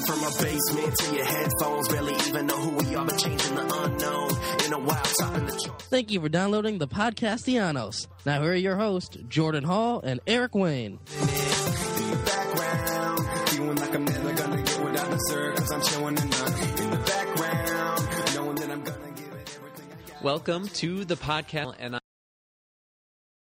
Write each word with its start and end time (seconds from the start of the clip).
And 0.00 0.08
from 0.08 0.24
our 0.24 0.30
basement 0.42 0.96
to 0.96 1.14
your 1.14 1.24
headphones. 1.26 1.88
Barely 1.88 2.14
even 2.14 2.46
know 2.46 2.56
who 2.56 2.70
we 2.70 2.94
are, 2.94 3.04
but 3.04 3.18
changing 3.18 3.54
the 3.54 3.62
unknown. 3.62 4.30
In 4.64 4.72
a 4.72 4.78
while, 4.78 5.02
topping 5.20 5.44
the 5.44 5.60
charts. 5.62 5.84
Thank 5.86 6.10
you 6.10 6.20
for 6.22 6.30
downloading 6.30 6.78
the 6.78 6.88
Podcastellanos. 6.88 8.06
Now 8.24 8.40
here 8.40 8.52
are 8.52 8.54
your 8.54 8.76
hosts, 8.76 9.18
Jordan 9.28 9.64
Hall 9.64 10.00
and 10.02 10.20
Eric 10.26 10.54
Wayne. 10.54 11.00
In 11.20 11.26
the 11.26 12.22
background, 12.24 13.48
feeling 13.50 13.76
like 13.76 13.94
I'm 13.94 14.04
never 14.06 14.32
gonna 14.32 14.62
get 14.62 14.80
what 14.82 14.98
I 14.98 15.10
deserve. 15.10 15.58
I'm 15.70 15.82
showing 15.82 16.16
enough 16.16 16.80
in 16.80 16.90
the 16.90 16.96
background. 16.96 18.08
Knowing 18.34 18.54
that 18.56 18.70
I'm 18.70 18.82
gonna 18.82 19.10
give 19.16 19.32
it 19.34 19.58
everything 19.58 19.86
I 19.92 20.10
got. 20.12 20.22
Welcome 20.22 20.68
to 20.68 21.04
the 21.04 21.16
podcast, 21.16 21.74
and 21.78 21.98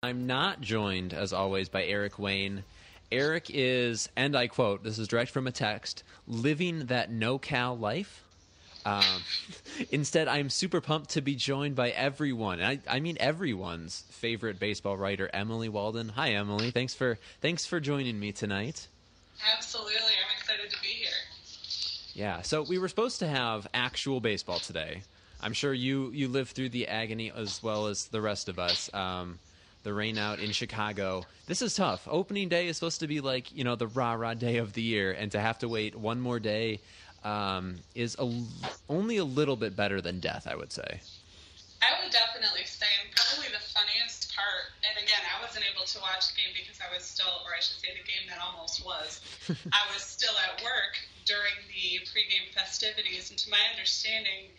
I'm 0.02 0.26
not 0.26 0.62
joined, 0.62 1.12
as 1.12 1.34
always, 1.34 1.68
by 1.68 1.84
Eric 1.84 2.18
Wayne. 2.18 2.64
Eric 3.12 3.46
is, 3.48 4.08
and 4.16 4.36
I 4.36 4.48
quote, 4.48 4.82
this 4.82 4.98
is 4.98 5.08
direct 5.08 5.30
from 5.30 5.46
a 5.46 5.52
text, 5.52 6.02
living 6.26 6.86
that 6.86 7.10
no 7.10 7.38
cal 7.38 7.76
life. 7.76 8.24
Um, 8.84 9.02
instead, 9.90 10.28
I'm 10.28 10.50
super 10.50 10.80
pumped 10.80 11.10
to 11.10 11.20
be 11.20 11.34
joined 11.34 11.74
by 11.76 11.90
everyone. 11.90 12.60
and 12.60 12.80
I, 12.88 12.96
I 12.96 13.00
mean 13.00 13.16
everyone's 13.20 14.04
favorite 14.10 14.58
baseball 14.58 14.96
writer, 14.96 15.28
Emily 15.32 15.68
Waldon. 15.68 16.10
Hi, 16.10 16.30
Emily. 16.30 16.70
Thanks 16.70 16.94
for 16.94 17.18
thanks 17.40 17.66
for 17.66 17.80
joining 17.80 18.18
me 18.18 18.32
tonight. 18.32 18.86
Absolutely. 19.56 19.94
I'm 19.94 20.38
excited 20.40 20.70
to 20.70 20.80
be 20.80 20.88
here. 20.88 21.08
Yeah, 22.14 22.42
so 22.42 22.62
we 22.62 22.78
were 22.78 22.88
supposed 22.88 23.18
to 23.18 23.28
have 23.28 23.66
actual 23.74 24.20
baseball 24.20 24.58
today. 24.58 25.02
I'm 25.42 25.52
sure 25.52 25.74
you 25.74 26.10
you 26.12 26.28
lived 26.28 26.52
through 26.52 26.70
the 26.70 26.88
agony 26.88 27.30
as 27.34 27.62
well 27.62 27.88
as 27.88 28.06
the 28.06 28.20
rest 28.20 28.48
of 28.48 28.58
us. 28.58 28.92
Um, 28.94 29.38
the 29.86 29.94
rain 29.94 30.18
out 30.18 30.40
in 30.40 30.50
Chicago. 30.50 31.24
This 31.46 31.62
is 31.62 31.74
tough. 31.74 32.08
Opening 32.10 32.48
day 32.48 32.66
is 32.66 32.76
supposed 32.76 32.98
to 33.00 33.06
be 33.06 33.20
like 33.20 33.54
you 33.54 33.62
know 33.62 33.76
the 33.76 33.86
rah 33.86 34.14
rah 34.14 34.34
day 34.34 34.58
of 34.58 34.74
the 34.74 34.82
year, 34.82 35.12
and 35.12 35.30
to 35.30 35.38
have 35.38 35.58
to 35.60 35.68
wait 35.68 35.94
one 35.94 36.20
more 36.20 36.40
day 36.40 36.80
um, 37.22 37.76
is 37.94 38.16
a, 38.18 38.26
only 38.90 39.16
a 39.16 39.24
little 39.24 39.54
bit 39.54 39.76
better 39.76 40.00
than 40.00 40.18
death, 40.18 40.46
I 40.50 40.56
would 40.56 40.72
say. 40.72 41.00
I 41.80 42.02
would 42.02 42.10
definitely 42.10 42.66
say, 42.66 42.90
and 43.04 43.14
probably 43.14 43.46
the 43.52 43.62
funniest 43.62 44.34
part, 44.34 44.74
and 44.82 44.98
again, 44.98 45.22
I 45.22 45.38
wasn't 45.44 45.64
able 45.70 45.86
to 45.86 45.98
watch 46.00 46.34
the 46.34 46.40
game 46.40 46.50
because 46.58 46.82
I 46.82 46.90
was 46.92 47.04
still, 47.04 47.30
or 47.46 47.54
I 47.54 47.60
should 47.62 47.78
say 47.78 47.94
the 47.94 48.02
game 48.02 48.26
that 48.26 48.42
almost 48.42 48.82
was, 48.82 49.20
I 49.70 49.82
was 49.94 50.02
still 50.02 50.34
at 50.50 50.62
work 50.66 50.98
during 51.26 51.54
the 51.70 52.02
pregame 52.10 52.50
festivities, 52.50 53.30
and 53.30 53.38
to 53.38 53.50
my 53.50 53.62
understanding, 53.70 54.50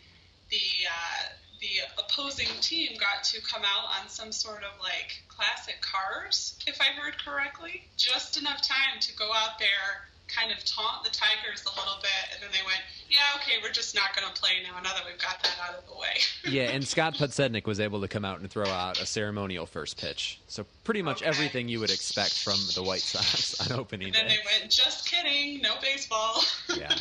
the 0.48 0.88
uh, 0.88 1.36
the 1.60 2.02
opposing 2.02 2.48
team 2.60 2.96
got 2.98 3.24
to 3.24 3.40
come 3.42 3.62
out 3.62 4.00
on 4.00 4.08
some 4.08 4.32
sort 4.32 4.62
of 4.62 4.78
like 4.80 5.22
classic 5.28 5.80
cars, 5.80 6.54
if 6.66 6.80
I 6.80 6.86
heard 7.00 7.16
correctly, 7.24 7.82
just 7.96 8.38
enough 8.38 8.62
time 8.62 9.00
to 9.00 9.16
go 9.16 9.30
out 9.32 9.58
there, 9.58 10.06
kind 10.28 10.52
of 10.52 10.62
taunt 10.64 11.04
the 11.04 11.10
Tigers 11.10 11.64
a 11.64 11.70
little 11.80 11.96
bit, 12.02 12.10
and 12.34 12.42
then 12.42 12.50
they 12.52 12.64
went, 12.66 12.80
"Yeah, 13.08 13.16
okay, 13.36 13.54
we're 13.62 13.72
just 13.72 13.94
not 13.94 14.14
going 14.14 14.28
to 14.32 14.38
play 14.40 14.50
now. 14.62 14.78
Now 14.80 14.92
that 14.94 15.04
we've 15.06 15.18
got 15.20 15.42
that 15.42 15.56
out 15.62 15.74
of 15.78 15.86
the 15.88 15.94
way." 15.98 16.18
Yeah, 16.48 16.70
and 16.70 16.86
Scott 16.86 17.14
Podsednik 17.14 17.66
was 17.66 17.78
able 17.80 18.00
to 18.02 18.08
come 18.08 18.24
out 18.24 18.40
and 18.40 18.50
throw 18.50 18.66
out 18.66 19.00
a 19.00 19.06
ceremonial 19.06 19.66
first 19.66 19.98
pitch. 20.00 20.40
So 20.48 20.64
pretty 20.84 21.02
much 21.02 21.20
Okay. 21.22 21.28
everything 21.28 21.68
you 21.68 21.80
would 21.80 21.90
expect 21.90 22.38
from 22.38 22.58
the 22.74 22.82
White 22.82 23.00
Sox 23.02 23.58
on 23.70 23.78
opening 23.78 24.12
day. 24.12 24.18
And 24.20 24.28
then 24.30 24.36
day. 24.36 24.42
they 24.44 24.60
went, 24.60 24.70
"Just 24.72 25.06
kidding, 25.10 25.60
no 25.62 25.74
baseball." 25.82 26.42
yeah, 26.76 26.94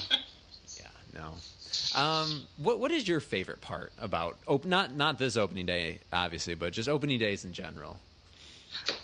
yeah, 0.78 0.88
no. 1.14 1.34
Um, 1.98 2.44
what 2.58 2.80
what 2.80 2.92
is 2.92 3.08
your 3.08 3.20
favorite 3.20 3.60
part 3.62 3.92
about 4.00 4.38
op- 4.46 4.66
not 4.66 4.96
not 4.96 5.18
this 5.18 5.36
opening 5.36 5.66
day, 5.66 6.00
obviously, 6.14 6.54
but 6.54 6.72
just 6.72 6.88
opening 6.88 7.18
days 7.20 7.44
in 7.44 7.54
general? 7.54 7.98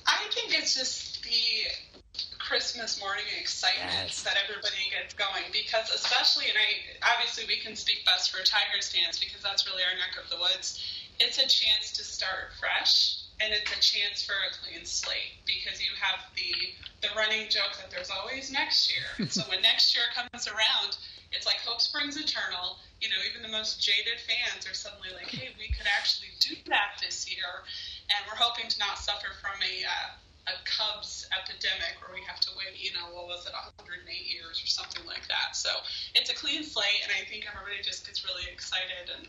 I 0.06 0.20
think 0.32 0.54
it's 0.58 0.76
just 0.76 1.24
the 1.24 2.08
Christmas 2.38 3.00
morning 3.00 3.24
excitement 3.42 3.90
Yes. 3.92 4.22
that 4.24 4.38
everybody 4.44 4.76
gets 4.92 5.16
going 5.16 5.44
because 5.52 5.90
especially 5.90 6.46
and 6.50 6.58
I 6.58 7.16
obviously 7.16 7.46
we 7.48 7.58
can 7.58 7.76
speak 7.76 8.06
best 8.06 8.30
for 8.32 8.44
Tigers 8.46 8.94
fans 8.94 9.18
because 9.20 9.42
that's 9.42 9.66
really 9.66 9.82
our 9.82 9.98
neck 9.98 10.24
of 10.24 10.30
the 10.30 10.38
woods. 10.38 10.78
It's 11.20 11.38
a 11.40 11.48
chance 11.48 11.92
to 11.94 12.04
start 12.04 12.54
fresh 12.60 13.23
and 13.40 13.54
it's 13.54 13.72
a 13.72 13.82
chance 13.82 14.24
for 14.24 14.34
a 14.34 14.52
clean 14.62 14.86
slate 14.86 15.40
because 15.46 15.82
you 15.82 15.90
have 16.00 16.22
the 16.36 16.54
the 17.02 17.12
running 17.16 17.50
joke 17.50 17.76
that 17.82 17.92
there's 17.92 18.10
always 18.10 18.52
next 18.52 18.92
year. 18.92 19.28
So 19.34 19.44
when 19.50 19.62
next 19.62 19.96
year 19.96 20.06
comes 20.16 20.48
around, 20.48 20.96
it's 21.32 21.46
like 21.46 21.60
hope 21.66 21.82
springs 21.82 22.16
eternal. 22.16 22.80
You 23.02 23.10
know, 23.10 23.20
even 23.28 23.42
the 23.44 23.52
most 23.52 23.82
jaded 23.82 24.22
fans 24.24 24.64
are 24.70 24.74
suddenly 24.74 25.10
like, 25.12 25.28
hey, 25.28 25.52
we 25.60 25.68
could 25.74 25.90
actually 25.90 26.32
do 26.40 26.56
that 26.72 27.02
this 27.02 27.28
year. 27.28 27.68
And 28.08 28.20
we're 28.30 28.40
hoping 28.40 28.70
to 28.70 28.78
not 28.80 29.00
suffer 29.00 29.36
from 29.42 29.60
a 29.60 29.84
uh, 29.84 30.16
a 30.48 30.56
Cubs 30.68 31.24
epidemic 31.32 31.96
where 32.04 32.12
we 32.12 32.20
have 32.28 32.40
to 32.44 32.52
wait, 32.60 32.76
you 32.76 32.92
know, 32.92 33.08
what 33.16 33.32
was 33.32 33.48
it, 33.48 33.56
108 33.56 34.04
years 34.12 34.60
or 34.60 34.68
something 34.68 35.06
like 35.08 35.24
that. 35.32 35.56
So 35.56 35.72
it's 36.16 36.28
a 36.30 36.36
clean 36.36 36.64
slate, 36.68 37.00
and 37.04 37.12
I 37.16 37.24
think 37.32 37.48
everybody 37.48 37.80
just 37.80 38.04
gets 38.06 38.28
really 38.28 38.44
excited 38.52 39.08
and 39.08 39.28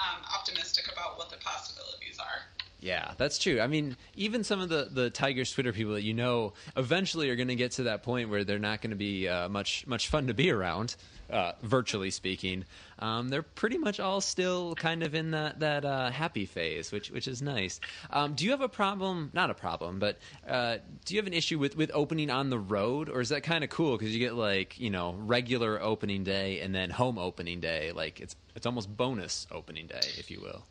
um, 0.00 0.22
optimistic 0.34 0.90
about 0.92 1.18
what 1.18 1.30
the 1.30 1.36
possibilities 1.38 2.18
are. 2.18 2.42
Yeah, 2.80 3.12
that's 3.18 3.38
true. 3.38 3.60
I 3.60 3.66
mean, 3.66 3.96
even 4.16 4.42
some 4.42 4.60
of 4.60 4.68
the 4.68 4.88
the 4.90 5.10
Tigers 5.10 5.52
Twitter 5.52 5.72
people 5.72 5.92
that 5.94 6.02
you 6.02 6.14
know 6.14 6.54
eventually 6.76 7.28
are 7.28 7.36
going 7.36 7.48
to 7.48 7.54
get 7.54 7.72
to 7.72 7.84
that 7.84 8.02
point 8.02 8.30
where 8.30 8.42
they're 8.42 8.58
not 8.58 8.80
going 8.80 8.90
to 8.90 8.96
be 8.96 9.28
uh, 9.28 9.48
much 9.48 9.86
much 9.86 10.08
fun 10.08 10.28
to 10.28 10.34
be 10.34 10.50
around, 10.50 10.96
uh, 11.30 11.52
virtually 11.62 12.10
speaking. 12.10 12.64
Um, 12.98 13.28
they're 13.28 13.42
pretty 13.42 13.78
much 13.78 13.98
all 13.98 14.20
still 14.20 14.74
kind 14.74 15.02
of 15.02 15.14
in 15.14 15.30
that 15.30 15.60
that 15.60 15.84
uh, 15.84 16.10
happy 16.10 16.46
phase, 16.46 16.92
which 16.92 17.10
which 17.10 17.26
is 17.28 17.40
nice. 17.40 17.80
Um, 18.10 18.34
do 18.34 18.44
you 18.44 18.50
have 18.50 18.60
a 18.60 18.68
problem? 18.68 19.30
Not 19.32 19.50
a 19.50 19.54
problem, 19.54 19.98
but 19.98 20.18
uh, 20.46 20.78
do 21.04 21.14
you 21.14 21.20
have 21.20 21.26
an 21.26 21.32
issue 21.32 21.58
with 21.58 21.76
with 21.76 21.90
opening 21.94 22.30
on 22.30 22.50
the 22.50 22.58
road, 22.58 23.08
or 23.08 23.20
is 23.20 23.30
that 23.30 23.42
kind 23.42 23.64
of 23.64 23.70
cool 23.70 23.96
because 23.96 24.12
you 24.12 24.20
get 24.20 24.34
like 24.34 24.78
you 24.78 24.90
know 24.90 25.14
regular 25.18 25.80
opening 25.80 26.24
day 26.24 26.60
and 26.60 26.74
then 26.74 26.90
home 26.90 27.18
opening 27.18 27.60
day? 27.60 27.92
Like 27.92 28.20
it's 28.20 28.36
it's 28.54 28.66
almost 28.66 28.94
bonus 28.94 29.46
opening 29.50 29.86
day, 29.86 30.00
if 30.18 30.30
you 30.30 30.40
will. 30.40 30.64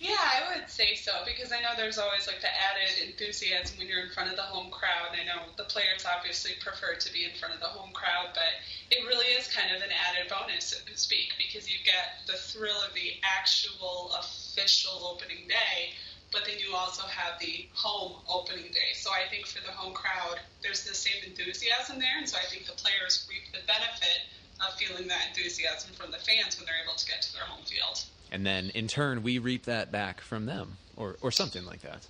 Yeah, 0.00 0.18
I 0.18 0.50
would 0.50 0.68
say 0.68 0.94
so 0.94 1.12
because 1.24 1.52
I 1.52 1.60
know 1.62 1.72
there's 1.76 1.98
always 1.98 2.26
like 2.26 2.40
the 2.40 2.50
added 2.50 3.08
enthusiasm 3.08 3.78
when 3.78 3.86
you're 3.86 4.02
in 4.02 4.10
front 4.10 4.30
of 4.30 4.36
the 4.36 4.42
home 4.42 4.70
crowd. 4.70 5.14
I 5.14 5.24
know 5.24 5.48
the 5.56 5.64
players 5.70 6.04
obviously 6.04 6.52
prefer 6.60 6.94
to 6.98 7.12
be 7.12 7.24
in 7.24 7.34
front 7.38 7.54
of 7.54 7.60
the 7.60 7.70
home 7.70 7.92
crowd, 7.92 8.34
but 8.34 8.50
it 8.90 9.06
really 9.06 9.30
is 9.38 9.46
kind 9.48 9.70
of 9.74 9.80
an 9.80 9.94
added 9.94 10.28
bonus, 10.28 10.74
so 10.74 10.78
to 10.84 10.96
speak, 10.98 11.32
because 11.38 11.70
you 11.70 11.78
get 11.84 12.26
the 12.26 12.36
thrill 12.36 12.76
of 12.82 12.94
the 12.94 13.16
actual 13.22 14.12
official 14.18 15.06
opening 15.06 15.46
day, 15.46 15.94
but 16.32 16.42
then 16.44 16.58
you 16.58 16.74
also 16.74 17.06
have 17.06 17.38
the 17.38 17.68
home 17.72 18.20
opening 18.28 18.72
day. 18.72 18.90
So 18.98 19.10
I 19.10 19.28
think 19.30 19.46
for 19.46 19.62
the 19.64 19.72
home 19.72 19.94
crowd, 19.94 20.40
there's 20.62 20.82
the 20.82 20.94
same 20.94 21.22
enthusiasm 21.24 21.98
there, 21.98 22.18
and 22.18 22.28
so 22.28 22.38
I 22.38 22.48
think 22.50 22.66
the 22.66 22.76
players 22.76 23.26
reap 23.30 23.52
the 23.52 23.64
benefit 23.70 24.26
of 24.60 24.74
feeling 24.74 25.06
that 25.08 25.30
enthusiasm 25.30 25.92
from 25.94 26.10
the 26.10 26.18
fans 26.18 26.56
when 26.56 26.66
they're 26.66 26.82
able 26.82 26.96
to 26.96 27.06
get 27.06 27.22
to 27.22 27.32
their 27.32 27.44
home 27.44 27.64
field. 27.64 28.02
And 28.32 28.44
then 28.44 28.72
in 28.74 28.88
turn 28.88 29.22
we 29.22 29.38
reap 29.38 29.66
that 29.66 29.92
back 29.92 30.20
from 30.20 30.46
them 30.46 30.78
or 30.96 31.16
or 31.20 31.30
something 31.30 31.64
like 31.64 31.82
that. 31.82 32.04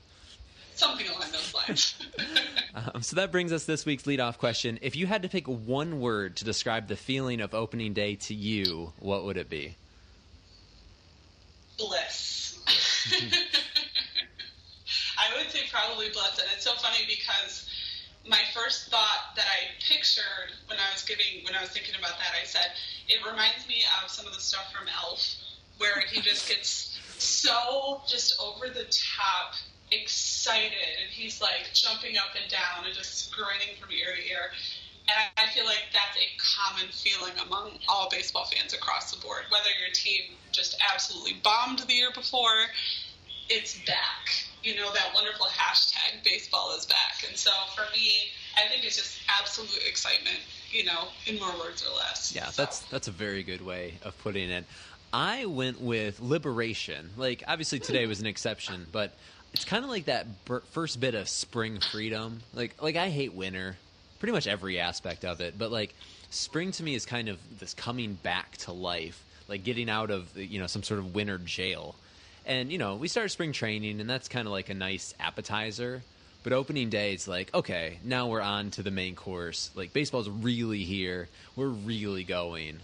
Something 0.74 1.06
along 1.08 1.30
those 1.32 1.54
lines. 1.54 1.94
um, 2.94 3.02
so 3.02 3.16
that 3.16 3.30
brings 3.30 3.52
us 3.52 3.66
this 3.66 3.84
week's 3.84 4.04
leadoff 4.04 4.38
question. 4.38 4.78
If 4.80 4.96
you 4.96 5.06
had 5.06 5.22
to 5.22 5.28
pick 5.28 5.46
one 5.46 6.00
word 6.00 6.36
to 6.36 6.46
describe 6.46 6.88
the 6.88 6.96
feeling 6.96 7.42
of 7.42 7.52
opening 7.52 7.92
day 7.92 8.14
to 8.14 8.34
you 8.34 8.94
what 8.98 9.24
would 9.24 9.36
it 9.36 9.50
be? 9.50 9.76
Bliss. 11.76 12.58
I 15.18 15.36
would 15.36 15.50
say 15.50 15.60
probably 15.70 16.08
bliss, 16.10 16.38
and 16.38 16.48
it's 16.54 16.64
so 16.64 16.72
funny 16.74 17.04
because 17.06 17.68
my 18.28 18.40
first 18.54 18.90
thought 18.90 19.34
that 19.36 19.46
I 19.46 19.74
pictured 19.82 20.54
when 20.66 20.78
I 20.78 20.92
was 20.92 21.02
giving 21.02 21.44
when 21.44 21.54
I 21.54 21.60
was 21.60 21.70
thinking 21.70 21.94
about 21.98 22.18
that, 22.18 22.32
I 22.40 22.46
said 22.46 22.70
it 23.08 23.18
reminds 23.26 23.66
me 23.66 23.82
of 24.02 24.10
some 24.10 24.26
of 24.26 24.34
the 24.34 24.40
stuff 24.40 24.72
from 24.72 24.86
Elf, 24.88 25.36
where 25.82 26.00
he 26.06 26.20
just 26.20 26.48
gets 26.48 26.96
so 27.18 28.00
just 28.06 28.38
over 28.40 28.68
the 28.68 28.86
top 29.18 29.54
excited 29.90 30.86
and 31.02 31.10
he's 31.10 31.42
like 31.42 31.66
jumping 31.74 32.16
up 32.16 32.32
and 32.40 32.50
down 32.50 32.86
and 32.86 32.94
just 32.94 33.34
grinning 33.34 33.74
from 33.80 33.90
ear 33.90 34.14
to 34.14 34.22
ear. 34.30 34.46
And 35.08 35.18
I 35.36 35.52
feel 35.52 35.64
like 35.64 35.90
that's 35.92 36.16
a 36.16 36.28
common 36.38 36.86
feeling 36.92 37.34
among 37.44 37.72
all 37.88 38.08
baseball 38.08 38.46
fans 38.46 38.72
across 38.72 39.12
the 39.12 39.20
board. 39.20 39.42
Whether 39.50 39.68
your 39.82 39.92
team 39.92 40.38
just 40.52 40.78
absolutely 40.92 41.34
bombed 41.42 41.80
the 41.80 41.92
year 41.92 42.10
before, 42.14 42.70
it's 43.48 43.76
back. 43.84 44.30
You 44.62 44.76
know, 44.76 44.92
that 44.94 45.10
wonderful 45.12 45.46
hashtag, 45.46 46.22
baseball 46.22 46.74
is 46.78 46.86
back. 46.86 47.26
And 47.28 47.36
so 47.36 47.50
for 47.74 47.82
me, 47.92 48.30
I 48.56 48.68
think 48.68 48.84
it's 48.84 48.96
just 48.96 49.18
absolute 49.40 49.82
excitement, 49.88 50.38
you 50.70 50.84
know, 50.84 51.08
in 51.26 51.38
more 51.40 51.52
words 51.58 51.84
or 51.84 51.92
less. 51.96 52.32
Yeah, 52.34 52.46
So- 52.50 52.62
that's 52.62 52.78
that's 52.86 53.08
a 53.08 53.12
very 53.12 53.42
good 53.42 53.60
way 53.60 53.94
of 54.02 54.16
putting 54.18 54.50
it. 54.50 54.64
I 55.12 55.46
went 55.46 55.80
with 55.80 56.20
liberation. 56.20 57.10
Like 57.16 57.42
obviously 57.46 57.78
today 57.78 58.06
was 58.06 58.20
an 58.20 58.26
exception, 58.26 58.86
but 58.92 59.12
it's 59.52 59.64
kind 59.64 59.84
of 59.84 59.90
like 59.90 60.06
that 60.06 60.44
ber- 60.44 60.62
first 60.70 61.00
bit 61.00 61.14
of 61.14 61.28
spring 61.28 61.80
freedom. 61.80 62.40
Like 62.54 62.80
like 62.82 62.96
I 62.96 63.10
hate 63.10 63.34
winter, 63.34 63.76
pretty 64.18 64.32
much 64.32 64.46
every 64.46 64.80
aspect 64.80 65.24
of 65.24 65.40
it, 65.40 65.58
but 65.58 65.70
like 65.70 65.94
spring 66.30 66.72
to 66.72 66.82
me 66.82 66.94
is 66.94 67.04
kind 67.04 67.28
of 67.28 67.38
this 67.58 67.74
coming 67.74 68.14
back 68.14 68.56
to 68.58 68.72
life, 68.72 69.22
like 69.48 69.64
getting 69.64 69.90
out 69.90 70.10
of 70.10 70.34
you 70.36 70.58
know 70.58 70.66
some 70.66 70.82
sort 70.82 71.00
of 71.00 71.14
winter 71.14 71.38
jail. 71.38 71.94
And 72.46 72.72
you 72.72 72.78
know, 72.78 72.96
we 72.96 73.08
start 73.08 73.30
spring 73.30 73.52
training, 73.52 74.00
and 74.00 74.08
that's 74.08 74.28
kind 74.28 74.48
of 74.48 74.52
like 74.52 74.70
a 74.70 74.74
nice 74.74 75.14
appetizer. 75.20 76.02
But 76.42 76.52
opening 76.52 76.90
day, 76.90 77.12
it's 77.12 77.28
like, 77.28 77.54
okay, 77.54 77.98
now 78.02 78.26
we're 78.26 78.40
on 78.40 78.70
to 78.72 78.82
the 78.82 78.90
main 78.90 79.14
course. 79.14 79.70
Like 79.76 79.92
baseball's 79.92 80.28
really 80.28 80.82
here. 80.82 81.28
We're 81.54 81.68
really 81.68 82.24
going. 82.24 82.80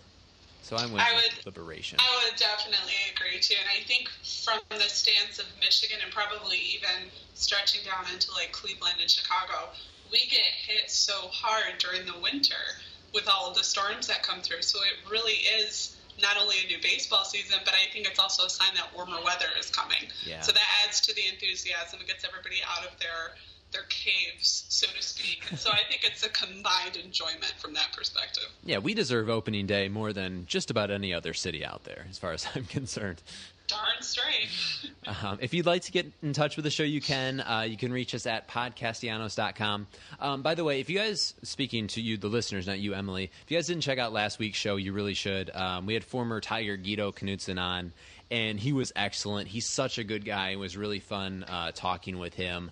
So 0.68 0.76
I 0.76 0.84
went 0.84 1.00
I 1.00 1.14
would- 1.14 1.46
liberation. 1.46 1.98
I 1.98 2.24
would 2.24 2.36
definitely 2.38 2.92
agree 3.16 3.40
too, 3.40 3.56
and 3.58 3.68
I 3.68 3.82
think 3.84 4.10
from 4.44 4.60
the 4.68 4.80
stance 4.80 5.38
of 5.38 5.46
Michigan 5.60 5.96
and 6.04 6.12
probably 6.12 6.58
even 6.58 7.10
stretching 7.32 7.82
down 7.84 8.04
into 8.12 8.30
like 8.32 8.52
Cleveland 8.52 8.96
and 9.00 9.10
Chicago, 9.10 9.70
we 10.12 10.26
get 10.26 10.44
hit 10.44 10.90
so 10.90 11.28
hard 11.28 11.78
during 11.78 12.04
the 12.04 12.18
winter 12.18 12.76
with 13.14 13.26
all 13.28 13.48
of 13.48 13.56
the 13.56 13.64
storms 13.64 14.06
that 14.08 14.22
come 14.22 14.42
through. 14.42 14.60
So 14.60 14.82
it 14.82 15.10
really 15.10 15.40
is 15.56 15.96
not 16.20 16.36
only 16.36 16.56
a 16.62 16.66
new 16.66 16.78
baseball 16.82 17.24
season, 17.24 17.60
but 17.64 17.72
I 17.72 17.90
think 17.90 18.06
it's 18.06 18.18
also 18.18 18.44
a 18.44 18.50
sign 18.50 18.74
that 18.74 18.94
warmer 18.94 19.22
weather 19.24 19.48
is 19.58 19.70
coming. 19.70 20.10
Yeah. 20.26 20.42
So 20.42 20.52
that 20.52 20.68
adds 20.84 21.00
to 21.02 21.14
the 21.14 21.26
enthusiasm. 21.32 22.00
It 22.02 22.08
gets 22.08 22.24
everybody 22.24 22.56
out 22.68 22.84
of 22.84 22.98
their 22.98 23.36
their 23.72 23.82
caves, 23.88 24.64
so 24.68 24.86
to 24.86 25.02
speak. 25.02 25.44
So 25.56 25.70
I 25.70 25.80
think 25.88 26.02
it's 26.04 26.24
a 26.24 26.30
combined 26.30 26.96
enjoyment 26.96 27.54
from 27.58 27.74
that 27.74 27.88
perspective. 27.96 28.44
yeah, 28.64 28.78
we 28.78 28.94
deserve 28.94 29.28
opening 29.28 29.66
day 29.66 29.88
more 29.88 30.12
than 30.12 30.46
just 30.46 30.70
about 30.70 30.90
any 30.90 31.12
other 31.12 31.34
city 31.34 31.64
out 31.64 31.84
there, 31.84 32.06
as 32.08 32.18
far 32.18 32.32
as 32.32 32.46
I'm 32.54 32.64
concerned. 32.64 33.22
Darn 33.66 34.00
straight. 34.00 34.48
Um, 35.22 35.38
if 35.40 35.54
you'd 35.54 35.64
like 35.64 35.82
to 35.84 35.92
get 35.92 36.04
in 36.22 36.34
touch 36.34 36.56
with 36.56 36.64
the 36.64 36.70
show, 36.70 36.82
you 36.82 37.00
can. 37.00 37.40
Uh, 37.40 37.64
you 37.66 37.78
can 37.78 37.90
reach 37.90 38.14
us 38.14 38.26
at 38.26 38.46
podcastellanos.com. 38.46 39.86
Um, 40.20 40.42
by 40.42 40.54
the 40.54 40.64
way, 40.64 40.80
if 40.80 40.90
you 40.90 40.98
guys, 40.98 41.32
speaking 41.42 41.86
to 41.88 42.02
you, 42.02 42.18
the 42.18 42.28
listeners, 42.28 42.66
not 42.66 42.78
you, 42.78 42.92
Emily, 42.92 43.24
if 43.44 43.50
you 43.50 43.56
guys 43.56 43.66
didn't 43.66 43.82
check 43.82 43.98
out 43.98 44.12
last 44.12 44.38
week's 44.38 44.58
show, 44.58 44.76
you 44.76 44.92
really 44.92 45.14
should. 45.14 45.48
Um, 45.54 45.86
we 45.86 45.94
had 45.94 46.04
former 46.04 46.42
Tiger 46.42 46.76
Guido 46.76 47.10
Knudson 47.12 47.58
on, 47.58 47.92
and 48.30 48.60
he 48.60 48.74
was 48.74 48.92
excellent. 48.96 49.48
He's 49.48 49.66
such 49.66 49.96
a 49.96 50.04
good 50.04 50.26
guy. 50.26 50.50
It 50.50 50.56
was 50.58 50.76
really 50.76 51.00
fun 51.00 51.44
uh, 51.48 51.72
talking 51.74 52.18
with 52.18 52.34
him. 52.34 52.70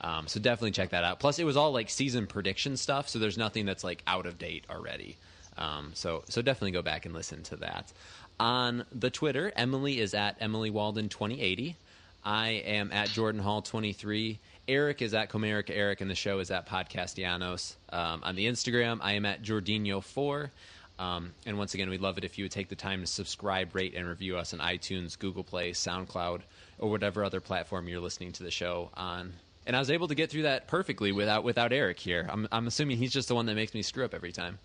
Um, 0.00 0.28
so 0.28 0.40
definitely 0.40 0.70
check 0.70 0.90
that 0.90 1.04
out. 1.04 1.18
Plus, 1.20 1.38
it 1.38 1.44
was 1.44 1.56
all 1.56 1.72
like 1.72 1.90
season 1.90 2.26
prediction 2.26 2.76
stuff, 2.76 3.08
so 3.08 3.18
there's 3.18 3.38
nothing 3.38 3.66
that's 3.66 3.84
like 3.84 4.02
out 4.06 4.26
of 4.26 4.38
date 4.38 4.64
already. 4.70 5.16
Um, 5.56 5.90
so 5.94 6.22
so 6.28 6.40
definitely 6.40 6.70
go 6.70 6.82
back 6.82 7.04
and 7.04 7.14
listen 7.14 7.42
to 7.44 7.56
that. 7.56 7.92
On 8.38 8.84
the 8.92 9.10
Twitter, 9.10 9.52
Emily 9.56 9.98
is 9.98 10.14
at 10.14 10.36
Emily 10.40 10.70
Waldon 10.70 11.08
2080. 11.08 11.76
I 12.24 12.48
am 12.48 12.92
at 12.92 13.08
Jordan 13.08 13.40
Hall 13.40 13.62
23. 13.62 14.38
Eric 14.68 15.02
is 15.02 15.14
at 15.14 15.30
Comerica 15.30 15.70
Eric, 15.70 16.00
and 16.00 16.10
the 16.10 16.14
show 16.14 16.38
is 16.40 16.50
at 16.50 16.68
Podcastellanos. 16.68 17.76
Um, 17.90 18.22
on 18.22 18.36
the 18.36 18.46
Instagram, 18.46 18.98
I 19.00 19.12
am 19.14 19.24
at 19.24 19.42
Jordinho4. 19.42 20.50
Um, 20.98 21.32
and 21.46 21.56
once 21.56 21.74
again, 21.74 21.88
we'd 21.88 22.00
love 22.00 22.18
it 22.18 22.24
if 22.24 22.38
you 22.38 22.44
would 22.44 22.52
take 22.52 22.68
the 22.68 22.74
time 22.76 23.00
to 23.00 23.06
subscribe, 23.06 23.74
rate, 23.74 23.94
and 23.94 24.06
review 24.06 24.36
us 24.36 24.52
on 24.52 24.60
iTunes, 24.60 25.18
Google 25.18 25.44
Play, 25.44 25.70
SoundCloud, 25.70 26.42
or 26.78 26.90
whatever 26.90 27.24
other 27.24 27.40
platform 27.40 27.88
you're 27.88 28.00
listening 28.00 28.32
to 28.32 28.42
the 28.42 28.50
show 28.50 28.90
on. 28.94 29.32
And 29.68 29.76
I 29.76 29.80
was 29.80 29.90
able 29.90 30.08
to 30.08 30.14
get 30.14 30.30
through 30.30 30.44
that 30.44 30.66
perfectly 30.66 31.12
without 31.12 31.44
without 31.44 31.74
Eric 31.74 32.00
here. 32.00 32.26
I'm, 32.32 32.48
I'm 32.50 32.66
assuming 32.66 32.96
he's 32.96 33.12
just 33.12 33.28
the 33.28 33.34
one 33.34 33.44
that 33.46 33.54
makes 33.54 33.74
me 33.74 33.82
screw 33.82 34.02
up 34.02 34.14
every 34.14 34.32
time. 34.32 34.58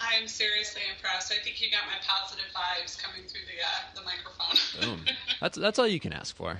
I 0.00 0.14
am 0.14 0.26
seriously 0.26 0.80
impressed. 0.96 1.30
I 1.30 1.44
think 1.44 1.60
you 1.60 1.70
got 1.70 1.82
my 1.86 1.98
positive 2.06 2.46
vibes 2.56 2.98
coming 2.98 3.28
through 3.28 3.42
the 3.46 3.62
uh, 3.62 3.94
the 3.94 4.02
microphone. 4.06 4.96
Boom. 4.96 5.04
That's 5.42 5.58
that's 5.58 5.78
all 5.78 5.86
you 5.86 6.00
can 6.00 6.14
ask 6.14 6.34
for. 6.34 6.56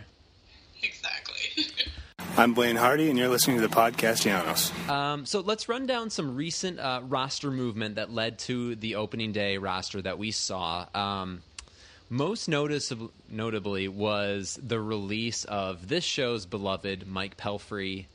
exactly. 0.82 1.64
I'm 2.36 2.52
Blaine 2.52 2.76
Hardy, 2.76 3.08
and 3.08 3.18
you're 3.18 3.28
listening 3.28 3.56
to 3.56 3.66
the 3.66 3.74
podcast 3.74 4.26
Podcastellanos. 4.26 4.88
Um, 4.88 5.24
so 5.26 5.40
let's 5.40 5.68
run 5.68 5.86
down 5.86 6.10
some 6.10 6.36
recent 6.36 6.78
uh, 6.78 7.00
roster 7.02 7.50
movement 7.50 7.94
that 7.94 8.12
led 8.12 8.38
to 8.40 8.76
the 8.76 8.96
opening 8.96 9.32
day 9.32 9.56
roster 9.56 10.02
that 10.02 10.18
we 10.18 10.30
saw. 10.30 10.86
Um, 10.94 11.42
most 12.08 12.48
noticeab- 12.48 13.10
notably 13.28 13.88
was 13.88 14.58
the 14.62 14.80
release 14.80 15.44
of 15.44 15.88
this 15.88 16.04
show's 16.04 16.46
beloved 16.46 17.06
Mike 17.06 17.36
Pelfrey. 17.36 18.06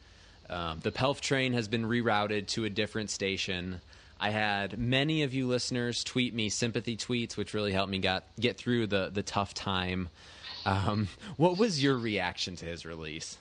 Um, 0.49 0.79
the 0.81 0.91
Pelf 0.91 1.21
train 1.21 1.53
has 1.53 1.67
been 1.67 1.85
rerouted 1.85 2.47
to 2.47 2.65
a 2.65 2.69
different 2.69 3.09
station. 3.09 3.81
I 4.19 4.29
had 4.29 4.77
many 4.77 5.23
of 5.23 5.33
you 5.33 5.47
listeners 5.47 6.03
tweet 6.03 6.33
me 6.33 6.49
sympathy 6.49 6.95
tweets, 6.95 7.35
which 7.35 7.53
really 7.53 7.71
helped 7.71 7.91
me 7.91 7.99
got, 7.99 8.23
get 8.39 8.57
through 8.57 8.87
the, 8.87 9.09
the 9.13 9.23
tough 9.23 9.53
time. 9.53 10.09
Um, 10.65 11.07
what 11.37 11.57
was 11.57 11.83
your 11.83 11.97
reaction 11.97 12.55
to 12.57 12.65
his 12.65 12.85
release? 12.85 13.37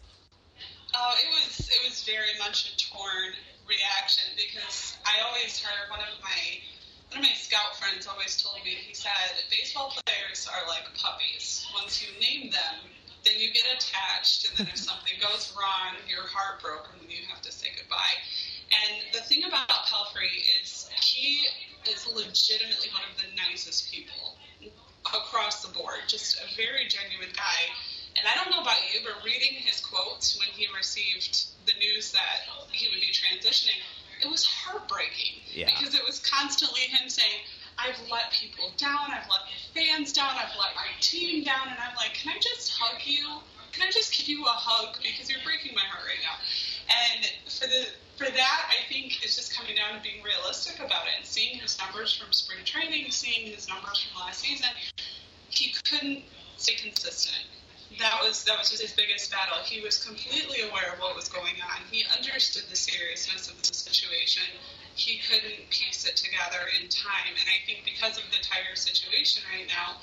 Oh, 0.94 1.14
it 1.22 1.32
was 1.32 1.70
it 1.70 1.88
was 1.88 2.02
very 2.04 2.36
much 2.38 2.72
a 2.72 2.90
torn 2.90 3.32
reaction 3.66 4.24
because 4.36 4.96
I 5.06 5.24
always 5.26 5.58
heard 5.62 5.90
one 5.90 6.00
of 6.00 6.20
my 6.22 6.60
one 7.12 7.20
of 7.20 7.28
my 7.28 7.36
scout 7.36 7.76
friends 7.76 8.08
always 8.08 8.40
told 8.40 8.56
me 8.64 8.72
he 8.72 8.94
said 8.96 9.36
baseball 9.52 9.92
players 10.08 10.48
are 10.48 10.64
like 10.64 10.88
puppies. 10.96 11.66
Once 11.76 12.00
you 12.00 12.08
name 12.24 12.48
them, 12.48 12.88
then 13.24 13.36
you 13.36 13.52
get 13.52 13.68
attached, 13.68 14.48
and 14.48 14.56
then 14.56 14.72
if 14.72 14.80
something 14.88 15.12
goes 15.20 15.52
wrong, 15.52 15.92
you're 16.08 16.24
heartbroken 16.24 16.96
when 17.00 17.10
you 17.12 17.20
have 17.28 17.42
to 17.44 17.52
say 17.52 17.68
goodbye. 17.76 18.16
And 18.72 19.04
the 19.12 19.20
thing 19.28 19.44
about 19.44 19.68
Pelfrey 19.68 20.32
is 20.64 20.88
he 21.04 21.44
is 21.84 22.08
legitimately 22.08 22.88
one 22.96 23.04
of 23.04 23.20
the 23.20 23.28
nicest 23.36 23.92
people 23.92 24.40
across 25.04 25.60
the 25.60 25.68
board. 25.76 26.08
Just 26.08 26.40
a 26.40 26.48
very 26.56 26.88
genuine 26.88 27.36
guy. 27.36 27.60
And 28.16 28.24
I 28.24 28.40
don't 28.40 28.48
know 28.48 28.64
about 28.64 28.80
you, 28.88 29.04
but 29.04 29.20
reading 29.20 29.60
his 29.60 29.84
quotes 29.84 30.38
when 30.40 30.48
he 30.48 30.64
received 30.72 31.44
the 31.68 31.76
news 31.76 32.12
that 32.12 32.48
he 32.72 32.88
would 32.88 33.04
be 33.04 33.12
transitioning, 33.12 33.76
it 34.22 34.30
was 34.30 34.44
heartbreaking. 34.44 35.42
Yeah. 35.52 35.66
Because 35.66 35.94
it 35.94 36.04
was 36.06 36.20
constantly 36.20 36.82
him 36.82 37.08
saying, 37.08 37.42
I've 37.78 37.98
let 38.10 38.30
people 38.32 38.72
down, 38.76 39.10
I've 39.10 39.28
let 39.28 39.42
the 39.48 39.80
fans 39.80 40.12
down, 40.12 40.30
I've 40.36 40.54
let 40.58 40.74
my 40.76 40.86
team 41.00 41.44
down, 41.44 41.68
and 41.68 41.78
I'm 41.78 41.96
like, 41.96 42.14
can 42.14 42.32
I 42.32 42.38
just 42.40 42.70
hug 42.70 43.00
you? 43.04 43.40
Can 43.72 43.88
I 43.88 43.90
just 43.90 44.16
give 44.16 44.28
you 44.28 44.44
a 44.44 44.52
hug 44.52 44.98
because 45.02 45.30
you're 45.30 45.40
breaking 45.44 45.74
my 45.74 45.82
heart 45.82 46.04
right 46.04 46.20
now? 46.20 46.36
And 46.92 47.24
for 47.48 47.66
the 47.66 47.88
for 48.16 48.30
that, 48.30 48.62
I 48.68 48.86
think 48.92 49.24
it's 49.24 49.34
just 49.34 49.56
coming 49.56 49.74
down 49.74 49.96
to 49.96 50.02
being 50.02 50.22
realistic 50.22 50.76
about 50.78 51.08
it 51.08 51.16
and 51.16 51.26
seeing 51.26 51.58
his 51.58 51.78
numbers 51.80 52.14
from 52.14 52.30
spring 52.32 52.58
training, 52.64 53.10
seeing 53.10 53.50
his 53.50 53.66
numbers 53.68 54.04
from 54.04 54.20
last 54.20 54.40
season. 54.40 54.68
He 55.48 55.74
couldn't 55.88 56.24
stay 56.56 56.74
consistent. 56.74 57.48
That 57.98 58.22
was 58.22 58.44
that 58.44 58.58
was 58.58 58.70
his 58.70 58.92
biggest 58.92 59.30
battle. 59.30 59.58
He 59.64 59.80
was 59.80 60.04
completely 60.04 60.62
aware 60.62 60.92
of 60.92 61.00
what 61.00 61.16
was 61.16 61.28
going 61.28 61.60
on. 61.60 61.82
He 61.90 62.04
understood 62.16 62.64
the 62.70 62.76
seriousness 62.76 63.48
of 63.48 63.60
the 63.60 63.74
situation. 63.74 64.44
He 64.94 65.20
couldn't 65.28 65.68
piece 65.70 66.06
it 66.06 66.16
together 66.16 66.68
in 66.80 66.88
time. 66.88 67.32
And 67.32 67.48
I 67.48 67.64
think 67.66 67.84
because 67.84 68.18
of 68.18 68.24
the 68.30 68.40
Tiger 68.42 68.76
situation 68.76 69.42
right 69.52 69.66
now, 69.68 70.00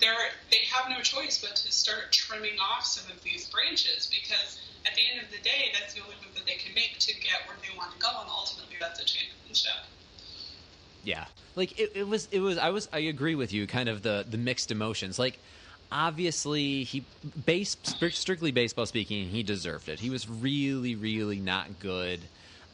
they're 0.00 0.32
they 0.50 0.64
have 0.72 0.90
no 0.90 1.00
choice 1.02 1.38
but 1.38 1.56
to 1.56 1.72
start 1.72 2.12
trimming 2.12 2.58
off 2.58 2.84
some 2.84 3.10
of 3.10 3.22
these 3.22 3.48
branches 3.50 4.08
because 4.10 4.58
at 4.86 4.94
the 4.94 5.02
end 5.12 5.22
of 5.22 5.30
the 5.30 5.42
day, 5.42 5.72
that's 5.78 5.94
the 5.94 6.00
only 6.02 6.14
move 6.24 6.34
that 6.34 6.46
they 6.46 6.54
can 6.54 6.74
make 6.74 6.98
to 6.98 7.14
get 7.14 7.46
where 7.46 7.56
they 7.60 7.76
want 7.76 7.92
to 7.92 7.98
go, 7.98 8.08
and 8.20 8.30
ultimately, 8.30 8.76
that's 8.80 9.00
a 9.00 9.04
championship. 9.04 9.84
Yeah, 11.04 11.26
like 11.56 11.78
it, 11.78 11.92
it 11.94 12.08
was. 12.08 12.28
It 12.30 12.40
was. 12.40 12.58
I 12.58 12.70
was. 12.70 12.88
I 12.92 13.00
agree 13.00 13.34
with 13.34 13.52
you. 13.52 13.66
Kind 13.66 13.88
of 13.88 14.02
the 14.02 14.24
the 14.28 14.38
mixed 14.38 14.70
emotions. 14.70 15.18
Like 15.18 15.40
obviously, 15.90 16.84
he 16.84 17.04
base 17.44 17.76
strictly 18.10 18.50
baseball 18.50 18.86
speaking, 18.86 19.28
he 19.28 19.42
deserved 19.42 19.88
it. 19.88 20.00
He 20.00 20.10
was 20.10 20.28
really, 20.28 20.94
really 20.94 21.40
not 21.40 21.80
good, 21.80 22.20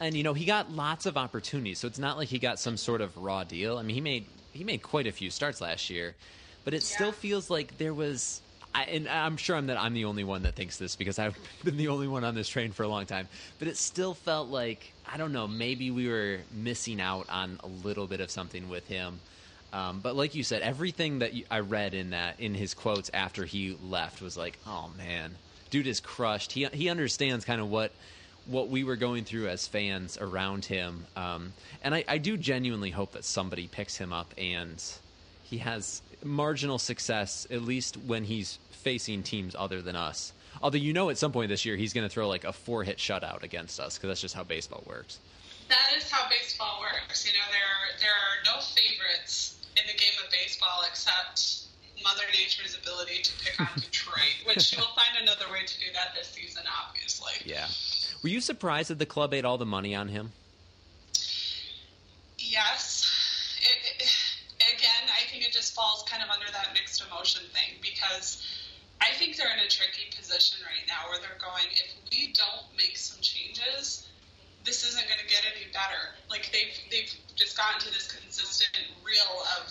and 0.00 0.14
you 0.14 0.22
know 0.22 0.34
he 0.34 0.44
got 0.44 0.70
lots 0.72 1.06
of 1.06 1.16
opportunities. 1.16 1.78
So 1.78 1.86
it's 1.86 1.98
not 1.98 2.16
like 2.16 2.28
he 2.28 2.38
got 2.38 2.58
some 2.58 2.76
sort 2.76 3.00
of 3.00 3.16
raw 3.16 3.44
deal. 3.44 3.78
I 3.78 3.82
mean, 3.82 3.94
he 3.94 4.00
made 4.00 4.26
he 4.52 4.64
made 4.64 4.82
quite 4.82 5.06
a 5.06 5.12
few 5.12 5.30
starts 5.30 5.60
last 5.60 5.90
year, 5.90 6.14
but 6.64 6.74
it 6.74 6.82
still 6.82 7.12
feels 7.12 7.50
like 7.50 7.78
there 7.78 7.94
was. 7.94 8.40
I, 8.76 8.82
and 8.86 9.08
I'm 9.08 9.36
sure 9.36 9.54
I'm 9.54 9.68
that 9.68 9.80
I'm 9.80 9.94
the 9.94 10.04
only 10.04 10.24
one 10.24 10.42
that 10.42 10.56
thinks 10.56 10.78
this 10.78 10.96
because 10.96 11.20
I've 11.20 11.38
been 11.64 11.76
the 11.76 11.88
only 11.88 12.08
one 12.08 12.24
on 12.24 12.34
this 12.34 12.48
train 12.48 12.72
for 12.72 12.82
a 12.82 12.88
long 12.88 13.06
time. 13.06 13.28
But 13.60 13.68
it 13.68 13.76
still 13.76 14.14
felt 14.14 14.48
like 14.48 14.92
I 15.10 15.16
don't 15.16 15.32
know. 15.32 15.46
Maybe 15.46 15.90
we 15.90 16.08
were 16.08 16.38
missing 16.52 17.00
out 17.00 17.28
on 17.28 17.60
a 17.62 17.68
little 17.68 18.08
bit 18.08 18.20
of 18.20 18.30
something 18.30 18.68
with 18.68 18.86
him. 18.88 19.20
Um, 19.74 19.98
but 20.00 20.14
like 20.14 20.36
you 20.36 20.44
said, 20.44 20.62
everything 20.62 21.18
that 21.18 21.32
I 21.50 21.58
read 21.58 21.94
in 21.94 22.10
that 22.10 22.38
in 22.38 22.54
his 22.54 22.74
quotes 22.74 23.10
after 23.12 23.44
he 23.44 23.76
left 23.82 24.22
was 24.22 24.36
like, 24.36 24.56
oh 24.68 24.88
man, 24.96 25.34
dude 25.70 25.88
is 25.88 25.98
crushed. 25.98 26.52
He 26.52 26.64
he 26.66 26.88
understands 26.88 27.44
kind 27.44 27.60
of 27.60 27.68
what 27.68 27.90
what 28.46 28.68
we 28.68 28.84
were 28.84 28.94
going 28.94 29.24
through 29.24 29.48
as 29.48 29.66
fans 29.66 30.16
around 30.16 30.64
him. 30.66 31.06
Um, 31.16 31.54
and 31.82 31.92
I, 31.92 32.04
I 32.06 32.18
do 32.18 32.36
genuinely 32.36 32.90
hope 32.90 33.12
that 33.12 33.24
somebody 33.24 33.66
picks 33.66 33.96
him 33.96 34.12
up 34.12 34.32
and 34.38 34.80
he 35.42 35.58
has 35.58 36.02
marginal 36.22 36.78
success, 36.78 37.44
at 37.50 37.62
least 37.62 37.96
when 37.96 38.22
he's 38.22 38.60
facing 38.70 39.24
teams 39.24 39.56
other 39.58 39.82
than 39.82 39.96
us. 39.96 40.32
Although 40.62 40.78
you 40.78 40.92
know 40.92 41.10
at 41.10 41.18
some 41.18 41.32
point 41.32 41.48
this 41.48 41.64
year 41.64 41.74
he's 41.74 41.92
going 41.92 42.06
to 42.06 42.12
throw 42.12 42.28
like 42.28 42.44
a 42.44 42.52
four 42.52 42.84
hit 42.84 42.98
shutout 42.98 43.42
against 43.42 43.80
us 43.80 43.96
because 43.96 44.06
that's 44.06 44.20
just 44.20 44.36
how 44.36 44.44
baseball 44.44 44.84
works. 44.86 45.18
That 45.68 45.96
is 45.96 46.08
how 46.08 46.28
baseball 46.28 46.78
works. 46.80 47.26
You 47.26 47.32
know, 47.32 47.44
there 47.50 47.60
are, 47.60 47.98
there 47.98 48.10
are 48.10 48.54
no 48.54 48.60
favorites 48.60 49.63
in 49.76 49.86
the 49.86 49.98
game 49.98 50.14
of 50.24 50.30
baseball 50.30 50.82
except 50.88 51.64
Mother 52.02 52.24
Nature's 52.32 52.76
ability 52.76 53.22
to 53.22 53.32
pick 53.44 53.60
on 53.60 53.68
Detroit, 53.76 54.44
which 54.46 54.62
she 54.62 54.76
will 54.76 54.92
find 54.94 55.16
another 55.22 55.46
way 55.52 55.64
to 55.64 55.80
do 55.80 55.86
that 55.94 56.14
this 56.16 56.28
season, 56.28 56.62
obviously. 56.86 57.32
Yeah. 57.44 57.66
Were 58.22 58.28
you 58.28 58.40
surprised 58.40 58.90
that 58.90 58.98
the 58.98 59.06
club 59.06 59.34
ate 59.34 59.44
all 59.44 59.58
the 59.58 59.66
money 59.66 59.94
on 59.94 60.08
him? 60.08 60.32
Yes. 62.38 63.10
It, 63.62 64.02
it, 64.02 64.76
again, 64.76 65.08
I 65.08 65.30
think 65.30 65.46
it 65.46 65.52
just 65.52 65.74
falls 65.74 66.04
kind 66.08 66.22
of 66.22 66.30
under 66.30 66.50
that 66.52 66.68
mixed 66.74 67.02
emotion 67.06 67.42
thing 67.52 67.80
because 67.80 68.46
I 69.00 69.12
think 69.16 69.36
they're 69.36 69.52
in 69.52 69.64
a 69.64 69.68
tricky 69.68 70.08
position 70.16 70.58
right 70.64 70.86
now 70.86 71.08
where 71.10 71.20
they're 71.20 71.40
going, 71.40 71.66
if 71.72 71.94
we 72.10 72.32
don't 72.32 72.64
make 72.76 72.96
some 72.96 73.20
changes, 73.20 74.08
this 74.64 74.82
isn't 74.88 75.04
going 75.04 75.20
to 75.20 75.28
get 75.28 75.44
any 75.44 75.68
better. 75.70 76.16
Like 76.32 76.48
they've 76.50 76.72
they've 76.90 77.12
just 77.36 77.56
gotten 77.56 77.80
to 77.84 77.90
this 77.92 78.08
consistent 78.08 78.88
reel 79.04 79.44
of 79.60 79.68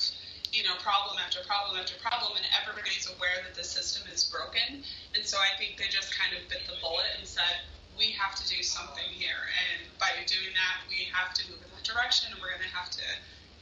you 0.53 0.63
know 0.63 0.77
problem 0.85 1.17
after 1.17 1.41
problem 1.49 1.81
after 1.81 1.97
problem, 1.99 2.37
and 2.37 2.45
everybody's 2.53 3.09
aware 3.09 3.41
that 3.41 3.57
the 3.57 3.65
system 3.65 4.05
is 4.13 4.23
broken. 4.29 4.85
And 5.17 5.25
so 5.25 5.41
I 5.41 5.57
think 5.57 5.81
they 5.81 5.89
just 5.89 6.13
kind 6.13 6.37
of 6.37 6.45
bit 6.47 6.65
the 6.69 6.77
bullet 6.79 7.09
and 7.17 7.25
said, 7.25 7.65
we 7.97 8.13
have 8.17 8.37
to 8.37 8.45
do 8.49 8.61
something 8.61 9.09
here, 9.13 9.41
and 9.65 9.85
by 9.97 10.13
doing 10.25 10.53
that, 10.53 10.85
we 10.89 11.09
have 11.13 11.33
to 11.37 11.41
move 11.49 11.61
in 11.61 11.69
that 11.73 11.85
direction, 11.85 12.33
and 12.33 12.41
we're 12.41 12.53
going 12.53 12.65
to 12.65 12.73
have 12.73 12.89
to 12.93 13.05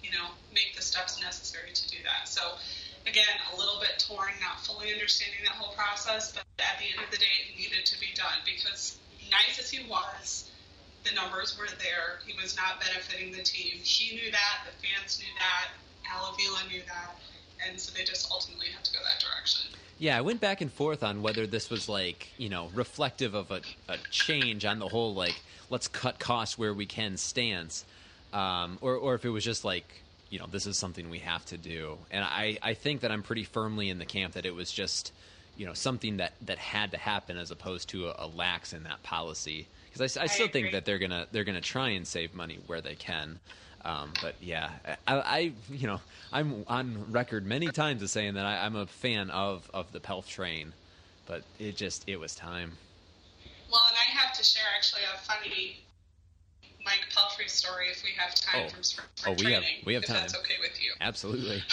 you 0.04 0.12
know 0.12 0.36
make 0.52 0.76
the 0.76 0.84
steps 0.84 1.20
necessary 1.24 1.72
to 1.72 1.84
do 1.88 1.98
that. 2.04 2.28
So 2.28 2.60
again, 3.08 3.40
a 3.52 3.58
little 3.58 3.80
bit 3.80 4.04
torn, 4.04 4.36
not 4.44 4.60
fully 4.68 4.92
understanding 4.92 5.48
that 5.48 5.56
whole 5.56 5.74
process, 5.74 6.36
but 6.36 6.44
at 6.60 6.76
the 6.78 6.92
end 6.92 7.00
of 7.00 7.10
the 7.10 7.18
day, 7.18 7.36
it 7.48 7.56
needed 7.58 7.88
to 7.88 8.00
be 8.00 8.12
done 8.16 8.44
because 8.44 9.00
nice 9.32 9.60
as 9.60 9.72
he 9.72 9.88
was, 9.88 10.51
the 11.04 11.14
numbers 11.16 11.58
were 11.58 11.68
there. 11.80 12.20
He 12.26 12.34
was 12.42 12.56
not 12.56 12.80
benefiting 12.80 13.32
the 13.32 13.44
team. 13.44 13.80
He 13.82 14.16
knew 14.16 14.32
that. 14.32 14.66
The 14.66 14.88
fans 14.88 15.20
knew 15.20 15.34
that. 15.40 15.70
Al 16.12 16.34
Avila 16.34 16.60
knew 16.70 16.82
that. 16.88 17.18
And 17.68 17.80
so 17.80 17.96
they 17.96 18.04
just 18.04 18.32
ultimately 18.32 18.68
had 18.68 18.84
to 18.84 18.94
go 18.94 19.00
that 19.04 19.24
direction. 19.24 19.72
Yeah, 20.00 20.18
I 20.18 20.22
went 20.22 20.42
back 20.42 20.62
and 20.62 20.72
forth 20.72 21.04
on 21.04 21.22
whether 21.22 21.46
this 21.46 21.70
was 21.70 21.88
like, 21.88 22.28
you 22.38 22.50
know, 22.50 22.70
reflective 22.74 23.36
of 23.36 23.52
a, 23.52 23.62
a 23.88 23.98
change 24.10 24.66
on 24.66 24.80
the 24.80 24.88
whole, 24.88 25.14
like, 25.14 25.36
let's 25.70 25.88
cut 25.88 26.18
costs 26.18 26.58
where 26.58 26.74
we 26.74 26.88
can 26.88 27.18
stance, 27.18 27.86
um, 28.34 28.80
or, 28.82 28.96
or 28.96 29.14
if 29.14 29.26
it 29.26 29.30
was 29.30 29.44
just 29.44 29.64
like, 29.64 29.86
you 30.32 30.40
know, 30.40 30.48
this 30.48 30.66
is 30.66 30.76
something 30.76 31.10
we 31.10 31.20
have 31.20 31.46
to 31.46 31.58
do. 31.58 31.98
And 32.10 32.24
I, 32.24 32.58
I 32.64 32.74
think 32.74 33.02
that 33.02 33.12
I'm 33.12 33.22
pretty 33.22 33.44
firmly 33.44 33.90
in 33.90 34.00
the 34.00 34.06
camp 34.06 34.34
that 34.34 34.46
it 34.46 34.56
was 34.56 34.72
just, 34.72 35.12
you 35.56 35.68
know, 35.68 35.74
something 35.74 36.18
that, 36.18 36.34
that 36.48 36.58
had 36.58 36.92
to 36.92 36.98
happen 36.98 37.38
as 37.38 37.52
opposed 37.52 37.90
to 37.90 38.08
a, 38.08 38.16
a 38.26 38.28
lax 38.28 38.74
in 38.74 38.84
that 38.84 39.04
policy. 39.04 39.68
Because 39.94 40.18
I, 40.18 40.24
I, 40.24 40.28
still 40.28 40.48
think 40.48 40.72
that 40.72 40.86
they're 40.86 41.00
gonna 41.00 41.28
they're 41.32 41.44
gonna 41.44 41.62
try 41.62 41.90
and 41.90 42.08
save 42.08 42.34
money 42.34 42.60
where 42.68 42.82
they 42.82 42.96
can. 42.96 43.40
Um, 43.84 44.14
but 44.22 44.36
yeah, 44.40 44.70
I, 45.08 45.16
I, 45.16 45.52
you 45.72 45.88
know 45.88 46.00
I'm 46.32 46.64
on 46.68 47.12
record 47.12 47.46
many 47.46 47.68
times 47.68 48.02
as 48.04 48.12
saying 48.12 48.36
that 48.36 48.46
I, 48.46 48.66
am 48.66 48.76
a 48.76 48.86
fan 48.86 49.30
of 49.32 49.70
of 49.74 49.92
the 49.92 50.00
Pelf 50.00 50.28
train, 50.28 50.74
but 51.26 51.44
it 51.60 51.76
just 51.76 52.04
it 52.08 52.20
was 52.20 52.36
time. 52.36 52.74
Well, 53.72 53.82
and 53.90 53.98
I 53.98 54.12
have 54.20 54.34
to 54.34 54.44
share 54.44 54.64
actually 54.76 55.02
a 55.14 55.18
funny 55.20 55.80
Mike 56.86 57.08
Pelfrey 57.16 57.50
story 57.50 57.88
if 57.92 58.04
we 58.04 58.12
have 58.18 58.36
time 58.36 58.68
Oh. 58.68 58.70
from 58.70 58.84
spring 58.84 59.08
Oh, 59.26 59.32
we 59.32 59.38
training. 59.38 59.64
have- 59.64 59.86
we 59.86 59.94
have 59.94 60.04
if 60.04 60.10
time. 60.10 60.18
that's 60.22 60.36
okay 60.36 60.56
with 60.62 60.82
you. 60.82 60.94
Absolutely. 61.02 61.64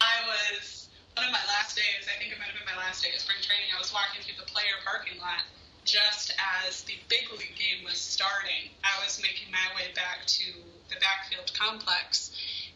I 0.00 0.14
was 0.26 0.88
one 1.16 1.26
of 1.26 1.32
my 1.32 1.44
last 1.46 1.76
days. 1.76 2.08
I 2.08 2.18
think 2.18 2.32
it 2.32 2.38
might 2.38 2.48
have 2.48 2.56
been 2.56 2.66
my 2.66 2.80
last 2.80 3.02
day 3.02 3.10
of 3.14 3.20
spring 3.20 3.38
training. 3.42 3.68
I 3.74 3.78
was 3.78 3.92
walking 3.92 4.22
through 4.22 4.38
the 4.40 4.48
player 4.50 4.74
parking 4.84 5.18
lot 5.20 5.44
just 5.84 6.32
as 6.66 6.82
the 6.84 6.94
big 7.08 7.30
league 7.32 7.56
game 7.56 7.84
was 7.84 7.98
starting. 7.98 8.70
I 8.84 9.02
was 9.04 9.20
making 9.22 9.50
my 9.50 9.64
way 9.76 9.92
back 9.94 10.26
to 10.26 10.44
the 10.88 10.96
backfield 11.00 11.52
complex 11.54 12.30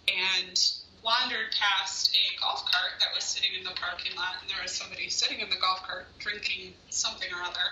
and 0.09 0.57
wandered 1.05 1.53
past 1.53 2.17
a 2.17 2.25
golf 2.41 2.65
cart 2.65 2.97
that 2.99 3.13
was 3.15 3.25
sitting 3.25 3.53
in 3.53 3.65
the 3.65 3.77
parking 3.77 4.17
lot, 4.17 4.41
and 4.41 4.49
there 4.49 4.61
was 4.63 4.73
somebody 4.73 5.09
sitting 5.13 5.41
in 5.41 5.51
the 5.51 5.61
golf 5.61 5.85
cart 5.85 6.09
drinking 6.19 6.73
something 6.89 7.29
or 7.29 7.45
other. 7.45 7.69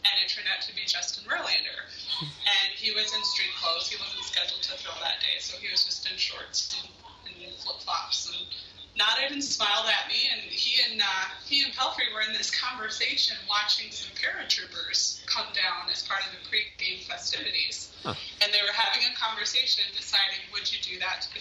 And 0.00 0.16
it 0.24 0.32
turned 0.32 0.48
out 0.48 0.64
to 0.64 0.72
be 0.72 0.88
Justin 0.88 1.28
Verlander. 1.28 1.84
And 2.24 2.72
he 2.72 2.88
was 2.96 3.12
in 3.12 3.20
street 3.20 3.52
clothes. 3.60 3.92
He 3.92 4.00
wasn't 4.00 4.24
scheduled 4.24 4.64
to 4.64 4.72
throw 4.80 4.96
that 5.04 5.20
day, 5.20 5.36
so 5.40 5.60
he 5.60 5.68
was 5.68 5.84
just 5.84 6.08
in 6.08 6.16
shorts 6.16 6.72
and, 6.80 6.88
and 7.28 7.52
flip 7.60 7.84
flops 7.84 8.32
and 8.32 8.48
nodded 8.96 9.32
and 9.32 9.42
smiled 9.42 9.86
at 9.86 10.10
me. 10.10 10.18
And 10.32 10.40
he 10.50 10.82
and 10.90 11.00
uh, 11.00 11.26
he 11.44 11.62
and 11.62 11.72
Pelfrey 11.74 12.10
were 12.12 12.22
in 12.22 12.32
this 12.32 12.50
conversation 12.50 13.36
watching 13.48 13.90
some 13.90 14.10
paratroopers 14.16 15.24
come 15.26 15.46
down 15.54 15.90
as 15.90 16.02
part 16.02 16.26
of 16.26 16.32
the 16.32 16.42
pre-game 16.48 17.04
festivities. 17.06 17.92
And 18.42 18.48
they 18.52 18.62
were 18.62 18.74
having 18.74 19.06
a 19.06 19.14
conversation 19.16 19.84
deciding 19.96 20.42
would 20.52 20.70
you 20.70 20.78
do 20.82 20.98
that 21.00 21.26
to, 21.28 21.40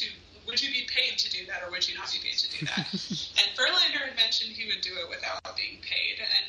to 0.00 0.04
would 0.46 0.58
you 0.58 0.74
be 0.74 0.86
paid 0.90 1.18
to 1.18 1.30
do 1.30 1.46
that 1.46 1.62
or 1.62 1.70
would 1.70 1.86
you 1.86 1.94
not 1.94 2.10
be 2.10 2.18
paid 2.18 2.38
to 2.38 2.48
do 2.50 2.66
that? 2.66 2.86
and 3.38 3.46
Verlander 3.54 4.02
had 4.02 4.16
mentioned 4.16 4.50
he 4.50 4.66
would 4.66 4.82
do 4.82 4.90
it 4.98 5.08
without 5.08 5.38
being 5.54 5.78
paid. 5.86 6.18
And 6.18 6.46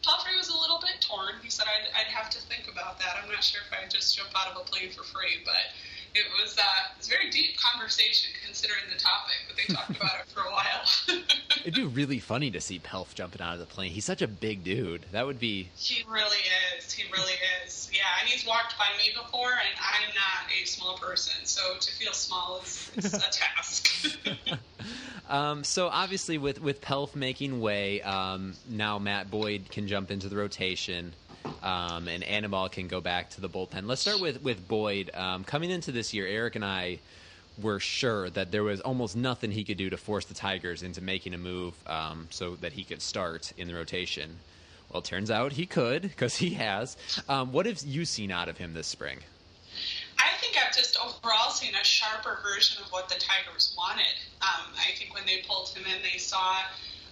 Pelfrey 0.00 0.38
was 0.38 0.48
a 0.48 0.56
little 0.56 0.80
bit 0.80 1.02
torn. 1.02 1.36
He 1.42 1.50
said, 1.50 1.66
I'd, 1.68 1.90
I'd 1.92 2.12
have 2.12 2.30
to 2.30 2.40
think 2.48 2.70
about 2.70 2.98
that. 3.00 3.18
I'm 3.20 3.28
not 3.28 3.44
sure 3.44 3.60
if 3.60 3.70
I'd 3.74 3.90
just 3.90 4.16
jump 4.16 4.30
out 4.32 4.54
of 4.54 4.56
a 4.56 4.64
plane 4.64 4.90
for 4.94 5.04
free, 5.04 5.42
but 5.44 5.74
it 6.16 6.26
was, 6.42 6.56
uh, 6.58 6.62
it 6.92 6.98
was 6.98 7.06
a 7.06 7.10
very 7.10 7.30
deep 7.30 7.56
conversation 7.58 8.30
considering 8.44 8.82
the 8.92 8.98
topic, 8.98 9.36
but 9.46 9.56
they 9.56 9.74
talked 9.74 9.90
about 9.90 10.20
it 10.20 10.26
for 10.26 10.40
a 10.40 10.50
while. 10.50 10.82
It'd 11.60 11.74
be 11.74 11.84
really 11.84 12.18
funny 12.18 12.50
to 12.52 12.60
see 12.60 12.78
Pelf 12.78 13.14
jumping 13.14 13.42
out 13.42 13.54
of 13.54 13.60
the 13.60 13.66
plane. 13.66 13.90
He's 13.90 14.04
such 14.04 14.22
a 14.22 14.28
big 14.28 14.64
dude. 14.64 15.06
That 15.12 15.26
would 15.26 15.38
be. 15.38 15.68
he 15.76 16.04
really 16.08 16.38
is. 16.76 16.92
He 16.92 17.04
really 17.12 17.34
is. 17.64 17.90
Yeah, 17.92 18.02
and 18.20 18.28
he's 18.28 18.46
walked 18.46 18.78
by 18.78 18.86
me 18.98 19.12
before, 19.14 19.50
and 19.50 19.76
I'm 19.78 20.14
not 20.14 20.50
a 20.62 20.66
small 20.66 20.96
person, 20.98 21.44
so 21.44 21.76
to 21.78 21.92
feel 21.92 22.12
small 22.12 22.60
is, 22.64 22.90
is 22.96 23.14
a 23.14 23.30
task. 23.30 24.18
Um, 25.28 25.64
so 25.64 25.88
obviously, 25.88 26.38
with 26.38 26.60
with 26.60 26.80
Pelf 26.80 27.16
making 27.16 27.60
way, 27.60 28.00
um, 28.02 28.54
now 28.68 28.98
Matt 28.98 29.28
Boyd 29.30 29.68
can 29.70 29.88
jump 29.88 30.10
into 30.12 30.28
the 30.28 30.36
rotation, 30.36 31.14
um, 31.62 32.08
and 32.08 32.22
Anibal 32.24 32.68
can 32.68 32.88
go 32.88 33.00
back 33.00 33.30
to 33.30 33.40
the 33.40 33.48
bullpen. 33.48 33.86
Let's 33.86 34.00
start 34.00 34.20
with 34.20 34.42
with 34.42 34.66
Boyd. 34.66 35.10
Um, 35.14 35.44
coming 35.44 35.70
into 35.70 35.92
this 35.92 36.12
year, 36.14 36.26
Eric 36.26 36.56
and 36.56 36.64
I 36.64 36.98
were 37.60 37.80
sure 37.80 38.28
that 38.30 38.52
there 38.52 38.62
was 38.62 38.80
almost 38.80 39.16
nothing 39.16 39.50
he 39.50 39.64
could 39.64 39.78
do 39.78 39.90
to 39.90 39.96
force 39.96 40.26
the 40.26 40.34
Tigers 40.34 40.82
into 40.82 41.00
making 41.00 41.34
a 41.34 41.38
move 41.38 41.74
um, 41.86 42.28
so 42.30 42.56
that 42.56 42.72
he 42.72 42.84
could 42.84 43.00
start 43.00 43.52
in 43.56 43.68
the 43.68 43.74
rotation. 43.74 44.36
Well, 44.90 45.00
it 45.00 45.06
turns 45.06 45.30
out 45.30 45.52
he 45.52 45.66
could 45.66 46.02
because 46.02 46.36
he 46.36 46.50
has. 46.50 46.96
Um, 47.28 47.52
what 47.52 47.66
have 47.66 47.82
you 47.82 48.04
seen 48.04 48.30
out 48.30 48.48
of 48.48 48.58
him 48.58 48.74
this 48.74 48.86
spring? 48.86 49.18
I 50.18 50.36
think 50.40 50.56
I've 50.56 50.74
just 50.74 50.98
overall 50.98 51.50
seen 51.50 51.74
a 51.74 51.84
sharper 51.84 52.38
version 52.42 52.82
of 52.82 52.90
what 52.90 53.08
the 53.08 53.16
Tigers 53.16 53.74
wanted. 53.76 54.14
Um, 54.40 54.72
I 54.74 54.96
think 54.96 55.12
when 55.14 55.26
they 55.26 55.42
pulled 55.46 55.68
him 55.70 55.84
in, 55.84 56.02
they 56.02 56.18
saw 56.18 56.60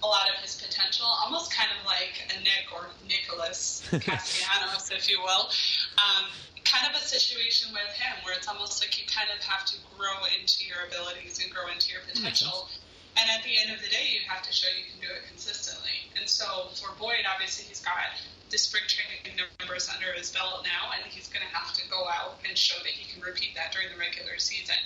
a 0.05 0.09
lot 0.09 0.29
of 0.29 0.37
his 0.45 0.61
potential, 0.61 1.07
almost 1.07 1.53
kind 1.53 1.71
of 1.73 1.81
like 1.87 2.21
a 2.29 2.39
Nick 2.45 2.69
or 2.77 2.93
Nicholas 3.09 3.83
Castellanos, 3.91 4.93
if 4.93 5.09
you 5.09 5.21
will. 5.21 5.49
Um, 5.97 6.29
kind 6.65 6.89
of 6.89 6.97
a 6.97 7.05
situation 7.05 7.73
with 7.73 7.93
him 7.97 8.13
where 8.25 8.35
it's 8.35 8.49
almost 8.49 8.81
like 8.81 8.99
you 8.99 9.05
kind 9.09 9.29
of 9.33 9.41
have 9.45 9.65
to 9.69 9.77
grow 9.97 10.25
into 10.33 10.65
your 10.65 10.85
abilities 10.89 11.41
and 11.41 11.53
grow 11.53 11.69
into 11.73 11.93
your 11.93 12.01
potential. 12.09 12.69
And 13.17 13.31
at 13.31 13.45
the 13.45 13.55
end 13.55 13.71
of 13.71 13.79
the 13.79 13.89
day, 13.89 14.11
you 14.11 14.21
have 14.27 14.43
to 14.43 14.53
show 14.53 14.67
you 14.75 14.85
can 14.91 14.99
do 14.99 15.07
it 15.07 15.23
consistently. 15.29 16.11
And 16.19 16.29
so 16.29 16.75
for 16.75 16.91
Boyd, 16.99 17.23
obviously, 17.31 17.65
he's 17.65 17.81
got 17.81 18.11
the 18.51 18.59
spring 18.59 18.85
training 18.87 19.39
numbers 19.61 19.89
under 19.93 20.13
his 20.13 20.31
belt 20.31 20.65
now, 20.65 20.93
and 20.95 21.11
he's 21.11 21.29
going 21.29 21.43
to 21.43 21.55
have 21.55 21.73
to 21.75 21.83
go 21.89 22.07
out 22.09 22.39
and 22.47 22.57
show 22.57 22.79
that 22.83 22.93
he 22.93 23.11
can 23.13 23.23
repeat 23.23 23.55
that 23.57 23.73
during 23.73 23.89
the 23.89 23.99
regular 23.99 24.39
season. 24.39 24.77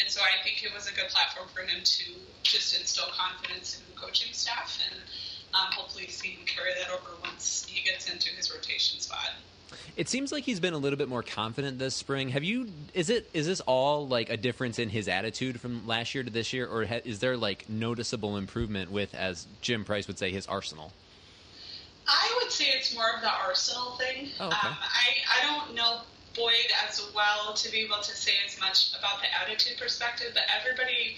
And 0.00 0.08
so 0.08 0.20
I 0.22 0.42
think 0.44 0.62
it 0.64 0.72
was 0.74 0.88
a 0.88 0.94
good 0.94 1.08
platform 1.08 1.48
for 1.52 1.62
him 1.62 1.82
to 1.82 2.04
just 2.42 2.78
instill 2.78 3.08
confidence 3.12 3.78
in 3.78 3.82
the 3.92 4.00
coaching 4.00 4.32
staff 4.32 4.78
and 4.90 5.00
um, 5.54 5.72
hopefully 5.72 6.06
see 6.06 6.28
him 6.28 6.46
carry 6.46 6.70
that 6.78 6.90
over 6.90 7.10
once 7.22 7.66
he 7.68 7.84
gets 7.84 8.10
into 8.10 8.30
his 8.30 8.50
rotation 8.52 9.00
spot. 9.00 9.30
It 9.96 10.08
seems 10.08 10.32
like 10.32 10.44
he's 10.44 10.60
been 10.60 10.74
a 10.74 10.78
little 10.78 10.96
bit 10.96 11.08
more 11.08 11.22
confident 11.22 11.78
this 11.78 11.94
spring. 11.94 12.30
Have 12.30 12.44
you? 12.44 12.68
Is 12.94 13.10
it? 13.10 13.28
Is 13.34 13.46
this 13.46 13.60
all 13.60 14.06
like 14.06 14.30
a 14.30 14.36
difference 14.36 14.78
in 14.78 14.88
his 14.88 15.08
attitude 15.08 15.60
from 15.60 15.86
last 15.86 16.14
year 16.14 16.24
to 16.24 16.30
this 16.30 16.52
year, 16.52 16.66
or 16.66 16.86
ha- 16.86 17.00
is 17.04 17.18
there 17.18 17.36
like 17.36 17.68
noticeable 17.68 18.36
improvement 18.36 18.90
with, 18.90 19.14
as 19.14 19.46
Jim 19.60 19.84
Price 19.84 20.06
would 20.06 20.18
say, 20.18 20.30
his 20.30 20.46
arsenal? 20.46 20.92
I 22.08 22.40
would 22.40 22.50
say 22.50 22.64
it's 22.66 22.94
more 22.94 23.14
of 23.14 23.20
the 23.20 23.30
Arsenal 23.30 23.96
thing. 23.96 24.30
Oh, 24.40 24.46
okay. 24.46 24.68
um, 24.68 24.76
I, 24.80 25.38
I 25.38 25.46
don't 25.46 25.74
know 25.74 26.00
Boyd 26.34 26.70
as 26.88 27.02
well 27.14 27.52
to 27.54 27.70
be 27.70 27.78
able 27.80 28.00
to 28.02 28.14
say 28.14 28.32
as 28.46 28.58
much 28.60 28.94
about 28.98 29.20
the 29.20 29.28
attitude 29.42 29.78
perspective, 29.78 30.28
but 30.32 30.44
everybody 30.54 31.16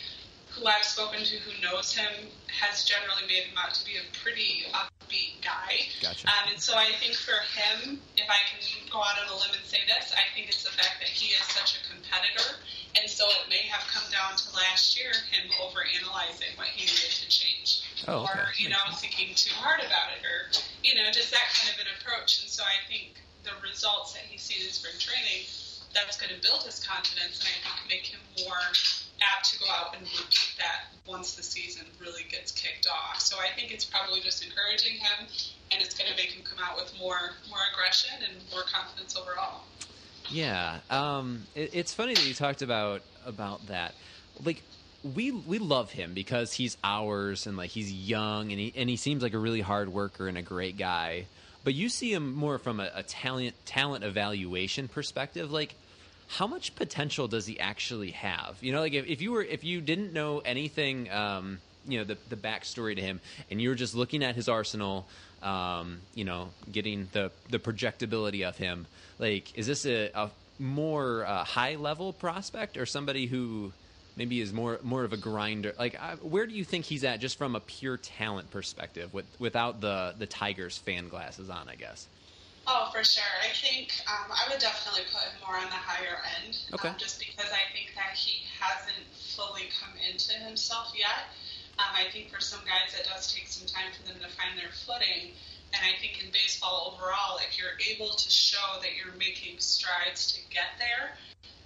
who 0.50 0.66
I've 0.66 0.84
spoken 0.84 1.22
to 1.22 1.36
who 1.46 1.54
knows 1.62 1.94
him 1.94 2.28
has 2.50 2.84
generally 2.84 3.22
made 3.26 3.46
him 3.46 3.56
out 3.56 3.74
to 3.74 3.82
be 3.86 3.96
a 3.96 4.04
pretty 4.22 4.66
upbeat 4.74 5.38
guy. 5.42 5.86
Gotcha. 6.02 6.26
Um, 6.26 6.50
and 6.50 6.60
so 6.60 6.74
I 6.74 6.90
think 6.98 7.14
for 7.14 7.38
him, 7.54 8.02
if 8.18 8.26
I 8.26 8.40
can 8.50 8.58
go 8.90 8.98
out 8.98 9.14
on 9.22 9.30
a 9.30 9.36
limb 9.38 9.54
and 9.54 9.64
say 9.64 9.78
this, 9.86 10.10
I 10.10 10.26
think 10.34 10.50
it's 10.50 10.66
the 10.66 10.74
fact 10.74 10.98
that 10.98 11.08
he 11.08 11.32
is 11.32 11.42
such 11.46 11.78
a 11.78 11.80
competitor. 11.86 12.58
And 12.98 13.06
so 13.06 13.24
it 13.30 13.46
may 13.46 13.62
have 13.70 13.86
come 13.86 14.02
down 14.10 14.34
to 14.34 14.46
last 14.58 14.98
year 14.98 15.14
him 15.30 15.46
overanalyzing 15.62 16.58
what 16.58 16.66
he 16.74 16.90
needed 16.90 17.14
to 17.22 17.26
change. 17.30 17.86
Oh, 18.10 18.26
okay. 18.26 18.42
Or, 18.42 18.50
you 18.58 18.68
know, 18.68 18.82
thinking 18.98 19.30
too 19.38 19.54
hard 19.54 19.78
about 19.80 20.18
it 20.18 20.26
or, 20.26 20.50
you 20.82 20.98
know, 20.98 21.06
just 21.14 21.30
that 21.30 21.46
kind 21.54 21.70
of 21.70 21.78
an 21.78 21.88
approach. 21.94 22.42
And 22.42 22.50
so 22.50 22.66
I 22.66 22.82
think 22.90 23.22
the 23.46 23.54
results 23.62 24.18
that 24.18 24.26
he 24.26 24.36
sees 24.36 24.66
in 24.66 24.72
spring 24.74 24.98
training, 24.98 25.46
that's 25.94 26.18
going 26.18 26.34
to 26.34 26.40
build 26.42 26.62
his 26.66 26.82
confidence 26.82 27.38
and 27.38 27.48
I 27.50 27.54
think 27.62 27.78
make 27.88 28.06
him 28.10 28.20
more 28.42 28.62
apt 29.20 29.52
to 29.52 29.58
go 29.58 29.66
out 29.70 29.96
and 29.96 30.02
repeat 30.02 30.54
that 30.58 30.92
once 31.06 31.34
the 31.34 31.42
season 31.42 31.86
really 32.00 32.24
gets 32.28 32.52
kicked 32.52 32.88
off. 32.88 33.20
So 33.20 33.36
I 33.38 33.54
think 33.54 33.72
it's 33.72 33.84
probably 33.84 34.20
just 34.20 34.44
encouraging 34.44 34.98
him 34.98 35.26
and 35.72 35.82
it's 35.82 35.94
going 35.96 36.10
to 36.10 36.16
make 36.16 36.32
him 36.32 36.44
come 36.44 36.58
out 36.64 36.76
with 36.76 36.92
more 36.98 37.34
more 37.48 37.60
aggression 37.72 38.14
and 38.22 38.36
more 38.50 38.62
confidence 38.62 39.16
overall. 39.16 39.62
Yeah, 40.30 40.78
um, 40.90 41.46
it, 41.54 41.70
it's 41.72 41.92
funny 41.92 42.14
that 42.14 42.24
you 42.24 42.34
talked 42.34 42.62
about 42.62 43.02
about 43.26 43.66
that. 43.66 43.94
Like, 44.44 44.62
we 45.02 45.30
we 45.30 45.58
love 45.58 45.90
him 45.90 46.14
because 46.14 46.52
he's 46.52 46.76
ours 46.84 47.46
and 47.46 47.56
like 47.56 47.70
he's 47.70 47.92
young 47.92 48.50
and 48.50 48.60
he 48.60 48.72
and 48.76 48.88
he 48.88 48.96
seems 48.96 49.22
like 49.22 49.34
a 49.34 49.38
really 49.38 49.60
hard 49.60 49.92
worker 49.92 50.28
and 50.28 50.38
a 50.38 50.42
great 50.42 50.76
guy. 50.78 51.26
But 51.64 51.74
you 51.74 51.88
see 51.88 52.12
him 52.12 52.34
more 52.34 52.58
from 52.58 52.80
a, 52.80 52.90
a 52.94 53.02
talent 53.02 53.54
talent 53.66 54.04
evaluation 54.04 54.88
perspective. 54.88 55.50
Like, 55.50 55.74
how 56.30 56.46
much 56.46 56.76
potential 56.76 57.26
does 57.26 57.44
he 57.44 57.58
actually 57.58 58.12
have? 58.12 58.56
You 58.60 58.72
know, 58.72 58.80
like 58.80 58.92
if, 58.92 59.06
if 59.06 59.20
you 59.20 59.32
were 59.32 59.42
if 59.42 59.64
you 59.64 59.80
didn't 59.80 60.12
know 60.12 60.38
anything, 60.38 61.10
um, 61.10 61.58
you 61.86 61.98
know, 61.98 62.04
the 62.04 62.16
the 62.28 62.36
backstory 62.36 62.94
to 62.94 63.02
him, 63.02 63.20
and 63.50 63.60
you 63.60 63.68
were 63.68 63.74
just 63.74 63.96
looking 63.96 64.22
at 64.22 64.36
his 64.36 64.48
arsenal, 64.48 65.08
um, 65.42 65.98
you 66.14 66.24
know, 66.24 66.50
getting 66.70 67.08
the 67.12 67.32
the 67.50 67.58
projectability 67.58 68.48
of 68.48 68.56
him. 68.56 68.86
Like, 69.18 69.58
is 69.58 69.66
this 69.66 69.84
a, 69.86 70.10
a 70.14 70.30
more 70.60 71.26
uh, 71.26 71.42
high 71.42 71.74
level 71.74 72.12
prospect 72.12 72.76
or 72.76 72.86
somebody 72.86 73.26
who 73.26 73.72
maybe 74.16 74.40
is 74.40 74.52
more 74.52 74.78
more 74.84 75.02
of 75.02 75.12
a 75.12 75.16
grinder? 75.16 75.74
Like, 75.80 76.00
I, 76.00 76.14
where 76.14 76.46
do 76.46 76.54
you 76.54 76.64
think 76.64 76.84
he's 76.84 77.02
at, 77.02 77.18
just 77.18 77.38
from 77.38 77.56
a 77.56 77.60
pure 77.60 77.96
talent 77.96 78.52
perspective, 78.52 79.12
with, 79.12 79.26
without 79.40 79.80
the 79.80 80.14
the 80.16 80.26
Tigers 80.26 80.78
fan 80.78 81.08
glasses 81.08 81.50
on? 81.50 81.68
I 81.68 81.74
guess. 81.74 82.06
Oh, 82.70 82.86
for 82.94 83.02
sure. 83.02 83.34
I 83.42 83.50
think 83.50 83.90
um, 84.06 84.30
I 84.30 84.46
would 84.46 84.62
definitely 84.62 85.02
put 85.10 85.26
him 85.26 85.42
more 85.42 85.58
on 85.58 85.66
the 85.66 85.82
higher 85.82 86.22
end. 86.38 86.54
Okay. 86.70 86.86
Um, 86.86 86.94
just 87.02 87.18
because 87.18 87.50
I 87.50 87.66
think 87.74 87.98
that 87.98 88.14
he 88.14 88.46
hasn't 88.62 89.10
fully 89.34 89.66
come 89.74 89.90
into 89.98 90.38
himself 90.38 90.94
yet. 90.94 91.34
Um, 91.82 91.98
I 91.98 92.06
think 92.14 92.30
for 92.30 92.38
some 92.38 92.62
guys 92.62 92.94
it 92.94 93.10
does 93.10 93.26
take 93.34 93.50
some 93.50 93.66
time 93.66 93.90
for 93.90 94.06
them 94.06 94.22
to 94.22 94.30
find 94.38 94.54
their 94.54 94.70
footing. 94.86 95.34
And 95.74 95.82
I 95.82 95.98
think 95.98 96.22
in 96.22 96.30
baseball 96.30 96.94
overall, 96.94 97.42
if 97.42 97.58
you're 97.58 97.74
able 97.90 98.14
to 98.14 98.28
show 98.30 98.78
that 98.86 98.94
you're 98.94 99.18
making 99.18 99.58
strides 99.58 100.30
to 100.34 100.38
get 100.54 100.78
there, 100.78 101.18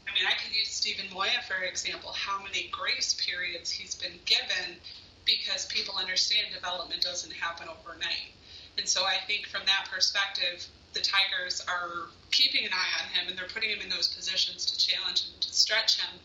I 0.09 0.11
mean, 0.17 0.25
I 0.25 0.33
could 0.41 0.57
use 0.57 0.73
Steven 0.73 1.13
Moya 1.13 1.45
for 1.45 1.61
example. 1.69 2.17
How 2.17 2.41
many 2.41 2.73
grace 2.73 3.13
periods 3.21 3.69
he's 3.69 3.93
been 3.93 4.17
given 4.25 4.81
because 5.29 5.69
people 5.69 6.01
understand 6.01 6.49
development 6.49 7.05
doesn't 7.05 7.33
happen 7.33 7.69
overnight. 7.69 8.33
And 8.81 8.89
so 8.89 9.05
I 9.05 9.21
think 9.29 9.53
from 9.53 9.69
that 9.69 9.93
perspective, 9.93 10.65
the 10.95 11.01
Tigers 11.01 11.61
are 11.69 12.09
keeping 12.31 12.65
an 12.65 12.73
eye 12.73 12.93
on 13.03 13.11
him 13.11 13.29
and 13.29 13.39
they're 13.39 13.51
putting 13.53 13.71
him 13.71 13.81
in 13.83 13.91
those 13.91 14.09
positions 14.15 14.67
to 14.67 14.79
challenge 14.79 15.27
him, 15.27 15.35
to 15.41 15.53
stretch 15.53 16.01
him. 16.01 16.19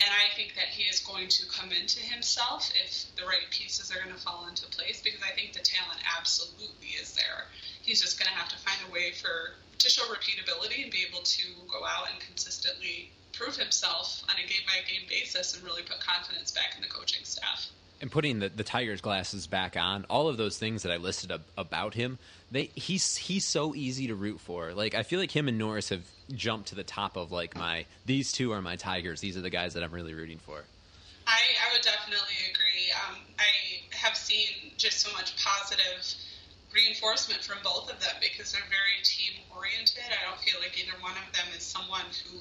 And 0.00 0.08
I 0.08 0.34
think 0.34 0.54
that 0.54 0.72
he 0.72 0.88
is 0.88 1.00
going 1.00 1.28
to 1.28 1.46
come 1.48 1.70
into 1.72 2.00
himself 2.00 2.72
if 2.72 3.04
the 3.16 3.26
right 3.26 3.44
pieces 3.50 3.90
are 3.92 4.00
going 4.02 4.14
to 4.14 4.22
fall 4.22 4.48
into 4.48 4.66
place 4.68 5.02
because 5.02 5.20
I 5.20 5.34
think 5.34 5.52
the 5.52 5.60
talent 5.60 6.00
absolutely 6.16 6.96
is 6.96 7.12
there. 7.12 7.50
He's 7.82 8.00
just 8.00 8.18
going 8.18 8.30
to 8.30 8.38
have 8.38 8.48
to 8.48 8.58
find 8.58 8.80
a 8.88 8.92
way 8.92 9.12
for 9.12 9.58
to 9.78 9.90
show 9.90 10.02
repeatability 10.08 10.82
and 10.82 10.90
be 10.90 11.04
able 11.08 11.22
to 11.22 11.44
go 11.68 11.84
out 11.84 12.08
and 12.12 12.20
consistently 12.20 13.10
prove 13.32 13.56
himself 13.56 14.22
on 14.28 14.36
a 14.36 14.46
game 14.46 14.64
by 14.66 14.80
game 14.88 15.04
basis 15.08 15.54
and 15.54 15.64
really 15.64 15.82
put 15.82 16.00
confidence 16.00 16.50
back 16.50 16.76
in 16.76 16.82
the 16.82 16.88
coaching 16.88 17.24
staff 17.24 17.68
and 18.00 18.10
putting 18.10 18.38
the, 18.38 18.48
the 18.48 18.64
Tigers 18.64 19.00
glasses 19.00 19.46
back 19.46 19.76
on, 19.76 20.04
all 20.08 20.28
of 20.28 20.36
those 20.36 20.58
things 20.58 20.82
that 20.82 20.92
I 20.92 20.96
listed 20.96 21.30
ab- 21.30 21.44
about 21.56 21.94
him, 21.94 22.18
they 22.50 22.70
he's 22.74 23.16
he's 23.16 23.44
so 23.44 23.74
easy 23.74 24.08
to 24.08 24.14
root 24.14 24.40
for. 24.40 24.72
Like 24.72 24.94
I 24.94 25.02
feel 25.02 25.20
like 25.20 25.30
him 25.30 25.48
and 25.48 25.58
Norris 25.58 25.90
have 25.90 26.02
jumped 26.32 26.68
to 26.68 26.74
the 26.74 26.84
top 26.84 27.16
of 27.16 27.32
like 27.32 27.56
my 27.56 27.86
these 28.06 28.32
two 28.32 28.52
are 28.52 28.62
my 28.62 28.76
Tigers. 28.76 29.20
These 29.20 29.36
are 29.36 29.42
the 29.42 29.50
guys 29.50 29.74
that 29.74 29.82
I'm 29.82 29.92
really 29.92 30.14
rooting 30.14 30.38
for. 30.38 30.64
I, 31.26 31.40
I 31.68 31.72
would 31.72 31.82
definitely 31.82 32.40
agree. 32.50 32.90
Um, 33.06 33.16
I 33.38 33.96
have 33.96 34.16
seen 34.16 34.72
just 34.76 35.00
so 35.00 35.12
much 35.12 35.36
positive 35.44 36.02
reinforcement 36.74 37.42
from 37.44 37.58
both 37.62 37.92
of 37.92 38.00
them 38.00 38.14
because 38.20 38.52
they're 38.52 38.70
very 38.70 39.02
team 39.04 39.42
oriented. 39.54 40.10
I 40.10 40.28
don't 40.28 40.40
feel 40.40 40.58
like 40.60 40.78
either 40.78 40.96
one 41.00 41.12
of 41.12 41.28
them 41.34 41.46
is 41.56 41.62
someone 41.62 42.06
who 42.24 42.38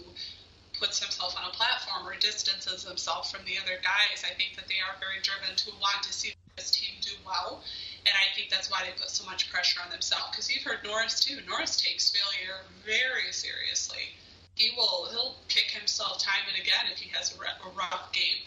puts 0.80 1.04
himself 1.04 1.36
on 1.38 1.44
a 1.50 1.54
platform 1.54 2.08
or 2.08 2.16
distances 2.16 2.88
himself 2.88 3.32
from 3.32 3.44
the 3.46 3.60
other 3.60 3.78
guys. 3.84 4.24
I 4.24 4.34
think 4.34 4.56
that 4.56 4.68
they 4.68 4.80
are 4.80 4.96
very 5.00 5.20
driven 5.22 5.56
to 5.56 5.72
want 5.80 6.02
to 6.04 6.14
see 6.14 6.34
this 6.56 6.72
team 6.72 6.96
do 7.02 7.14
well. 7.26 7.62
And 8.08 8.16
I 8.16 8.32
think 8.34 8.50
that's 8.50 8.72
why 8.72 8.84
they 8.84 8.96
put 8.96 9.12
so 9.12 9.26
much 9.26 9.52
pressure 9.52 9.80
on 9.84 9.92
themselves. 9.92 10.32
Because 10.32 10.48
you've 10.50 10.64
heard 10.64 10.84
Norris 10.84 11.20
too. 11.20 11.40
Norris 11.48 11.76
takes 11.76 12.10
failure 12.10 12.64
very 12.88 13.32
seriously. 13.32 14.16
He 14.56 14.72
will 14.76 15.08
he'll 15.12 15.36
kick 15.48 15.72
himself 15.72 16.20
time 16.24 16.44
and 16.48 16.60
again 16.60 16.92
if 16.92 16.98
he 16.98 17.10
has 17.16 17.36
a, 17.36 17.40
a 17.40 17.70
rough 17.76 18.12
game. 18.12 18.40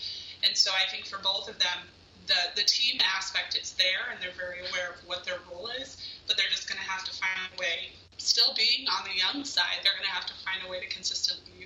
And 0.45 0.57
so 0.57 0.73
I 0.73 0.91
think 0.91 1.07
for 1.07 1.19
both 1.21 1.49
of 1.49 1.59
them, 1.59 1.89
the 2.27 2.41
the 2.57 2.65
team 2.65 3.01
aspect 3.17 3.57
is 3.57 3.73
there, 3.77 4.13
and 4.13 4.21
they're 4.21 4.37
very 4.37 4.61
aware 4.61 4.93
of 4.93 5.01
what 5.07 5.25
their 5.25 5.39
role 5.51 5.69
is. 5.81 5.97
But 6.27 6.37
they're 6.37 6.53
just 6.53 6.69
going 6.69 6.81
to 6.81 6.89
have 6.89 7.05
to 7.05 7.13
find 7.13 7.53
a 7.53 7.61
way. 7.61 7.93
Still 8.19 8.55
being 8.55 8.87
on 8.89 9.05
the 9.05 9.17
young 9.17 9.45
side, 9.45 9.83
they're 9.83 9.97
going 9.97 10.07
to 10.07 10.15
have 10.15 10.27
to 10.27 10.35
find 10.45 10.63
a 10.65 10.71
way 10.71 10.81
to 10.81 10.87
consistently 10.87 11.62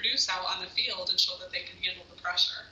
produce 0.00 0.28
out 0.28 0.44
on 0.54 0.62
the 0.62 0.70
field 0.70 1.08
and 1.10 1.18
show 1.18 1.36
that 1.40 1.50
they 1.50 1.60
can 1.60 1.82
handle 1.82 2.04
the 2.14 2.20
pressure. 2.20 2.64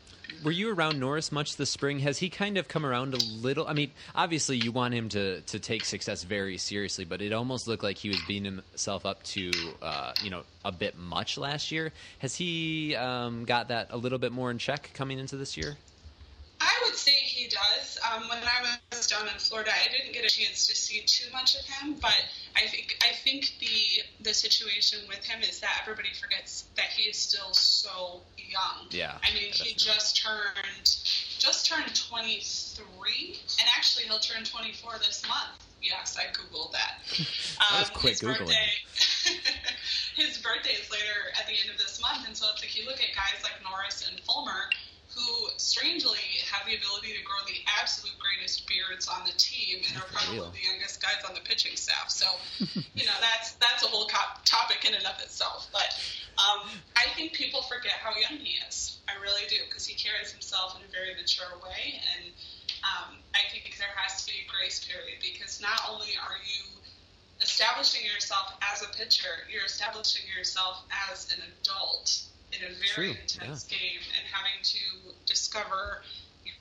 Were 0.45 0.51
you 0.51 0.73
around 0.73 1.01
Norris 1.01 1.33
much 1.33 1.57
this 1.57 1.71
spring? 1.71 2.01
Has 2.01 2.19
he 2.19 2.29
kind 2.29 2.59
of 2.59 2.69
come 2.69 2.85
around 2.85 3.15
a 3.15 3.17
little? 3.17 3.67
I 3.67 3.73
mean, 3.73 3.91
obviously 4.15 4.57
you 4.57 4.71
want 4.71 4.93
him 4.93 5.09
to 5.11 5.41
to 5.41 5.59
take 5.59 5.85
success 5.85 6.25
very 6.25 6.59
seriously, 6.59 7.05
but 7.05 7.23
it 7.23 7.33
almost 7.33 7.67
looked 7.67 7.83
like 7.83 7.97
he 7.97 8.09
was 8.09 8.21
beating 8.27 8.45
himself 8.45 9.07
up 9.07 9.23
to 9.25 9.51
uh, 9.81 10.13
you 10.23 10.31
know 10.31 10.43
a 10.65 10.73
bit 10.73 10.99
much 10.99 11.39
last 11.39 11.73
year. 11.73 11.93
Has 12.19 12.37
he 12.37 12.95
um, 12.97 13.45
got 13.45 13.69
that 13.69 13.89
a 13.91 13.97
little 13.97 14.19
bit 14.19 14.33
more 14.33 14.51
in 14.51 14.59
check 14.59 14.91
coming 14.95 15.19
into 15.19 15.37
this 15.37 15.57
year? 15.57 15.77
I 17.47 17.77
would 17.77 17.83
say 17.83 17.97
he 17.97 17.99
does. 17.99 17.99
Um, 18.03 18.29
when 18.29 18.39
I 18.39 18.77
was 18.97 19.07
down 19.07 19.23
in 19.29 19.39
Florida, 19.39 19.71
I 19.73 19.91
didn't 19.93 20.13
get 20.13 20.25
a 20.25 20.29
chance 20.35 20.67
to 20.67 20.75
see 20.75 21.03
too 21.07 21.31
much 21.33 21.55
of 21.57 21.65
him, 21.67 21.95
but 22.01 22.15
I 22.57 22.67
think 22.67 22.97
I 23.03 23.15
think 23.15 23.53
the 23.61 24.03
the 24.23 24.35
situation 24.35 25.01
with 25.09 25.25
him 25.25 25.43
is 25.43 25.61
that 25.61 25.79
everybody 25.83 26.09
forgets 26.21 26.65
that 26.77 26.87
he 26.87 27.09
is 27.09 27.17
still 27.17 27.53
so 27.53 28.23
young. 28.37 28.87
Yeah, 28.91 29.19
I 29.23 29.35
mean, 29.35 29.53
he 29.53 29.75
just 29.75 30.23
turned 30.23 30.99
just 31.39 31.67
turned 31.67 31.95
23, 31.95 33.39
and 33.61 33.69
actually 33.77 34.05
he'll 34.05 34.19
turn 34.19 34.45
24 34.45 34.99
this 34.99 35.23
month. 35.29 35.63
Yes, 35.83 36.17
I 36.19 36.33
googled 36.33 36.73
that. 36.73 36.95
that 37.59 37.91
Um, 37.91 37.95
quick 37.95 38.13
his 38.19 38.21
googling. 38.23 38.39
birthday, 38.39 38.71
his 40.17 40.39
birthday 40.39 40.73
is 40.73 40.91
later 40.91 41.31
at 41.39 41.47
the 41.47 41.53
end 41.53 41.71
of 41.71 41.79
this 41.79 42.01
month, 42.01 42.27
and 42.27 42.37
so 42.37 42.47
it's 42.53 42.63
like 42.63 42.77
you 42.77 42.87
look 42.87 42.99
at 43.01 43.15
guys 43.15 43.43
like 43.45 43.63
Norris 43.63 44.09
and 44.09 44.19
Fulmer, 44.21 44.71
who 45.17 45.49
strangely 45.57 46.21
have 46.53 46.69
the 46.69 46.77
ability 46.77 47.17
to 47.17 47.25
grow 47.25 47.41
the 47.49 47.57
absolute 47.81 48.13
greatest 48.21 48.69
beards 48.69 49.09
on 49.09 49.25
the 49.25 49.33
team, 49.41 49.81
and 49.89 49.97
are 49.97 50.05
probably 50.13 50.37
real. 50.37 50.53
the 50.53 50.61
youngest 50.61 51.01
guys 51.01 51.25
on 51.25 51.33
the 51.33 51.41
pitching 51.41 51.73
staff. 51.73 52.13
So, 52.13 52.29
you 52.93 53.09
know, 53.09 53.17
that's 53.25 53.57
that's 53.57 53.81
a 53.81 53.89
whole 53.89 54.07
co- 54.13 54.37
topic 54.45 54.85
in 54.85 54.93
and 54.93 55.09
of 55.09 55.17
itself. 55.25 55.73
But 55.73 55.89
um, 56.37 56.69
I 57.01 57.09
think 57.17 57.33
people 57.33 57.65
forget 57.65 57.97
how 57.97 58.13
young 58.13 58.37
he 58.45 58.61
is. 58.69 59.01
I 59.09 59.17
really 59.25 59.49
do, 59.49 59.57
because 59.65 59.89
he 59.89 59.97
carries 59.97 60.31
himself 60.31 60.77
in 60.77 60.85
a 60.85 60.91
very 60.93 61.17
mature 61.17 61.57
way, 61.65 61.97
and 62.13 62.29
um, 62.85 63.17
I 63.33 63.41
think 63.49 63.73
there 63.81 63.97
has 63.97 64.21
to 64.21 64.29
be 64.29 64.45
a 64.45 64.47
grace 64.53 64.85
period 64.85 65.17
because 65.25 65.65
not 65.65 65.81
only 65.89 66.13
are 66.21 66.37
you 66.45 66.77
establishing 67.41 68.05
yourself 68.05 68.53
as 68.61 68.85
a 68.85 68.93
pitcher, 68.93 69.49
you're 69.49 69.65
establishing 69.65 70.29
yourself 70.37 70.85
as 71.09 71.33
an 71.33 71.41
adult 71.41 72.36
in 72.53 72.61
a 72.65 72.71
very 72.71 73.15
True, 73.15 73.15
intense 73.15 73.65
game 73.65 74.03
and 74.15 74.25
having 74.31 74.59
to 74.63 74.83
discover 75.27 76.03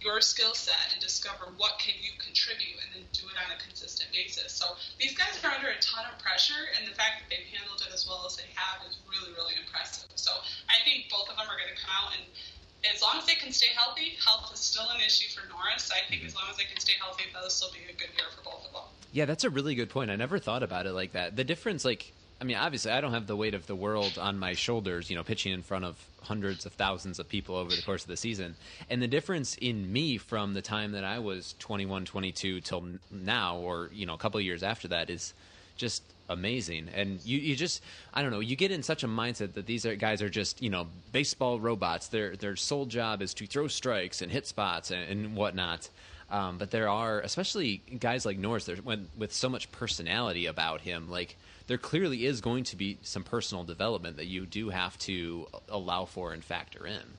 your 0.01 0.21
skill 0.21 0.53
set 0.53 0.93
and 0.93 1.01
discover 1.01 1.49
what 1.57 1.77
can 1.81 1.93
you 2.01 2.13
contribute 2.21 2.77
and 2.85 2.89
then 2.93 3.05
do 3.13 3.25
it 3.25 3.37
on 3.37 3.49
a 3.49 3.57
consistent 3.61 4.09
basis. 4.13 4.53
So 4.53 4.77
these 5.01 5.17
guys 5.17 5.33
are 5.41 5.49
under 5.49 5.69
a 5.69 5.79
ton 5.81 6.05
of 6.05 6.17
pressure 6.21 6.69
and 6.77 6.85
the 6.85 6.93
fact 6.93 7.21
that 7.21 7.27
they've 7.29 7.49
handled 7.53 7.81
it 7.81 7.93
as 7.93 8.05
well 8.05 8.21
as 8.25 8.37
they 8.37 8.49
have 8.53 8.85
is 8.85 8.97
really, 9.09 9.33
really 9.33 9.57
impressive. 9.57 10.09
So 10.13 10.29
I 10.69 10.77
think 10.85 11.09
both 11.09 11.29
of 11.29 11.37
them 11.37 11.49
are 11.49 11.57
going 11.57 11.73
to 11.73 11.79
come 11.81 11.93
out 11.93 12.13
and 12.17 12.25
as 12.93 13.01
long 13.01 13.17
as 13.17 13.25
they 13.25 13.33
can 13.33 13.51
stay 13.51 13.73
healthy, 13.73 14.13
health 14.21 14.53
is 14.53 14.59
still 14.59 14.85
an 14.93 15.01
issue 15.01 15.29
for 15.33 15.47
Norris. 15.49 15.89
I 15.89 16.05
think 16.09 16.23
as 16.23 16.33
mm-hmm. 16.33 16.41
long 16.41 16.49
as 16.51 16.57
they 16.57 16.69
can 16.69 16.79
stay 16.79 16.93
healthy, 17.01 17.23
that'll 17.33 17.49
still 17.49 17.71
be 17.71 17.81
a 17.89 17.97
good 17.97 18.13
year 18.13 18.29
for 18.35 18.43
both 18.43 18.65
of 18.67 18.73
them. 18.73 18.83
Yeah, 19.11 19.25
that's 19.25 19.43
a 19.43 19.49
really 19.49 19.75
good 19.75 19.89
point. 19.89 20.11
I 20.11 20.15
never 20.15 20.37
thought 20.39 20.61
about 20.61 20.85
it 20.85 20.93
like 20.93 21.13
that. 21.13 21.35
The 21.35 21.43
difference, 21.43 21.85
like, 21.85 22.11
I 22.39 22.43
mean, 22.43 22.57
obviously, 22.57 22.91
I 22.91 22.99
don't 22.99 23.13
have 23.13 23.27
the 23.27 23.35
weight 23.35 23.53
of 23.53 23.65
the 23.65 23.75
world 23.75 24.17
on 24.17 24.37
my 24.37 24.53
shoulders, 24.53 25.09
you 25.09 25.15
know, 25.15 25.23
pitching 25.23 25.53
in 25.53 25.61
front 25.61 25.85
of 25.85 25.95
hundreds 26.21 26.65
of 26.65 26.73
thousands 26.73 27.17
of 27.17 27.29
people 27.29 27.55
over 27.55 27.73
the 27.73 27.81
course 27.81 28.03
of 28.03 28.09
the 28.09 28.17
season. 28.17 28.55
And 28.89 29.01
the 29.01 29.07
difference 29.07 29.55
in 29.55 29.91
me 29.91 30.17
from 30.17 30.53
the 30.53 30.61
time 30.61 30.91
that 30.93 31.05
I 31.05 31.19
was 31.19 31.55
21, 31.59 32.03
22 32.05 32.61
till 32.61 32.85
now, 33.09 33.57
or, 33.57 33.89
you 33.93 34.05
know, 34.05 34.13
a 34.13 34.17
couple 34.17 34.41
years 34.41 34.63
after 34.63 34.89
that, 34.89 35.09
is 35.09 35.33
just 35.77 36.03
amazing. 36.27 36.89
And 36.93 37.23
you, 37.23 37.37
you 37.37 37.55
just, 37.55 37.81
I 38.13 38.21
don't 38.21 38.31
know, 38.31 38.41
you 38.41 38.57
get 38.57 38.71
in 38.71 38.83
such 38.83 39.03
a 39.03 39.07
mindset 39.07 39.53
that 39.53 39.65
these 39.65 39.85
are, 39.85 39.95
guys 39.95 40.21
are 40.21 40.29
just, 40.29 40.61
you 40.61 40.69
know, 40.69 40.87
baseball 41.13 41.59
robots. 41.59 42.07
Their, 42.07 42.35
their 42.35 42.57
sole 42.57 42.85
job 42.85 43.21
is 43.21 43.33
to 43.35 43.47
throw 43.47 43.67
strikes 43.67 44.21
and 44.21 44.29
hit 44.29 44.45
spots 44.45 44.91
and, 44.91 45.09
and 45.09 45.35
whatnot. 45.37 45.89
Um, 46.29 46.57
but 46.57 46.71
there 46.71 46.89
are, 46.89 47.21
especially 47.21 47.77
guys 47.99 48.25
like 48.25 48.37
Norris, 48.37 48.65
there's, 48.65 48.83
when, 48.83 49.07
with 49.17 49.31
so 49.31 49.47
much 49.47 49.71
personality 49.71 50.47
about 50.47 50.81
him, 50.81 51.09
like, 51.09 51.37
there 51.67 51.77
clearly 51.77 52.25
is 52.25 52.41
going 52.41 52.63
to 52.65 52.75
be 52.75 52.97
some 53.01 53.23
personal 53.23 53.63
development 53.63 54.17
that 54.17 54.27
you 54.27 54.45
do 54.45 54.69
have 54.69 54.97
to 54.99 55.47
allow 55.69 56.05
for 56.05 56.33
and 56.33 56.43
factor 56.43 56.85
in. 56.85 57.17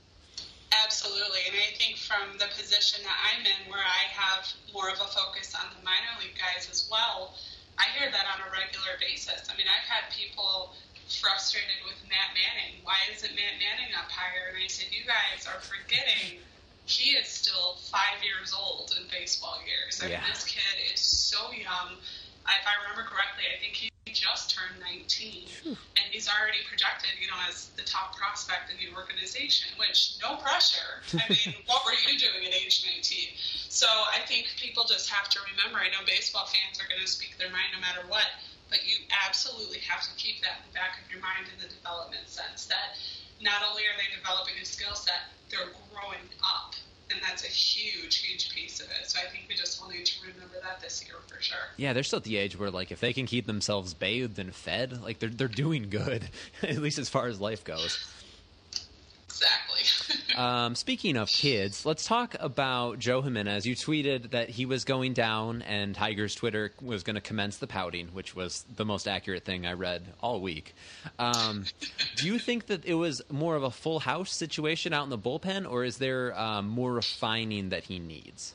Absolutely, 0.83 1.39
and 1.47 1.55
I 1.55 1.75
think 1.75 1.97
from 1.97 2.37
the 2.39 2.47
position 2.55 3.03
that 3.03 3.17
I'm 3.31 3.43
in, 3.45 3.71
where 3.71 3.83
I 3.83 4.03
have 4.11 4.47
more 4.73 4.89
of 4.89 4.99
a 4.99 5.07
focus 5.07 5.55
on 5.55 5.67
the 5.75 5.83
minor 5.83 6.11
league 6.19 6.35
guys 6.35 6.67
as 6.71 6.87
well, 6.91 7.33
I 7.79 7.87
hear 7.97 8.11
that 8.11 8.25
on 8.35 8.43
a 8.43 8.49
regular 8.51 8.95
basis. 8.99 9.47
I 9.51 9.55
mean, 9.55 9.67
I've 9.67 9.87
had 9.87 10.11
people 10.11 10.73
frustrated 11.07 11.79
with 11.87 11.95
Matt 12.11 12.35
Manning. 12.35 12.83
Why 12.83 12.99
isn't 13.15 13.31
Matt 13.31 13.55
Manning 13.63 13.95
up 13.95 14.11
higher? 14.11 14.51
And 14.51 14.59
I 14.59 14.67
said, 14.67 14.91
you 14.91 15.07
guys 15.07 15.47
are 15.47 15.59
forgetting 15.63 16.39
he 16.87 17.19
is 17.19 17.27
still 17.27 17.75
five 17.91 18.23
years 18.23 18.55
old 18.55 18.95
in 18.95 19.03
baseball 19.11 19.59
years. 19.67 19.99
I 19.99 20.07
mean, 20.07 20.11
Yeah. 20.19 20.23
this 20.31 20.43
kid 20.45 20.63
is 20.93 20.99
so 21.01 21.51
young. 21.51 21.99
If 22.47 22.63
I 22.65 22.73
remember 22.83 23.03
correctly, 23.03 23.43
I 23.53 23.59
think 23.59 23.75
he 23.75 23.91
just 24.17 24.57
turned 24.57 24.81
19, 24.81 25.77
and 25.77 26.05
he's 26.09 26.25
already 26.25 26.59
projected, 26.65 27.13
you 27.21 27.29
know, 27.29 27.37
as 27.45 27.69
the 27.77 27.85
top 27.85 28.17
prospect 28.17 28.73
in 28.73 28.77
the 28.81 28.89
organization. 28.97 29.69
Which, 29.77 30.17
no 30.21 30.41
pressure. 30.41 31.05
I 31.21 31.25
mean, 31.29 31.53
what 31.69 31.85
were 31.85 31.93
you 32.09 32.17
doing 32.17 32.49
at 32.49 32.53
age 32.53 32.81
19? 32.81 33.37
So 33.69 33.85
I 33.87 34.25
think 34.25 34.49
people 34.57 34.83
just 34.89 35.09
have 35.13 35.29
to 35.29 35.39
remember. 35.53 35.77
I 35.77 35.93
know 35.93 36.01
baseball 36.05 36.49
fans 36.49 36.81
are 36.81 36.89
going 36.89 37.01
to 37.01 37.09
speak 37.09 37.37
their 37.37 37.53
mind 37.53 37.77
no 37.77 37.79
matter 37.79 38.01
what, 38.09 38.25
but 38.73 38.81
you 38.83 39.05
absolutely 39.13 39.79
have 39.85 40.01
to 40.01 40.11
keep 40.17 40.41
that 40.41 40.65
in 40.65 40.73
the 40.73 40.75
back 40.75 40.97
of 40.99 41.05
your 41.13 41.21
mind 41.21 41.47
in 41.47 41.57
the 41.61 41.69
development 41.69 42.25
sense 42.25 42.65
that 42.67 42.97
not 43.39 43.61
only 43.61 43.85
are 43.85 43.97
they 44.01 44.09
developing 44.11 44.57
a 44.57 44.65
skill 44.65 44.97
set, 44.97 45.29
they're 45.49 45.71
growing 45.93 46.25
up. 46.41 46.73
And 47.11 47.21
that's 47.21 47.43
a 47.43 47.47
huge, 47.47 48.17
huge 48.17 48.53
piece 48.53 48.79
of 48.81 48.87
it. 48.87 49.09
So 49.09 49.19
I 49.19 49.29
think 49.31 49.45
we 49.47 49.55
just 49.55 49.81
need 49.89 50.05
to 50.05 50.21
remember 50.27 50.55
that 50.61 50.81
this 50.81 51.03
year 51.05 51.15
for 51.27 51.41
sure. 51.41 51.57
Yeah, 51.77 51.93
they're 51.93 52.03
still 52.03 52.17
at 52.17 52.23
the 52.23 52.37
age 52.37 52.57
where, 52.59 52.69
like, 52.69 52.91
if 52.91 52.99
they 52.99 53.13
can 53.13 53.25
keep 53.25 53.47
themselves 53.47 53.93
bathed 53.93 54.39
and 54.39 54.53
fed, 54.53 55.01
like, 55.01 55.19
they're, 55.19 55.29
they're 55.29 55.47
doing 55.47 55.89
good, 55.89 56.29
at 56.63 56.77
least 56.77 56.99
as 56.99 57.09
far 57.09 57.27
as 57.27 57.39
life 57.39 57.63
goes. 57.63 57.97
Exactly. 59.37 60.13
Um, 60.37 60.75
speaking 60.75 61.17
of 61.17 61.29
kids, 61.29 61.83
let's 61.83 62.05
talk 62.05 62.35
about 62.39 62.99
Joe 62.99 63.23
Jimenez. 63.23 63.65
You 63.65 63.75
tweeted 63.75 64.29
that 64.31 64.49
he 64.49 64.67
was 64.67 64.85
going 64.85 65.13
down, 65.13 65.63
and 65.63 65.95
Tiger's 65.95 66.35
Twitter 66.35 66.71
was 66.79 67.01
going 67.01 67.15
to 67.15 67.21
commence 67.21 67.57
the 67.57 67.65
pouting, 67.65 68.09
which 68.09 68.35
was 68.35 68.63
the 68.75 68.85
most 68.85 69.07
accurate 69.07 69.45
thing 69.45 69.65
I 69.65 69.73
read 69.73 70.03
all 70.21 70.39
week. 70.39 70.75
Um, 71.17 71.65
do 72.17 72.27
you 72.27 72.37
think 72.37 72.67
that 72.67 72.85
it 72.85 72.93
was 72.93 73.23
more 73.31 73.55
of 73.55 73.63
a 73.63 73.71
full 73.71 73.99
house 73.99 74.31
situation 74.31 74.93
out 74.93 75.05
in 75.05 75.09
the 75.09 75.17
bullpen, 75.17 75.67
or 75.67 75.83
is 75.83 75.97
there 75.97 76.39
um, 76.39 76.67
more 76.67 76.93
refining 76.93 77.69
that 77.69 77.85
he 77.85 77.97
needs? 77.97 78.53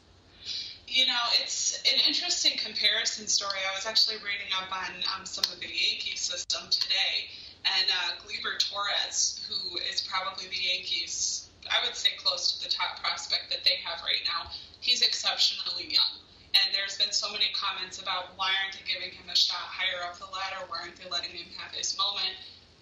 You 0.86 1.06
know, 1.06 1.24
it's 1.42 1.82
an 1.92 2.00
interesting 2.06 2.52
comparison 2.58 3.26
story. 3.26 3.58
I 3.68 3.74
was 3.74 3.86
actually 3.86 4.18
reading 4.18 4.52
up 4.56 4.70
on 4.70 4.94
um, 5.18 5.26
some 5.26 5.50
of 5.52 5.58
the 5.58 5.66
Yankee 5.66 6.16
system 6.16 6.62
today, 6.70 7.26
and 7.64 7.87
uh, 7.90 8.18
Gleyber 8.22 8.59
Torres, 8.59 9.40
who 9.48 9.79
is 9.79 10.01
probably 10.03 10.46
the 10.48 10.59
Yankees, 10.59 11.48
I 11.70 11.85
would 11.87 11.94
say 11.94 12.11
close 12.18 12.59
to 12.59 12.64
the 12.64 12.70
top 12.70 13.01
prospect 13.01 13.51
that 13.51 13.62
they 13.64 13.79
have 13.85 14.03
right 14.03 14.22
now, 14.27 14.51
he's 14.81 15.03
exceptionally 15.03 15.87
young. 15.88 16.18
And 16.53 16.75
there's 16.75 16.98
been 16.98 17.12
so 17.14 17.33
many 17.33 17.48
comments 17.55 18.03
about 18.03 18.37
why 18.37 18.53
aren't 18.61 18.77
they 18.77 18.85
giving 18.85 19.14
him 19.14 19.31
a 19.31 19.37
shot 19.37 19.62
higher 19.62 20.05
up 20.05 20.18
the 20.18 20.29
ladder? 20.29 20.68
Why 20.68 20.85
aren't 20.85 20.96
they 21.01 21.09
letting 21.09 21.33
him 21.33 21.48
have 21.57 21.72
his 21.72 21.96
moment? 21.96 22.37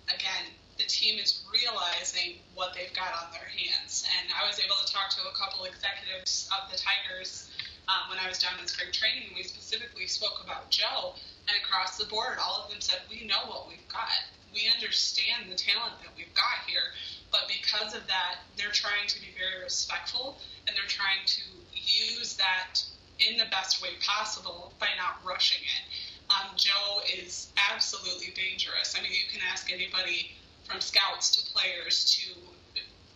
Again, 0.09 0.51
the 0.75 0.88
team 0.88 1.21
is 1.21 1.45
realizing 1.53 2.40
what 2.57 2.75
they've 2.75 2.93
got 2.97 3.14
on 3.14 3.31
their 3.31 3.47
hands. 3.47 4.09
And 4.19 4.33
I 4.35 4.49
was 4.49 4.59
able 4.59 4.75
to 4.81 4.88
talk 4.90 5.12
to 5.14 5.23
a 5.29 5.37
couple 5.38 5.69
executives 5.69 6.51
of 6.51 6.73
the 6.73 6.81
Tigers 6.81 7.51
um, 7.90 8.11
when 8.11 8.19
I 8.23 8.29
was 8.29 8.38
down 8.38 8.55
in 8.61 8.66
spring 8.66 8.93
training, 8.93 9.35
we 9.35 9.43
specifically 9.43 10.07
spoke 10.07 10.38
about 10.45 10.71
Joe. 10.71 11.14
And 11.49 11.57
across 11.59 11.99
the 11.99 12.07
board, 12.07 12.38
all 12.38 12.62
of 12.62 12.71
them 12.71 12.81
said, 12.81 13.03
We 13.11 13.27
know 13.27 13.43
what 13.47 13.66
we've 13.66 13.88
got. 13.88 14.14
We 14.52 14.68
understand 14.74 15.50
the 15.50 15.56
talent 15.56 15.94
that 16.02 16.12
we've 16.16 16.34
got 16.34 16.66
here. 16.66 16.92
But 17.30 17.46
because 17.46 17.94
of 17.94 18.06
that, 18.08 18.42
they're 18.56 18.74
trying 18.74 19.06
to 19.08 19.20
be 19.20 19.28
very 19.38 19.62
respectful 19.62 20.38
and 20.66 20.76
they're 20.76 20.90
trying 20.90 21.24
to 21.26 21.42
use 21.72 22.34
that 22.36 22.82
in 23.18 23.36
the 23.36 23.46
best 23.50 23.82
way 23.82 23.90
possible 24.00 24.72
by 24.78 24.88
not 24.96 25.20
rushing 25.24 25.62
it. 25.62 25.84
Um, 26.30 26.54
Joe 26.56 27.00
is 27.12 27.52
absolutely 27.70 28.32
dangerous. 28.34 28.94
I 28.98 29.02
mean, 29.02 29.12
you 29.12 29.30
can 29.30 29.40
ask 29.50 29.72
anybody 29.72 30.32
from 30.64 30.80
scouts 30.80 31.34
to 31.36 31.52
players 31.52 32.16
to 32.16 32.34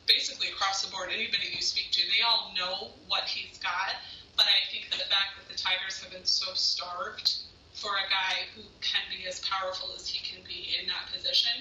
basically 0.06 0.48
across 0.48 0.84
the 0.84 0.90
board, 0.90 1.08
anybody 1.12 1.48
you 1.54 1.62
speak 1.62 1.90
to, 1.92 2.02
they 2.02 2.22
all 2.22 2.52
know 2.56 2.90
what 3.08 3.24
he's 3.24 3.58
got. 3.58 3.96
But 4.36 4.46
I 4.46 4.70
think 4.70 4.90
that 4.90 4.98
the 4.98 5.08
fact 5.08 5.38
that 5.38 5.48
the 5.48 5.56
Tigers 5.56 6.02
have 6.02 6.12
been 6.12 6.26
so 6.26 6.52
starved 6.54 7.38
for 7.74 7.90
a 7.90 8.06
guy 8.08 8.46
who 8.54 8.62
can 8.80 9.02
be 9.10 9.26
as 9.26 9.40
powerful 9.40 9.90
as 9.94 10.06
he 10.08 10.22
can 10.24 10.42
be 10.46 10.74
in 10.80 10.86
that 10.86 11.12
position, 11.12 11.52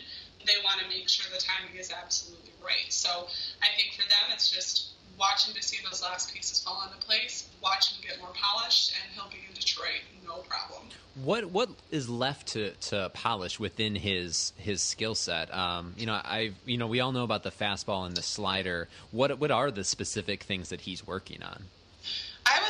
they 0.45 0.53
want 0.63 0.79
to 0.79 0.87
make 0.87 1.09
sure 1.09 1.25
the 1.33 1.41
timing 1.41 1.75
is 1.77 1.91
absolutely 1.91 2.51
right. 2.63 2.89
So 2.89 3.27
I 3.61 3.67
think 3.75 3.93
for 3.93 4.07
them, 4.07 4.31
it's 4.31 4.49
just 4.49 4.93
watching 5.17 5.53
to 5.53 5.61
see 5.61 5.77
those 5.83 6.01
last 6.01 6.33
pieces 6.33 6.61
fall 6.61 6.83
into 6.85 7.03
place, 7.05 7.49
watch 7.61 7.93
him 7.93 8.03
get 8.07 8.19
more 8.19 8.31
polished, 8.33 8.93
and 9.01 9.13
he'll 9.13 9.29
be 9.29 9.45
in 9.47 9.53
Detroit, 9.53 10.01
no 10.25 10.37
problem. 10.41 10.83
What 11.23 11.45
what 11.51 11.69
is 11.91 12.09
left 12.09 12.47
to, 12.49 12.71
to 12.71 13.11
polish 13.13 13.59
within 13.59 13.95
his 13.95 14.53
his 14.57 14.81
skill 14.81 15.15
set? 15.15 15.53
Um, 15.53 15.93
you 15.97 16.05
know, 16.05 16.13
I 16.13 16.51
you 16.65 16.77
know 16.77 16.87
we 16.87 16.99
all 16.99 17.11
know 17.11 17.23
about 17.23 17.43
the 17.43 17.51
fastball 17.51 18.05
and 18.05 18.17
the 18.17 18.23
slider. 18.23 18.87
What 19.11 19.39
what 19.39 19.51
are 19.51 19.71
the 19.71 19.83
specific 19.83 20.43
things 20.43 20.69
that 20.69 20.81
he's 20.81 21.05
working 21.05 21.43
on? 21.43 21.65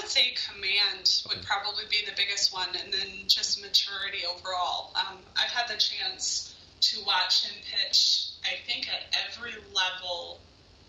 Would 0.04 0.12
say 0.12 0.36
command 0.52 1.24
would 1.30 1.46
probably 1.46 1.86
be 1.90 2.04
the 2.06 2.12
biggest 2.18 2.54
one, 2.54 2.68
and 2.76 2.92
then 2.92 3.08
just 3.28 3.62
maturity 3.62 4.26
overall. 4.28 4.92
Um, 5.00 5.20
I've 5.38 5.50
had 5.50 5.70
the 5.70 5.80
chance 5.80 6.54
to 6.82 7.02
watch 7.06 7.46
him 7.46 7.56
pitch, 7.64 8.32
I 8.44 8.60
think, 8.68 8.90
at 8.90 9.16
every 9.26 9.54
level 9.74 10.42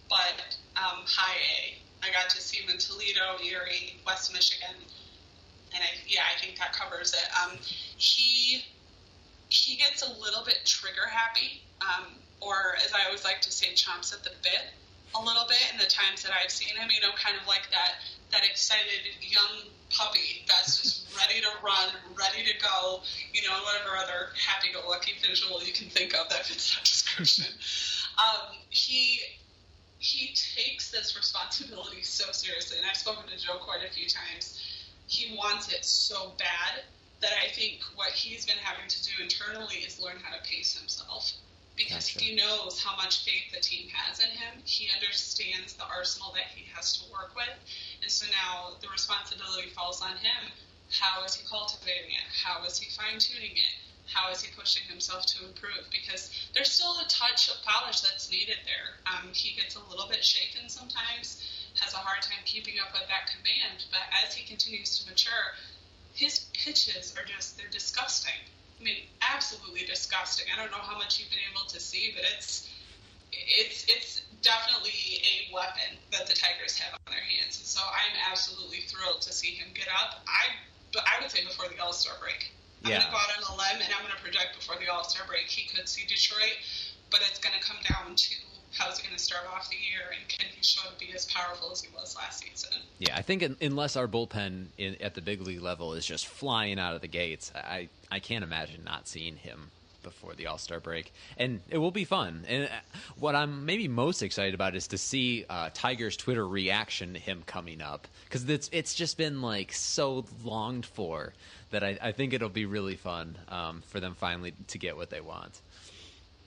but 0.08 0.56
um, 0.76 1.04
high 1.06 1.38
A. 1.38 1.78
I 2.04 2.12
got 2.12 2.28
to 2.30 2.40
see 2.40 2.60
him 2.60 2.70
in 2.70 2.78
Toledo, 2.78 3.38
Erie, 3.44 3.96
West 4.04 4.32
Michigan, 4.32 4.74
and 5.72 5.82
I, 5.82 5.86
yeah, 6.08 6.22
I 6.34 6.40
think 6.40 6.58
that 6.58 6.72
covers 6.72 7.14
it. 7.14 7.28
Um, 7.40 7.56
he 7.96 8.64
he 9.48 9.76
gets 9.76 10.02
a 10.02 10.12
little 10.20 10.44
bit 10.44 10.62
trigger 10.64 11.06
happy, 11.08 11.62
um, 11.80 12.06
or 12.40 12.74
as 12.84 12.92
I 12.92 13.06
always 13.06 13.24
like 13.24 13.40
to 13.42 13.52
say, 13.52 13.68
chomps 13.74 14.12
at 14.12 14.24
the 14.24 14.30
bit 14.42 14.72
a 15.14 15.22
little 15.22 15.46
bit 15.48 15.62
in 15.72 15.78
the 15.78 15.86
times 15.86 16.22
that 16.22 16.32
I've 16.32 16.50
seen 16.50 16.76
him. 16.76 16.88
You 16.90 17.00
know, 17.00 17.14
kind 17.16 17.36
of 17.40 17.46
like 17.46 17.70
that 17.70 18.02
that 18.32 18.42
excited 18.44 19.06
young 19.20 19.70
puppy 19.90 20.44
that's 20.48 20.82
just 20.82 21.06
ready 21.16 21.40
to 21.40 21.50
run, 21.62 21.94
ready 22.18 22.44
to 22.44 22.54
go. 22.58 23.00
You 23.32 23.42
know, 23.46 23.54
whatever 23.62 23.96
other 23.96 24.34
happy-go-lucky 24.34 25.12
visual 25.22 25.62
you 25.62 25.72
can 25.72 25.88
think 25.88 26.14
of 26.14 26.28
that 26.30 26.44
fits 26.46 26.74
that 26.74 26.84
description. 26.84 27.46
Um, 28.18 28.56
he 28.70 29.20
he 29.98 30.34
takes 30.34 30.90
this 30.90 31.16
responsibility 31.16 32.02
so 32.02 32.30
seriously, 32.32 32.78
and 32.78 32.86
I've 32.86 32.96
spoken 32.96 33.24
to 33.30 33.38
Joe 33.38 33.56
quite 33.60 33.80
a 33.86 33.92
few 33.92 34.08
times. 34.08 34.60
He 35.06 35.36
wants 35.36 35.72
it 35.72 35.84
so 35.84 36.32
bad 36.38 36.84
that 37.20 37.32
I 37.42 37.48
think 37.52 37.80
what 37.94 38.10
he's 38.10 38.44
been 38.44 38.60
having 38.60 38.88
to 38.88 39.02
do 39.02 39.10
internally 39.22 39.76
is 39.76 40.00
learn 40.00 40.16
how 40.22 40.36
to 40.36 40.42
pace 40.42 40.76
himself 40.76 41.32
because 41.76 42.10
Gotcha. 42.10 42.24
he 42.24 42.36
knows 42.36 42.82
how 42.82 42.96
much 42.96 43.24
faith 43.24 43.50
the 43.52 43.60
team 43.60 43.88
has 43.90 44.20
in 44.20 44.30
him. 44.30 44.62
He 44.64 44.88
understands 44.94 45.74
the 45.74 45.84
arsenal 45.86 46.32
that 46.34 46.46
he 46.54 46.66
has 46.74 46.96
to 46.98 47.10
work 47.10 47.34
with, 47.34 47.54
and 48.02 48.10
so 48.10 48.26
now 48.30 48.76
the 48.80 48.88
responsibility 48.88 49.68
falls 49.70 50.02
on 50.02 50.16
him. 50.16 50.52
How 50.90 51.24
is 51.24 51.34
he 51.34 51.46
cultivating 51.48 52.14
it? 52.14 52.28
How 52.30 52.64
is 52.64 52.78
he 52.78 52.90
fine 52.90 53.18
tuning 53.18 53.56
it? 53.56 53.74
How 54.06 54.30
is 54.30 54.42
he 54.42 54.52
pushing 54.54 54.86
himself 54.86 55.26
to 55.26 55.46
improve? 55.46 55.88
Because 55.90 56.30
there's 56.54 56.70
still 56.70 56.94
a 57.00 57.08
touch 57.08 57.48
of 57.48 57.62
polish 57.64 58.00
that's 58.00 58.30
needed 58.30 58.58
there. 58.64 59.00
Um, 59.10 59.32
he 59.32 59.58
gets 59.58 59.74
a 59.76 59.82
little 59.90 60.06
bit 60.08 60.22
shaken 60.22 60.68
sometimes, 60.68 61.42
has 61.80 61.94
a 61.94 62.04
hard 62.04 62.22
time 62.22 62.44
keeping 62.44 62.78
up 62.78 62.92
with 62.92 63.08
that 63.08 63.32
command, 63.32 63.84
but 63.90 64.02
as 64.22 64.34
he 64.34 64.46
continues 64.46 64.98
to 64.98 65.10
mature, 65.10 65.56
his 66.12 66.46
pitches 66.52 67.14
are 67.18 67.24
just, 67.24 67.56
they're 67.56 67.66
disgusting. 67.68 68.38
I 68.80 68.84
mean, 68.84 69.06
absolutely 69.22 69.86
disgusting. 69.86 70.46
I 70.52 70.60
don't 70.60 70.70
know 70.70 70.82
how 70.82 70.98
much 70.98 71.18
you've 71.18 71.30
been 71.30 71.44
able 71.50 71.66
to 71.68 71.80
see, 71.80 72.12
but 72.14 72.24
it's, 72.36 72.68
it's, 73.32 73.86
it's 73.88 74.22
definitely 74.42 74.92
a 75.24 75.54
weapon 75.54 75.96
that 76.12 76.26
the 76.26 76.34
Tigers 76.34 76.76
have 76.78 76.94
on 77.06 77.12
their 77.14 77.22
hands. 77.22 77.58
And 77.58 77.66
so 77.66 77.80
I'm 77.80 78.14
absolutely 78.30 78.82
thrilled 78.86 79.22
to 79.22 79.32
see 79.32 79.54
him 79.54 79.68
get 79.74 79.88
up. 79.88 80.22
I, 80.26 80.52
I 81.00 81.22
would 81.22 81.30
say 81.30 81.44
before 81.44 81.66
the 81.68 81.80
All 81.82 81.92
Star 81.92 82.14
break. 82.20 82.52
I'm 82.84 82.90
Yeah. 82.92 83.00
to 83.00 83.10
go 83.10 83.16
out 83.16 83.32
on 83.40 83.42
a 83.48 83.54
limb 83.56 83.80
and 83.80 83.90
I'm 83.94 84.04
going 84.04 84.12
to 84.12 84.20
project 84.20 84.60
before 84.60 84.76
the 84.76 84.92
All 84.92 85.04
Star 85.04 85.26
break 85.26 85.48
he 85.48 85.64
could 85.70 85.88
see 85.88 86.04
Detroit, 86.04 86.52
but 87.10 87.20
it's 87.30 87.40
going 87.40 87.56
to 87.56 87.64
come 87.64 87.80
down 87.88 88.14
to 88.14 88.34
how's 88.76 88.98
he 88.98 89.06
going 89.06 89.16
to 89.16 89.22
start 89.22 89.44
off 89.54 89.70
the 89.70 89.76
year 89.76 90.02
and 90.18 90.28
can 90.28 90.48
he 90.54 90.62
show 90.62 90.88
to 90.90 90.98
be 90.98 91.12
as 91.14 91.26
powerful 91.26 91.70
as 91.72 91.82
he 91.82 91.88
was 91.94 92.16
last 92.16 92.40
season. 92.42 92.78
Yeah, 92.98 93.16
I 93.16 93.22
think 93.22 93.42
un- 93.42 93.56
unless 93.60 93.96
our 93.96 94.08
bullpen 94.08 94.66
in, 94.78 94.96
at 95.00 95.14
the 95.14 95.20
big 95.20 95.40
league 95.40 95.62
level 95.62 95.94
is 95.94 96.04
just 96.06 96.26
flying 96.26 96.78
out 96.78 96.94
of 96.94 97.00
the 97.00 97.08
gates, 97.08 97.52
I 97.54 97.88
I 98.10 98.18
can't 98.20 98.44
imagine 98.44 98.82
not 98.84 99.08
seeing 99.08 99.36
him 99.36 99.70
before 100.04 100.34
the 100.34 100.46
All 100.46 100.58
Star 100.58 100.78
break, 100.78 101.12
and 101.36 101.60
it 101.70 101.78
will 101.78 101.90
be 101.90 102.04
fun. 102.04 102.44
And 102.46 102.64
uh, 102.64 102.68
what 103.18 103.34
I'm 103.34 103.64
maybe 103.66 103.88
most 103.88 104.22
excited 104.22 104.54
about 104.54 104.76
is 104.76 104.88
to 104.88 104.98
see 104.98 105.44
uh, 105.48 105.70
Tiger's 105.74 106.16
Twitter 106.16 106.46
reaction 106.46 107.14
to 107.14 107.18
him 107.18 107.42
coming 107.46 107.80
up 107.82 108.06
because 108.24 108.48
it's 108.48 108.68
it's 108.72 108.94
just 108.94 109.16
been 109.16 109.42
like 109.42 109.72
so 109.72 110.24
longed 110.44 110.86
for 110.86 111.32
that 111.70 111.82
I, 111.82 111.98
I 112.00 112.12
think 112.12 112.32
it'll 112.32 112.48
be 112.48 112.66
really 112.66 112.94
fun 112.94 113.36
um, 113.48 113.82
for 113.88 113.98
them 113.98 114.14
finally 114.14 114.52
to 114.68 114.78
get 114.78 114.96
what 114.96 115.10
they 115.10 115.20
want. 115.20 115.60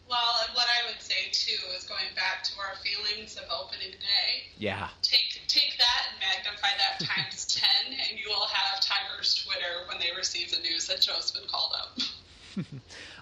Well, 0.10 0.36
and 0.48 0.56
what 0.56 0.68
I 0.68 0.88
would 0.90 1.02
say 1.02 1.30
too 1.32 1.60
is 1.78 1.84
going 1.84 2.08
back 2.16 2.44
to 2.46 2.52
our 2.60 2.76
feelings 2.84 3.36
of 3.36 3.44
opening 3.52 3.92
day. 3.92 4.48
Yeah, 4.58 4.88
Take 5.02 5.42
take 5.48 5.78
that 5.78 6.08
and 6.12 6.20
magnify 6.20 6.70
that 6.78 7.06
times 7.06 7.46
ten, 7.60 7.94
and 7.94 8.18
you 8.18 8.30
will 8.30 8.48
have 8.48 8.80
Tigers 8.82 9.44
Twitter 9.44 9.88
when 9.90 10.00
they 10.00 10.16
receive 10.16 10.52
the 10.52 10.60
news 10.60 10.88
that 10.88 11.02
Joe's 11.02 11.32
been 11.32 11.48
called 11.50 11.74
up. 11.78 11.98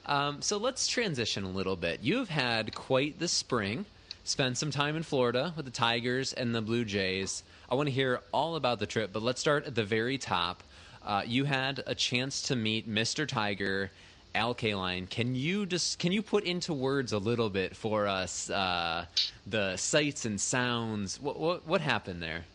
Um, 0.05 0.41
so 0.41 0.57
let's 0.57 0.87
transition 0.87 1.43
a 1.43 1.49
little 1.49 1.75
bit. 1.75 2.01
You've 2.03 2.29
had 2.29 2.75
quite 2.75 3.17
the 3.17 3.27
spring. 3.27 3.85
Spent 4.23 4.57
some 4.57 4.69
time 4.71 4.95
in 4.95 5.03
Florida 5.03 5.51
with 5.55 5.65
the 5.65 5.71
Tigers 5.71 6.31
and 6.33 6.53
the 6.53 6.61
Blue 6.61 6.85
Jays. 6.85 7.43
I 7.69 7.75
want 7.75 7.87
to 7.87 7.91
hear 7.91 8.21
all 8.31 8.55
about 8.55 8.79
the 8.79 8.85
trip, 8.85 9.11
but 9.11 9.23
let's 9.23 9.41
start 9.41 9.65
at 9.65 9.73
the 9.75 9.83
very 9.83 10.17
top. 10.17 10.63
Uh, 11.03 11.23
you 11.25 11.45
had 11.45 11.83
a 11.87 11.95
chance 11.95 12.41
to 12.43 12.55
meet 12.55 12.87
Mr. 12.89 13.27
Tiger, 13.27 13.91
Al 14.35 14.53
Kaline. 14.53 15.09
Can 15.09 15.33
you 15.33 15.65
just 15.65 15.97
can 15.97 16.11
you 16.11 16.21
put 16.21 16.43
into 16.43 16.73
words 16.73 17.13
a 17.13 17.17
little 17.17 17.49
bit 17.49 17.75
for 17.75 18.07
us 18.07 18.49
uh, 18.49 19.05
the 19.47 19.77
sights 19.77 20.25
and 20.25 20.39
sounds? 20.39 21.19
What, 21.19 21.39
what 21.39 21.67
what 21.67 21.81
happened 21.81 22.21
there? 22.21 22.45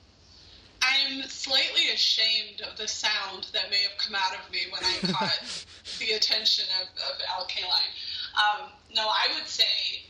I'm 0.82 1.22
slightly 1.28 1.90
ashamed 1.92 2.62
of 2.70 2.76
the 2.78 2.88
sound 2.88 3.48
that 3.52 3.70
may 3.70 3.82
have 3.82 3.98
come 3.98 4.14
out 4.14 4.32
of 4.32 4.50
me 4.52 4.60
when 4.70 4.82
I 4.82 5.12
caught 5.12 5.64
the 5.98 6.12
attention 6.12 6.64
of, 6.80 6.88
of 6.88 7.20
Al 7.36 7.46
Kaline. 7.46 7.92
Um, 8.36 8.70
no, 8.94 9.06
I 9.08 9.28
would 9.34 9.48
say 9.48 9.64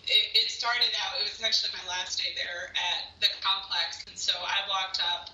it, 0.06 0.44
it 0.44 0.50
started 0.50 0.90
out, 1.02 1.18
it 1.20 1.24
was 1.24 1.42
actually 1.42 1.72
my 1.82 1.88
last 1.88 2.18
day 2.18 2.30
there 2.36 2.70
at 2.74 3.18
the 3.20 3.26
complex. 3.40 4.04
And 4.06 4.16
so 4.18 4.32
I 4.38 4.68
walked 4.68 5.00
up 5.00 5.30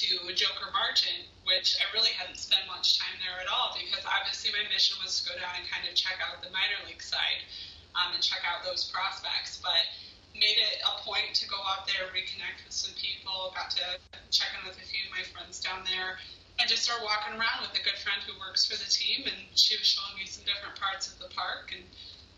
to 0.00 0.32
Joker 0.34 0.74
Marchant, 0.74 1.30
which 1.46 1.78
I 1.78 1.86
really 1.94 2.10
hadn't 2.16 2.40
spent 2.40 2.66
much 2.66 2.98
time 2.98 3.14
there 3.22 3.38
at 3.38 3.46
all 3.46 3.76
because 3.78 4.02
obviously 4.02 4.50
my 4.50 4.66
mission 4.72 4.98
was 4.98 5.22
to 5.22 5.30
go 5.30 5.34
down 5.38 5.54
and 5.54 5.64
kind 5.70 5.86
of 5.86 5.94
check 5.94 6.18
out 6.18 6.42
the 6.42 6.50
minor 6.50 6.78
league 6.88 7.02
side 7.02 7.46
um, 7.94 8.10
and 8.10 8.22
check 8.22 8.42
out 8.42 8.66
those 8.66 8.90
prospects. 8.90 9.62
But 9.62 9.86
made 10.34 10.58
it 10.58 10.82
a 10.82 10.98
point 11.06 11.30
to 11.38 11.46
go 11.46 11.58
out 11.62 11.86
there, 11.86 12.10
reconnect 12.10 12.66
with 12.66 12.74
some 12.74 12.90
people, 12.98 13.54
got 13.54 13.70
to 13.78 13.86
check 14.34 14.50
in 14.58 14.66
with 14.66 14.74
a 14.82 14.86
few 14.86 15.06
of 15.06 15.14
my 15.14 15.22
friends 15.30 15.62
down 15.62 15.86
there, 15.86 16.18
and 16.58 16.66
just 16.66 16.82
started 16.82 17.06
walking 17.06 17.38
around 17.38 17.62
with 17.62 17.74
a 17.78 17.82
good 17.86 17.98
friend 18.02 18.18
who 18.26 18.34
works 18.42 18.66
for 18.66 18.74
the 18.74 18.90
team, 18.90 19.30
and 19.30 19.54
she 19.54 19.78
was 19.78 19.86
showing 19.86 20.18
me 20.18 20.26
some 20.26 20.42
different 20.42 20.74
parts 20.74 21.06
of 21.06 21.22
the 21.22 21.30
park, 21.30 21.70
and 21.70 21.86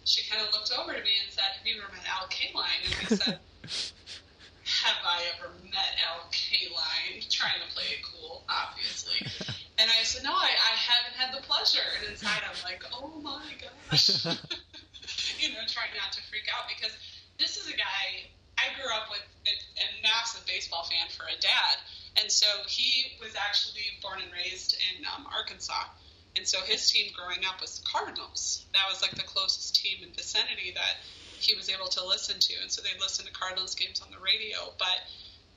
she 0.04 0.28
kind 0.28 0.44
of 0.44 0.52
looked 0.52 0.70
over 0.76 0.92
to 0.92 1.02
me 1.02 1.16
and 1.24 1.32
said, 1.32 1.56
"Have 1.56 1.64
you 1.64 1.80
ever 1.80 1.88
met 1.88 2.04
Al 2.04 2.28
Kaline?" 2.28 2.84
And 2.84 2.94
I 3.00 3.08
said, 3.16 3.40
"Have 4.66 4.98
I 5.05 5.22
ever 5.35 5.52
met 5.64 5.96
Al 6.11 6.29
Kaline?" 6.31 7.31
Trying 7.31 7.61
to 7.66 7.74
play 7.74 7.85
it 7.85 8.02
cool, 8.02 8.44
obviously. 8.48 9.26
And 9.79 9.90
I 9.90 10.05
said, 10.05 10.24
"No, 10.24 10.33
I, 10.33 10.48
I 10.48 10.72
haven't 10.72 11.20
had 11.20 11.37
the 11.37 11.44
pleasure." 11.46 11.85
And 12.00 12.09
inside, 12.09 12.40
I'm 12.48 12.57
like, 12.64 12.83
"Oh 12.94 13.20
my 13.20 13.44
gosh." 13.61 14.24
you 15.38 15.52
know, 15.52 15.61
trying 15.68 15.92
not 15.94 16.12
to 16.12 16.22
freak 16.33 16.48
out 16.48 16.64
because 16.68 16.96
this 17.38 17.57
is 17.57 17.68
a 17.68 17.76
guy 17.76 18.33
I 18.57 18.72
grew 18.74 18.88
up 18.88 19.11
with 19.11 19.22
a, 19.46 19.52
a 19.52 19.87
massive 20.02 20.46
baseball 20.46 20.85
fan 20.85 21.09
for 21.12 21.24
a 21.29 21.38
dad, 21.40 21.76
and 22.16 22.33
so 22.33 22.46
he 22.66 23.16
was 23.20 23.37
actually 23.37 23.85
born 24.00 24.20
and 24.22 24.33
raised 24.33 24.76
in 24.81 25.05
um, 25.05 25.29
Arkansas, 25.29 25.92
and 26.37 26.48
so 26.48 26.61
his 26.64 26.90
team 26.90 27.12
growing 27.12 27.44
up 27.44 27.61
was 27.61 27.79
the 27.79 27.85
Cardinals. 27.85 28.64
That 28.72 28.88
was 28.88 29.02
like 29.02 29.12
the 29.12 29.29
closest 29.29 29.76
team 29.76 30.02
in 30.02 30.12
vicinity 30.14 30.72
that 30.74 31.05
he 31.40 31.55
was 31.55 31.68
able 31.68 31.88
to 31.88 32.05
listen 32.05 32.38
to, 32.38 32.55
and 32.62 32.70
so 32.70 32.83
they 32.83 32.99
listened 33.01 33.29
to 33.29 33.35
Cardinals 33.35 33.75
games 33.75 34.01
on 34.01 34.09
the 34.11 34.22
radio, 34.22 34.72
but 34.79 35.03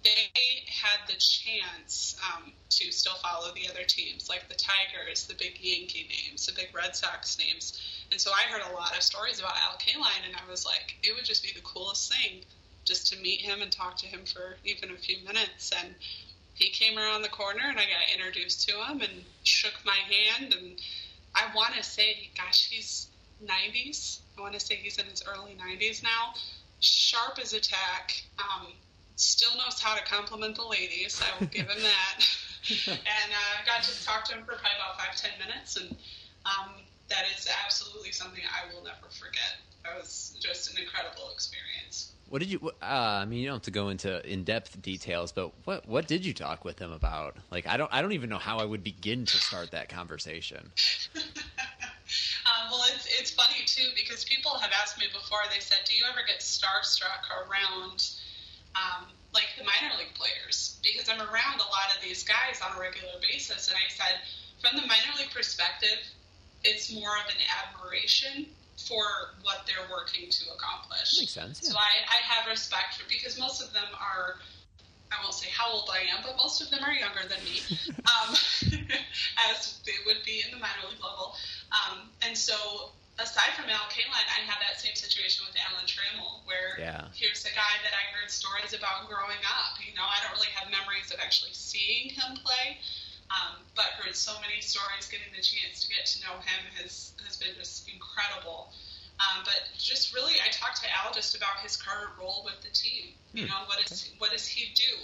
they 0.04 0.30
had 0.66 1.08
the 1.08 1.20
chance 1.20 2.16
um, 2.34 2.52
to 2.70 2.92
still 2.92 3.16
follow 3.22 3.54
the 3.54 3.70
other 3.70 3.84
teams, 3.84 4.30
like 4.30 4.48
the 4.48 4.56
Tigers, 4.56 5.28
the 5.28 5.34
big 5.34 5.60
Yankee 5.60 6.08
names, 6.08 6.46
the 6.46 6.54
big 6.54 6.70
Red 6.74 6.96
Sox 6.96 7.38
names. 7.38 8.06
And 8.12 8.20
so 8.20 8.32
I 8.32 8.44
heard 8.50 8.62
a 8.70 8.76
lot 8.76 8.96
of 8.96 9.04
stories 9.04 9.40
about 9.40 9.56
Al 9.68 9.78
Kaline, 9.78 10.26
and 10.26 10.36
I 10.36 10.50
was 10.50 10.66
like, 10.66 10.96
it 11.04 11.14
would 11.16 11.26
just 11.26 11.44
be 11.44 11.52
the 11.54 11.62
coolest 11.62 12.14
thing 12.14 12.44
just 12.86 13.12
to 13.12 13.20
meet 13.20 13.42
him 13.42 13.62
and 13.62 13.72
talk 13.72 13.98
to 13.98 14.08
him 14.08 14.22
for 14.26 14.56
even 14.64 14.92
a 14.92 14.98
few 14.98 15.18
minutes. 15.26 15.72
And 15.78 15.94
he 16.56 16.70
came 16.70 16.98
around 16.98 17.22
the 17.22 17.30
corner, 17.30 17.64
and 17.68 17.78
I 17.78 17.84
got 17.84 18.16
introduced 18.16 18.68
to 18.70 18.76
him 18.76 19.02
and 19.02 19.26
shook 19.44 19.74
my 19.86 19.98
hand. 19.98 20.54
And 20.54 20.82
I 21.36 21.54
want 21.54 21.76
to 21.76 21.84
say, 21.84 22.30
gosh, 22.38 22.70
he's 22.70 23.09
90s. 23.44 24.20
I 24.38 24.42
want 24.42 24.54
to 24.54 24.60
say 24.60 24.76
he's 24.76 24.98
in 24.98 25.06
his 25.06 25.24
early 25.28 25.56
90s 25.56 26.04
now. 26.04 26.34
Sharp 26.80 27.40
as 27.42 27.54
a 27.54 27.60
tack. 27.60 28.14
Um, 28.38 28.68
still 29.16 29.56
knows 29.58 29.80
how 29.80 29.96
to 29.96 30.04
compliment 30.04 30.56
the 30.56 30.66
ladies. 30.66 31.22
I 31.22 31.40
will 31.40 31.48
give 31.48 31.68
him 31.68 31.82
that. 31.82 32.26
and 32.88 32.98
uh, 32.98 33.66
got 33.66 33.84
to 33.84 34.06
talk 34.06 34.26
to 34.26 34.36
him 34.36 34.42
for 34.42 34.54
probably 34.54 34.70
about 34.76 35.00
five, 35.00 35.16
ten 35.16 35.32
minutes, 35.40 35.76
and 35.78 35.96
um, 36.46 36.72
that 37.10 37.26
is 37.36 37.48
absolutely 37.66 38.12
something 38.12 38.42
I 38.44 38.74
will 38.74 38.84
never 38.84 39.10
forget. 39.10 39.58
It 39.86 39.98
was 40.00 40.38
just 40.42 40.72
an 40.74 40.82
incredible 40.82 41.30
experience. 41.34 42.14
What 42.28 42.40
did 42.40 42.52
you? 42.52 42.60
Uh, 42.82 42.86
I 42.86 43.26
mean, 43.26 43.40
you 43.40 43.48
don't 43.48 43.56
have 43.56 43.62
to 43.64 43.72
go 43.72 43.90
into 43.90 44.26
in-depth 44.32 44.82
details, 44.82 45.32
but 45.32 45.52
what 45.66 45.88
what 45.88 46.08
did 46.08 46.26
you 46.26 46.34
talk 46.34 46.64
with 46.64 46.78
him 46.80 46.92
about? 46.92 47.38
Like, 47.50 47.66
I 47.66 47.78
don't 47.78 47.92
I 47.92 48.02
don't 48.02 48.12
even 48.12 48.30
know 48.30 48.38
how 48.38 48.60
I 48.60 48.66
would 48.66 48.84
begin 48.84 49.26
to 49.26 49.38
start 49.38 49.72
that 49.72 49.90
conversation. 49.90 50.72
Um, 52.60 52.72
well, 52.72 52.84
it's, 52.94 53.08
it's 53.20 53.32
funny 53.32 53.64
too 53.66 53.90
because 53.96 54.24
people 54.26 54.58
have 54.60 54.72
asked 54.72 55.00
me 55.00 55.06
before. 55.12 55.40
They 55.54 55.60
said, 55.60 55.80
"Do 55.86 55.96
you 55.96 56.04
ever 56.10 56.20
get 56.28 56.40
starstruck 56.40 57.24
around 57.32 58.04
um, 58.76 59.08
like 59.34 59.48
the 59.58 59.64
minor 59.64 59.96
league 59.98 60.14
players?" 60.16 60.80
Because 60.84 61.08
I'm 61.10 61.22
around 61.22 61.60
a 61.60 61.70
lot 61.72 61.96
of 61.96 62.02
these 62.04 62.24
guys 62.24 62.60
on 62.60 62.76
a 62.76 62.80
regular 62.80 63.16
basis, 63.22 63.68
and 63.68 63.78
I 63.78 63.88
said, 63.90 64.20
from 64.62 64.76
the 64.76 64.88
minor 64.88 65.14
league 65.18 65.32
perspective, 65.32 66.00
it's 66.64 66.92
more 66.92 67.16
of 67.24 67.28
an 67.32 67.40
admiration 67.64 68.48
for 68.88 69.36
what 69.44 69.68
they're 69.68 69.88
working 69.92 70.30
to 70.30 70.44
accomplish. 70.56 71.20
Makes 71.20 71.34
sense, 71.34 71.60
So. 71.64 71.76
I, 71.76 72.04
I 72.08 72.20
have 72.24 72.48
respect 72.48 72.96
for 73.00 73.08
because 73.08 73.40
most 73.40 73.62
of 73.62 73.74
them 73.74 73.88
are. 73.96 74.40
I 75.12 75.22
won't 75.24 75.34
say 75.34 75.50
how 75.50 75.72
old 75.72 75.90
I 75.92 76.06
am, 76.14 76.22
but 76.24 76.38
most 76.38 76.62
of 76.62 76.70
them 76.70 76.84
are 76.86 76.94
younger 76.94 77.26
than 77.28 77.42
me, 77.44 77.62
um, 78.06 78.30
as 79.50 79.82
they 79.86 79.98
would 80.06 80.22
be 80.26 80.44
in 80.46 80.52
the 80.54 80.62
minor 80.62 80.86
league 80.90 81.02
level. 81.02 81.34
Um, 81.74 82.10
and 82.22 82.38
so, 82.38 82.94
aside 83.18 83.58
from 83.58 83.70
Al 83.70 83.90
Kaline, 83.90 84.30
I 84.30 84.46
had 84.46 84.62
that 84.62 84.78
same 84.80 84.94
situation 84.94 85.46
with 85.50 85.58
Alan 85.58 85.86
Trammell, 85.90 86.46
where 86.46 86.78
Yeah. 86.78 87.10
here's 87.14 87.44
a 87.46 87.54
guy 87.58 87.76
that 87.84 87.94
I 87.94 88.04
heard 88.14 88.30
stories 88.30 88.74
about 88.74 89.10
growing 89.10 89.42
up. 89.50 89.82
You 89.82 89.94
know, 89.98 90.06
I 90.06 90.22
don't 90.24 90.38
really 90.38 90.54
have 90.54 90.70
memories 90.70 91.10
of 91.12 91.20
actually 91.20 91.54
seeing 91.54 92.10
him 92.14 92.38
play, 92.46 92.78
um, 93.34 93.66
but 93.76 93.98
heard 93.98 94.16
so 94.16 94.38
many 94.42 94.62
stories. 94.62 95.10
Getting 95.10 95.34
the 95.34 95.42
chance 95.42 95.82
to 95.84 95.90
get 95.90 96.06
to 96.14 96.22
know 96.22 96.38
him 96.46 96.62
has 96.78 97.14
has 97.26 97.38
been 97.38 97.58
just 97.58 97.90
incredible. 97.90 98.72
Um, 99.20 99.44
but 99.44 99.68
just 99.78 100.16
really, 100.16 100.40
I 100.40 100.48
talked 100.52 100.82
to 100.84 100.88
Al 101.04 101.12
just 101.12 101.36
about 101.36 101.60
his 101.60 101.76
current 101.76 102.16
role 102.16 102.44
with 102.48 102.64
the 102.64 102.72
team. 102.72 103.12
You 103.34 103.46
know, 103.46 103.68
what 103.68 103.84
is 103.84 104.10
what 104.18 104.32
does 104.32 104.48
he 104.48 104.74
do? 104.74 104.96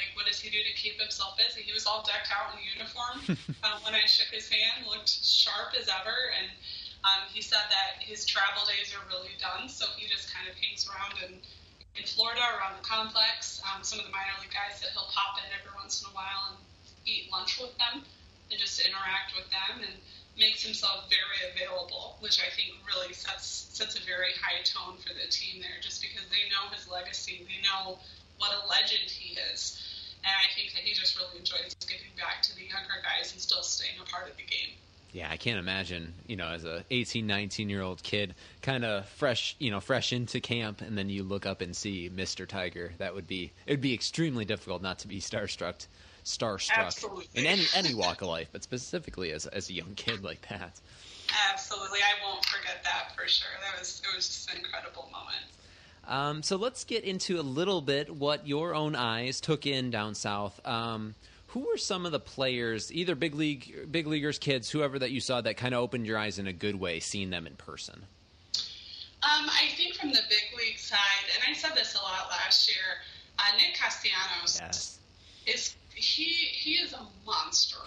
Like, 0.00 0.14
what 0.14 0.26
does 0.26 0.40
he 0.40 0.48
do 0.48 0.62
to 0.62 0.74
keep 0.78 0.98
himself 0.98 1.36
busy? 1.36 1.62
He 1.62 1.74
was 1.74 1.84
all 1.84 2.06
decked 2.06 2.30
out 2.30 2.54
in 2.54 2.62
uniform 2.62 3.18
um, 3.66 3.76
when 3.84 3.98
I 3.98 4.06
shook 4.06 4.30
his 4.30 4.48
hand, 4.48 4.86
looked 4.86 5.10
sharp 5.10 5.74
as 5.74 5.90
ever, 5.90 6.14
and 6.38 6.48
um, 7.02 7.26
he 7.34 7.42
said 7.42 7.66
that 7.66 7.98
his 7.98 8.24
travel 8.24 8.62
days 8.66 8.94
are 8.94 9.02
really 9.10 9.34
done, 9.42 9.68
so 9.68 9.86
he 9.98 10.06
just 10.06 10.32
kind 10.32 10.46
of 10.46 10.54
hangs 10.54 10.86
around 10.86 11.18
in, 11.26 11.42
in 11.98 12.04
Florida 12.06 12.42
around 12.58 12.78
the 12.78 12.86
complex. 12.86 13.58
Um, 13.66 13.82
some 13.82 13.98
of 13.98 14.06
the 14.06 14.14
minor 14.14 14.34
league 14.38 14.54
guys 14.54 14.78
that 14.80 14.94
he'll 14.94 15.10
pop 15.10 15.38
in 15.42 15.46
every 15.50 15.74
once 15.74 16.02
in 16.02 16.10
a 16.10 16.14
while 16.14 16.54
and 16.54 16.58
eat 17.02 17.26
lunch 17.30 17.58
with 17.58 17.74
them 17.78 18.06
and 18.50 18.56
just 18.58 18.78
interact 18.82 19.34
with 19.34 19.50
them 19.50 19.82
and 19.82 19.98
makes 20.38 20.62
himself 20.62 21.10
very 21.10 21.52
available, 21.52 22.16
which 22.20 22.40
I 22.40 22.48
think 22.54 22.78
really 22.86 23.12
sets 23.12 23.68
sets 23.72 23.94
a 23.94 24.02
very 24.06 24.32
high 24.40 24.62
tone 24.64 24.98
for 24.98 25.14
the 25.14 25.30
team 25.30 25.60
there, 25.60 25.78
just 25.82 26.02
because 26.02 26.26
they 26.30 26.48
know 26.50 26.70
his 26.74 26.88
legacy, 26.88 27.46
they 27.46 27.62
know 27.62 27.98
what 28.38 28.50
a 28.54 28.66
legend 28.66 29.10
he 29.10 29.38
is, 29.52 29.78
and 30.24 30.32
I 30.32 30.52
think 30.54 30.72
that 30.74 30.82
he 30.82 30.94
just 30.94 31.16
really 31.16 31.38
enjoys 31.38 31.74
giving 31.86 32.14
back 32.16 32.42
to 32.42 32.54
the 32.54 32.62
younger 32.62 33.02
guys 33.02 33.32
and 33.32 33.40
still 33.40 33.62
staying 33.62 33.98
a 34.00 34.06
part 34.06 34.30
of 34.30 34.36
the 34.36 34.42
game. 34.42 34.74
Yeah, 35.12 35.28
I 35.30 35.36
can't 35.36 35.58
imagine, 35.58 36.12
you 36.26 36.36
know, 36.36 36.48
as 36.48 36.64
a 36.64 36.84
18, 36.90 37.26
19 37.26 37.70
year 37.70 37.82
old 37.82 38.02
kid, 38.02 38.34
kind 38.60 38.84
of 38.84 39.08
fresh, 39.08 39.56
you 39.58 39.70
know, 39.70 39.80
fresh 39.80 40.12
into 40.12 40.40
camp, 40.40 40.82
and 40.82 40.98
then 40.98 41.08
you 41.08 41.22
look 41.22 41.46
up 41.46 41.60
and 41.60 41.74
see 41.74 42.10
Mr. 42.10 42.46
Tiger. 42.46 42.92
That 42.98 43.14
would 43.14 43.26
be, 43.26 43.52
it 43.66 43.72
would 43.72 43.80
be 43.80 43.94
extremely 43.94 44.44
difficult 44.44 44.82
not 44.82 44.98
to 45.00 45.08
be 45.08 45.20
starstruck, 45.20 45.86
starstruck 46.28 46.76
Absolutely. 46.76 47.26
in 47.34 47.46
any 47.46 47.64
any 47.74 47.94
walk 47.94 48.22
of 48.22 48.28
life, 48.28 48.48
but 48.52 48.62
specifically 48.62 49.32
as 49.32 49.46
as 49.46 49.70
a 49.70 49.72
young 49.72 49.94
kid 49.96 50.22
like 50.22 50.46
that. 50.48 50.80
Absolutely, 51.52 51.98
I 52.00 52.26
won't 52.26 52.44
forget 52.44 52.82
that 52.84 53.14
for 53.16 53.26
sure. 53.26 53.48
That 53.62 53.78
was 53.78 54.02
it 54.04 54.14
was 54.16 54.26
just 54.26 54.50
an 54.50 54.58
incredible 54.58 55.08
moment. 55.12 55.44
Um, 56.06 56.42
so 56.42 56.56
let's 56.56 56.84
get 56.84 57.04
into 57.04 57.38
a 57.38 57.42
little 57.42 57.82
bit 57.82 58.14
what 58.14 58.46
your 58.48 58.74
own 58.74 58.94
eyes 58.96 59.40
took 59.40 59.66
in 59.66 59.90
down 59.90 60.14
south. 60.14 60.58
Um, 60.66 61.14
who 61.48 61.60
were 61.60 61.76
some 61.76 62.06
of 62.06 62.12
the 62.12 62.20
players, 62.20 62.92
either 62.92 63.14
big 63.14 63.34
league, 63.34 63.90
big 63.90 64.06
leaguers, 64.06 64.38
kids, 64.38 64.70
whoever 64.70 64.98
that 64.98 65.10
you 65.10 65.20
saw 65.20 65.40
that 65.42 65.56
kind 65.56 65.74
of 65.74 65.80
opened 65.82 66.06
your 66.06 66.18
eyes 66.18 66.38
in 66.38 66.46
a 66.46 66.52
good 66.52 66.76
way, 66.76 67.00
seeing 67.00 67.30
them 67.30 67.46
in 67.46 67.56
person? 67.56 68.04
Um, 69.20 69.50
I 69.50 69.68
think 69.76 69.94
from 69.96 70.10
the 70.10 70.20
big 70.28 70.58
league 70.58 70.78
side, 70.78 70.98
and 71.34 71.44
I 71.50 71.58
said 71.58 71.72
this 71.74 71.94
a 71.94 71.98
lot 71.98 72.28
last 72.30 72.68
year, 72.68 72.76
uh, 73.38 73.42
Nick 73.56 73.74
Castellanos 73.76 74.58
Yes. 74.60 74.98
is 75.46 75.74
he 75.98 76.24
he 76.24 76.72
is 76.74 76.92
a 76.92 77.06
monster. 77.26 77.78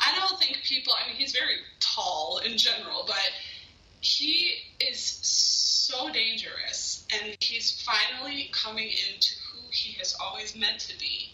I 0.00 0.18
don't 0.18 0.38
think 0.38 0.58
people. 0.64 0.92
I 0.92 1.08
mean, 1.08 1.16
he's 1.16 1.32
very 1.32 1.56
tall 1.80 2.40
in 2.44 2.56
general, 2.58 3.04
but 3.06 3.30
he 4.00 4.54
is 4.80 4.98
so 5.00 6.10
dangerous, 6.12 7.06
and 7.12 7.36
he's 7.40 7.82
finally 7.82 8.50
coming 8.52 8.88
into 8.88 9.34
who 9.52 9.60
he 9.70 9.92
has 9.98 10.16
always 10.20 10.56
meant 10.56 10.80
to 10.80 10.98
be. 10.98 11.32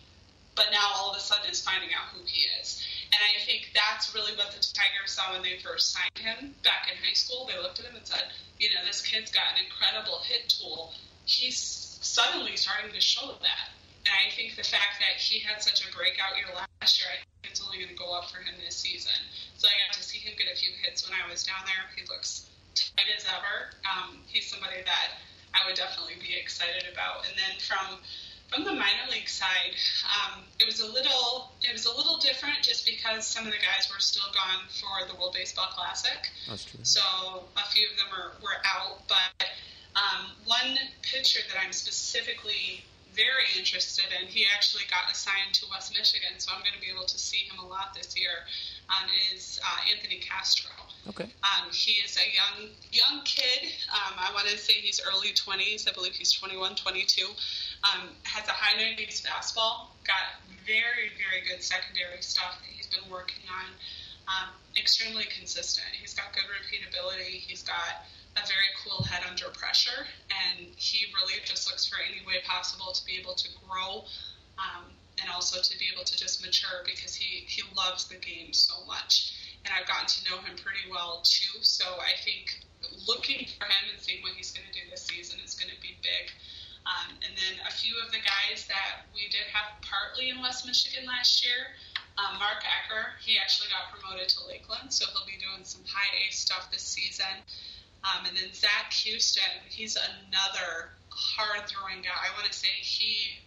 But 0.54 0.66
now 0.72 0.90
all 0.96 1.10
of 1.10 1.16
a 1.18 1.20
sudden 1.20 1.50
is 1.50 1.60
finding 1.60 1.90
out 1.90 2.14
who 2.14 2.24
he 2.24 2.46
is. 2.60 2.82
And 3.12 3.20
I 3.20 3.44
think 3.44 3.70
that's 3.74 4.14
really 4.14 4.32
what 4.36 4.50
the 4.50 4.66
Tigers 4.74 5.12
saw 5.12 5.32
when 5.32 5.42
they 5.42 5.58
first 5.62 5.92
signed 5.92 6.18
him 6.18 6.54
back 6.64 6.88
in 6.90 6.96
high 6.96 7.12
school. 7.12 7.46
They 7.46 7.60
looked 7.60 7.78
at 7.78 7.84
him 7.84 7.94
and 7.94 8.06
said, 8.06 8.24
you 8.58 8.70
know, 8.70 8.80
this 8.86 9.02
kid's 9.02 9.30
got 9.30 9.44
an 9.54 9.64
incredible 9.64 10.18
hit 10.24 10.48
tool. 10.48 10.92
He's 11.26 11.58
suddenly 12.00 12.56
starting 12.56 12.92
to 12.92 13.00
show 13.00 13.36
that. 13.42 13.68
And 14.06 14.14
I 14.14 14.30
think 14.30 14.54
the 14.54 14.62
fact 14.62 15.02
that 15.02 15.18
he 15.18 15.42
had 15.42 15.58
such 15.58 15.82
a 15.82 15.90
breakout 15.90 16.38
year 16.38 16.46
last 16.54 17.02
year, 17.02 17.10
I 17.10 17.18
think 17.18 17.50
it's 17.50 17.58
only 17.58 17.82
going 17.82 17.90
to 17.90 17.98
go 17.98 18.14
up 18.14 18.30
for 18.30 18.38
him 18.38 18.54
this 18.62 18.78
season. 18.78 19.18
So 19.58 19.66
I 19.66 19.74
got 19.82 19.98
to 19.98 20.02
see 20.02 20.22
him 20.22 20.38
get 20.38 20.46
a 20.46 20.54
few 20.54 20.70
hits 20.78 21.02
when 21.02 21.18
I 21.18 21.26
was 21.26 21.42
down 21.42 21.66
there. 21.66 21.90
He 21.98 22.06
looks 22.06 22.46
tight 22.78 23.10
as 23.18 23.26
ever. 23.26 23.74
Um, 23.82 24.22
he's 24.30 24.46
somebody 24.46 24.78
that 24.86 25.18
I 25.50 25.66
would 25.66 25.74
definitely 25.74 26.22
be 26.22 26.38
excited 26.38 26.86
about. 26.86 27.26
And 27.26 27.34
then 27.34 27.58
from 27.58 27.98
from 28.46 28.62
the 28.62 28.70
minor 28.70 29.10
league 29.10 29.28
side, 29.28 29.74
um, 30.06 30.46
it 30.62 30.66
was 30.70 30.78
a 30.78 30.86
little 30.86 31.50
it 31.66 31.74
was 31.74 31.86
a 31.86 31.90
little 31.90 32.16
different 32.22 32.62
just 32.62 32.86
because 32.86 33.26
some 33.26 33.42
of 33.42 33.50
the 33.50 33.58
guys 33.58 33.90
were 33.90 33.98
still 33.98 34.30
gone 34.30 34.62
for 34.70 35.02
the 35.10 35.18
World 35.18 35.34
Baseball 35.34 35.66
Classic. 35.74 36.30
That's 36.46 36.64
true. 36.64 36.78
So 36.86 37.02
a 37.58 37.66
few 37.74 37.90
of 37.90 37.98
them 37.98 38.06
are, 38.14 38.38
were 38.38 38.62
out, 38.62 39.02
but 39.10 39.50
um, 39.98 40.30
one 40.46 40.78
pitcher 41.02 41.40
that 41.50 41.58
I'm 41.58 41.72
specifically 41.72 42.84
very 43.16 43.48
interested 43.56 44.04
in, 44.20 44.28
he 44.28 44.46
actually 44.54 44.84
got 44.92 45.10
assigned 45.10 45.54
to 45.54 45.66
West 45.72 45.96
Michigan, 45.96 46.36
so 46.38 46.52
I'm 46.52 46.60
going 46.60 46.76
to 46.76 46.84
be 46.84 46.92
able 46.92 47.08
to 47.08 47.18
see 47.18 47.48
him 47.48 47.58
a 47.58 47.66
lot 47.66 47.96
this 47.96 48.12
year, 48.12 48.44
um, 48.92 49.08
is 49.32 49.58
uh, 49.64 49.90
Anthony 49.90 50.20
Castro. 50.20 50.70
Okay. 51.08 51.24
Um, 51.42 51.72
he 51.72 52.02
is 52.04 52.18
a 52.18 52.26
young 52.34 52.68
young 52.90 53.22
kid. 53.24 53.72
Um, 53.94 54.18
I 54.18 54.32
want 54.34 54.48
to 54.48 54.58
say 54.58 54.74
he's 54.74 55.00
early 55.00 55.30
20s. 55.32 55.88
I 55.88 55.92
believe 55.92 56.12
he's 56.12 56.32
21, 56.32 56.74
22. 56.74 57.24
Um, 57.86 58.10
has 58.24 58.46
a 58.48 58.52
high 58.52 58.76
90s 58.76 59.22
fastball. 59.22 59.94
Got 60.04 60.42
very, 60.66 61.14
very 61.14 61.46
good 61.48 61.62
secondary 61.62 62.20
stuff 62.20 62.58
that 62.58 62.68
he's 62.68 62.88
been 62.88 63.08
working 63.10 63.46
on. 63.46 63.70
Um, 64.26 64.50
extremely 64.76 65.24
consistent. 65.30 65.86
He's 65.94 66.12
got 66.12 66.34
good 66.34 66.50
repeatability. 66.50 67.38
He's 67.38 67.62
got 67.62 68.02
a 68.36 68.44
very 68.46 68.70
cool 68.84 69.02
head 69.02 69.24
under 69.28 69.48
pressure, 69.56 70.06
and 70.28 70.68
he 70.76 71.08
really 71.16 71.40
just 71.44 71.68
looks 71.68 71.88
for 71.88 71.96
any 72.00 72.20
way 72.26 72.44
possible 72.44 72.92
to 72.92 73.04
be 73.04 73.16
able 73.18 73.34
to 73.34 73.48
grow 73.64 74.04
um, 74.60 74.92
and 75.20 75.28
also 75.32 75.60
to 75.60 75.78
be 75.78 75.88
able 75.92 76.04
to 76.04 76.16
just 76.16 76.44
mature 76.44 76.84
because 76.84 77.14
he, 77.14 77.44
he 77.48 77.62
loves 77.76 78.08
the 78.08 78.16
game 78.16 78.52
so 78.52 78.84
much. 78.86 79.32
And 79.64 79.72
I've 79.74 79.88
gotten 79.88 80.06
to 80.06 80.20
know 80.30 80.38
him 80.44 80.54
pretty 80.60 80.86
well 80.90 81.24
too, 81.24 81.58
so 81.62 81.84
I 81.98 82.14
think 82.22 82.60
looking 83.08 83.48
for 83.58 83.64
him 83.64 83.84
and 83.90 83.98
seeing 83.98 84.22
what 84.22 84.32
he's 84.36 84.52
going 84.52 84.68
to 84.68 84.74
do 84.74 84.84
this 84.90 85.08
season 85.08 85.40
is 85.44 85.56
going 85.56 85.72
to 85.72 85.80
be 85.80 85.96
big. 86.04 86.30
Um, 86.86 87.18
and 87.18 87.34
then 87.34 87.54
a 87.66 87.72
few 87.72 87.98
of 87.98 88.14
the 88.14 88.22
guys 88.22 88.68
that 88.70 89.10
we 89.10 89.26
did 89.26 89.42
have 89.50 89.74
partly 89.82 90.30
in 90.30 90.38
West 90.38 90.66
Michigan 90.66 91.02
last 91.08 91.42
year. 91.42 91.74
Um, 92.16 92.38
Mark 92.38 92.62
Ecker, 92.62 93.18
he 93.20 93.36
actually 93.36 93.68
got 93.68 93.92
promoted 93.92 94.30
to 94.38 94.46
Lakeland, 94.46 94.94
so 94.94 95.04
he'll 95.12 95.26
be 95.26 95.36
doing 95.36 95.66
some 95.66 95.82
high 95.84 96.08
A 96.14 96.32
stuff 96.32 96.70
this 96.70 96.86
season. 96.86 97.42
Um, 98.06 98.22
and 98.22 98.38
then 98.38 98.54
Zac 98.54 98.94
Houston, 99.02 99.50
he's 99.66 99.98
another 99.98 100.94
hard 101.10 101.66
throwing 101.66 102.06
guy. 102.06 102.14
I 102.14 102.30
want 102.38 102.46
to 102.46 102.54
say 102.54 102.70
he, 102.78 103.42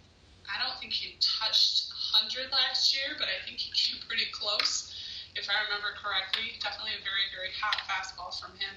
I 0.52 0.60
don't 0.60 0.76
think 0.84 0.92
he 0.92 1.16
touched 1.24 1.96
100 2.20 2.52
last 2.52 2.92
year, 2.92 3.16
but 3.16 3.32
I 3.32 3.40
think 3.48 3.56
he 3.64 3.72
came 3.72 4.04
pretty 4.08 4.28
close, 4.36 4.92
if 5.40 5.48
I 5.48 5.64
remember 5.64 5.96
correctly. 5.96 6.60
Definitely 6.60 7.00
a 7.00 7.04
very, 7.08 7.32
very 7.32 7.56
hot 7.56 7.88
fastball 7.88 8.36
from 8.36 8.52
him. 8.60 8.76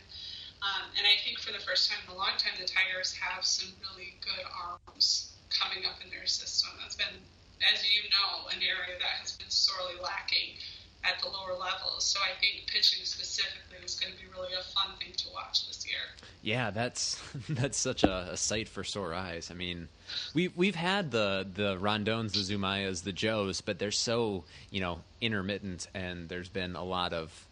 Um, 0.62 0.86
and 0.94 1.02
I 1.02 1.18
think 1.26 1.42
for 1.42 1.50
the 1.50 1.58
first 1.58 1.90
time 1.90 1.98
in 2.06 2.14
a 2.14 2.18
long 2.18 2.38
time, 2.38 2.54
the 2.54 2.68
Tigers 2.70 3.10
have 3.18 3.42
some 3.42 3.74
really 3.82 4.14
good 4.22 4.46
arms 4.54 5.34
coming 5.50 5.82
up 5.82 5.98
in 5.98 6.14
their 6.14 6.30
system. 6.30 6.70
That's 6.78 6.94
been, 6.94 7.18
as 7.58 7.82
you 7.90 8.06
know, 8.14 8.46
an 8.54 8.62
area 8.62 8.94
that 9.02 9.18
has 9.18 9.34
been 9.34 9.50
sorely 9.50 9.98
lacking 9.98 10.62
at 11.04 11.20
the 11.20 11.28
lower 11.28 11.58
levels. 11.58 12.04
So 12.04 12.20
I 12.20 12.38
think 12.40 12.66
pitching 12.66 13.04
specifically 13.04 13.78
is 13.84 13.98
going 13.98 14.12
to 14.12 14.18
be 14.18 14.26
really 14.32 14.52
a 14.54 14.62
fun 14.62 14.96
thing 14.98 15.12
to 15.16 15.28
watch 15.32 15.66
this 15.66 15.86
year. 15.86 15.98
Yeah, 16.42 16.70
that's 16.70 17.20
that's 17.48 17.78
such 17.78 18.04
a, 18.04 18.32
a 18.32 18.36
sight 18.36 18.68
for 18.68 18.84
sore 18.84 19.14
eyes. 19.14 19.50
I 19.50 19.54
mean, 19.54 19.88
we 20.34 20.48
we've 20.48 20.74
had 20.74 21.10
the 21.10 21.46
the 21.52 21.76
Rondones, 21.76 22.32
the 22.32 22.54
Zumayas, 22.54 23.02
the 23.02 23.12
Joes, 23.12 23.60
but 23.60 23.78
they're 23.78 23.90
so 23.90 24.44
you 24.70 24.80
know 24.80 25.00
intermittent, 25.20 25.88
and 25.94 26.28
there's 26.28 26.48
been 26.48 26.76
a 26.76 26.84
lot 26.84 27.12
of 27.12 27.46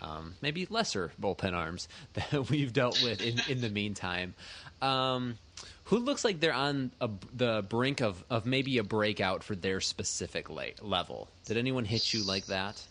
um, 0.00 0.34
maybe 0.40 0.66
lesser 0.70 1.12
bullpen 1.20 1.54
arms 1.54 1.88
that 2.14 2.50
we've 2.50 2.72
dealt 2.72 3.02
with 3.02 3.20
in 3.20 3.40
in 3.48 3.60
the 3.60 3.70
meantime. 3.70 4.34
Um, 4.80 5.38
who 5.84 5.98
looks 5.98 6.24
like 6.24 6.40
they're 6.40 6.52
on 6.52 6.90
a, 7.00 7.10
the 7.34 7.64
brink 7.68 8.00
of, 8.00 8.24
of 8.30 8.46
maybe 8.46 8.78
a 8.78 8.82
breakout 8.82 9.44
for 9.44 9.54
their 9.54 9.80
specific 9.80 10.48
level? 10.80 11.28
Did 11.44 11.56
anyone 11.56 11.84
hit 11.84 12.12
you 12.12 12.24
like 12.24 12.46
that? 12.46 12.82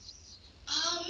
Um, 0.67 1.05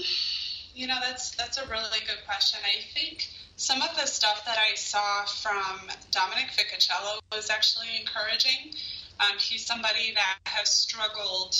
you 0.74 0.88
know, 0.88 0.98
that's 1.02 1.36
that's 1.36 1.58
a 1.58 1.68
really 1.68 2.00
good 2.08 2.24
question. 2.26 2.60
I 2.64 2.82
think 2.94 3.28
some 3.56 3.82
of 3.82 3.96
the 3.96 4.06
stuff 4.06 4.44
that 4.46 4.58
I 4.58 4.76
saw 4.76 5.26
from 5.26 5.90
Dominic 6.12 6.50
Ficociello 6.52 7.20
was 7.32 7.50
actually 7.50 7.90
encouraging. 8.00 8.74
Um, 9.20 9.38
he's 9.38 9.66
somebody 9.66 10.14
that 10.16 10.38
has 10.46 10.70
struggled 10.70 11.56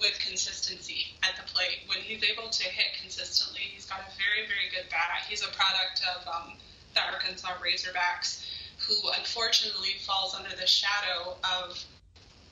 with 0.00 0.18
consistency 0.18 1.14
at 1.22 1.36
the 1.36 1.46
plate. 1.52 1.86
When 1.86 1.98
he's 1.98 2.24
able 2.24 2.48
to 2.50 2.64
hit 2.64 2.98
consistently, 3.00 3.60
he's 3.60 3.86
got 3.86 4.00
a 4.00 4.10
very, 4.18 4.46
very 4.48 4.68
good 4.74 4.90
bat. 4.90 5.24
He's 5.28 5.42
a 5.42 5.48
product 5.48 6.02
of 6.16 6.26
um, 6.26 6.56
the 6.94 7.00
Arkansas 7.00 7.54
Razorbacks, 7.62 8.44
who 8.88 8.94
unfortunately 9.16 9.96
falls 10.04 10.34
under 10.34 10.54
the 10.56 10.66
shadow 10.66 11.36
of 11.44 11.78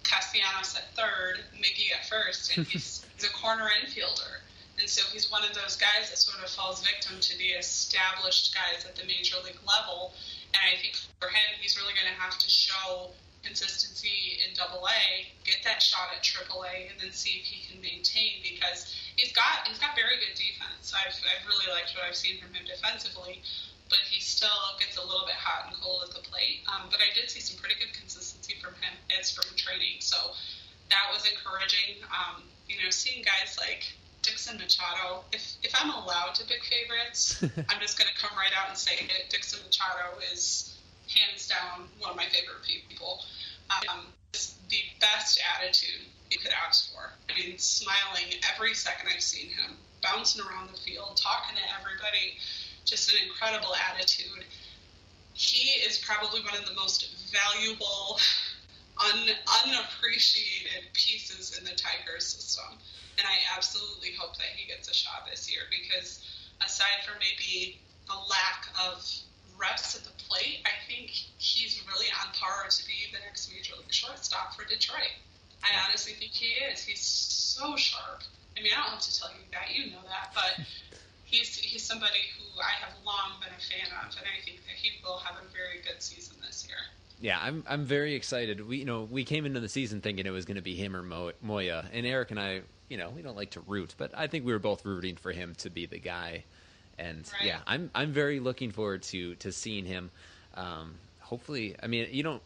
Castellanos 0.04 0.76
at 0.76 0.94
third, 0.94 1.40
Miggy 1.56 1.92
at 1.92 2.06
first, 2.08 2.56
and 2.56 2.66
he's, 2.70 3.04
he's 3.16 3.28
a 3.28 3.32
corner 3.32 3.68
infielder. 3.82 4.43
And 4.84 4.92
so 4.92 5.00
he's 5.16 5.32
one 5.32 5.40
of 5.48 5.56
those 5.56 5.80
guys 5.80 6.12
that 6.12 6.20
sort 6.20 6.44
of 6.44 6.52
falls 6.52 6.84
victim 6.84 7.16
to 7.16 7.32
the 7.40 7.56
established 7.56 8.52
guys 8.52 8.84
at 8.84 8.92
the 8.92 9.08
major 9.08 9.40
league 9.40 9.56
level. 9.64 10.12
And 10.52 10.60
I 10.60 10.76
think 10.76 11.00
for 11.24 11.32
him, 11.32 11.56
he's 11.56 11.80
really 11.80 11.96
going 11.96 12.12
to 12.12 12.20
have 12.20 12.36
to 12.36 12.48
show 12.52 13.08
consistency 13.40 14.44
in 14.44 14.52
double 14.52 14.84
A, 14.84 15.24
get 15.40 15.64
that 15.64 15.80
shot 15.80 16.12
at 16.12 16.20
triple 16.20 16.68
A, 16.68 16.92
and 16.92 17.00
then 17.00 17.16
see 17.16 17.40
if 17.40 17.48
he 17.48 17.64
can 17.64 17.80
maintain 17.80 18.44
because 18.44 18.92
he's 19.16 19.32
got 19.32 19.64
he's 19.64 19.80
got 19.80 19.96
very 19.96 20.20
good 20.20 20.36
defense. 20.36 20.92
I've, 20.92 21.16
I've 21.32 21.48
really 21.48 21.72
liked 21.72 21.96
what 21.96 22.04
I've 22.04 22.12
seen 22.12 22.36
from 22.36 22.52
him 22.52 22.68
defensively, 22.68 23.40
but 23.88 24.04
he 24.04 24.20
still 24.20 24.76
gets 24.76 25.00
a 25.00 25.04
little 25.08 25.24
bit 25.24 25.40
hot 25.40 25.72
and 25.72 25.80
cold 25.80 26.04
at 26.04 26.12
the 26.12 26.20
plate. 26.28 26.60
Um, 26.68 26.92
but 26.92 27.00
I 27.00 27.08
did 27.16 27.32
see 27.32 27.40
some 27.40 27.56
pretty 27.56 27.80
good 27.80 27.96
consistency 27.96 28.60
from 28.60 28.76
him 28.84 28.92
as 29.16 29.32
from 29.32 29.48
training, 29.56 30.04
so 30.04 30.36
that 30.92 31.08
was 31.08 31.24
encouraging. 31.24 32.04
Um, 32.12 32.44
you 32.68 32.84
know, 32.84 32.92
seeing 32.92 33.24
guys 33.24 33.56
like 33.56 33.88
Dixon 34.24 34.56
Machado. 34.56 35.24
If 35.32 35.56
if 35.62 35.72
I'm 35.80 35.90
allowed 35.90 36.34
to 36.36 36.44
pick 36.44 36.64
favorites, 36.64 37.42
I'm 37.68 37.80
just 37.80 37.98
going 37.98 38.08
to 38.08 38.20
come 38.20 38.36
right 38.36 38.52
out 38.56 38.70
and 38.70 38.78
say 38.78 38.94
it. 38.94 39.30
Dixon 39.30 39.60
Machado 39.64 40.18
is 40.32 40.74
hands 41.08 41.46
down 41.46 41.88
one 41.98 42.10
of 42.10 42.16
my 42.16 42.24
favorite 42.24 42.62
people. 42.66 43.20
Um, 43.70 44.06
the 44.68 44.80
best 45.00 45.40
attitude 45.56 46.06
you 46.30 46.38
could 46.38 46.52
ask 46.66 46.92
for. 46.92 47.12
I 47.30 47.38
mean, 47.38 47.58
smiling 47.58 48.34
every 48.52 48.74
second 48.74 49.08
I've 49.14 49.22
seen 49.22 49.50
him. 49.50 49.76
bouncing 50.02 50.42
around 50.44 50.68
the 50.68 50.78
field, 50.78 51.16
talking 51.16 51.56
to 51.56 51.62
everybody, 51.78 52.36
just 52.84 53.12
an 53.12 53.18
incredible 53.26 53.74
attitude. 53.92 54.44
He 55.32 55.80
is 55.80 55.98
probably 55.98 56.40
one 56.42 56.56
of 56.56 56.66
the 56.66 56.74
most 56.74 57.08
valuable, 57.32 58.18
un, 58.98 59.28
unappreciated 59.64 60.92
pieces 60.92 61.58
in 61.58 61.64
the 61.64 61.74
Tigers 61.74 62.26
system. 62.26 62.78
And 63.18 63.26
I 63.26 63.36
absolutely 63.56 64.12
hope 64.18 64.36
that 64.38 64.54
he 64.56 64.66
gets 64.66 64.88
a 64.88 64.94
shot 64.94 65.26
this 65.30 65.50
year 65.50 65.62
because 65.70 66.24
aside 66.64 67.02
from 67.06 67.14
maybe 67.18 67.78
a 68.10 68.16
lack 68.28 68.66
of 68.82 69.02
reps 69.58 69.94
at 69.94 70.02
the 70.02 70.14
plate, 70.18 70.60
I 70.66 70.74
think 70.86 71.10
he's 71.38 71.80
really 71.86 72.10
on 72.20 72.32
par 72.34 72.66
to 72.68 72.86
be 72.86 73.06
the 73.12 73.22
next 73.24 73.50
major 73.52 73.74
league 73.78 73.92
shortstop 73.92 74.54
for 74.54 74.64
Detroit. 74.66 75.14
I 75.62 75.70
honestly 75.86 76.12
think 76.14 76.32
he 76.32 76.58
is. 76.68 76.82
He's 76.82 77.00
so 77.00 77.76
sharp. 77.76 78.22
I 78.56 78.62
mean, 78.62 78.72
I 78.74 78.82
don't 78.82 79.00
have 79.00 79.06
to 79.06 79.14
tell 79.18 79.30
you 79.30 79.46
that. 79.52 79.72
You 79.72 79.90
know 79.90 80.04
that, 80.06 80.34
but 80.34 80.66
he's 81.24 81.56
he's 81.56 81.82
somebody 81.82 82.30
who 82.36 82.44
I 82.60 82.74
have 82.84 82.92
long 83.04 83.40
been 83.40 83.54
a 83.54 83.62
fan 83.62 83.88
of, 84.04 84.12
and 84.14 84.26
I 84.28 84.44
think 84.44 84.62
that 84.66 84.76
he 84.76 85.00
will 85.02 85.18
have 85.18 85.36
a 85.40 85.46
very 85.50 85.80
good 85.82 86.02
season 86.02 86.36
this 86.44 86.66
year. 86.68 86.78
Yeah, 87.20 87.38
I'm 87.40 87.64
I'm 87.68 87.84
very 87.84 88.14
excited. 88.14 88.66
We 88.66 88.78
you 88.78 88.84
know 88.84 89.02
we 89.10 89.24
came 89.24 89.46
into 89.46 89.60
the 89.60 89.68
season 89.68 90.00
thinking 90.00 90.26
it 90.26 90.30
was 90.30 90.44
going 90.44 90.56
to 90.56 90.62
be 90.62 90.74
him 90.74 90.96
or 90.96 91.02
Mo- 91.02 91.32
Moya, 91.42 91.84
and 91.92 92.04
Eric 92.06 92.30
and 92.30 92.40
I, 92.40 92.62
you 92.88 92.96
know, 92.96 93.10
we 93.10 93.22
don't 93.22 93.36
like 93.36 93.50
to 93.52 93.60
root, 93.60 93.94
but 93.96 94.10
I 94.16 94.26
think 94.26 94.44
we 94.44 94.52
were 94.52 94.58
both 94.58 94.84
rooting 94.84 95.16
for 95.16 95.32
him 95.32 95.54
to 95.58 95.70
be 95.70 95.86
the 95.86 95.98
guy. 95.98 96.44
And 96.98 97.28
Right. 97.40 97.46
yeah, 97.46 97.60
I'm 97.66 97.90
I'm 97.94 98.12
very 98.12 98.40
looking 98.40 98.70
forward 98.72 99.02
to 99.04 99.34
to 99.36 99.52
seeing 99.52 99.84
him. 99.86 100.10
Um, 100.54 100.94
hopefully, 101.20 101.76
I 101.82 101.86
mean, 101.86 102.08
you 102.12 102.22
don't, 102.22 102.42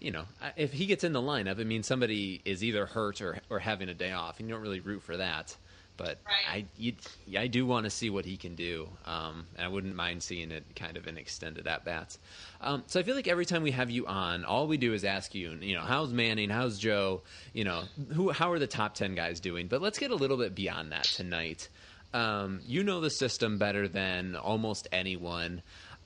you 0.00 0.10
know, 0.10 0.24
if 0.56 0.72
he 0.72 0.86
gets 0.86 1.04
in 1.04 1.12
the 1.12 1.20
lineup, 1.22 1.58
it 1.58 1.66
means 1.66 1.86
somebody 1.86 2.40
is 2.44 2.64
either 2.64 2.86
hurt 2.86 3.20
or 3.20 3.38
or 3.50 3.58
having 3.58 3.88
a 3.88 3.94
day 3.94 4.12
off, 4.12 4.38
and 4.40 4.48
you 4.48 4.54
don't 4.54 4.62
really 4.62 4.80
root 4.80 5.02
for 5.02 5.16
that. 5.16 5.56
But 6.00 6.18
Right. 6.26 6.48
I 6.48 6.64
you, 6.78 6.94
I 7.36 7.46
do 7.46 7.66
want 7.66 7.84
to 7.84 7.90
see 7.90 8.08
what 8.08 8.24
he 8.24 8.38
can 8.38 8.54
do, 8.54 8.88
um, 9.04 9.46
and 9.54 9.66
I 9.66 9.68
wouldn't 9.68 9.94
mind 9.94 10.22
seeing 10.22 10.50
it 10.50 10.64
kind 10.74 10.96
of 10.96 11.06
in 11.06 11.18
extended 11.18 11.66
at 11.66 11.84
bats. 11.84 12.18
Um, 12.62 12.84
so 12.86 12.98
I 12.98 13.02
feel 13.02 13.14
like 13.14 13.28
every 13.28 13.44
time 13.44 13.62
we 13.62 13.72
have 13.72 13.90
you 13.90 14.06
on, 14.06 14.46
all 14.46 14.66
we 14.66 14.78
do 14.78 14.94
is 14.94 15.04
ask 15.04 15.34
you, 15.34 15.58
you 15.60 15.74
know, 15.74 15.82
how's 15.82 16.10
Manning, 16.10 16.48
how's 16.48 16.78
Joe, 16.78 17.20
you 17.52 17.64
know, 17.64 17.82
who, 18.14 18.30
how 18.30 18.50
are 18.50 18.58
the 18.58 18.66
top 18.66 18.94
ten 18.94 19.14
guys 19.14 19.40
doing? 19.40 19.68
But 19.68 19.82
let's 19.82 19.98
get 19.98 20.10
a 20.10 20.14
little 20.14 20.38
bit 20.38 20.54
beyond 20.54 20.92
that 20.92 21.04
tonight. 21.04 21.68
Um, 22.14 22.60
you 22.64 22.82
know 22.82 23.02
the 23.02 23.10
system 23.10 23.58
better 23.58 23.86
than 23.86 24.36
almost 24.36 24.88
anyone. 24.92 25.60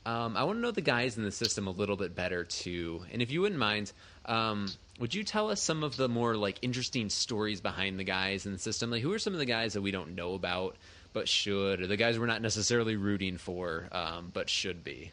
Um, 0.04 0.36
I 0.36 0.42
want 0.42 0.58
to 0.58 0.60
know 0.60 0.72
the 0.72 0.80
guys 0.80 1.16
in 1.16 1.22
the 1.22 1.30
system 1.30 1.68
a 1.68 1.70
little 1.70 1.96
bit 1.96 2.16
better 2.16 2.42
too. 2.44 3.04
And 3.12 3.22
if 3.22 3.30
you 3.30 3.40
wouldn't 3.42 3.60
mind, 3.60 3.92
um, 4.26 4.66
would 4.98 5.14
you 5.14 5.24
tell 5.24 5.50
us 5.50 5.60
some 5.60 5.82
of 5.82 5.96
the 5.96 6.08
more 6.08 6.36
like 6.36 6.58
interesting 6.62 7.08
stories 7.08 7.60
behind 7.60 7.98
the 7.98 8.04
guys 8.04 8.46
in 8.46 8.52
the 8.52 8.58
system? 8.58 8.90
Like, 8.90 9.02
who 9.02 9.12
are 9.12 9.18
some 9.18 9.32
of 9.32 9.38
the 9.38 9.46
guys 9.46 9.72
that 9.72 9.82
we 9.82 9.90
don't 9.90 10.14
know 10.14 10.34
about 10.34 10.76
but 11.12 11.28
should, 11.28 11.80
or 11.80 11.86
the 11.86 11.96
guys 11.96 12.18
we're 12.18 12.26
not 12.26 12.42
necessarily 12.42 12.96
rooting 12.96 13.38
for 13.38 13.88
um, 13.92 14.30
but 14.32 14.48
should 14.48 14.84
be? 14.84 15.10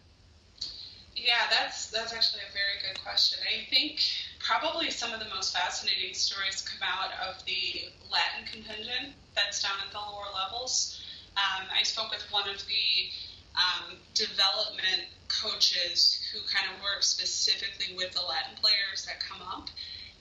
Yeah, 1.15 1.33
that's 1.49 1.91
that's 1.91 2.13
actually 2.13 2.41
a 2.49 2.53
very 2.53 2.93
good 2.93 3.03
question. 3.03 3.39
I 3.45 3.69
think 3.69 4.01
probably 4.39 4.89
some 4.89 5.13
of 5.13 5.19
the 5.19 5.29
most 5.33 5.55
fascinating 5.55 6.13
stories 6.13 6.61
come 6.61 6.87
out 6.87 7.11
of 7.27 7.45
the 7.45 7.85
Latin 8.11 8.45
contingent 8.51 9.13
that's 9.35 9.61
down 9.61 9.77
at 9.85 9.91
the 9.91 9.99
lower 9.99 10.25
levels. 10.33 11.01
Um, 11.37 11.67
I 11.77 11.83
spoke 11.83 12.11
with 12.11 12.25
one 12.31 12.49
of 12.49 12.65
the 12.67 13.11
um, 13.55 13.97
development 14.13 15.07
coaches 15.27 16.19
who 16.31 16.39
kind 16.47 16.67
of 16.71 16.81
work 16.81 17.03
specifically 17.03 17.95
with 17.95 18.11
the 18.13 18.21
Latin 18.21 18.55
players 18.59 19.05
that 19.05 19.19
come 19.19 19.41
up. 19.41 19.69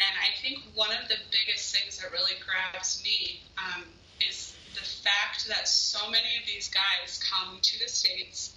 And 0.01 0.14
I 0.16 0.33
think 0.41 0.64
one 0.74 0.91
of 0.91 1.09
the 1.09 1.20
biggest 1.31 1.74
things 1.74 1.99
that 1.99 2.11
really 2.11 2.39
grabs 2.41 3.03
me 3.05 3.43
um, 3.59 3.85
is 4.20 4.57
the 4.74 4.87
fact 5.05 5.47
that 5.49 5.68
so 5.68 6.11
many 6.11 6.41
of 6.41 6.47
these 6.47 6.70
guys 6.70 7.20
come 7.20 7.59
to 7.61 7.78
the 7.78 7.89
States, 7.89 8.55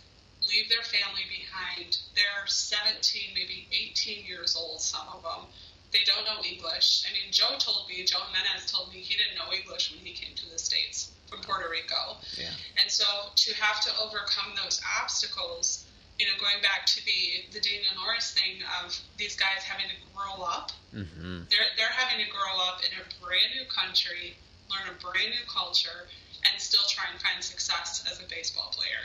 leave 0.47 0.69
their 0.69 0.83
family 0.83 1.23
behind. 1.27 1.97
They're 2.15 2.47
17, 2.47 3.35
maybe 3.35 3.67
18 3.71 4.25
years 4.25 4.55
old, 4.55 4.81
some 4.81 5.07
of 5.11 5.23
them. 5.23 5.51
They 5.91 6.03
don't 6.05 6.25
know 6.25 6.41
English. 6.43 7.05
I 7.07 7.13
mean, 7.13 7.31
Joe 7.31 7.55
told 7.59 7.87
me, 7.87 8.03
Joe 8.03 8.23
Jimenez 8.27 8.71
told 8.71 8.91
me 8.91 8.99
he 8.99 9.15
didn't 9.15 9.35
know 9.35 9.53
English 9.53 9.91
when 9.91 10.03
he 10.03 10.13
came 10.13 10.35
to 10.35 10.49
the 10.49 10.57
States 10.57 11.11
from 11.33 11.41
Puerto 11.43 11.69
Rico. 11.69 12.17
Yeah. 12.37 12.53
And 12.81 12.89
so 12.91 13.05
to 13.35 13.49
have 13.57 13.81
to 13.81 13.91
overcome 13.97 14.53
those 14.61 14.79
obstacles, 15.01 15.85
you 16.19 16.27
know, 16.27 16.33
going 16.39 16.61
back 16.61 16.85
to 16.85 17.01
the 17.05 17.49
the 17.51 17.59
Daniel 17.59 17.93
Norris 18.05 18.31
thing 18.37 18.61
of 18.85 18.93
these 19.17 19.35
guys 19.35 19.65
having 19.65 19.89
to 19.89 19.97
grow 20.13 20.45
up, 20.45 20.71
Mm-hmm. 20.93 21.49
they're 21.49 21.69
they're 21.75 21.97
having 21.97 22.23
to 22.23 22.29
grow 22.29 22.53
up 22.69 22.85
in 22.85 22.93
a 23.01 23.03
brand 23.17 23.49
new 23.57 23.65
country, 23.65 24.37
learn 24.69 24.85
a 24.93 24.97
brand 25.01 25.33
new 25.33 25.41
culture, 25.49 26.05
and 26.45 26.61
still 26.61 26.85
try 26.85 27.05
and 27.11 27.17
find 27.19 27.41
success 27.41 28.05
as 28.05 28.21
a 28.21 28.29
baseball 28.29 28.69
player. 28.77 29.01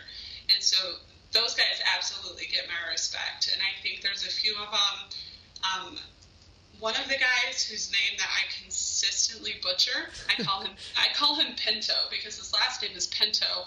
And 0.52 0.60
so 0.62 0.76
those 1.32 1.56
guys 1.56 1.80
absolutely 1.96 2.44
get 2.52 2.68
my 2.68 2.92
respect, 2.92 3.48
and 3.52 3.56
I 3.64 3.72
think 3.80 4.02
there's 4.04 4.24
a 4.28 4.28
few 4.30 4.52
of 4.60 4.68
them. 4.68 4.96
Um, 5.64 5.96
one 6.80 6.94
of 6.96 7.08
the 7.08 7.18
guys 7.18 7.64
whose 7.64 7.90
name 7.90 8.18
that 8.18 8.28
I 8.28 8.46
consistently 8.62 9.54
butcher, 9.62 10.10
I 10.28 10.42
call 10.42 10.62
him 10.62 10.72
I 10.96 11.12
call 11.14 11.34
him 11.36 11.54
Pinto 11.56 11.94
because 12.10 12.38
his 12.38 12.52
last 12.52 12.82
name 12.82 12.96
is 12.96 13.06
Pinto. 13.06 13.66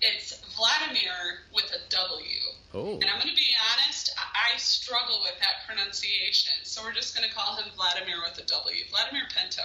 It's 0.00 0.38
Vladimir 0.56 1.46
with 1.54 1.72
a 1.72 1.80
W. 1.88 2.40
Oh. 2.74 2.94
And 2.94 3.04
I'm 3.04 3.22
going 3.22 3.30
to 3.30 3.36
be 3.36 3.54
honest, 3.72 4.12
I 4.18 4.56
struggle 4.58 5.20
with 5.22 5.38
that 5.40 5.64
pronunciation. 5.66 6.52
So 6.64 6.82
we're 6.82 6.92
just 6.92 7.16
going 7.16 7.26
to 7.26 7.34
call 7.34 7.56
him 7.56 7.70
Vladimir 7.76 8.16
with 8.22 8.38
a 8.38 8.46
W. 8.46 8.84
Vladimir 8.90 9.22
Pinto. 9.34 9.62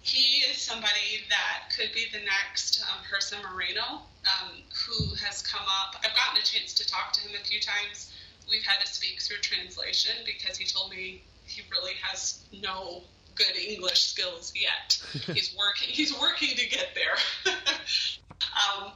He 0.00 0.40
is 0.48 0.56
somebody 0.56 1.26
that 1.28 1.74
could 1.76 1.92
be 1.92 2.06
the 2.12 2.24
next 2.24 2.80
um, 2.88 3.04
Gerson 3.10 3.38
Moreno, 3.42 4.06
um, 4.24 4.62
who 4.72 5.14
has 5.16 5.42
come 5.42 5.66
up. 5.66 6.00
I've 6.00 6.14
gotten 6.14 6.40
a 6.40 6.46
chance 6.46 6.72
to 6.74 6.86
talk 6.86 7.12
to 7.14 7.20
him 7.20 7.32
a 7.38 7.44
few 7.44 7.60
times. 7.60 8.10
We've 8.48 8.64
had 8.64 8.80
to 8.80 8.90
speak 8.90 9.20
through 9.20 9.38
translation 9.42 10.16
because 10.24 10.56
he 10.56 10.64
told 10.64 10.90
me 10.90 11.22
he 11.48 11.62
really 11.70 11.94
has 12.02 12.44
no 12.52 13.02
good 13.34 13.56
English 13.56 14.02
skills 14.02 14.52
yet. 14.54 15.00
he's 15.34 15.54
working. 15.56 15.88
He's 15.88 16.18
working 16.18 16.56
to 16.56 16.68
get 16.68 16.88
there. 16.94 17.54
um, 18.40 18.92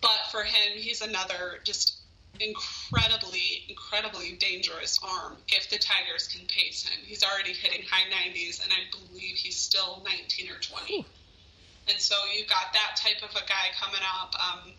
but 0.00 0.18
for 0.30 0.42
him, 0.42 0.76
he's 0.76 1.00
another 1.02 1.58
just 1.64 2.00
incredibly, 2.40 3.64
incredibly 3.68 4.32
dangerous 4.32 5.00
arm 5.02 5.36
if 5.48 5.70
the 5.70 5.78
Tigers 5.78 6.28
can 6.28 6.46
pace 6.46 6.86
him. 6.86 6.98
He's 7.04 7.24
already 7.24 7.52
hitting 7.52 7.82
high 7.88 8.08
90s, 8.10 8.62
and 8.62 8.72
I 8.72 9.08
believe 9.08 9.36
he's 9.36 9.56
still 9.56 10.02
19 10.04 10.50
or 10.50 10.60
20. 10.60 11.06
And 11.88 11.98
so 11.98 12.16
you've 12.36 12.48
got 12.48 12.72
that 12.72 12.96
type 12.96 13.22
of 13.22 13.30
a 13.30 13.46
guy 13.46 13.70
coming 13.80 14.00
up. 14.20 14.34
Um, 14.34 14.72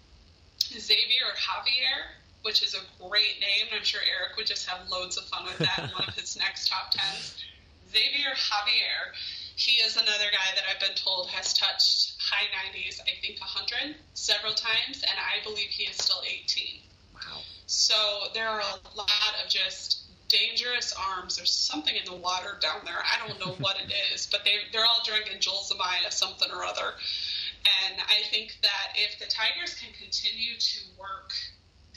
Xavier 0.59 1.31
Javier, 1.35 2.11
which 2.43 2.63
is 2.63 2.73
a 2.73 3.03
great 3.03 3.39
name. 3.39 3.67
I'm 3.75 3.83
sure 3.83 4.01
Eric 4.01 4.37
would 4.37 4.47
just 4.47 4.67
have 4.67 4.89
loads 4.89 5.17
of 5.17 5.25
fun 5.25 5.45
with 5.45 5.57
that 5.59 5.79
in 5.79 5.89
one 5.91 6.07
of 6.07 6.15
his 6.15 6.37
next 6.39 6.69
top 6.69 6.91
tens. 6.91 7.35
Xavier 7.91 8.35
Javier, 8.35 9.15
he 9.55 9.81
is 9.83 9.95
another 9.95 10.29
guy 10.31 10.49
that 10.55 10.63
I've 10.69 10.79
been 10.79 10.95
told 10.95 11.29
has 11.29 11.53
touched 11.53 12.15
high 12.19 12.45
90s, 12.69 12.99
I 13.01 13.15
think 13.21 13.39
100 13.39 13.95
several 14.13 14.53
times, 14.53 15.03
and 15.03 15.17
I 15.17 15.43
believe 15.43 15.69
he 15.69 15.83
is 15.83 15.97
still 15.97 16.21
18. 16.25 16.81
Wow. 17.15 17.41
So 17.65 17.95
there 18.33 18.47
are 18.47 18.59
a 18.59 18.97
lot 18.97 19.33
of 19.43 19.49
just 19.49 20.03
dangerous 20.27 20.93
arms. 20.93 21.37
There's 21.37 21.51
something 21.51 21.95
in 21.95 22.05
the 22.05 22.15
water 22.15 22.57
down 22.61 22.81
there. 22.85 22.99
I 22.99 23.27
don't 23.27 23.39
know 23.39 23.55
what 23.59 23.77
it 23.79 23.91
is, 24.13 24.27
but 24.27 24.43
they 24.43 24.51
they're 24.71 24.85
all 24.85 25.01
drinking 25.05 25.39
Joel 25.39 25.63
Zumaya 25.63 26.11
something 26.11 26.49
or 26.51 26.63
other. 26.63 26.93
And 27.87 27.99
I 27.99 28.27
think 28.29 28.57
that 28.61 28.95
if 28.95 29.19
the 29.19 29.25
Tigers 29.25 29.75
can 29.75 29.91
continue 29.93 30.57
to 30.57 30.79
work 30.99 31.33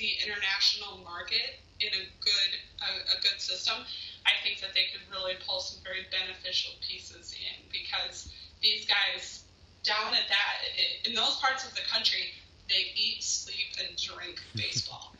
the 0.01 0.17
international 0.25 1.05
market 1.05 1.61
in 1.79 1.93
a 1.93 2.05
good 2.25 2.53
a, 2.81 2.91
a 3.15 3.17
good 3.21 3.37
system, 3.37 3.77
I 4.25 4.33
think 4.43 4.61
that 4.65 4.73
they 4.73 4.89
could 4.89 5.05
really 5.13 5.37
pull 5.47 5.61
some 5.61 5.79
very 5.85 6.09
beneficial 6.09 6.73
pieces 6.81 7.37
in 7.37 7.57
because 7.69 8.33
these 8.65 8.89
guys 8.89 9.45
down 9.85 10.13
at 10.13 10.29
that 10.29 10.57
in 11.05 11.15
those 11.15 11.37
parts 11.37 11.65
of 11.69 11.73
the 11.77 11.85
country, 11.89 12.33
they 12.69 12.93
eat, 12.97 13.23
sleep, 13.23 13.77
and 13.79 13.93
drink 13.97 14.41
baseball. 14.57 15.15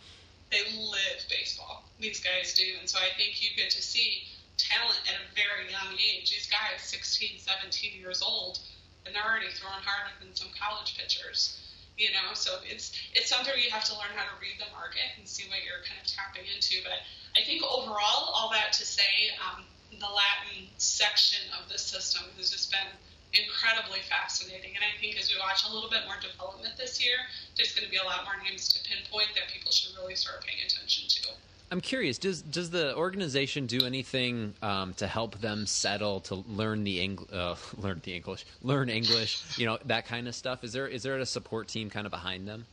they 0.51 0.65
live 0.77 1.21
baseball. 1.29 1.85
These 2.01 2.21
guys 2.21 2.55
do, 2.55 2.65
and 2.81 2.89
so 2.89 2.99
I 2.99 3.13
think 3.17 3.43
you 3.45 3.51
get 3.57 3.71
to 3.71 3.83
see 3.83 4.25
talent 4.57 5.01
at 5.09 5.17
a 5.17 5.27
very 5.37 5.71
young 5.71 5.97
age. 5.97 6.33
These 6.33 6.49
guys, 6.49 6.81
16, 6.83 7.39
17 7.39 8.01
years 8.01 8.23
old, 8.23 8.61
and 9.05 9.15
they're 9.15 9.25
already 9.25 9.53
throwing 9.57 9.85
harder 9.85 10.13
than 10.21 10.35
some 10.35 10.49
college 10.59 10.97
pitchers. 10.99 11.61
You 12.01 12.09
know, 12.17 12.33
so 12.33 12.57
it's 12.65 12.97
it's 13.13 13.29
something 13.29 13.53
you 13.61 13.69
have 13.69 13.85
to 13.93 13.95
learn 14.01 14.17
how 14.17 14.25
to 14.25 14.33
read 14.41 14.57
the 14.57 14.73
market 14.73 15.05
and 15.21 15.29
see 15.29 15.45
what 15.53 15.61
you're 15.61 15.85
kind 15.85 16.01
of 16.01 16.09
tapping 16.09 16.49
into. 16.49 16.81
But 16.81 17.05
I 17.37 17.45
think 17.45 17.61
overall, 17.61 18.33
all 18.33 18.49
that 18.57 18.73
to 18.81 18.89
say, 18.89 19.29
um, 19.37 19.69
the 19.93 20.09
Latin 20.09 20.73
section 20.81 21.45
of 21.61 21.69
the 21.69 21.77
system 21.77 22.25
has 22.41 22.49
just 22.49 22.73
been 22.73 22.89
incredibly 23.37 24.01
fascinating. 24.09 24.73
And 24.81 24.83
I 24.83 24.97
think 24.97 25.21
as 25.21 25.29
we 25.29 25.37
watch 25.37 25.69
a 25.69 25.71
little 25.71 25.93
bit 25.93 26.09
more 26.09 26.17
development 26.25 26.81
this 26.81 26.97
year, 27.05 27.21
there's 27.61 27.77
going 27.77 27.85
to 27.85 27.93
be 27.93 28.01
a 28.01 28.09
lot 28.09 28.25
more 28.25 28.41
names 28.41 28.73
to 28.73 28.81
pinpoint 28.89 29.37
that 29.37 29.53
people 29.53 29.69
should 29.71 29.93
really 30.01 30.17
start 30.17 30.41
paying 30.41 30.65
attention 30.65 31.05
to. 31.05 31.37
I'm 31.71 31.81
curious. 31.81 32.19
Does 32.19 32.43
does 32.43 32.71
the 32.71 32.97
organization 32.97 33.67
do 33.67 33.85
anything 33.87 34.55
um, 34.61 34.93
to 34.95 35.07
help 35.07 35.41
them 35.41 35.67
settle 35.67 36.21
to 36.23 36.45
learn 36.49 36.83
the 36.83 37.01
Eng- 37.01 37.29
uh, 37.33 37.55
learn 37.77 38.01
the 38.03 38.15
English, 38.15 38.45
learn 38.63 38.89
English? 38.89 39.59
You 39.59 39.67
know 39.67 39.79
that 39.85 40.07
kind 40.07 40.27
of 40.27 40.35
stuff. 40.35 40.65
Is 40.65 40.73
there 40.73 40.89
is 40.89 41.03
there 41.05 41.17
a 41.19 41.27
support 41.27 41.69
team 41.69 41.89
kind 41.89 42.07
of 42.07 42.11
behind 42.11 42.49
them? 42.49 42.67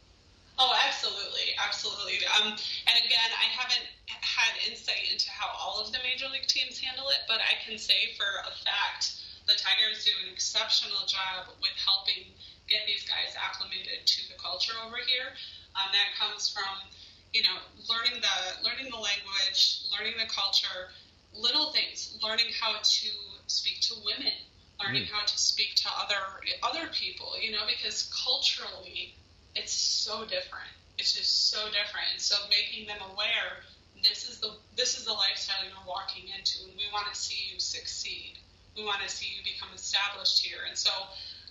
Oh, 0.57 0.73
absolutely, 0.87 1.53
absolutely. 1.61 2.25
Um, 2.41 2.47
and 2.49 2.97
again, 3.05 3.31
I 3.37 3.45
haven't 3.53 3.85
had 4.09 4.57
insight 4.65 5.05
into 5.13 5.29
how 5.29 5.53
all 5.53 5.79
of 5.79 5.91
the 5.93 5.99
major 6.01 6.25
league 6.33 6.47
teams 6.47 6.79
handle 6.79 7.09
it, 7.09 7.21
but 7.27 7.37
I 7.37 7.53
can 7.61 7.77
say 7.77 8.17
for 8.17 8.25
a 8.41 8.53
fact 8.65 9.21
the 9.45 9.53
Tigers 9.53 10.03
do 10.03 10.11
an 10.25 10.33
exceptional 10.33 11.05
job 11.05 11.53
with 11.61 11.77
helping 11.77 12.33
get 12.67 12.89
these 12.89 13.05
guys 13.05 13.37
acclimated 13.37 14.03
to 14.05 14.19
the 14.33 14.37
culture 14.41 14.73
over 14.81 14.97
here. 14.97 15.37
Um, 15.77 15.93
that 15.93 16.17
comes 16.17 16.49
from 16.49 16.89
you 17.33 17.43
know 17.43 17.57
learning 17.89 18.21
the 18.21 18.67
learning 18.67 18.91
the 18.91 18.97
language, 18.97 19.83
learning 19.91 20.13
the 20.19 20.27
culture, 20.27 20.91
little 21.33 21.71
things, 21.71 22.17
learning 22.23 22.47
how 22.59 22.73
to 22.81 23.09
speak 23.47 23.81
to 23.81 23.93
women, 24.05 24.33
learning 24.83 25.05
hmm. 25.05 25.13
how 25.13 25.25
to 25.25 25.37
speak 25.37 25.75
to 25.75 25.89
other 25.97 26.21
other 26.63 26.89
people. 26.93 27.33
You 27.39 27.51
know, 27.51 27.65
because 27.67 28.11
culturally 28.25 29.15
it's 29.55 29.73
so 29.73 30.21
different. 30.25 30.69
It's 30.97 31.13
just 31.13 31.51
so 31.51 31.65
different. 31.67 32.07
And 32.13 32.21
so 32.21 32.35
making 32.49 32.87
them 32.87 32.97
aware 33.11 33.63
this 34.03 34.29
is 34.29 34.39
the 34.39 34.51
this 34.75 34.97
is 34.97 35.05
the 35.05 35.13
lifestyle 35.13 35.63
you're 35.65 35.87
walking 35.87 36.29
into, 36.29 36.63
and 36.65 36.77
we 36.77 36.85
want 36.93 37.07
to 37.11 37.15
see 37.19 37.53
you 37.53 37.59
succeed. 37.59 38.37
We 38.75 38.85
want 38.85 39.01
to 39.01 39.09
see 39.09 39.25
you 39.25 39.41
become 39.43 39.69
established 39.73 40.45
here. 40.45 40.59
And 40.67 40.77
so 40.77 40.91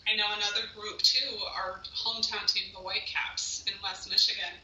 I 0.07 0.15
know 0.15 0.27
another 0.37 0.67
group 0.75 1.03
too, 1.03 1.35
our 1.55 1.83
hometown 1.91 2.47
team, 2.47 2.71
the 2.73 2.79
Whitecaps 2.79 3.65
in 3.67 3.75
West 3.83 4.09
Michigan. 4.09 4.55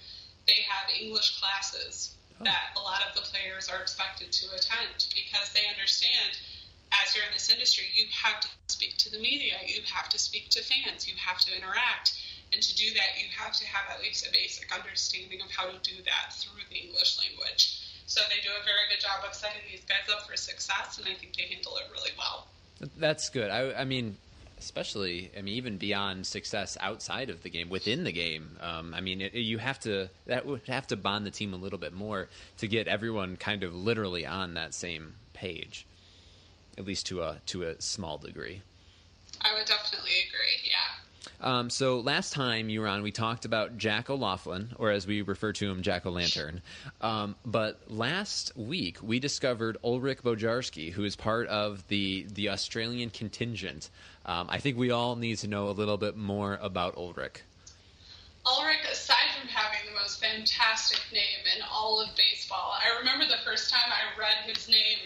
They 0.46 0.66
have 0.68 0.90
English 0.90 1.40
classes 1.40 2.16
oh. 2.40 2.44
that 2.44 2.74
a 2.76 2.80
lot 2.80 3.02
of 3.08 3.14
the 3.14 3.22
players 3.22 3.68
are 3.68 3.80
expected 3.80 4.32
to 4.32 4.46
attend 4.54 5.06
because 5.14 5.52
they 5.52 5.66
understand 5.70 6.36
as 7.00 7.16
you're 7.16 7.24
in 7.24 7.32
this 7.32 7.48
industry, 7.48 7.84
you 7.94 8.04
have 8.12 8.40
to 8.40 8.48
speak 8.68 8.96
to 8.98 9.10
the 9.10 9.18
media, 9.18 9.56
you 9.66 9.80
have 9.88 10.08
to 10.10 10.18
speak 10.18 10.50
to 10.50 10.60
fans, 10.62 11.08
you 11.08 11.14
have 11.16 11.40
to 11.40 11.56
interact. 11.56 12.12
And 12.52 12.60
to 12.60 12.74
do 12.76 12.92
that, 12.92 13.16
you 13.16 13.28
have 13.38 13.52
to 13.54 13.66
have 13.66 13.88
at 13.96 14.02
least 14.02 14.28
a 14.28 14.30
basic 14.32 14.68
understanding 14.76 15.40
of 15.40 15.50
how 15.50 15.72
to 15.72 15.78
do 15.80 16.02
that 16.04 16.34
through 16.36 16.60
the 16.68 16.76
English 16.76 17.16
language. 17.16 17.80
So 18.06 18.20
they 18.28 18.44
do 18.44 18.52
a 18.52 18.64
very 18.64 18.84
good 18.92 19.00
job 19.00 19.24
of 19.26 19.32
setting 19.32 19.62
these 19.70 19.84
guys 19.88 20.04
up 20.12 20.28
for 20.28 20.36
success, 20.36 20.98
and 20.98 21.08
I 21.08 21.14
think 21.14 21.34
they 21.34 21.44
handle 21.44 21.76
it 21.78 21.84
really 21.90 22.12
well. 22.18 22.46
That's 22.98 23.30
good. 23.30 23.50
I, 23.50 23.72
I 23.72 23.84
mean, 23.84 24.18
especially, 24.64 25.30
I 25.36 25.42
mean, 25.42 25.54
even 25.54 25.76
beyond 25.76 26.26
success 26.26 26.76
outside 26.80 27.30
of 27.30 27.42
the 27.42 27.50
game, 27.50 27.68
within 27.68 28.04
the 28.04 28.12
game. 28.12 28.56
Um, 28.60 28.94
I 28.94 29.00
mean, 29.00 29.20
it, 29.20 29.34
you 29.34 29.58
have 29.58 29.80
to 29.80 30.08
that 30.26 30.46
would 30.46 30.62
have 30.68 30.86
to 30.88 30.96
bond 30.96 31.26
the 31.26 31.30
team 31.30 31.52
a 31.54 31.56
little 31.56 31.78
bit 31.78 31.92
more 31.92 32.28
to 32.58 32.68
get 32.68 32.88
everyone 32.88 33.36
kind 33.36 33.62
of 33.62 33.74
literally 33.74 34.26
on 34.26 34.54
that 34.54 34.74
same 34.74 35.14
page, 35.32 35.86
at 36.78 36.84
least 36.84 37.06
to 37.06 37.22
a 37.22 37.40
to 37.46 37.64
a 37.64 37.80
small 37.80 38.18
degree. 38.18 38.62
I 39.40 39.54
would 39.54 39.66
definitely 39.66 40.10
agree. 40.28 40.70
Yeah. 40.70 41.02
Um, 41.40 41.70
so 41.70 41.98
last 41.98 42.32
time 42.32 42.68
you 42.68 42.80
were 42.80 42.88
on, 42.88 43.02
we 43.02 43.10
talked 43.10 43.44
about 43.44 43.76
Jack 43.76 44.10
O'Loughlin, 44.10 44.70
or 44.78 44.90
as 44.90 45.06
we 45.06 45.22
refer 45.22 45.52
to 45.54 45.70
him, 45.70 45.82
Jack 45.82 46.06
O'Lantern. 46.06 46.62
Um, 47.00 47.34
but 47.44 47.80
last 47.88 48.56
week 48.56 48.98
we 49.02 49.18
discovered 49.18 49.76
Ulrich 49.82 50.22
Bojarski, 50.22 50.92
who 50.92 51.04
is 51.04 51.16
part 51.16 51.48
of 51.48 51.86
the 51.88 52.26
the 52.32 52.50
Australian 52.50 53.10
contingent. 53.10 53.90
Um, 54.24 54.46
I 54.48 54.58
think 54.58 54.76
we 54.76 54.90
all 54.90 55.16
need 55.16 55.38
to 55.38 55.48
know 55.48 55.68
a 55.68 55.74
little 55.74 55.96
bit 55.96 56.16
more 56.16 56.58
about 56.62 56.96
Ulrich. 56.96 57.42
Ulrich, 58.46 58.82
aside 58.90 59.30
from 59.38 59.48
having 59.48 59.86
the 59.86 59.98
most 60.00 60.20
fantastic 60.20 61.00
name 61.12 61.42
in 61.56 61.62
all 61.70 62.00
of 62.00 62.08
baseball, 62.16 62.74
I 62.74 62.98
remember 62.98 63.24
the 63.26 63.42
first 63.44 63.70
time 63.70 63.90
I 63.90 64.18
read 64.18 64.46
his 64.46 64.68
name 64.68 64.98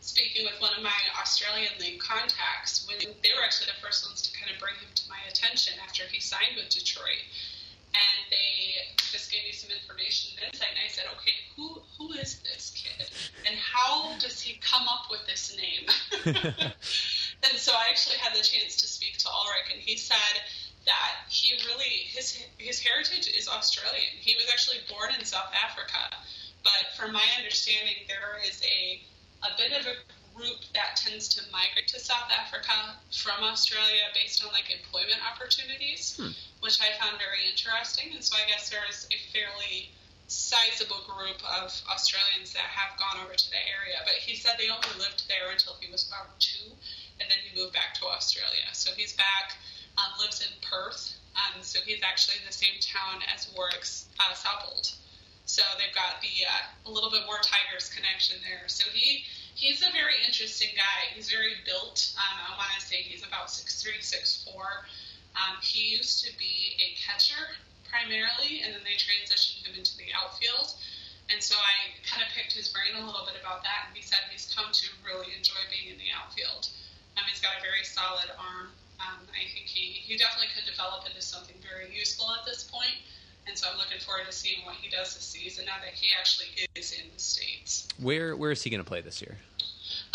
speaking 0.00 0.44
with 0.44 0.60
one 0.60 0.72
of 0.76 0.82
my 0.82 1.00
Australian 1.20 1.72
League 1.80 1.98
contacts 1.98 2.86
when 2.86 2.98
they 3.00 3.32
were 3.32 3.42
actually 3.42 3.72
the 3.72 3.80
first 3.80 4.06
ones 4.06 4.20
to 4.20 4.38
kind 4.38 4.52
of 4.52 4.60
bring 4.60 4.74
him 4.76 4.92
to 4.94 5.08
my 5.08 5.16
attention 5.30 5.72
after 5.82 6.04
he 6.04 6.20
signed 6.20 6.56
with 6.56 6.68
Detroit. 6.68 7.24
And 7.94 8.28
they 8.28 8.92
just 9.12 9.32
gave 9.32 9.44
me 9.44 9.52
some 9.52 9.70
information 9.70 10.36
and 10.36 10.52
insight, 10.52 10.68
and 10.76 10.82
I 10.84 10.90
said, 10.90 11.04
okay, 11.16 11.32
who 11.56 11.80
who 11.96 12.12
is 12.18 12.40
this 12.42 12.74
kid, 12.74 13.08
and 13.46 13.56
how 13.56 14.18
does 14.18 14.40
he 14.40 14.58
come 14.60 14.82
up 14.88 15.06
with 15.10 15.24
this 15.26 15.56
name? 15.56 15.86
and 17.50 17.58
so 17.58 17.72
I 17.72 17.90
actually 17.90 18.16
had 18.16 18.34
the 18.34 18.42
chance 18.42 18.76
to 18.76 18.86
speak 18.86 19.18
to 19.18 19.28
Ulrich, 19.28 19.72
and 19.72 19.80
he 19.80 19.96
said 19.96 20.34
that 20.86 21.12
he 21.28 21.56
really 21.66 22.08
his 22.12 22.38
his 22.58 22.80
heritage 22.80 23.28
is 23.28 23.48
Australian. 23.48 24.12
He 24.20 24.36
was 24.36 24.46
actually 24.50 24.78
born 24.88 25.10
in 25.18 25.24
South 25.24 25.52
Africa, 25.52 26.16
but 26.62 26.92
from 26.96 27.12
my 27.12 27.24
understanding, 27.38 28.04
there 28.08 28.38
is 28.46 28.62
a 28.64 29.00
a 29.44 29.56
bit 29.56 29.72
of 29.72 29.86
a 29.86 29.94
group 30.34 30.58
that 30.74 30.96
tends 30.96 31.28
to 31.28 31.40
migrate 31.52 31.86
to 31.88 32.00
South 32.00 32.30
Africa 32.32 32.96
from 33.12 33.44
Australia 33.44 34.02
based 34.14 34.44
on 34.44 34.50
like 34.52 34.66
employment 34.70 35.20
opportunities, 35.22 36.16
Hmm. 36.16 36.32
which 36.60 36.80
I 36.80 36.90
found 36.98 37.18
very 37.18 37.46
interesting. 37.48 38.12
And 38.14 38.24
so 38.24 38.36
I 38.36 38.48
guess 38.50 38.68
there's 38.68 39.06
a 39.12 39.18
fairly 39.32 39.90
sizable 40.26 41.02
group 41.06 41.38
of 41.44 41.70
Australians 41.88 42.52
that 42.54 42.64
have 42.64 42.98
gone 42.98 43.22
over 43.22 43.34
to 43.34 43.50
the 43.50 43.62
area. 43.68 44.00
But 44.04 44.14
he 44.14 44.34
said 44.34 44.56
they 44.58 44.68
only 44.68 44.88
lived 44.98 45.28
there 45.28 45.50
until 45.52 45.76
he 45.80 45.90
was 45.90 46.08
about 46.08 46.40
two, 46.40 46.72
and 47.20 47.30
then 47.30 47.38
he 47.42 47.50
moved 47.58 47.72
back 47.72 47.94
to 48.00 48.06
Australia. 48.06 48.66
So 48.72 48.90
he's 48.96 49.12
back, 49.14 49.56
um, 49.98 50.18
lives 50.20 50.40
in 50.40 50.52
Perth. 50.62 51.14
Um, 51.34 51.62
so 51.62 51.80
he's 51.84 52.02
actually 52.02 52.38
in 52.38 52.46
the 52.46 52.54
same 52.54 52.78
town 52.80 53.22
as 53.34 53.50
Warwick's 53.54 54.06
uh. 54.18 54.94
So 55.46 55.62
they've 55.76 55.94
got 55.94 56.22
the 56.22 56.34
uh, 56.46 56.88
a 56.88 56.90
little 56.90 57.10
bit 57.10 57.26
more 57.26 57.38
Tigers 57.42 57.90
connection 57.90 58.38
there. 58.42 58.64
So 58.66 58.88
he 58.92 59.24
he's 59.54 59.82
a 59.82 59.90
very 59.92 60.22
interesting 60.26 60.70
guy. 60.74 61.12
He's 61.14 61.30
very 61.30 61.60
built. 61.66 62.14
Um, 62.16 62.38
I 62.38 62.56
want 62.56 62.70
to 62.78 62.82
say 62.86 63.02
he's 63.02 63.26
about 63.26 63.50
six 63.50 63.82
three, 63.82 64.00
six 64.00 64.46
four. 64.48 64.86
Um, 65.36 65.58
he 65.60 65.96
used 65.96 66.24
to 66.24 66.30
be 66.38 66.78
a 66.78 66.94
catcher 67.02 67.58
primarily, 67.90 68.62
and 68.62 68.72
then 68.72 68.82
they 68.86 68.96
transitioned 68.96 69.66
him 69.66 69.74
into 69.76 69.96
the 69.98 70.14
outfield. 70.14 70.72
And 71.30 71.42
so 71.42 71.56
I 71.56 71.94
kind 72.04 72.22
of 72.22 72.28
picked 72.36 72.52
his 72.52 72.68
brain 72.68 73.00
a 73.00 73.04
little 73.04 73.24
bit 73.24 73.40
about 73.40 73.64
that, 73.64 73.88
and 73.88 73.96
he 73.96 74.02
said 74.02 74.20
he's 74.30 74.52
come 74.52 74.70
to 74.72 74.86
really 75.02 75.32
enjoy 75.36 75.60
being 75.72 75.92
in 75.92 75.98
the 75.98 76.12
outfield. 76.12 76.68
Um, 77.16 77.24
he's 77.30 77.40
got 77.40 77.54
a 77.58 77.62
very 77.62 77.84
solid 77.84 78.30
arm. 78.38 78.74
Um, 79.00 79.20
I 79.30 79.44
think 79.52 79.66
he, 79.66 79.98
he 80.02 80.16
definitely 80.16 80.48
could 80.54 80.66
develop 80.66 81.06
into 81.06 81.20
something 81.22 81.56
very 81.62 81.90
useful 81.94 82.26
at 82.34 82.46
this 82.46 82.64
point. 82.64 82.96
And 83.46 83.52
so 83.58 83.68
I'm 83.70 83.76
looking 83.76 84.00
forward 84.00 84.24
to 84.26 84.32
seeing 84.32 84.64
what 84.64 84.74
he 84.80 84.88
does 84.88 85.14
this 85.14 85.24
season 85.24 85.66
now 85.66 85.76
that 85.84 85.92
he 85.92 86.08
actually 86.18 86.48
is 86.74 86.92
in 86.96 87.12
the 87.12 87.20
States. 87.20 87.86
Where 88.00 88.34
where 88.36 88.50
is 88.50 88.62
he 88.64 88.70
going 88.70 88.82
to 88.82 88.88
play 88.88 89.02
this 89.04 89.20
year? 89.20 89.36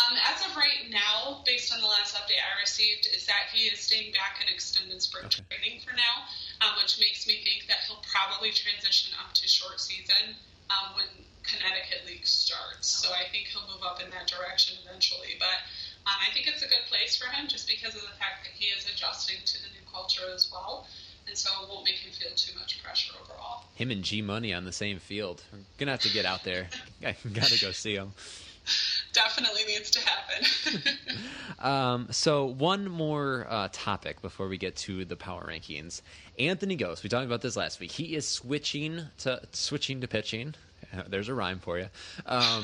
Um, 0.01 0.17
as 0.25 0.41
of 0.49 0.57
right 0.57 0.89
now, 0.89 1.43
based 1.45 1.69
on 1.71 1.79
the 1.79 1.87
last 1.87 2.15
update 2.15 2.41
I 2.41 2.57
received, 2.59 3.05
is 3.13 3.27
that 3.27 3.53
he 3.53 3.69
is 3.69 3.79
staying 3.79 4.11
back 4.17 4.41
in 4.41 4.51
extended 4.51 4.97
spring 5.01 5.25
Okay. 5.29 5.43
training 5.51 5.79
for 5.85 5.93
now, 5.93 6.25
um, 6.65 6.73
which 6.81 6.97
makes 6.99 7.27
me 7.27 7.43
think 7.45 7.67
that 7.69 7.85
he'll 7.85 8.01
probably 8.09 8.49
transition 8.49 9.13
up 9.21 9.35
to 9.37 9.45
short 9.47 9.79
season 9.79 10.33
um, 10.73 10.95
when 10.97 11.05
Connecticut 11.45 12.07
League 12.09 12.25
starts. 12.25 12.89
So 12.89 13.13
I 13.13 13.29
think 13.29 13.53
he'll 13.53 13.67
move 13.69 13.85
up 13.85 14.01
in 14.01 14.09
that 14.09 14.25
direction 14.25 14.73
eventually. 14.87 15.37
But 15.37 15.61
um, 16.09 16.17
I 16.27 16.33
think 16.33 16.47
it's 16.47 16.63
a 16.63 16.67
good 16.67 16.85
place 16.89 17.15
for 17.15 17.29
him 17.29 17.47
just 17.47 17.67
because 17.67 17.95
of 17.95 18.01
the 18.01 18.15
fact 18.17 18.43
that 18.43 18.53
he 18.53 18.65
is 18.67 18.85
adjusting 18.91 19.37
to 19.45 19.53
the 19.61 19.69
new 19.69 19.85
culture 19.91 20.25
as 20.33 20.49
well. 20.51 20.87
And 21.27 21.37
so 21.37 21.49
it 21.61 21.69
won't 21.69 21.85
make 21.85 21.95
him 21.95 22.11
feel 22.11 22.31
too 22.35 22.57
much 22.57 22.81
pressure 22.83 23.13
overall. 23.23 23.63
Him 23.75 23.91
and 23.91 24.03
G 24.03 24.21
Money 24.23 24.53
on 24.53 24.65
the 24.65 24.71
same 24.71 24.97
field. 24.97 25.43
We're 25.51 25.59
gonna 25.77 25.91
have 25.91 26.01
to 26.01 26.09
get 26.09 26.25
out 26.25 26.43
there. 26.43 26.67
I 27.05 27.15
gotta 27.33 27.59
go 27.61 27.71
see 27.71 27.93
him. 27.93 28.13
Definitely 29.13 29.61
needs 29.67 29.91
to 29.91 29.99
happen. 30.01 30.81
Um, 31.59 32.07
so 32.11 32.45
one 32.45 32.89
more 32.89 33.45
uh, 33.49 33.67
topic 33.73 34.21
before 34.21 34.47
we 34.47 34.57
get 34.57 34.77
to 34.77 35.03
the 35.03 35.17
power 35.17 35.45
rankings. 35.45 36.01
Anthony 36.37 36.77
Gose. 36.77 37.03
We 37.03 37.09
talked 37.09 37.25
about 37.25 37.41
this 37.41 37.57
last 37.57 37.81
week. 37.81 37.91
He 37.91 38.15
is 38.15 38.25
switching 38.25 39.01
to 39.19 39.41
switching 39.51 39.99
to 39.99 40.07
pitching. 40.07 40.55
There's 41.09 41.27
a 41.27 41.33
rhyme 41.33 41.59
for 41.59 41.77
you. 41.77 41.87
Um, 42.25 42.63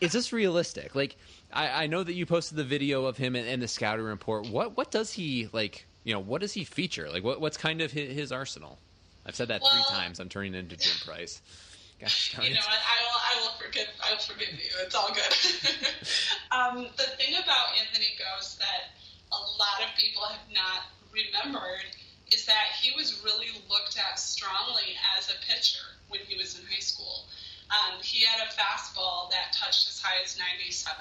is 0.00 0.12
this 0.12 0.32
realistic? 0.32 0.94
Like, 0.94 1.16
I, 1.54 1.84
I 1.84 1.86
know 1.86 2.02
that 2.02 2.14
you 2.14 2.26
posted 2.26 2.58
the 2.58 2.64
video 2.64 3.04
of 3.04 3.16
him 3.16 3.36
and, 3.36 3.48
and 3.48 3.62
the 3.62 3.68
scouting 3.68 4.04
report. 4.04 4.48
What 4.48 4.76
what 4.76 4.90
does 4.90 5.12
he 5.12 5.48
like? 5.52 5.86
You 6.02 6.12
know, 6.12 6.20
what 6.20 6.40
does 6.40 6.52
he 6.52 6.64
feature? 6.64 7.08
Like, 7.08 7.22
what 7.22 7.40
what's 7.40 7.56
kind 7.56 7.80
of 7.80 7.92
his, 7.92 8.12
his 8.12 8.32
arsenal? 8.32 8.78
I've 9.24 9.36
said 9.36 9.48
that 9.48 9.62
Well- 9.62 9.70
three 9.70 9.96
times. 9.96 10.20
I'm 10.20 10.28
turning 10.28 10.54
into 10.54 10.76
Jim 10.76 10.96
Price. 11.06 11.40
Gosh 12.00 12.34
darn 12.34 12.48
You 12.48 12.54
know 12.54 12.60
what? 12.66 12.74
I 12.74 12.98
will. 13.06 13.20
I 13.22 13.46
will 13.46 13.56
forgive. 13.56 13.86
I 14.02 14.10
will 14.12 14.18
forgive 14.18 14.50
you. 14.50 14.70
It's 14.82 14.94
all 14.94 15.14
good. 15.14 15.30
um, 16.50 16.90
the 16.96 17.08
thing 17.16 17.34
about 17.40 17.78
Anthony 17.78 18.18
Gose 18.18 18.58
that 18.58 18.98
a 19.30 19.38
lot 19.38 19.78
of 19.78 19.94
people 19.96 20.22
have 20.24 20.42
not 20.52 20.90
remembered 21.14 21.86
is 22.32 22.44
that 22.46 22.74
he 22.82 22.90
was 22.96 23.22
really 23.24 23.54
looked 23.70 23.96
at 23.96 24.18
strongly 24.18 24.98
as 25.16 25.30
a 25.30 25.38
pitcher 25.46 25.86
when 26.08 26.20
he 26.26 26.36
was 26.36 26.58
in 26.58 26.66
high 26.66 26.82
school. 26.82 27.26
Um, 27.70 28.02
he 28.02 28.24
had 28.24 28.42
a 28.42 28.50
fastball 28.50 29.30
that 29.30 29.52
touched 29.52 29.88
as 29.88 30.00
high 30.00 30.20
as 30.24 30.36
97 30.36 30.98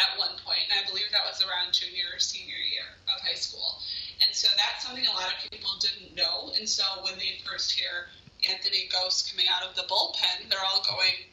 at 0.00 0.18
one 0.18 0.32
point, 0.40 0.64
and 0.72 0.80
I 0.80 0.88
believe 0.88 1.12
that 1.12 1.28
was 1.28 1.44
around 1.44 1.76
junior 1.76 2.08
or 2.16 2.18
senior 2.18 2.56
year 2.56 2.88
of 3.12 3.20
high 3.20 3.36
school. 3.36 3.78
And 4.24 4.34
so 4.34 4.48
that's 4.56 4.84
something 4.84 5.04
a 5.04 5.12
lot 5.12 5.28
of 5.28 5.50
people 5.50 5.70
didn't 5.80 6.16
know. 6.16 6.52
And 6.56 6.68
so 6.68 6.84
when 7.04 7.20
they 7.20 7.40
first 7.44 7.72
hear 7.72 8.08
Anthony 8.48 8.88
Gose 8.88 9.28
coming 9.28 9.46
out 9.52 9.68
of 9.68 9.76
the 9.76 9.84
bullpen, 9.84 10.48
they're 10.48 10.64
all 10.64 10.84
going, 10.88 11.28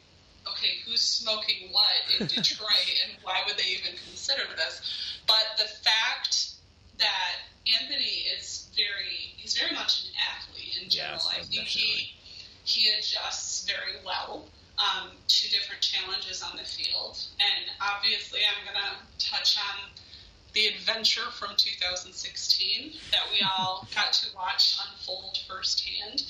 okay, 0.52 0.84
who's 0.84 1.00
smoking 1.00 1.72
what 1.72 1.96
in 2.12 2.26
Detroit 2.34 2.92
and 3.04 3.16
why 3.22 3.40
would 3.46 3.56
they 3.56 3.80
even 3.80 3.96
consider 4.08 4.44
this? 4.56 4.84
But 5.26 5.56
the 5.56 5.68
fact 5.68 6.52
that 6.98 7.48
Anthony 7.80 8.28
is 8.36 8.68
very, 8.76 9.36
he's 9.36 9.56
very 9.56 9.72
much 9.72 10.04
an 10.04 10.12
athlete 10.36 10.78
in 10.82 10.88
general. 10.90 11.20
Yes, 11.20 11.28
I 11.28 11.40
think 11.44 11.68
definitely. 11.68 12.14
he, 12.64 12.82
he 12.84 12.98
adjusts 12.98 13.66
very 13.66 14.00
well 14.04 14.44
um, 14.78 15.10
to 15.26 15.50
different 15.50 15.82
challenges 15.82 16.42
on 16.42 16.56
the 16.56 16.64
field. 16.64 17.18
And 17.38 17.70
obviously, 17.82 18.40
I'm 18.46 18.64
going 18.64 18.78
to 18.78 19.26
touch 19.30 19.58
on 19.58 19.90
the 20.54 20.66
adventure 20.66 21.28
from 21.32 21.50
2016 21.56 22.92
that 23.12 23.20
we 23.30 23.42
all 23.42 23.86
got 23.94 24.12
to 24.12 24.34
watch 24.34 24.78
unfold 24.86 25.38
firsthand. 25.46 26.22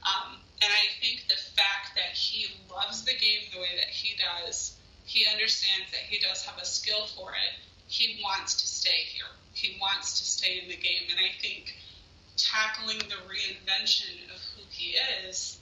Um, 0.00 0.40
and 0.62 0.72
I 0.72 0.86
think 1.00 1.28
the 1.28 1.36
fact 1.36 1.96
that 1.96 2.16
he 2.16 2.48
loves 2.70 3.04
the 3.04 3.12
game 3.12 3.48
the 3.52 3.60
way 3.60 3.76
that 3.76 3.88
he 3.88 4.16
does, 4.16 4.76
he 5.04 5.26
understands 5.30 5.90
that 5.92 6.08
he 6.08 6.18
does 6.18 6.42
have 6.42 6.60
a 6.60 6.64
skill 6.64 7.06
for 7.16 7.32
it. 7.32 7.52
He 7.86 8.20
wants 8.22 8.60
to 8.60 8.66
stay 8.66 9.04
here. 9.12 9.28
He 9.52 9.76
wants 9.80 10.20
to 10.20 10.24
stay 10.24 10.60
in 10.62 10.68
the 10.68 10.76
game. 10.76 11.04
And 11.10 11.18
I 11.18 11.36
think 11.40 11.74
tackling 12.36 12.98
the 12.98 13.20
reinvention 13.28 14.24
of 14.32 14.40
who 14.56 14.62
he 14.70 14.96
is, 15.26 15.59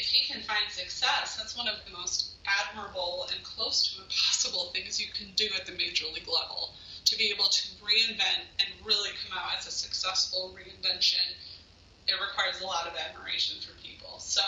if 0.00 0.06
he 0.06 0.24
can 0.24 0.40
find 0.42 0.64
success, 0.70 1.36
that's 1.36 1.56
one 1.56 1.68
of 1.68 1.76
the 1.84 1.92
most 1.92 2.32
admirable 2.48 3.28
and 3.30 3.44
close 3.44 3.92
to 3.92 4.02
impossible 4.02 4.72
things 4.72 4.98
you 4.98 5.12
can 5.12 5.28
do 5.36 5.46
at 5.54 5.66
the 5.66 5.72
major 5.72 6.06
league 6.14 6.26
level. 6.26 6.72
To 7.04 7.18
be 7.18 7.28
able 7.28 7.44
to 7.44 7.62
reinvent 7.84 8.48
and 8.58 8.68
really 8.86 9.10
come 9.20 9.36
out 9.36 9.58
as 9.58 9.66
a 9.66 9.70
successful 9.70 10.56
reinvention, 10.56 11.20
it 12.08 12.16
requires 12.16 12.60
a 12.62 12.66
lot 12.66 12.86
of 12.86 12.96
admiration 12.96 13.60
for 13.60 13.76
people. 13.82 14.18
So 14.20 14.40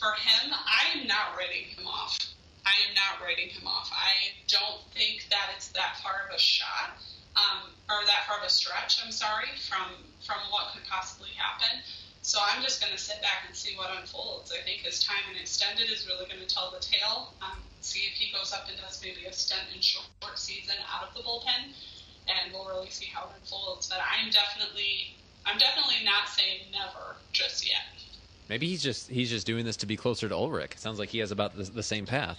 for 0.00 0.12
him, 0.16 0.52
I 0.52 0.98
am 0.98 1.06
not 1.06 1.36
writing 1.36 1.68
him 1.76 1.86
off. 1.86 2.18
I 2.64 2.72
am 2.88 2.94
not 2.94 3.20
writing 3.20 3.48
him 3.48 3.66
off. 3.66 3.92
I 3.92 4.32
don't 4.48 4.80
think 4.94 5.26
that 5.28 5.52
it's 5.56 5.68
that 5.76 6.00
far 6.02 6.28
of 6.28 6.34
a 6.34 6.38
shot, 6.38 6.96
um, 7.36 7.68
or 7.90 8.06
that 8.06 8.24
far 8.26 8.38
of 8.38 8.44
a 8.44 8.50
stretch. 8.50 9.02
I'm 9.04 9.12
sorry 9.12 9.52
from 9.68 9.92
from 10.24 10.38
what 10.50 10.72
could 10.72 10.86
possibly 10.88 11.30
happen. 11.36 11.82
So 12.22 12.38
I'm 12.38 12.62
just 12.62 12.80
going 12.80 12.92
to 12.92 12.98
sit 12.98 13.20
back 13.20 13.42
and 13.46 13.54
see 13.54 13.74
what 13.76 13.90
unfolds. 13.98 14.52
I 14.52 14.62
think 14.62 14.82
his 14.82 15.02
time 15.02 15.22
in 15.34 15.40
extended 15.40 15.90
is 15.90 16.06
really 16.06 16.26
going 16.26 16.40
to 16.40 16.46
tell 16.46 16.70
the 16.70 16.78
tale. 16.78 17.34
Um, 17.42 17.58
see 17.80 18.06
if 18.06 18.14
he 18.14 18.32
goes 18.32 18.52
up 18.52 18.68
and 18.70 18.78
does 18.78 19.02
maybe 19.02 19.26
a 19.26 19.32
stint 19.32 19.66
in 19.74 19.80
short 19.80 20.06
season 20.36 20.76
out 20.86 21.08
of 21.08 21.14
the 21.14 21.20
bullpen, 21.20 21.74
and 22.30 22.52
we'll 22.52 22.66
really 22.66 22.90
see 22.90 23.06
how 23.06 23.24
it 23.24 23.30
unfolds. 23.40 23.88
But 23.88 23.98
I'm 24.06 24.30
definitely, 24.30 25.16
I'm 25.44 25.58
definitely 25.58 26.04
not 26.04 26.28
saying 26.28 26.70
never 26.70 27.16
just 27.32 27.66
yet. 27.66 27.82
Maybe 28.48 28.68
he's 28.68 28.82
just 28.82 29.10
he's 29.10 29.30
just 29.30 29.46
doing 29.46 29.64
this 29.64 29.76
to 29.78 29.86
be 29.86 29.96
closer 29.96 30.28
to 30.28 30.34
Ulrich. 30.34 30.76
Sounds 30.76 31.00
like 31.00 31.08
he 31.08 31.18
has 31.18 31.32
about 31.32 31.56
the, 31.56 31.64
the 31.64 31.82
same 31.82 32.06
path. 32.06 32.38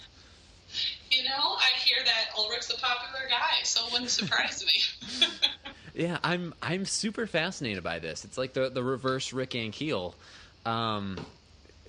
You 1.10 1.24
know, 1.24 1.56
I 1.58 1.68
hear 1.84 1.98
that 2.02 2.38
Ulrich's 2.38 2.70
a 2.70 2.80
popular 2.80 3.28
guy, 3.28 3.62
so 3.64 3.86
it 3.86 3.92
wouldn't 3.92 4.10
surprise 4.10 4.64
me. 4.64 5.26
Yeah, 5.94 6.18
I'm 6.24 6.54
I'm 6.60 6.84
super 6.84 7.26
fascinated 7.26 7.84
by 7.84 8.00
this. 8.00 8.24
It's 8.24 8.36
like 8.36 8.52
the 8.52 8.68
the 8.68 8.82
reverse 8.82 9.32
Rick 9.32 9.50
Ankiel. 9.50 10.14
Um, 10.66 11.24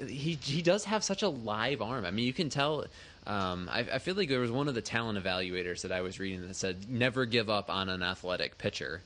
he 0.07 0.37
he 0.41 0.61
does 0.61 0.85
have 0.85 1.03
such 1.03 1.23
a 1.23 1.29
live 1.29 1.81
arm. 1.81 2.05
I 2.05 2.11
mean, 2.11 2.25
you 2.25 2.33
can 2.33 2.49
tell. 2.49 2.85
Um, 3.27 3.67
I, 3.71 3.79
I 3.79 3.97
feel 3.97 4.13
like 4.13 4.29
there 4.29 4.39
was 4.39 4.51
one 4.51 4.67
of 4.67 4.75
the 4.75 4.81
talent 4.81 5.17
evaluators 5.23 5.81
that 5.81 5.91
I 5.91 6.01
was 6.01 6.19
reading 6.19 6.47
that 6.47 6.55
said 6.55 6.87
never 6.87 7.25
give 7.25 7.49
up 7.49 7.71
on 7.71 7.89
an 7.89 8.03
athletic 8.03 8.59
pitcher, 8.59 9.01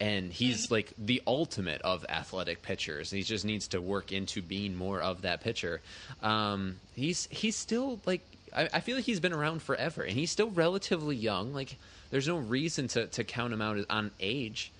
and 0.00 0.32
he's 0.32 0.72
like 0.72 0.92
the 0.98 1.22
ultimate 1.24 1.80
of 1.82 2.04
athletic 2.08 2.62
pitchers. 2.62 3.12
He 3.12 3.22
just 3.22 3.44
needs 3.44 3.68
to 3.68 3.80
work 3.80 4.10
into 4.10 4.42
being 4.42 4.74
more 4.74 5.00
of 5.00 5.22
that 5.22 5.42
pitcher. 5.42 5.80
Um, 6.24 6.80
he's 6.96 7.28
he's 7.30 7.54
still 7.54 8.00
like 8.04 8.22
I, 8.52 8.68
I 8.72 8.80
feel 8.80 8.96
like 8.96 9.04
he's 9.04 9.20
been 9.20 9.32
around 9.32 9.62
forever, 9.62 10.02
and 10.02 10.12
he's 10.12 10.32
still 10.32 10.50
relatively 10.50 11.14
young. 11.14 11.52
Like 11.54 11.76
there's 12.10 12.28
no 12.28 12.36
reason 12.36 12.88
to 12.88 13.06
to 13.06 13.24
count 13.24 13.52
him 13.52 13.62
out 13.62 13.78
on 13.88 14.10
age. 14.20 14.72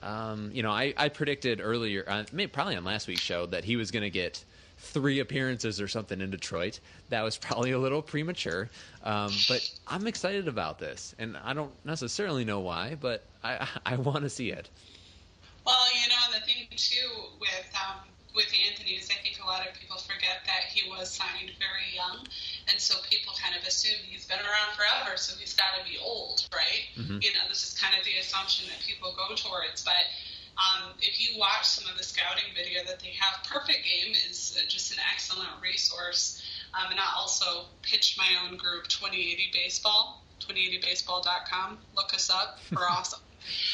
Um, 0.00 0.50
you 0.52 0.62
know, 0.62 0.70
I, 0.70 0.92
I 0.98 1.08
predicted 1.08 1.60
earlier, 1.62 2.04
uh, 2.06 2.24
probably 2.52 2.76
on 2.76 2.84
last 2.84 3.08
week's 3.08 3.22
show, 3.22 3.46
that 3.46 3.64
he 3.64 3.76
was 3.76 3.90
going 3.90 4.02
to 4.02 4.10
get 4.10 4.44
three 4.76 5.20
appearances 5.20 5.80
or 5.80 5.88
something 5.88 6.20
in 6.20 6.30
Detroit. 6.30 6.78
That 7.08 7.22
was 7.22 7.38
probably 7.38 7.70
a 7.70 7.78
little 7.78 8.02
premature, 8.02 8.68
um, 9.02 9.32
but 9.48 9.70
I'm 9.86 10.06
excited 10.06 10.46
about 10.46 10.78
this, 10.78 11.14
and 11.18 11.38
I 11.42 11.54
don't 11.54 11.72
necessarily 11.86 12.44
know 12.44 12.60
why, 12.60 12.96
but 13.00 13.24
I 13.42 13.66
I 13.86 13.96
want 13.96 14.24
to 14.24 14.30
see 14.30 14.50
it. 14.50 14.68
Well, 15.64 15.86
you 15.94 16.08
know, 16.08 16.38
the 16.38 16.44
thing 16.44 16.66
too 16.76 17.10
with 17.40 17.72
um, 17.74 18.00
with 18.34 18.50
Anthony 18.66 18.98
is 18.98 19.08
I 19.10 19.22
think 19.22 19.38
a 19.42 19.46
lot 19.46 19.66
of 19.66 19.72
people 19.78 19.96
forget 19.96 20.42
that 20.46 20.66
he 20.68 20.90
was 20.90 21.10
signed 21.10 21.54
very 21.62 21.88
young, 21.94 22.26
and 22.68 22.80
so 22.80 22.98
people 23.08 23.32
kind 23.38 23.54
of 23.54 23.66
assume 23.66 23.96
he's 24.10 24.26
been 24.26 24.42
around 24.42 24.74
forever, 24.74 25.16
so 25.16 25.38
he's 25.38 25.54
got 25.54 25.78
to 25.78 25.82
be 25.88 25.96
old, 26.02 26.46
right? 26.52 26.90
You 27.22 27.30
know, 27.32 27.46
this 27.48 27.62
is 27.62 27.78
kind 27.78 27.94
of 27.98 28.04
the 28.04 28.18
assumption 28.20 28.66
that 28.68 28.84
people 28.84 29.14
go 29.16 29.34
towards, 29.34 29.82
but. 29.84 30.04
Um, 30.54 30.92
if 31.00 31.18
you 31.18 31.36
watch 31.36 31.64
some 31.66 31.90
of 31.90 31.98
the 31.98 32.04
scouting 32.04 32.44
video 32.54 32.84
that 32.86 33.00
they 33.00 33.10
have, 33.18 33.42
Perfect 33.42 33.82
Game 33.82 34.12
is 34.30 34.56
uh, 34.56 34.64
just 34.68 34.92
an 34.92 34.98
excellent 35.12 35.50
resource. 35.60 36.40
Um, 36.72 36.92
and 36.92 37.00
I 37.00 37.06
also 37.16 37.64
pitch 37.82 38.14
my 38.16 38.28
own 38.46 38.56
group, 38.56 38.86
2080 38.86 39.50
Baseball, 39.52 40.22
2080baseball.com. 40.38 41.78
Look 41.96 42.14
us 42.14 42.30
up. 42.30 42.60
We're 42.70 42.86
awesome. 42.88 43.18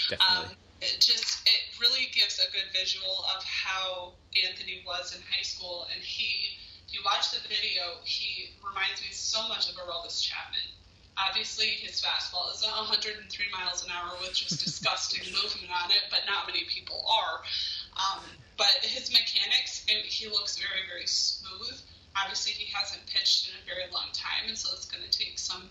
Definitely. 0.08 0.46
Um, 0.46 0.56
it 0.81 1.01
just 1.01 1.47
it 1.47 1.61
really 1.81 2.09
gives 2.12 2.39
a 2.39 2.51
good 2.53 2.68
visual 2.72 3.24
of 3.37 3.45
how 3.45 4.12
Anthony 4.47 4.83
was 4.87 5.14
in 5.14 5.22
high 5.31 5.43
school, 5.43 5.87
and 5.95 6.03
he. 6.03 6.57
If 6.89 6.99
you 6.99 7.03
watch 7.07 7.31
the 7.31 7.39
video, 7.47 8.03
he 8.03 8.51
reminds 8.66 9.01
me 9.01 9.12
so 9.12 9.47
much 9.47 9.70
of 9.70 9.76
Aroldis 9.76 10.26
Chapman. 10.26 10.74
Obviously, 11.16 11.78
his 11.78 12.03
fastball 12.03 12.53
is 12.53 12.66
103 12.66 13.14
miles 13.55 13.85
an 13.85 13.93
hour 13.95 14.11
with 14.20 14.35
just 14.35 14.59
disgusting 14.59 15.22
movement 15.39 15.70
on 15.70 15.93
it, 15.93 16.03
but 16.11 16.26
not 16.26 16.49
many 16.49 16.64
people 16.66 17.07
are. 17.07 17.47
Um, 17.95 18.24
but 18.57 18.74
his 18.83 19.12
mechanics, 19.12 19.87
and 19.89 20.03
he 20.03 20.26
looks 20.28 20.59
very, 20.59 20.83
very 20.89 21.07
smooth. 21.07 21.78
Obviously, 22.18 22.53
he 22.53 22.66
hasn't 22.72 23.07
pitched 23.07 23.49
in 23.49 23.55
a 23.55 23.64
very 23.64 23.87
long 23.93 24.11
time, 24.12 24.49
and 24.49 24.59
so 24.59 24.74
it's 24.74 24.87
going 24.87 25.05
to 25.05 25.11
take 25.16 25.39
some 25.39 25.70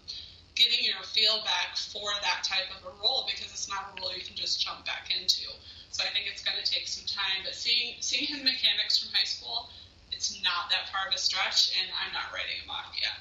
getting 0.60 0.84
your 0.84 1.02
feel 1.08 1.40
back 1.48 1.80
for 1.80 2.12
that 2.22 2.44
type 2.44 2.68
of 2.76 2.84
a 2.84 2.94
role 3.00 3.24
because 3.32 3.48
it's 3.56 3.72
not 3.72 3.96
a 3.96 4.02
role 4.02 4.12
you 4.12 4.22
can 4.22 4.36
just 4.36 4.60
jump 4.60 4.84
back 4.86 5.08
into. 5.08 5.48
So 5.90 6.04
I 6.04 6.12
think 6.12 6.28
it's 6.28 6.44
going 6.44 6.60
to 6.60 6.68
take 6.68 6.88
some 6.88 7.08
time. 7.08 7.48
But 7.48 7.56
seeing 7.56 7.96
seeing 8.02 8.28
his 8.28 8.44
mechanics 8.44 9.00
from 9.00 9.10
high 9.16 9.24
school, 9.24 9.72
it's 10.12 10.36
not 10.44 10.70
that 10.70 10.92
far 10.92 11.08
of 11.08 11.16
a 11.16 11.18
stretch, 11.18 11.72
and 11.80 11.88
I'm 11.96 12.12
not 12.14 12.28
writing 12.36 12.60
him 12.62 12.70
off 12.70 12.92
yet. 13.00 13.16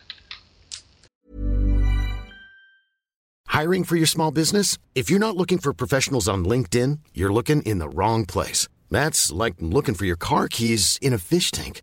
Hiring 3.47 3.85
for 3.85 3.97
your 3.97 4.07
small 4.07 4.31
business? 4.31 4.79
If 4.95 5.09
you're 5.09 5.19
not 5.19 5.37
looking 5.37 5.59
for 5.59 5.73
professionals 5.73 6.29
on 6.29 6.45
LinkedIn, 6.45 6.99
you're 7.15 7.33
looking 7.33 7.63
in 7.63 7.79
the 7.79 7.89
wrong 7.89 8.27
place. 8.27 8.69
That's 8.91 9.33
like 9.33 9.55
looking 9.61 9.95
for 9.95 10.05
your 10.05 10.17
car 10.17 10.49
keys 10.49 10.99
in 11.01 11.13
a 11.13 11.19
fish 11.19 11.51
tank. 11.51 11.83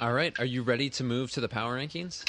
All 0.00 0.12
right, 0.12 0.32
are 0.38 0.46
you 0.46 0.62
ready 0.62 0.88
to 0.90 1.04
move 1.04 1.30
to 1.32 1.40
the 1.42 1.48
power 1.48 1.76
rankings? 1.76 2.24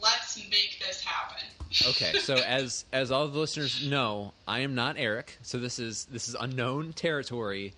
Let's 0.00 0.36
make 0.48 0.78
this 0.86 1.02
happen. 1.02 1.44
Okay, 1.88 2.18
so 2.20 2.34
as 2.46 2.84
as 2.92 3.10
all 3.10 3.26
the 3.26 3.38
listeners 3.38 3.84
know, 3.86 4.32
I 4.46 4.60
am 4.60 4.74
not 4.76 4.94
Eric, 4.96 5.36
so 5.42 5.58
this 5.58 5.78
is 5.80 6.04
this 6.06 6.28
is 6.28 6.36
unknown 6.38 6.92
territory. 6.92 7.74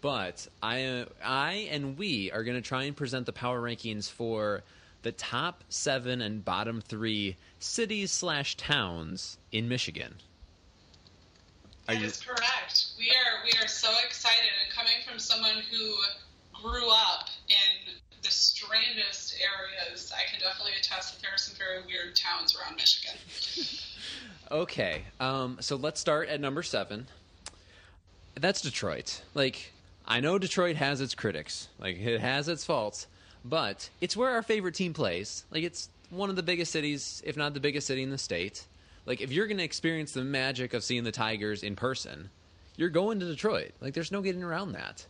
But 0.00 0.48
I 0.62 1.06
I 1.24 1.68
and 1.70 1.96
we 1.96 2.32
are 2.32 2.42
going 2.42 2.56
to 2.56 2.66
try 2.66 2.84
and 2.84 2.96
present 2.96 3.26
the 3.26 3.32
power 3.32 3.62
rankings 3.62 4.10
for 4.10 4.62
the 5.02 5.12
top 5.12 5.62
seven 5.68 6.20
and 6.20 6.44
bottom 6.44 6.80
three 6.80 7.36
cities 7.60 8.10
slash 8.10 8.56
towns 8.56 9.38
in 9.52 9.68
Michigan. 9.68 10.14
Are 11.88 11.94
That 11.94 12.00
you? 12.00 12.06
is 12.08 12.20
correct. 12.20 12.86
We 12.98 13.10
are 13.10 13.44
we 13.44 13.52
are 13.62 13.68
so 13.68 13.90
excited, 14.04 14.50
and 14.64 14.74
coming 14.74 14.96
from 15.08 15.20
someone 15.20 15.62
who 15.70 15.94
grew 16.60 16.88
up 16.90 17.28
in 17.48 17.92
the 18.22 18.30
strangest 18.30 19.36
areas, 19.40 20.12
I 20.14 20.30
can 20.30 20.40
definitely 20.40 20.72
attest 20.78 21.14
that 21.14 21.22
there 21.22 21.34
are 21.34 21.38
some 21.38 21.56
very 21.56 21.82
weird 21.86 22.14
towns 22.16 22.56
around 22.56 22.76
Michigan. 22.76 23.16
Okay, 24.50 25.04
um, 25.18 25.56
so 25.60 25.76
let's 25.76 25.98
start 25.98 26.28
at 26.28 26.38
number 26.38 26.62
seven. 26.62 27.06
That's 28.34 28.60
Detroit. 28.60 29.22
Like, 29.32 29.72
I 30.06 30.20
know 30.20 30.38
Detroit 30.38 30.76
has 30.76 31.00
its 31.00 31.14
critics, 31.14 31.68
like 31.78 31.96
it 31.98 32.20
has 32.20 32.48
its 32.48 32.62
faults, 32.62 33.06
but 33.46 33.88
it's 34.02 34.14
where 34.14 34.30
our 34.30 34.42
favorite 34.42 34.74
team 34.74 34.92
plays. 34.92 35.44
Like, 35.50 35.62
it's 35.62 35.88
one 36.10 36.28
of 36.28 36.36
the 36.36 36.42
biggest 36.42 36.70
cities, 36.70 37.22
if 37.24 37.34
not 37.34 37.54
the 37.54 37.60
biggest 37.60 37.86
city 37.86 38.02
in 38.02 38.10
the 38.10 38.18
state. 38.18 38.66
Like, 39.06 39.22
if 39.22 39.32
you're 39.32 39.46
going 39.46 39.56
to 39.56 39.64
experience 39.64 40.12
the 40.12 40.22
magic 40.22 40.74
of 40.74 40.84
seeing 40.84 41.04
the 41.04 41.12
Tigers 41.12 41.62
in 41.62 41.74
person, 41.74 42.28
you're 42.76 42.90
going 42.90 43.20
to 43.20 43.26
Detroit. 43.26 43.72
Like, 43.80 43.94
there's 43.94 44.12
no 44.12 44.20
getting 44.20 44.42
around 44.42 44.72
that. 44.72 45.06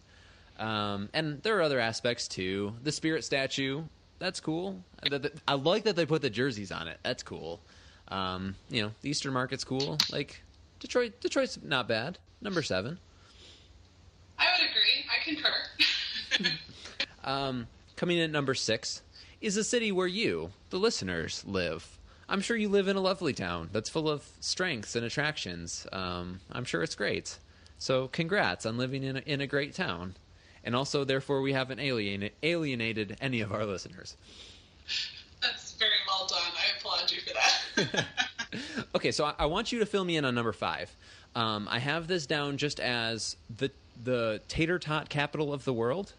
Um, 0.58 1.08
and 1.12 1.42
there 1.42 1.58
are 1.58 1.62
other 1.62 1.80
aspects 1.80 2.28
too. 2.28 2.74
The 2.82 2.92
Spirit 2.92 3.24
statue, 3.24 3.82
that's 4.18 4.40
cool. 4.40 4.82
I 5.48 5.54
like 5.54 5.84
that 5.84 5.96
they 5.96 6.06
put 6.06 6.22
the 6.22 6.30
jerseys 6.30 6.70
on 6.70 6.88
it. 6.88 6.98
That's 7.02 7.22
cool. 7.22 7.60
Um, 8.08 8.54
you 8.70 8.82
know, 8.82 8.92
the 9.00 9.10
Eastern 9.10 9.32
Market's 9.32 9.64
cool. 9.64 9.98
Like 10.12 10.42
Detroit, 10.80 11.20
Detroit's 11.20 11.58
not 11.62 11.88
bad. 11.88 12.18
Number 12.40 12.62
seven. 12.62 12.98
I 14.38 14.46
would 14.58 14.70
agree. 14.70 15.04
I 15.10 15.24
concur. 15.24 16.52
Um, 17.24 17.68
coming 17.94 18.18
in 18.18 18.24
at 18.24 18.30
number 18.30 18.52
six 18.52 19.02
is 19.40 19.56
a 19.56 19.62
city 19.62 19.92
where 19.92 20.08
you, 20.08 20.50
the 20.70 20.78
listeners, 20.78 21.44
live. 21.46 21.98
I'm 22.28 22.40
sure 22.40 22.56
you 22.56 22.68
live 22.68 22.88
in 22.88 22.96
a 22.96 23.00
lovely 23.00 23.32
town 23.32 23.68
that's 23.72 23.88
full 23.88 24.08
of 24.08 24.26
strengths 24.40 24.96
and 24.96 25.04
attractions. 25.04 25.86
Um, 25.92 26.40
I'm 26.50 26.64
sure 26.64 26.82
it's 26.82 26.94
great. 26.94 27.38
So, 27.78 28.08
congrats 28.08 28.64
on 28.64 28.76
living 28.76 29.02
in 29.02 29.18
a, 29.18 29.20
in 29.20 29.40
a 29.40 29.46
great 29.46 29.74
town. 29.74 30.14
And 30.64 30.76
also, 30.76 31.04
therefore, 31.04 31.42
we 31.42 31.52
haven't 31.52 31.80
alienated, 31.80 32.32
alienated 32.42 33.16
any 33.20 33.40
of 33.40 33.52
our 33.52 33.66
listeners. 33.66 34.16
That's 35.40 35.72
very 35.72 35.90
well 36.06 36.26
done. 36.28 36.38
I 36.56 36.78
applaud 36.78 37.10
you 37.10 37.20
for 37.20 37.34
that. 37.34 38.06
Okay, 38.94 39.10
so 39.10 39.24
I, 39.24 39.34
I 39.38 39.46
want 39.46 39.72
you 39.72 39.78
to 39.78 39.86
fill 39.86 40.04
me 40.04 40.16
in 40.18 40.26
on 40.26 40.34
number 40.34 40.52
five. 40.52 40.94
Um, 41.34 41.66
I 41.70 41.78
have 41.78 42.06
this 42.06 42.26
down 42.26 42.58
just 42.58 42.78
as 42.80 43.36
the 43.58 43.70
the 44.04 44.40
tater 44.48 44.78
tot 44.78 45.08
capital 45.08 45.52
of 45.52 45.64
the 45.64 45.72
world. 45.72 46.12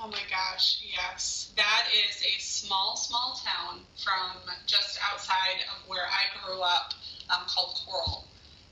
Oh 0.00 0.08
my 0.08 0.18
gosh, 0.28 0.82
yes. 0.92 1.52
That 1.56 1.84
is 2.08 2.22
a 2.22 2.40
small, 2.40 2.96
small 2.96 3.40
town 3.44 3.80
from 4.02 4.52
just 4.66 4.98
outside 5.12 5.62
of 5.72 5.88
where 5.88 6.06
I 6.06 6.44
grew 6.44 6.60
up 6.60 6.94
um, 7.30 7.44
called 7.46 7.80
Coral. 7.86 8.24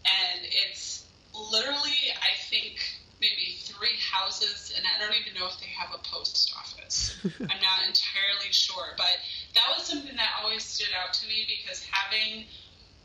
And 0.05 0.41
it's 0.67 1.05
literally, 1.33 2.13
I 2.21 2.37
think, 2.51 2.77
maybe 3.25 3.57
three 3.65 3.97
houses, 4.13 4.73
and 4.77 4.85
I 4.85 5.01
don't 5.01 5.17
even 5.17 5.33
know 5.33 5.49
if 5.49 5.59
they 5.59 5.73
have 5.73 5.89
a 5.95 6.03
post 6.05 6.53
office. 6.57 7.17
I'm 7.25 7.61
not 7.65 7.81
entirely 7.89 8.53
sure. 8.53 8.93
But 8.97 9.17
that 9.55 9.65
was 9.73 9.87
something 9.87 10.15
that 10.17 10.31
always 10.43 10.63
stood 10.63 10.93
out 10.93 11.15
to 11.15 11.27
me 11.27 11.49
because 11.49 11.83
having 11.91 12.45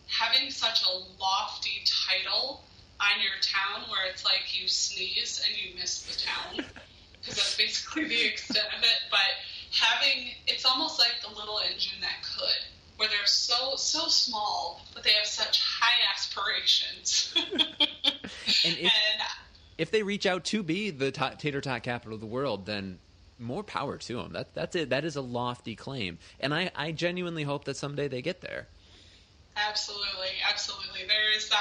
having 0.08 0.52
such 0.52 0.84
a 0.84 0.92
lofty 1.22 1.84
title 1.88 2.64
on 3.00 3.22
your 3.22 3.38
town 3.40 3.88
where 3.90 4.10
it's 4.12 4.26
like 4.26 4.44
you 4.52 4.68
sneeze 4.68 5.42
and 5.48 5.56
you 5.56 5.80
miss 5.80 6.02
the 6.04 6.20
town 6.20 6.66
because 7.22 7.36
that's 7.36 7.56
basically 7.56 8.06
the 8.06 8.26
extent 8.26 8.68
of 8.76 8.84
it. 8.84 9.00
But 9.10 9.32
having 9.72 10.36
it's 10.48 10.66
almost 10.66 11.00
like 11.00 11.16
the 11.22 11.30
little 11.30 11.62
engine 11.72 12.02
that 12.02 12.20
could, 12.36 12.62
where 12.98 13.08
they're 13.08 13.26
so 13.26 13.78
so 13.78 14.08
small, 14.08 14.82
but 14.94 15.04
they 15.04 15.12
have 15.12 15.28
such 15.28 15.62
high 15.64 16.04
aspirations. 16.14 17.34
And 18.66 18.76
if, 18.78 18.92
and 18.92 19.22
if 19.80 19.92
they 19.92 20.04
reach 20.04 20.26
out 20.26 20.44
to 20.44 20.62
be 20.62 20.92
the 20.92 21.10
ta- 21.10 21.36
tater 21.38 21.62
tot 21.62 21.82
capital 21.84 22.16
of 22.16 22.20
the 22.20 22.28
world, 22.28 22.66
then 22.66 23.00
more 23.40 23.64
power 23.64 23.98
to 23.98 24.18
them. 24.18 24.34
That 24.34 24.54
that's 24.54 24.76
it. 24.76 24.90
That 24.90 25.06
is 25.06 25.16
a 25.16 25.22
lofty 25.22 25.76
claim, 25.76 26.20
and 26.40 26.54
I, 26.54 26.70
I 26.76 26.92
genuinely 26.92 27.44
hope 27.44 27.64
that 27.64 27.78
someday 27.78 28.10
they 28.10 28.22
get 28.22 28.42
there. 28.42 28.68
absolutely, 29.56 30.36
absolutely, 30.48 31.08
there 31.08 31.36
is 31.36 31.50
uh, 31.52 31.56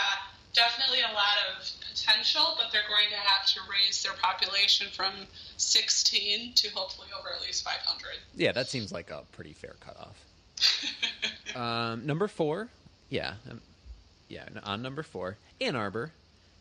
definitely 0.52 0.98
a 1.00 1.14
lot 1.14 1.38
of 1.48 1.70
potential, 1.88 2.54
but 2.56 2.72
they're 2.72 2.88
going 2.88 3.08
to 3.10 3.16
have 3.16 3.46
to 3.46 3.60
raise 3.70 4.02
their 4.02 4.14
population 4.20 4.88
from 4.92 5.12
16 5.56 6.54
to 6.54 6.68
hopefully 6.70 7.08
over 7.18 7.28
at 7.32 7.40
least 7.42 7.64
500. 7.64 8.02
Yeah, 8.34 8.50
that 8.52 8.68
seems 8.68 8.90
like 8.90 9.10
a 9.10 9.22
pretty 9.32 9.52
fair 9.52 9.76
cutoff. 9.80 10.24
um, 11.56 12.04
number 12.04 12.26
four, 12.26 12.68
yeah, 13.10 13.34
um, 13.48 13.60
yeah. 14.28 14.44
On 14.64 14.82
number 14.82 15.04
four, 15.04 15.36
Ann 15.60 15.76
Arbor 15.76 16.10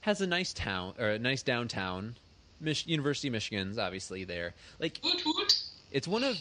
has 0.07 0.21
a 0.21 0.27
nice 0.27 0.53
town 0.53 0.93
or 0.97 1.09
a 1.09 1.19
nice 1.19 1.43
downtown. 1.43 2.15
Mich- 2.61 2.87
University 2.87 3.27
of 3.27 3.33
Michigan's 3.33 3.77
obviously 3.77 4.23
there. 4.23 4.53
Like 4.79 4.99
Woot 5.03 5.21
woot. 5.25 5.59
it's 5.91 6.07
one 6.07 6.23
of 6.23 6.39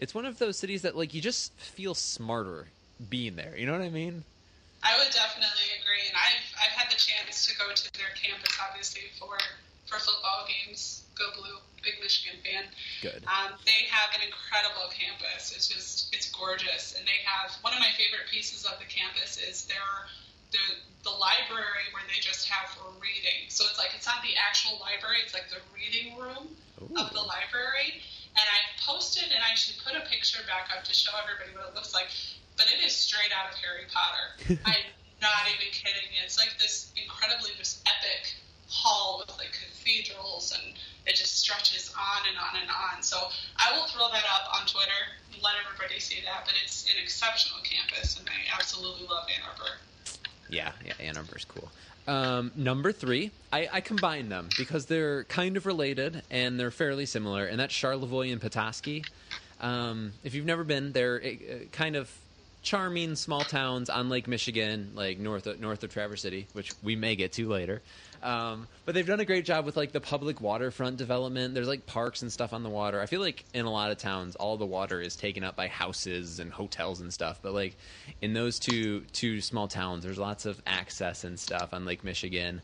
it's 0.00 0.12
one 0.14 0.26
of 0.26 0.36
those 0.42 0.58
cities 0.58 0.82
that 0.82 0.96
like 0.96 1.14
you 1.14 1.22
just 1.22 1.54
feel 1.54 1.94
smarter 1.94 2.66
being 3.08 3.36
there. 3.36 3.54
You 3.56 3.66
know 3.66 3.72
what 3.72 3.82
I 3.86 3.88
mean? 3.88 4.24
I 4.82 4.98
would 4.98 5.14
definitely 5.14 5.70
agree, 5.78 6.10
and 6.10 6.18
I've 6.18 6.42
I've 6.58 6.74
had 6.74 6.90
the 6.90 6.98
chance 6.98 7.46
to 7.46 7.54
go 7.56 7.70
to 7.72 7.86
their 7.94 8.10
campus, 8.18 8.50
obviously 8.58 9.06
for 9.16 9.38
for 9.86 10.02
football 10.02 10.50
games. 10.50 11.06
Go 11.14 11.30
Blue, 11.38 11.62
big 11.86 11.94
Michigan 12.02 12.42
fan. 12.42 12.66
Good. 13.00 13.22
Um, 13.30 13.54
they 13.62 13.86
have 13.94 14.10
an 14.18 14.26
incredible 14.26 14.90
campus. 14.90 15.54
It's 15.54 15.70
just 15.70 16.10
it's 16.12 16.34
gorgeous, 16.34 16.98
and 16.98 17.06
they 17.06 17.22
have 17.22 17.54
one 17.62 17.72
of 17.72 17.78
my 17.78 17.94
favorite 17.94 18.26
pieces 18.28 18.66
of 18.66 18.74
the 18.82 18.90
campus 18.90 19.38
is 19.38 19.64
their 19.70 20.10
the 20.54 21.10
the 21.10 21.12
library 21.12 21.84
where 21.92 22.06
they 22.08 22.16
just 22.22 22.48
have 22.48 22.70
for 22.72 22.88
reading. 22.96 23.50
So 23.52 23.66
it's 23.68 23.76
like 23.76 23.92
it's 23.92 24.06
not 24.06 24.22
the 24.22 24.32
actual 24.38 24.80
library; 24.80 25.20
it's 25.20 25.34
like 25.34 25.50
the 25.50 25.60
reading 25.74 26.16
room 26.16 26.54
of 26.80 27.10
the 27.12 27.24
library. 27.26 28.00
And 28.34 28.42
I've 28.42 28.70
posted, 28.82 29.30
and 29.30 29.42
I 29.46 29.54
should 29.54 29.78
put 29.78 29.94
a 29.94 30.02
picture 30.10 30.42
back 30.50 30.66
up 30.74 30.82
to 30.82 30.94
show 30.94 31.14
everybody 31.22 31.54
what 31.54 31.70
it 31.70 31.74
looks 31.78 31.94
like. 31.94 32.10
But 32.58 32.66
it 32.66 32.82
is 32.82 32.94
straight 32.94 33.30
out 33.30 33.50
of 33.50 33.54
Harry 33.62 33.86
Potter. 33.86 34.58
I'm 34.66 34.86
not 35.22 35.46
even 35.54 35.70
kidding. 35.70 36.10
It's 36.18 36.38
like 36.38 36.54
this 36.58 36.90
incredibly 36.98 37.54
just 37.54 37.86
epic 37.86 38.34
hall 38.66 39.22
with 39.22 39.30
like 39.38 39.54
cathedrals, 39.54 40.50
and 40.50 40.74
it 41.06 41.14
just 41.14 41.38
stretches 41.38 41.94
on 41.94 42.26
and 42.26 42.38
on 42.38 42.58
and 42.58 42.70
on. 42.70 43.02
So 43.06 43.30
I 43.54 43.70
will 43.76 43.86
throw 43.86 44.10
that 44.10 44.26
up 44.26 44.50
on 44.58 44.66
Twitter 44.66 45.02
and 45.30 45.38
let 45.42 45.54
everybody 45.62 46.00
see 46.00 46.24
that. 46.26 46.42
But 46.42 46.58
it's 46.64 46.90
an 46.90 46.98
exceptional 46.98 47.62
campus, 47.62 48.18
and 48.18 48.26
I 48.26 48.50
absolutely 48.50 49.06
love 49.06 49.30
Ann 49.30 49.46
Arbor. 49.46 49.78
Yeah, 50.54 50.72
yeah, 50.86 50.94
Ann 51.00 51.16
Arbor's 51.16 51.44
cool. 51.44 51.68
Um, 52.06 52.52
number 52.54 52.92
three, 52.92 53.30
I, 53.52 53.68
I 53.72 53.80
combine 53.80 54.28
them 54.28 54.48
because 54.58 54.86
they're 54.86 55.24
kind 55.24 55.56
of 55.56 55.66
related 55.66 56.22
and 56.30 56.60
they're 56.60 56.70
fairly 56.70 57.06
similar, 57.06 57.46
and 57.46 57.58
that's 57.58 57.74
Charlevoix 57.74 58.30
and 58.30 58.40
Petoskey. 58.40 59.04
Um, 59.60 60.12
if 60.22 60.34
you've 60.34 60.44
never 60.44 60.64
been, 60.64 60.92
they're 60.92 61.22
uh, 61.24 61.64
kind 61.72 61.96
of 61.96 62.10
charming 62.64 63.14
small 63.14 63.42
towns 63.42 63.90
on 63.90 64.08
Lake 64.08 64.26
Michigan, 64.26 64.92
like 64.94 65.18
north 65.18 65.46
of, 65.46 65.60
north 65.60 65.84
of 65.84 65.90
Traverse 65.90 66.22
City, 66.22 66.48
which 66.54 66.72
we 66.82 66.96
may 66.96 67.14
get 67.14 67.32
to 67.32 67.48
later. 67.48 67.82
Um, 68.22 68.66
but 68.86 68.94
they've 68.94 69.06
done 69.06 69.20
a 69.20 69.24
great 69.26 69.44
job 69.44 69.66
with 69.66 69.76
like 69.76 69.92
the 69.92 70.00
public 70.00 70.40
waterfront 70.40 70.96
development. 70.96 71.52
There's 71.54 71.68
like 71.68 71.84
parks 71.84 72.22
and 72.22 72.32
stuff 72.32 72.54
on 72.54 72.62
the 72.62 72.70
water. 72.70 73.00
I 73.00 73.06
feel 73.06 73.20
like 73.20 73.44
in 73.52 73.66
a 73.66 73.70
lot 73.70 73.90
of 73.90 73.98
towns, 73.98 74.34
all 74.34 74.56
the 74.56 74.66
water 74.66 75.00
is 75.00 75.14
taken 75.14 75.44
up 75.44 75.54
by 75.54 75.68
houses 75.68 76.40
and 76.40 76.50
hotels 76.50 77.00
and 77.00 77.12
stuff. 77.12 77.40
But 77.42 77.52
like 77.52 77.76
in 78.22 78.32
those 78.32 78.58
two 78.58 79.02
two 79.12 79.42
small 79.42 79.68
towns, 79.68 80.02
there's 80.02 80.18
lots 80.18 80.46
of 80.46 80.60
access 80.66 81.24
and 81.24 81.38
stuff 81.38 81.74
on 81.74 81.84
Lake 81.84 82.02
Michigan. 82.02 82.62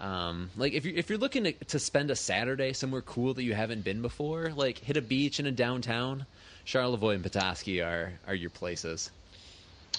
Um, 0.00 0.48
like 0.56 0.72
if 0.72 0.86
you 0.86 0.94
if 0.96 1.10
you're 1.10 1.18
looking 1.18 1.44
to, 1.44 1.52
to 1.52 1.78
spend 1.80 2.12
a 2.12 2.16
Saturday 2.16 2.72
somewhere 2.72 3.02
cool 3.02 3.34
that 3.34 3.42
you 3.42 3.52
haven't 3.52 3.82
been 3.82 4.02
before, 4.02 4.52
like 4.54 4.78
hit 4.78 4.96
a 4.96 5.02
beach 5.02 5.40
in 5.40 5.46
a 5.46 5.52
downtown, 5.52 6.24
Charlevoix 6.64 7.14
and 7.14 7.24
Petoskey 7.24 7.82
are 7.82 8.12
are 8.28 8.34
your 8.34 8.50
places. 8.50 9.10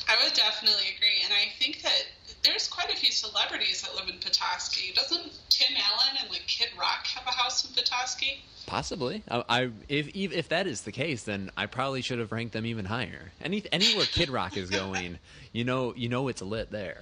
I 0.08 0.24
would 0.24 0.34
definitely 0.34 0.94
agree, 0.96 1.22
and 1.24 1.34
I 1.34 1.50
think 1.58 1.82
that 1.84 2.06
there's 2.44 2.68
quite 2.68 2.92
a 2.92 2.96
few 2.96 3.12
celebrities 3.12 3.82
that 3.82 3.96
live 3.96 4.10
in 4.10 4.20
Petoskey. 4.20 4.94
Doesn't 4.94 5.32
Tim 5.50 5.78
Allen 5.78 6.18
and 6.22 6.30
like 6.30 6.46
Kid 6.48 6.70
Rock 6.80 7.06
have 7.08 7.26
a 7.28 7.32
house 7.32 7.68
in 7.68 7.74
Petoskey? 7.74 8.44
Possibly. 8.66 9.24
I, 9.30 9.44
I 9.50 9.70
if, 9.88 10.10
if 10.16 10.32
if 10.32 10.50
that 10.50 10.68
is 10.68 10.82
the 10.82 10.92
case, 10.92 11.24
then 11.24 11.52
I 11.58 11.66
probably 11.66 12.02
should 12.02 12.20
have 12.20 12.32
ranked 12.32 12.54
them 12.54 12.66
even 12.66 12.86
higher. 12.86 13.32
Any 13.42 13.64
anywhere 13.72 14.06
Kid 14.06 14.30
Rock 14.30 14.58
is 14.58 14.70
going, 14.70 15.20
you 15.54 15.64
know, 15.64 15.94
you 15.96 16.10
know 16.10 16.28
it's 16.28 16.42
lit 16.42 16.72
there. 16.72 17.02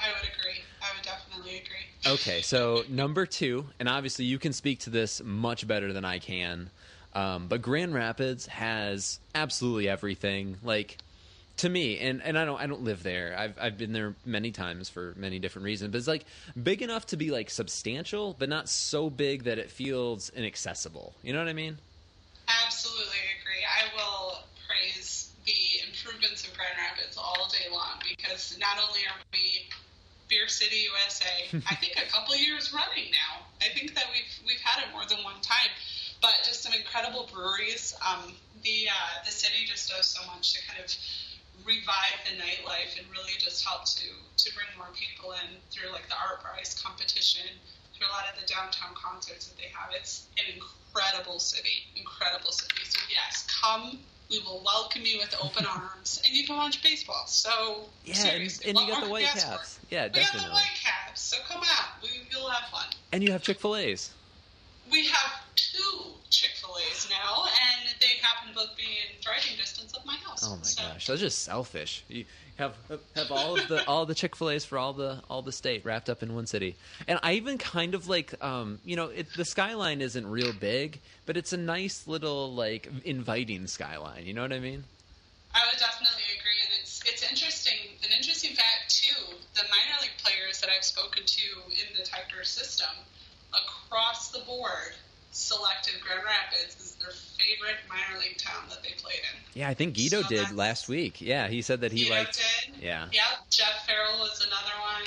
I 0.00 0.08
would 0.08 0.28
agree. 0.28 0.62
I 0.82 0.86
would 0.94 1.04
definitely 1.04 1.58
agree. 1.58 2.14
Okay, 2.14 2.42
so 2.42 2.82
number 2.88 3.26
two, 3.26 3.66
and 3.78 3.88
obviously 3.88 4.24
you 4.24 4.38
can 4.38 4.52
speak 4.52 4.80
to 4.80 4.90
this 4.90 5.22
much 5.24 5.66
better 5.66 5.92
than 5.92 6.04
I 6.04 6.18
can, 6.18 6.70
um, 7.14 7.48
but 7.48 7.62
Grand 7.62 7.94
Rapids 7.94 8.46
has 8.46 9.20
absolutely 9.34 9.88
everything. 9.88 10.56
Like 10.62 10.98
to 11.58 11.68
me, 11.68 11.98
and, 11.98 12.22
and 12.22 12.38
I 12.38 12.44
don't 12.44 12.60
I 12.60 12.66
don't 12.66 12.82
live 12.82 13.02
there. 13.02 13.34
I've 13.38 13.58
I've 13.60 13.78
been 13.78 13.92
there 13.92 14.14
many 14.24 14.50
times 14.50 14.88
for 14.88 15.14
many 15.16 15.38
different 15.38 15.64
reasons, 15.64 15.92
but 15.92 15.98
it's 15.98 16.08
like 16.08 16.24
big 16.60 16.82
enough 16.82 17.06
to 17.06 17.16
be 17.16 17.30
like 17.30 17.50
substantial, 17.50 18.34
but 18.38 18.48
not 18.48 18.68
so 18.68 19.10
big 19.10 19.44
that 19.44 19.58
it 19.58 19.70
feels 19.70 20.30
inaccessible. 20.30 21.14
You 21.22 21.32
know 21.32 21.38
what 21.38 21.48
I 21.48 21.52
mean? 21.52 21.78
Absolutely 22.66 23.22
agree. 23.40 23.62
I 23.62 23.94
will 23.96 24.38
praise 24.66 25.30
the 25.44 25.86
improvements 25.86 26.46
in 26.46 26.54
Grand 26.56 26.76
Rapids 26.78 27.16
all 27.16 27.48
day 27.48 27.70
long 27.70 28.00
because 28.08 28.56
not 28.58 28.78
only 28.78 29.00
are 29.00 29.20
we 29.32 29.68
Beer 30.28 30.48
City, 30.48 30.88
USA. 30.88 31.60
I 31.68 31.74
think 31.76 31.92
a 32.00 32.10
couple 32.10 32.34
years 32.36 32.72
running 32.72 33.12
now. 33.12 33.44
I 33.60 33.68
think 33.68 33.94
that 33.94 34.06
we've 34.10 34.48
we've 34.48 34.60
had 34.64 34.82
it 34.82 34.90
more 34.92 35.04
than 35.04 35.22
one 35.22 35.40
time. 35.42 35.68
But 36.22 36.38
just 36.44 36.62
some 36.62 36.72
incredible 36.72 37.28
breweries. 37.32 37.94
Um, 38.00 38.32
the 38.62 38.86
uh, 38.88 39.24
the 39.26 39.32
city 39.32 39.66
just 39.66 39.90
does 39.90 40.06
so 40.06 40.22
much 40.32 40.54
to 40.54 40.60
kind 40.66 40.78
of 40.78 40.86
revive 41.66 42.18
the 42.24 42.34
nightlife 42.38 42.98
and 42.98 43.06
really 43.10 43.34
just 43.38 43.64
help 43.66 43.84
to 43.84 44.06
to 44.38 44.54
bring 44.54 44.66
more 44.78 44.88
people 44.94 45.32
in 45.32 45.58
through 45.70 45.90
like 45.92 46.06
the 46.08 46.14
ArtPrize 46.14 46.82
competition, 46.82 47.46
through 47.94 48.06
a 48.06 48.12
lot 48.14 48.24
of 48.32 48.40
the 48.40 48.46
downtown 48.46 48.94
concerts 48.94 49.46
that 49.48 49.56
they 49.58 49.68
have. 49.74 49.90
It's 49.94 50.26
an 50.38 50.46
incredible 50.54 51.38
city, 51.38 51.90
incredible 51.96 52.52
city. 52.52 52.82
So 52.88 53.00
yes, 53.10 53.46
come. 53.62 53.98
We 54.30 54.38
will 54.46 54.62
welcome 54.64 55.02
you 55.04 55.18
with 55.18 55.34
open 55.42 55.66
arms, 55.70 56.22
and 56.24 56.34
you 56.34 56.46
can 56.46 56.56
watch 56.56 56.82
baseball. 56.82 57.24
So 57.26 57.84
Yeah, 58.04 58.14
and, 58.14 58.16
seriously, 58.16 58.70
and 58.70 58.78
you 58.78 58.86
got 58.88 59.04
the 59.04 59.10
white 59.10 59.26
could 59.26 59.34
you 59.34 59.40
ask 59.40 59.46
for? 59.46 59.52
caps. 59.58 59.80
Yeah, 59.90 60.04
We 60.04 60.20
got 60.20 60.32
the 60.32 60.52
white 60.52 60.80
caps, 60.82 61.20
so 61.20 61.36
come 61.46 61.60
out. 61.60 62.02
We, 62.02 62.08
you'll 62.30 62.48
have 62.48 62.70
fun. 62.70 62.86
And 63.12 63.22
you 63.22 63.32
have 63.32 63.42
Chick 63.42 63.60
Fil 63.60 63.76
A's. 63.76 64.10
We 64.92 65.06
have 65.06 65.32
two 65.56 66.12
Chick 66.28 66.50
Fil 66.56 66.76
A's 66.90 67.08
now, 67.10 67.44
and 67.44 67.94
they 67.98 68.18
happen 68.20 68.50
to 68.50 68.54
both 68.54 68.76
be 68.76 68.82
in 68.82 69.20
driving 69.22 69.56
distance 69.56 69.92
of 69.94 70.04
my 70.04 70.16
house. 70.16 70.46
Oh 70.46 70.56
my 70.56 70.62
so, 70.62 70.82
gosh, 70.82 71.06
that's 71.06 71.20
just 71.20 71.42
selfish. 71.42 72.04
You 72.08 72.26
have 72.56 72.74
have 73.16 73.32
all 73.32 73.58
of 73.58 73.68
the 73.68 73.86
all 73.88 74.04
the 74.04 74.14
Chick 74.14 74.36
Fil 74.36 74.50
A's 74.50 74.66
for 74.66 74.76
all 74.76 74.92
the 74.92 75.22
all 75.30 75.40
the 75.40 75.52
state 75.52 75.84
wrapped 75.84 76.10
up 76.10 76.22
in 76.22 76.34
one 76.34 76.46
city. 76.46 76.76
And 77.08 77.18
I 77.22 77.34
even 77.34 77.56
kind 77.56 77.94
of 77.94 78.06
like, 78.06 78.34
um, 78.44 78.80
you 78.84 78.96
know, 78.96 79.06
it, 79.06 79.28
the 79.34 79.46
skyline 79.46 80.02
isn't 80.02 80.26
real 80.26 80.52
big, 80.52 81.00
but 81.24 81.36
it's 81.38 81.52
a 81.52 81.56
nice 81.56 82.06
little 82.06 82.52
like 82.52 82.90
inviting 83.04 83.66
skyline. 83.66 84.26
You 84.26 84.34
know 84.34 84.42
what 84.42 84.52
I 84.52 84.60
mean? 84.60 84.84
I 85.54 85.66
would 85.70 85.78
definitely 85.78 86.24
agree, 86.38 86.60
and 86.64 86.80
it's 86.80 87.02
it's 87.06 87.22
interesting. 87.22 87.96
An 88.04 88.10
interesting 88.16 88.54
fact 88.54 88.88
too: 88.88 89.36
the 89.54 89.62
minor 89.62 90.00
league 90.02 90.16
players 90.22 90.60
that 90.60 90.68
I've 90.68 90.84
spoken 90.84 91.24
to 91.24 91.46
in 91.70 91.96
the 91.96 92.04
Tiger 92.04 92.44
system, 92.44 92.90
across 93.54 94.30
the 94.30 94.40
board, 94.40 94.92
selected 95.30 95.94
Grand 96.02 96.22
Rapids 96.24 96.76
as 96.80 96.94
their 96.96 97.10
favorite 97.10 97.76
minor 97.88 98.20
league 98.20 98.38
town 98.38 98.64
that 98.70 98.82
they 98.82 98.90
played 99.02 99.18
in. 99.18 99.40
Yeah, 99.60 99.68
I 99.68 99.74
think 99.74 99.94
Guido 99.94 100.22
So 100.22 100.28
did 100.28 100.52
last 100.52 100.88
week. 100.88 101.20
Yeah, 101.20 101.48
he 101.48 101.62
said 101.62 101.80
that 101.82 101.92
he 101.92 102.04
Guido 102.04 102.14
liked. 102.16 102.36
did. 102.66 102.82
Yeah. 102.82 103.06
Yeah, 103.12 103.22
Jeff 103.50 103.86
Ferrell 103.86 104.20
was 104.20 104.46
another 104.46 104.74
one. 104.80 105.02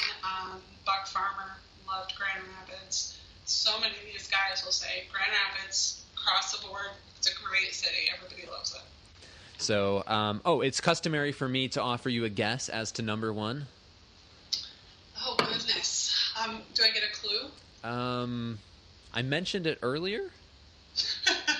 Um, 0.54 0.62
Buck 0.86 1.08
Farmer 1.08 1.58
loved 1.88 2.14
Grand 2.18 2.44
Rapids. 2.60 3.18
So 3.46 3.80
many 3.80 3.94
of 3.94 4.02
these 4.12 4.28
guys 4.28 4.64
will 4.64 4.72
say 4.72 5.04
Grand 5.12 5.32
Rapids 5.32 6.04
across 6.18 6.56
the 6.56 6.66
board. 6.68 6.88
It's 7.18 7.32
a 7.32 7.44
great 7.44 7.74
city. 7.74 8.10
Everybody 8.16 8.50
loves 8.52 8.74
it. 8.74 8.82
So, 9.58 10.04
um, 10.08 10.42
oh, 10.44 10.62
it's 10.62 10.82
customary 10.82 11.32
for 11.32 11.48
me 11.48 11.68
to 11.70 11.82
offer 11.82 12.10
you 12.10 12.26
a 12.26 12.30
guess 12.30 12.68
as 12.70 12.92
to 12.94 13.02
number 13.02 13.32
one. 13.32 13.68
Oh 15.22 15.36
goodness. 15.38 16.14
Um, 16.44 16.62
do 16.74 16.84
I 16.84 16.90
get 16.92 17.04
a 17.04 17.16
clue? 17.16 17.50
Um, 17.86 18.58
I 19.14 19.22
mentioned 19.22 19.68
it 19.68 19.80
earlier. 19.82 20.30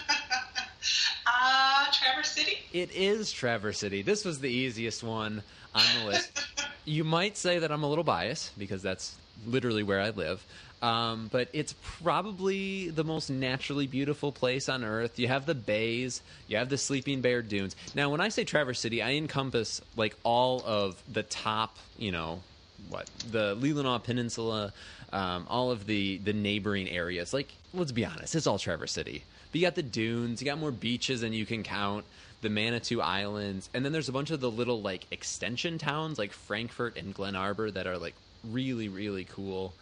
Uh, 1.28 1.86
Traverse 1.92 2.30
City. 2.30 2.60
It 2.72 2.92
is 2.92 3.32
Traverse 3.32 3.80
City. 3.80 4.04
This 4.04 4.24
was 4.24 4.40
the 4.40 4.50
easiest 4.50 5.04
one 5.04 5.42
on 5.74 5.84
the 6.00 6.06
list. 6.06 6.46
you 6.86 7.04
might 7.04 7.36
say 7.36 7.60
that 7.60 7.72
I'm 7.72 7.84
a 7.84 7.90
little 7.90 8.04
biased 8.04 8.58
because 8.58 8.82
that's 8.84 9.16
literally 9.48 9.84
where 9.84 10.00
I 10.00 10.12
live. 10.12 10.46
Um, 10.82 11.30
but 11.32 11.50
it's 11.52 11.74
probably 11.82 12.90
the 12.90 13.04
most 13.04 13.30
naturally 13.30 13.88
beautiful 13.88 14.32
place 14.32 14.70
on 14.70 14.84
earth. 14.84 15.18
You 15.18 15.28
have 15.28 15.46
the 15.46 15.56
bays, 15.56 16.22
you 16.48 16.58
have 16.58 16.70
the 16.70 16.78
Sleeping 16.78 17.22
Bear 17.22 17.42
Dunes. 17.42 17.76
Now, 17.96 18.10
when 18.10 18.22
I 18.22 18.30
say 18.30 18.44
Traverse 18.44 18.80
City, 18.80 19.02
I 19.02 19.14
encompass 19.14 19.82
like 19.96 20.16
all 20.24 20.62
of 20.66 21.02
the 21.12 21.24
top, 21.24 21.78
you 21.98 22.12
know, 22.12 22.42
what 22.90 23.10
the 23.32 23.56
Leelanau 23.56 24.04
Peninsula, 24.04 24.74
um, 25.12 25.46
all 25.50 25.72
of 25.72 25.86
the 25.86 26.18
the 26.18 26.34
neighboring 26.34 26.90
areas. 26.90 27.34
Like, 27.34 27.54
let's 27.74 27.92
be 27.92 28.06
honest, 28.06 28.36
it's 28.36 28.48
all 28.48 28.60
Traverse 28.60 28.92
City. 28.92 29.24
But 29.52 29.62
you 29.62 29.68
got 29.68 29.76
the 29.76 29.84
dunes, 29.84 30.42
you 30.42 30.46
got 30.46 30.60
more 30.60 30.72
beaches 30.72 31.22
than 31.22 31.34
you 31.34 31.46
can 31.46 31.64
count, 31.64 32.06
the 32.42 32.50
Manitou 32.50 33.02
Islands, 33.02 33.70
and 33.74 33.86
then 33.86 33.92
there's 33.92 34.10
a 34.10 34.12
bunch 34.12 34.32
of 34.32 34.40
the 34.40 34.52
little 34.52 34.82
like 34.82 35.06
extension 35.12 35.78
towns 35.78 36.20
like 36.20 36.32
Frankfort 36.32 36.98
and 36.98 37.14
Glen 37.14 37.36
Arbor 37.36 37.72
that 37.72 37.88
are 37.88 37.98
like 37.98 38.16
really 38.52 38.90
really 38.90 39.24
cool. 39.26 39.74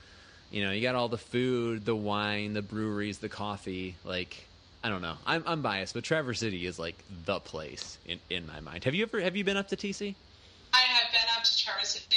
You 0.52 0.64
know, 0.64 0.72
you 0.72 0.82
got 0.84 0.94
all 0.94 1.10
the 1.10 1.18
food, 1.18 1.84
the 1.84 1.96
wine, 1.96 2.54
the 2.54 2.62
breweries, 2.62 3.18
the 3.18 3.30
coffee. 3.30 3.96
Like, 4.06 4.46
I 4.84 4.90
don't 4.90 5.02
know. 5.02 5.16
I'm 5.26 5.44
I'm 5.48 5.62
biased, 5.64 5.96
but 5.96 6.04
Traverse 6.04 6.40
City 6.40 6.68
is 6.68 6.78
like 6.78 6.96
the 7.26 7.40
place 7.40 7.98
in 8.06 8.20
in 8.30 8.46
my 8.46 8.60
mind. 8.60 8.84
Have 8.84 8.94
you 8.94 9.04
ever 9.04 9.20
have 9.20 9.36
you 9.36 9.44
been 9.44 9.58
up 9.58 9.70
to 9.70 9.76
TC? 9.76 10.14
I 10.74 10.78
have 10.78 11.12
been 11.12 11.22
up 11.36 11.44
to 11.44 11.58
Traverse 11.58 11.90
City. 11.90 12.13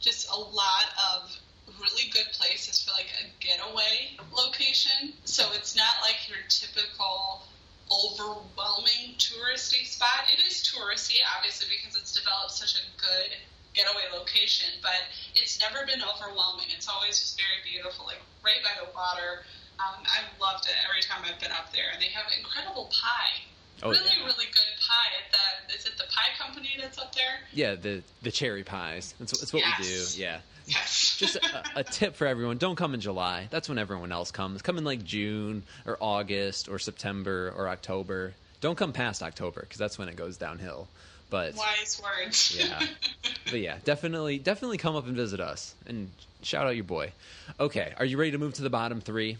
Just 0.00 0.28
a 0.32 0.36
lot 0.36 0.88
of 1.12 1.36
really 1.78 2.10
good 2.10 2.26
places 2.32 2.82
for 2.82 2.92
like 2.92 3.08
a 3.20 3.28
getaway 3.38 4.16
location. 4.32 5.12
So 5.24 5.52
it's 5.54 5.76
not 5.76 6.00
like 6.02 6.28
your 6.28 6.40
typical 6.48 7.44
overwhelming 7.90 9.18
touristy 9.18 9.84
spot. 9.86 10.26
It 10.32 10.40
is 10.46 10.62
touristy, 10.62 11.18
obviously, 11.36 11.68
because 11.68 11.96
it's 11.96 12.14
developed 12.14 12.52
such 12.52 12.78
a 12.80 12.84
good 13.00 13.36
getaway 13.74 14.06
location, 14.12 14.70
but 14.82 15.06
it's 15.34 15.60
never 15.60 15.86
been 15.86 16.02
overwhelming. 16.02 16.66
It's 16.74 16.88
always 16.88 17.18
just 17.18 17.38
very 17.38 17.62
beautiful, 17.62 18.06
like 18.06 18.22
right 18.42 18.62
by 18.62 18.74
the 18.82 18.90
water. 18.94 19.46
Um, 19.78 20.02
I've 20.06 20.30
loved 20.40 20.66
it 20.66 20.76
every 20.84 21.02
time 21.02 21.22
I've 21.24 21.40
been 21.40 21.54
up 21.54 21.72
there, 21.72 21.90
and 21.92 22.02
they 22.02 22.12
have 22.12 22.26
incredible 22.36 22.90
pie. 22.92 23.46
Oh, 23.82 23.90
really, 23.90 24.02
yeah. 24.04 24.24
really 24.24 24.46
good 24.46 24.72
pie 24.80 25.10
at 25.24 25.32
the. 25.32 25.74
Is 25.74 25.86
it 25.86 25.96
the 25.96 26.04
pie 26.04 26.36
company 26.38 26.70
that's 26.80 26.98
up 26.98 27.14
there? 27.14 27.40
Yeah, 27.52 27.74
the 27.74 28.02
the 28.22 28.30
cherry 28.30 28.64
pies. 28.64 29.14
That's, 29.18 29.38
that's 29.38 29.52
what 29.52 29.62
we 29.78 29.84
do. 29.84 30.04
Yeah. 30.16 30.40
Yes. 30.66 31.16
Just 31.18 31.36
a, 31.36 31.64
a 31.76 31.84
tip 31.84 32.16
for 32.16 32.26
everyone: 32.26 32.58
don't 32.58 32.76
come 32.76 32.94
in 32.94 33.00
July. 33.00 33.48
That's 33.50 33.68
when 33.68 33.78
everyone 33.78 34.12
else 34.12 34.30
comes. 34.30 34.62
Come 34.62 34.78
in 34.78 34.84
like 34.84 35.04
June 35.04 35.62
or 35.86 35.96
August 36.00 36.68
or 36.68 36.78
September 36.78 37.52
or 37.56 37.68
October. 37.68 38.34
Don't 38.60 38.76
come 38.76 38.92
past 38.92 39.22
October 39.22 39.60
because 39.62 39.78
that's 39.78 39.98
when 39.98 40.08
it 40.08 40.16
goes 40.16 40.36
downhill. 40.36 40.88
But 41.30 41.54
wise 41.54 42.02
words. 42.02 42.56
yeah, 42.58 42.84
but 43.44 43.60
yeah, 43.60 43.76
definitely, 43.84 44.38
definitely 44.38 44.78
come 44.78 44.96
up 44.96 45.06
and 45.06 45.14
visit 45.14 45.40
us 45.40 45.74
and 45.86 46.10
shout 46.42 46.66
out 46.66 46.74
your 46.74 46.84
boy. 46.84 47.12
Okay, 47.58 47.94
are 47.98 48.04
you 48.04 48.18
ready 48.18 48.32
to 48.32 48.38
move 48.38 48.54
to 48.54 48.62
the 48.62 48.70
bottom 48.70 49.00
three? 49.00 49.38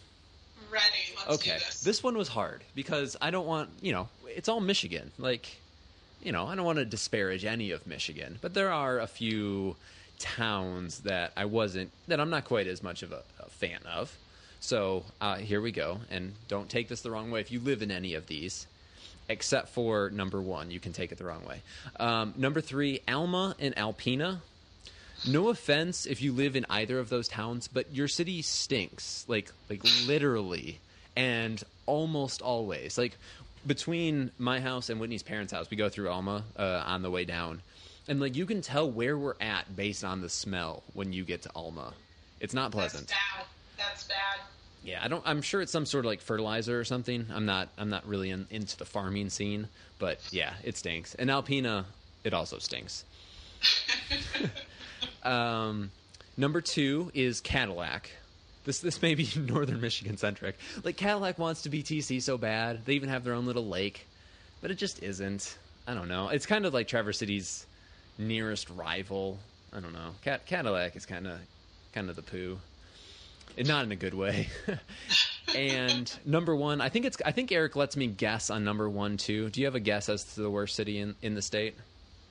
Ready. 0.71 0.85
Let's 1.17 1.43
okay, 1.43 1.59
do 1.59 1.65
this. 1.65 1.81
this 1.83 2.03
one 2.03 2.17
was 2.17 2.29
hard 2.29 2.63
because 2.77 3.17
I 3.21 3.33
don't 3.33 3.47
want 3.47 3.71
you 3.83 3.93
know 3.93 4.09
it's 4.37 4.49
all 4.49 4.61
Michigan. 4.61 5.11
Like, 5.19 5.57
you 6.23 6.33
know, 6.33 6.47
I 6.47 6.55
don't 6.55 6.65
want 6.65 6.79
to 6.79 6.85
disparage 6.85 7.45
any 7.45 7.71
of 7.71 7.87
Michigan, 7.87 8.39
but 8.41 8.55
there 8.55 8.73
are 8.73 8.99
a 8.99 9.07
few 9.07 9.77
towns 10.19 11.01
that 11.01 11.33
I 11.37 11.47
wasn't 11.47 11.91
that 12.09 12.21
I'm 12.21 12.31
not 12.31 12.45
quite 12.45 12.67
as 12.67 12.83
much 12.83 13.03
of 13.03 13.13
a, 13.13 13.23
a 13.41 13.49
fan 13.51 13.81
of. 13.87 14.17
So 14.61 15.05
uh, 15.21 15.37
here 15.37 15.61
we 15.61 15.73
go, 15.73 16.01
and 16.11 16.35
don't 16.49 16.69
take 16.69 16.89
this 16.89 17.01
the 17.01 17.11
wrong 17.11 17.31
way. 17.31 17.41
If 17.41 17.51
you 17.51 17.61
live 17.61 17.81
in 17.81 17.91
any 17.91 18.15
of 18.15 18.27
these, 18.27 18.67
except 19.29 19.71
for 19.71 20.11
number 20.11 20.41
one, 20.41 20.71
you 20.71 20.79
can 20.79 20.93
take 20.93 21.13
it 21.13 21.19
the 21.19 21.25
wrong 21.25 21.45
way. 21.47 21.63
Um, 21.99 22.35
number 22.37 22.61
three, 22.61 23.01
Alma 23.09 23.57
and 23.59 23.75
Alpena. 23.77 24.41
No 25.27 25.49
offense 25.49 26.07
if 26.07 26.23
you 26.23 26.33
live 26.33 26.57
in 26.57 26.67
either 26.71 26.99
of 26.99 27.09
those 27.09 27.29
towns, 27.29 27.69
but 27.69 27.95
your 27.95 28.09
city 28.09 28.43
stinks. 28.43 29.25
Like 29.29 29.51
like 29.69 29.83
literally 30.07 30.79
and 31.17 31.63
almost 31.87 32.43
always. 32.43 32.97
Like 32.97 33.17
between 33.67 34.31
my 34.39 34.61
house 34.61 34.91
and 34.91 35.01
Whitney's 35.01 35.23
parents' 35.23 35.53
house, 35.53 35.71
we 35.71 35.77
go 35.77 35.89
through 35.89 36.09
Alma 36.09 36.45
uh, 36.57 36.83
on 36.87 37.03
the 37.03 37.11
way 37.11 37.25
down. 37.25 37.63
And 38.09 38.21
like 38.21 38.37
you 38.37 38.47
can 38.47 38.61
tell 38.61 38.91
where 38.91 39.17
we're 39.17 39.35
at 39.41 39.77
based 39.77 40.05
on 40.05 40.21
the 40.21 40.29
smell 40.29 40.83
when 40.95 41.13
you 41.13 41.25
get 41.25 41.43
to 41.43 41.51
Alma. 41.55 41.93
It's 42.41 42.55
not 42.55 42.73
pleasant. 42.73 43.09
That's 43.09 43.21
bad. 43.37 43.47
That's 43.77 44.05
bad. 44.05 44.41
Yeah, 44.83 45.01
I 45.05 45.09
don't. 45.09 45.23
I'm 45.27 45.43
sure 45.43 45.61
it's 45.61 45.73
some 45.73 45.85
sort 45.85 46.07
of 46.07 46.09
like 46.09 46.23
fertilizer 46.23 46.81
or 46.81 46.85
something. 46.85 47.27
I'm 47.33 47.45
not. 47.45 47.69
I'm 47.77 47.91
not 47.91 48.07
really 48.07 48.31
in, 48.31 48.47
into 48.51 48.77
the 48.79 48.87
farming 48.87 49.29
scene, 49.29 49.69
but 49.99 50.21
yeah, 50.31 50.55
it 50.65 50.77
stinks. 50.77 51.15
And 51.15 51.29
Alpena, 51.29 51.85
it 52.25 52.33
also 52.33 52.59
stinks. 52.59 53.05
um, 55.23 55.91
number 56.37 56.63
two 56.63 57.11
is 57.13 57.41
Cadillac. 57.43 58.11
This 58.65 58.81
this 58.81 59.01
may 59.01 59.15
be 59.15 59.29
Northern 59.37 59.81
Michigan 59.81 60.17
centric. 60.17 60.57
Like 60.85 60.97
Cadillac 60.97 61.39
wants 61.39 61.63
to 61.63 61.69
be 61.69 61.83
TC 61.83 62.23
so 62.23 62.39
bad. 62.39 62.85
They 62.85 62.95
even 62.95 63.09
have 63.09 63.25
their 63.25 63.35
own 63.35 63.47
little 63.47 63.67
lake, 63.67 64.07
but 64.61 64.71
it 64.71 64.77
just 64.77 65.03
isn't. 65.03 65.57
I 65.87 65.95
don't 65.95 66.09
know. 66.09 66.29
It's 66.29 66.47
kind 66.47 66.67
of 66.67 66.75
like 66.75 66.89
Traverse 66.89 67.19
City's 67.19 67.67
nearest 68.19 68.69
rival. 68.71 69.39
I 69.73 69.81
don't 69.81 69.93
know. 69.93 70.11
Cat, 70.25 70.47
Cadillac 70.47 70.97
is 70.97 71.07
kind 71.07 71.27
of 71.27 71.39
kind 71.93 72.11
of 72.11 72.17
the 72.17 72.23
poo 72.23 72.59
and 73.57 73.67
not 73.67 73.85
in 73.85 73.93
a 73.93 73.97
good 73.97 74.15
way. 74.15 74.49
and 75.57 76.13
number 76.25 76.55
one, 76.55 76.81
I 76.81 76.89
think 76.89 77.05
it's. 77.05 77.17
I 77.25 77.33
think 77.33 77.53
Eric 77.53 77.77
lets 77.77 77.97
me 77.97 78.07
guess 78.07 78.51
on 78.51 78.65
number 78.65 78.89
one 78.89 79.17
too. 79.17 79.51
Do 79.51 79.61
you 79.61 79.67
have 79.67 79.75
a 79.75 79.81
guess 79.81 80.09
as 80.09 80.25
to 80.35 80.43
the 80.43 80.51
worst 80.51 80.77
city 80.77 80.99
in 80.99 81.15
in 81.23 81.35
the 81.35 81.43
state? 81.43 81.75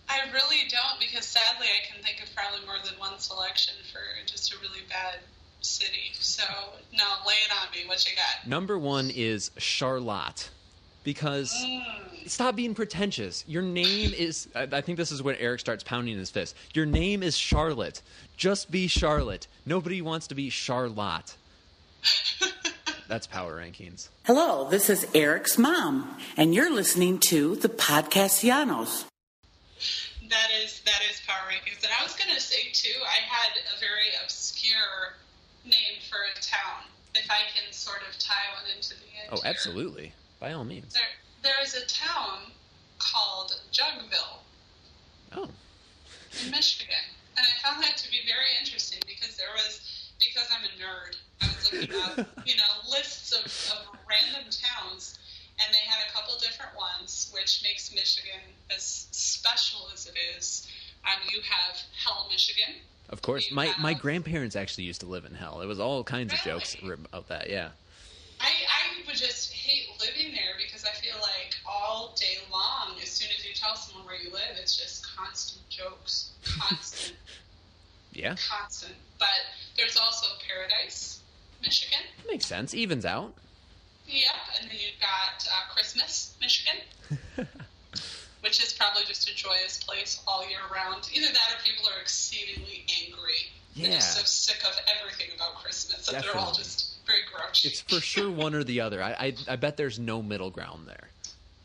I 0.10 0.20
really 0.34 0.68
don't 0.70 1.00
because 1.00 1.26
sadly 1.26 1.68
I 1.68 1.94
can 1.94 2.04
think 2.04 2.22
of 2.24 2.34
probably 2.36 2.66
more 2.66 2.78
than 2.84 2.98
one 3.00 3.18
selection 3.20 3.76
for 3.92 4.02
just 4.26 4.54
a 4.54 4.58
really 4.58 4.82
bad 4.90 5.20
city. 5.62 6.12
So 6.14 6.44
no, 6.94 7.06
lay 7.28 7.34
it 7.34 7.52
on 7.52 7.72
me. 7.72 7.88
What 7.88 8.06
you 8.10 8.16
got? 8.16 8.48
Number 8.48 8.78
one 8.78 9.12
is 9.14 9.52
Charlotte, 9.58 10.50
because 11.04 11.54
mm. 11.54 11.84
stop 12.28 12.56
being 12.56 12.74
pretentious. 12.74 13.44
Your 13.48 13.62
name 13.62 14.14
is. 14.18 14.48
I, 14.56 14.68
I 14.72 14.82
think 14.82 14.98
this 14.98 15.12
is 15.12 15.22
when 15.22 15.36
Eric 15.36 15.60
starts 15.60 15.84
pounding 15.84 16.18
his 16.18 16.30
fist. 16.30 16.56
Your 16.74 16.86
name 16.86 17.24
is 17.24 17.38
Charlotte. 17.38 18.02
Just 18.38 18.72
be 18.72 18.88
Charlotte. 18.88 19.48
Nobody 19.66 20.02
wants 20.02 20.28
to 20.28 20.36
be 20.36 20.50
Charlotte. 20.50 21.36
That's 23.08 23.26
power 23.26 23.58
rankings. 23.58 24.10
Hello, 24.26 24.70
this 24.70 24.90
is 24.90 25.08
Eric's 25.16 25.58
mom, 25.58 26.16
and 26.38 26.54
you're 26.54 26.72
listening 26.72 27.18
to 27.30 27.56
the 27.56 27.68
Podcastellanos. 27.70 29.06
That 30.30 30.50
is 30.62 30.82
that 30.86 31.02
is 31.10 31.20
power 31.26 31.50
rankings. 31.50 31.84
And 31.84 31.92
I 32.00 32.04
was 32.04 32.16
gonna 32.16 32.40
say 32.40 32.70
too, 32.72 32.94
I 33.02 33.20
had 33.28 33.58
a 33.76 33.80
very 33.80 34.14
obscure 34.24 35.16
name 35.66 36.00
for 36.10 36.18
a 36.18 36.42
town. 36.42 36.84
If 37.16 37.30
I 37.30 37.42
can 37.54 37.72
sort 37.74 38.02
of 38.08 38.18
tie 38.20 38.54
one 38.56 38.70
into 38.76 38.90
the 38.92 39.10
end. 39.22 39.30
Oh, 39.32 39.42
here. 39.42 39.50
absolutely. 39.50 40.14
By 40.40 40.54
all 40.54 40.64
means. 40.64 40.94
There 40.94 41.04
there 41.42 41.62
is 41.64 41.74
a 41.74 41.86
town 41.88 42.52
called 43.00 43.60
Jugville 43.72 44.44
Oh, 45.36 45.50
in 46.44 46.52
Michigan. 46.52 47.06
And 47.38 47.46
I 47.46 47.68
found 47.68 47.84
that 47.84 47.98
to 47.98 48.12
be 48.12 48.20
very 48.28 48.52
interesting 48.60 49.00
because 49.08 49.38
there 49.38 49.54
was 49.56 49.82
because 50.20 50.48
I'm 50.52 50.66
a 50.66 50.74
nerd, 50.76 51.16
I 51.42 51.48
was 51.56 51.72
looking 51.72 51.96
up, 52.28 52.48
you 52.48 52.56
know, 52.58 52.90
lists 52.90 53.32
of, 53.32 53.46
of 53.46 54.00
random 54.08 54.50
towns 54.52 55.18
and 55.60 55.74
they 55.74 55.84
had 55.90 56.00
a 56.08 56.12
couple 56.14 56.34
different 56.40 56.76
ones, 56.76 57.32
which 57.34 57.62
makes 57.64 57.94
Michigan 57.94 58.40
as 58.74 59.08
special 59.12 59.88
as 59.94 60.08
it 60.08 60.16
is. 60.38 60.68
Um, 61.06 61.20
you 61.32 61.42
have 61.42 61.78
Hell, 62.04 62.28
Michigan. 62.30 62.76
of 63.10 63.22
course. 63.22 63.50
You 63.50 63.56
My 63.56 63.74
my 63.80 63.94
grandparents 63.94 64.56
actually 64.56 64.84
used 64.86 65.02
to 65.02 65.08
live 65.08 65.26
in 65.26 65.34
hell. 65.34 65.60
There 65.60 65.68
was 65.68 65.80
all 65.80 66.04
kinds 66.04 66.34
of 66.34 66.40
jokes 66.40 66.76
about 66.82 67.28
that. 67.30 67.50
Yeah. 67.50 67.70
I, 68.42 68.46
I 68.48 69.06
would 69.08 69.16
just 69.18 69.52
hate 69.52 69.88
living 70.00 70.32
there 70.34 70.54
because 70.58 70.86
I 70.86 70.92
feel 70.92 71.16
like 71.22 71.56
all 71.66 72.16
day 72.18 72.38
long, 72.52 72.96
as 73.02 73.10
soon 73.10 73.28
as 73.38 73.46
you 73.46 73.54
tell 73.54 73.76
someone 73.76 74.06
where 74.06 74.16
you 74.16 74.32
live, 74.32 74.56
it's 74.62 74.78
just 74.78 75.06
constant 75.16 75.68
jokes, 75.70 76.32
constant, 76.46 77.18
Yeah. 78.14 78.36
constant. 78.50 78.94
But 79.20 79.28
there's 79.76 79.98
also 79.98 80.26
Paradise, 80.48 81.20
Michigan. 81.62 82.00
Makes 82.30 82.46
sense. 82.46 82.74
Evens 82.74 83.06
out. 83.06 83.34
Yep, 84.08 84.26
and 84.62 84.72
then 84.72 84.78
you've 84.80 85.00
got 85.02 85.46
uh, 85.52 85.74
Christmas, 85.74 86.36
Michigan, 86.42 86.82
which 88.42 88.62
is 88.64 88.74
probably 88.74 89.04
just 89.06 89.30
a 89.30 89.36
joyous 89.36 89.84
place 89.84 90.22
all 90.28 90.48
year 90.48 90.60
round. 90.74 91.10
Either 91.14 91.28
that 91.32 91.56
or 91.56 91.64
people 91.64 91.86
are 91.90 92.02
exceedingly 92.02 92.86
angry. 93.06 93.48
They're 93.76 93.92
just 93.94 94.18
so 94.18 94.24
sick 94.24 94.64
of 94.66 94.78
everything 95.00 95.28
about 95.36 95.56
Christmas 95.56 96.06
that 96.08 96.24
they're 96.24 96.36
all 96.36 96.54
just 96.54 96.98
very 97.06 97.20
grouchy. 97.32 97.70
It's 97.70 97.82
for 97.82 98.00
sure 98.02 98.30
one 98.30 98.54
or 98.56 98.64
the 98.64 98.82
other. 98.82 99.02
I, 99.02 99.12
I 99.12 99.54
I 99.54 99.56
bet 99.56 99.78
there's 99.78 100.00
no 100.00 100.22
middle 100.22 100.50
ground 100.50 100.88
there. 100.88 101.10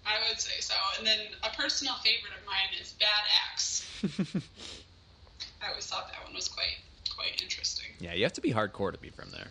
I 0.07 0.17
would 0.29 0.39
say 0.39 0.61
so. 0.61 0.75
And 0.99 1.07
then 1.07 1.19
a 1.43 1.51
personal 1.51 1.95
favorite 2.05 2.33
of 2.39 2.47
mine 2.47 2.81
is 2.81 2.93
Bad 2.93 3.09
Axe. 3.51 3.87
I 5.63 5.69
always 5.71 5.87
thought 5.87 6.13
that 6.13 6.25
one 6.25 6.35
was 6.35 6.49
quite 6.49 6.79
quite 7.15 7.41
interesting. 7.43 7.87
Yeah, 8.01 8.15
you 8.15 8.25
have 8.25 8.33
to 8.35 8.41
be 8.41 8.53
hardcore 8.53 8.93
to 8.93 8.99
be 8.99 9.11
from 9.11 9.31
there. 9.31 9.49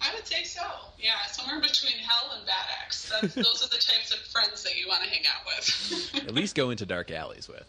I 0.00 0.14
would 0.14 0.26
say 0.26 0.44
so. 0.44 0.62
Yeah, 0.98 1.12
somewhere 1.30 1.60
between 1.60 1.98
Hell 1.98 2.32
and 2.36 2.46
Bad 2.46 2.66
Axe. 2.82 3.12
Those 3.34 3.64
are 3.64 3.68
the 3.68 3.76
types 3.76 4.12
of 4.12 4.18
friends 4.18 4.62
that 4.64 4.78
you 4.78 4.88
want 4.88 5.02
to 5.02 5.08
hang 5.10 5.24
out 5.26 5.44
with. 5.46 6.10
At 6.28 6.34
least 6.34 6.54
go 6.54 6.70
into 6.70 6.86
dark 6.86 7.10
alleys 7.10 7.48
with. 7.48 7.64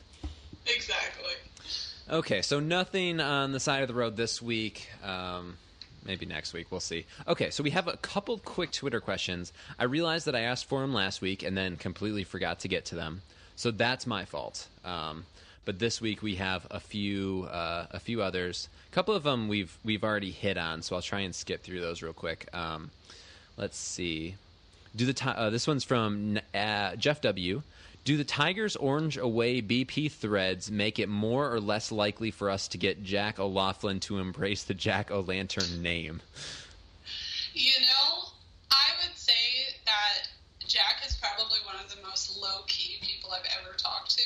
exactly. 0.65 1.33
Okay, 2.09 2.41
so 2.41 2.59
nothing 2.59 3.19
on 3.19 3.51
the 3.51 3.59
side 3.59 3.81
of 3.81 3.87
the 3.87 3.93
road 3.93 4.17
this 4.17 4.41
week. 4.41 4.89
Um, 5.03 5.57
maybe 6.05 6.25
next 6.25 6.53
week. 6.53 6.67
We'll 6.71 6.79
see. 6.79 7.05
Okay, 7.27 7.49
so 7.51 7.63
we 7.63 7.69
have 7.71 7.87
a 7.87 7.97
couple 7.97 8.37
quick 8.39 8.71
Twitter 8.71 8.99
questions. 8.99 9.53
I 9.77 9.85
realized 9.85 10.25
that 10.27 10.35
I 10.35 10.41
asked 10.41 10.65
for 10.65 10.81
them 10.81 10.93
last 10.93 11.21
week 11.21 11.43
and 11.43 11.57
then 11.57 11.77
completely 11.77 12.23
forgot 12.23 12.59
to 12.61 12.67
get 12.67 12.85
to 12.85 12.95
them. 12.95 13.21
So 13.55 13.71
that's 13.71 14.07
my 14.07 14.25
fault. 14.25 14.67
Um, 14.83 15.25
but 15.65 15.79
this 15.79 16.01
week 16.01 16.21
we 16.21 16.35
have 16.35 16.65
a 16.71 16.79
few 16.79 17.47
uh, 17.51 17.87
a 17.91 17.99
few 17.99 18.21
others. 18.21 18.69
A 18.91 18.95
couple 18.95 19.13
of 19.13 19.23
them 19.23 19.47
we've 19.47 19.77
we've 19.83 20.03
already 20.03 20.31
hit 20.31 20.57
on, 20.57 20.81
so 20.81 20.95
I'll 20.95 21.01
try 21.01 21.21
and 21.21 21.33
skip 21.33 21.63
through 21.63 21.81
those 21.81 22.01
real 22.01 22.13
quick. 22.13 22.47
Um, 22.53 22.91
let's 23.57 23.77
see. 23.77 24.35
Do 24.95 25.11
the 25.11 25.29
uh, 25.29 25.49
this 25.49 25.67
one's 25.67 25.83
from 25.83 26.39
uh, 26.53 26.95
Jeff 26.95 27.21
W. 27.21 27.61
Do 28.03 28.17
the 28.17 28.23
Tigers 28.23 28.75
orange 28.75 29.17
away 29.17 29.61
BP 29.61 30.11
threads 30.11 30.71
make 30.71 30.97
it 30.97 31.07
more 31.07 31.53
or 31.53 31.59
less 31.59 31.91
likely 31.91 32.31
for 32.31 32.49
us 32.49 32.67
to 32.69 32.79
get 32.79 33.03
Jack 33.03 33.37
O'Loughlin 33.39 33.99
to 34.01 34.17
embrace 34.17 34.63
the 34.63 34.73
Jack 34.73 35.11
O'Lantern 35.11 35.83
name? 35.83 36.21
You 37.53 37.79
know, 37.81 38.29
I 38.71 38.89
would 39.03 39.15
say 39.15 39.75
that 39.85 40.29
Jack 40.67 41.03
is 41.05 41.15
probably 41.15 41.59
one 41.65 41.75
of 41.83 41.95
the 41.95 42.01
most 42.01 42.35
low 42.39 42.63
key 42.65 42.97
people 43.01 43.29
I've 43.31 43.45
ever 43.61 43.75
talked 43.77 44.17
to. 44.17 44.23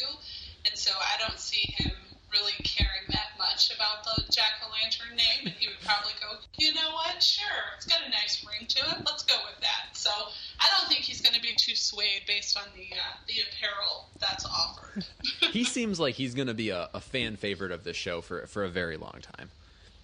So 0.86 0.92
I 1.02 1.18
don't 1.18 1.40
see 1.40 1.74
him 1.78 1.94
really 2.32 2.54
caring 2.64 3.10
that 3.10 3.30
much 3.40 3.74
about 3.76 4.04
the 4.04 4.22
Jack 4.32 4.62
o' 4.64 4.70
Lantern 4.70 5.16
name. 5.18 5.48
And 5.50 5.56
he 5.58 5.68
would 5.68 5.82
probably 5.84 6.12
go, 6.22 6.38
you 6.60 6.76
know 6.76 6.92
what? 6.94 7.24
Sure, 7.24 7.74
it's 7.76 7.88
got 7.88 8.02
a 8.06 8.10
nice 8.12 8.46
ring 8.46 8.68
to 8.68 8.80
it. 8.92 8.98
Let's 9.04 9.24
go 9.24 9.34
with 9.50 9.60
that. 9.62 9.98
So 9.98 10.12
I 10.60 10.68
don't 10.78 10.88
think 10.88 11.02
he's 11.02 11.22
going 11.22 11.34
to 11.34 11.42
be 11.42 11.56
too 11.58 11.76
swayed 11.76 12.22
based 12.28 12.56
on 12.56 12.66
the 12.76 12.96
uh, 12.96 13.18
the 13.28 13.34
apparel 13.50 14.10
that's 14.20 14.46
offered. 14.46 15.06
He 15.52 15.64
seems 15.64 16.00
like 16.00 16.14
he's 16.16 16.36
going 16.36 16.50
to 16.50 16.54
be 16.54 16.70
a, 16.70 16.90
a 16.94 17.00
fan 17.00 17.36
favorite 17.38 17.72
of 17.72 17.84
this 17.84 17.98
show 17.98 18.22
for 18.22 18.46
for 18.46 18.64
a 18.64 18.70
very 18.70 18.98
long 18.98 19.20
time. 19.38 19.50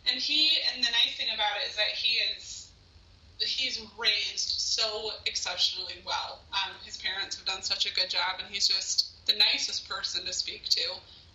and 0.09 0.19
he 0.19 0.49
and 0.73 0.83
the 0.83 0.89
nice 0.89 1.15
thing 1.15 1.27
about 1.35 1.61
it 1.61 1.69
is 1.69 1.75
that 1.75 1.93
he 1.93 2.17
is 2.33 2.43
he's 3.47 3.81
raised 3.97 4.59
so 4.59 5.11
exceptionally 5.25 5.95
well. 6.05 6.39
Um, 6.53 6.73
his 6.83 6.97
parents 6.97 7.35
have 7.37 7.45
done 7.45 7.61
such 7.61 7.85
a 7.85 7.93
good 7.93 8.09
job, 8.09 8.39
and 8.39 8.47
he's 8.53 8.67
just 8.67 9.25
the 9.25 9.33
nicest 9.37 9.87
person 9.89 10.25
to 10.25 10.33
speak 10.33 10.65
to. 10.69 10.81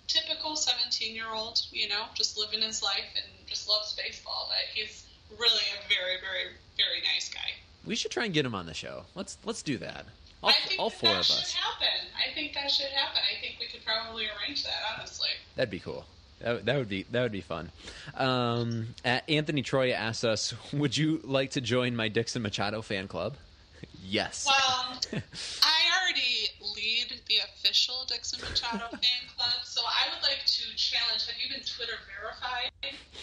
Typical 0.06 0.56
17 0.56 1.14
year 1.14 1.32
old, 1.34 1.62
you 1.72 1.88
know, 1.88 2.04
just 2.14 2.38
living 2.38 2.62
his 2.62 2.82
life 2.82 3.04
and 3.16 3.26
just 3.46 3.68
loves 3.68 3.92
baseball. 3.94 4.48
But 4.48 4.72
he's 4.74 5.04
really 5.38 5.64
a 5.74 5.88
very, 5.88 6.16
very, 6.20 6.54
very 6.76 7.02
nice 7.14 7.28
guy. 7.28 7.50
We 7.84 7.94
should 7.96 8.10
try 8.10 8.24
and 8.24 8.34
get 8.34 8.46
him 8.46 8.54
on 8.54 8.66
the 8.66 8.74
show. 8.74 9.04
Let's 9.14 9.38
let's 9.44 9.62
do 9.62 9.78
that. 9.78 10.06
All, 10.42 10.52
all 10.78 10.90
that 10.90 10.98
four 10.98 11.10
that 11.10 11.20
of 11.20 11.26
should 11.26 11.36
us. 11.38 11.52
happen. 11.52 12.06
I 12.16 12.32
think 12.34 12.54
that 12.54 12.70
should 12.70 12.86
happen. 12.86 13.20
I 13.22 13.40
think 13.40 13.56
we 13.58 13.66
could 13.66 13.84
probably 13.84 14.26
arrange 14.26 14.64
that, 14.64 14.78
honestly. 14.96 15.28
That'd 15.56 15.70
be 15.70 15.80
cool. 15.80 16.04
That, 16.40 16.66
that 16.66 16.76
would 16.76 16.88
be 16.88 17.04
that 17.10 17.22
would 17.22 17.32
be 17.32 17.40
fun. 17.40 17.70
Um, 18.14 18.88
Anthony 19.04 19.62
Troy 19.62 19.92
asked 19.92 20.24
us, 20.24 20.54
"Would 20.72 20.96
you 20.96 21.20
like 21.24 21.52
to 21.52 21.60
join 21.60 21.96
my 21.96 22.08
Dixon 22.08 22.42
Machado 22.42 22.82
fan 22.82 23.08
club?" 23.08 23.36
yes. 24.04 24.46
Well, 24.46 25.00
I 25.62 26.02
already 26.02 26.48
lead 26.76 27.20
the 27.26 27.36
official 27.44 28.04
Dixon 28.06 28.40
Machado 28.40 28.86
fan 28.90 29.28
club, 29.36 29.52
so 29.64 29.80
I 29.84 30.12
would 30.14 30.22
like 30.22 30.44
to 30.44 30.62
challenge. 30.76 31.26
Have 31.26 31.36
you 31.42 31.48
been 31.54 31.64
Twitter 31.64 31.94
verified 32.20 32.70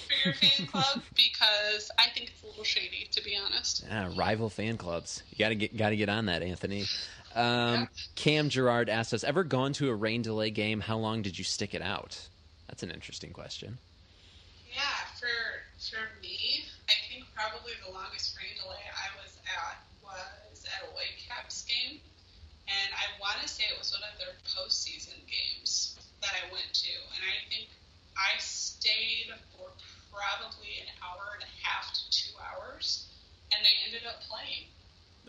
for 0.08 0.28
your 0.28 0.34
fan 0.34 0.68
club? 0.72 1.02
Because 1.16 1.92
I 2.00 2.10
think 2.10 2.32
it's 2.32 2.44
a 2.44 2.48
little 2.48 2.64
shady, 2.64 3.08
to 3.12 3.24
be 3.24 3.38
honest. 3.38 3.86
Ah, 3.92 4.10
rival 4.18 4.50
fan 4.50 4.78
clubs. 4.78 5.22
You 5.32 5.38
gotta 5.38 5.56
get 5.56 5.78
gotta 5.78 5.96
get 5.96 6.10
on 6.10 6.26
that, 6.26 6.42
Anthony. 6.42 6.86
Um, 7.36 7.46
Yeah. 7.46 7.86
Cam 8.16 8.50
Gerard 8.50 8.90
asked 8.90 9.14
us, 9.14 9.24
"Ever 9.24 9.44
gone 9.44 9.74
to 9.74 9.90
a 9.90 9.96
rain 9.96 10.24
delay 10.24 10.50
game? 10.50 10.80
How 10.82 10.98
long 10.98 11.22
did 11.22 11.38
you 11.38 11.44
stick 11.44 11.74
it 11.76 11.82
out?" 11.84 12.20
That's 12.74 12.82
an 12.82 12.90
interesting 12.90 13.30
question. 13.38 13.78
Yeah, 14.66 14.98
for 15.22 15.30
for 15.78 16.02
me, 16.26 16.66
I 16.90 16.98
think 17.06 17.30
probably 17.38 17.78
the 17.86 17.94
longest 17.94 18.34
rain 18.34 18.50
delay 18.58 18.82
I 18.90 19.14
was 19.22 19.38
at 19.46 19.78
was 20.02 20.66
at 20.66 20.82
a 20.82 20.90
Whitecaps 20.98 21.70
game, 21.70 22.02
and 22.66 22.90
I 22.98 23.06
want 23.22 23.38
to 23.46 23.48
say 23.48 23.70
it 23.70 23.78
was 23.78 23.94
one 23.94 24.02
of 24.10 24.18
their 24.18 24.34
postseason 24.42 25.22
games 25.30 26.02
that 26.26 26.34
I 26.34 26.50
went 26.50 26.74
to, 26.74 26.90
and 27.14 27.22
I 27.22 27.46
think 27.46 27.70
I 28.18 28.42
stayed 28.42 29.30
for 29.54 29.70
probably 30.10 30.82
an 30.82 30.90
hour 31.06 31.38
and 31.38 31.46
a 31.46 31.52
half 31.62 31.94
to 31.94 32.02
two 32.10 32.34
hours, 32.42 33.06
and 33.54 33.62
they 33.62 33.78
ended 33.86 34.10
up 34.10 34.18
playing. 34.26 34.66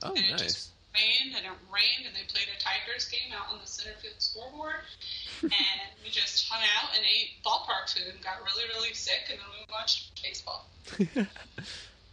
Oh, 0.01 0.16
and 0.16 0.24
it 0.24 0.32
nice. 0.32 0.49
just 0.49 0.72
rained 0.95 1.34
and 1.36 1.45
it 1.45 1.53
rained, 1.72 2.07
and 2.07 2.14
they 2.14 2.24
played 2.32 2.47
a 2.49 2.59
Tigers 2.62 3.09
game 3.09 3.32
out 3.34 3.53
on 3.53 3.61
the 3.61 3.66
center 3.66 3.97
field 4.01 4.14
scoreboard, 4.18 4.82
and 5.42 5.53
we 6.05 6.11
just 6.11 6.49
hung 6.49 6.62
out 6.78 6.97
and 6.97 7.05
ate 7.05 7.42
ballpark 7.45 7.92
food 7.92 8.14
and 8.14 8.22
got 8.22 8.36
really, 8.45 8.64
really 8.74 8.95
sick, 8.95 9.28
and 9.30 9.38
then 9.38 9.47
we 9.59 9.72
watched 9.72 10.22
baseball. 10.22 10.66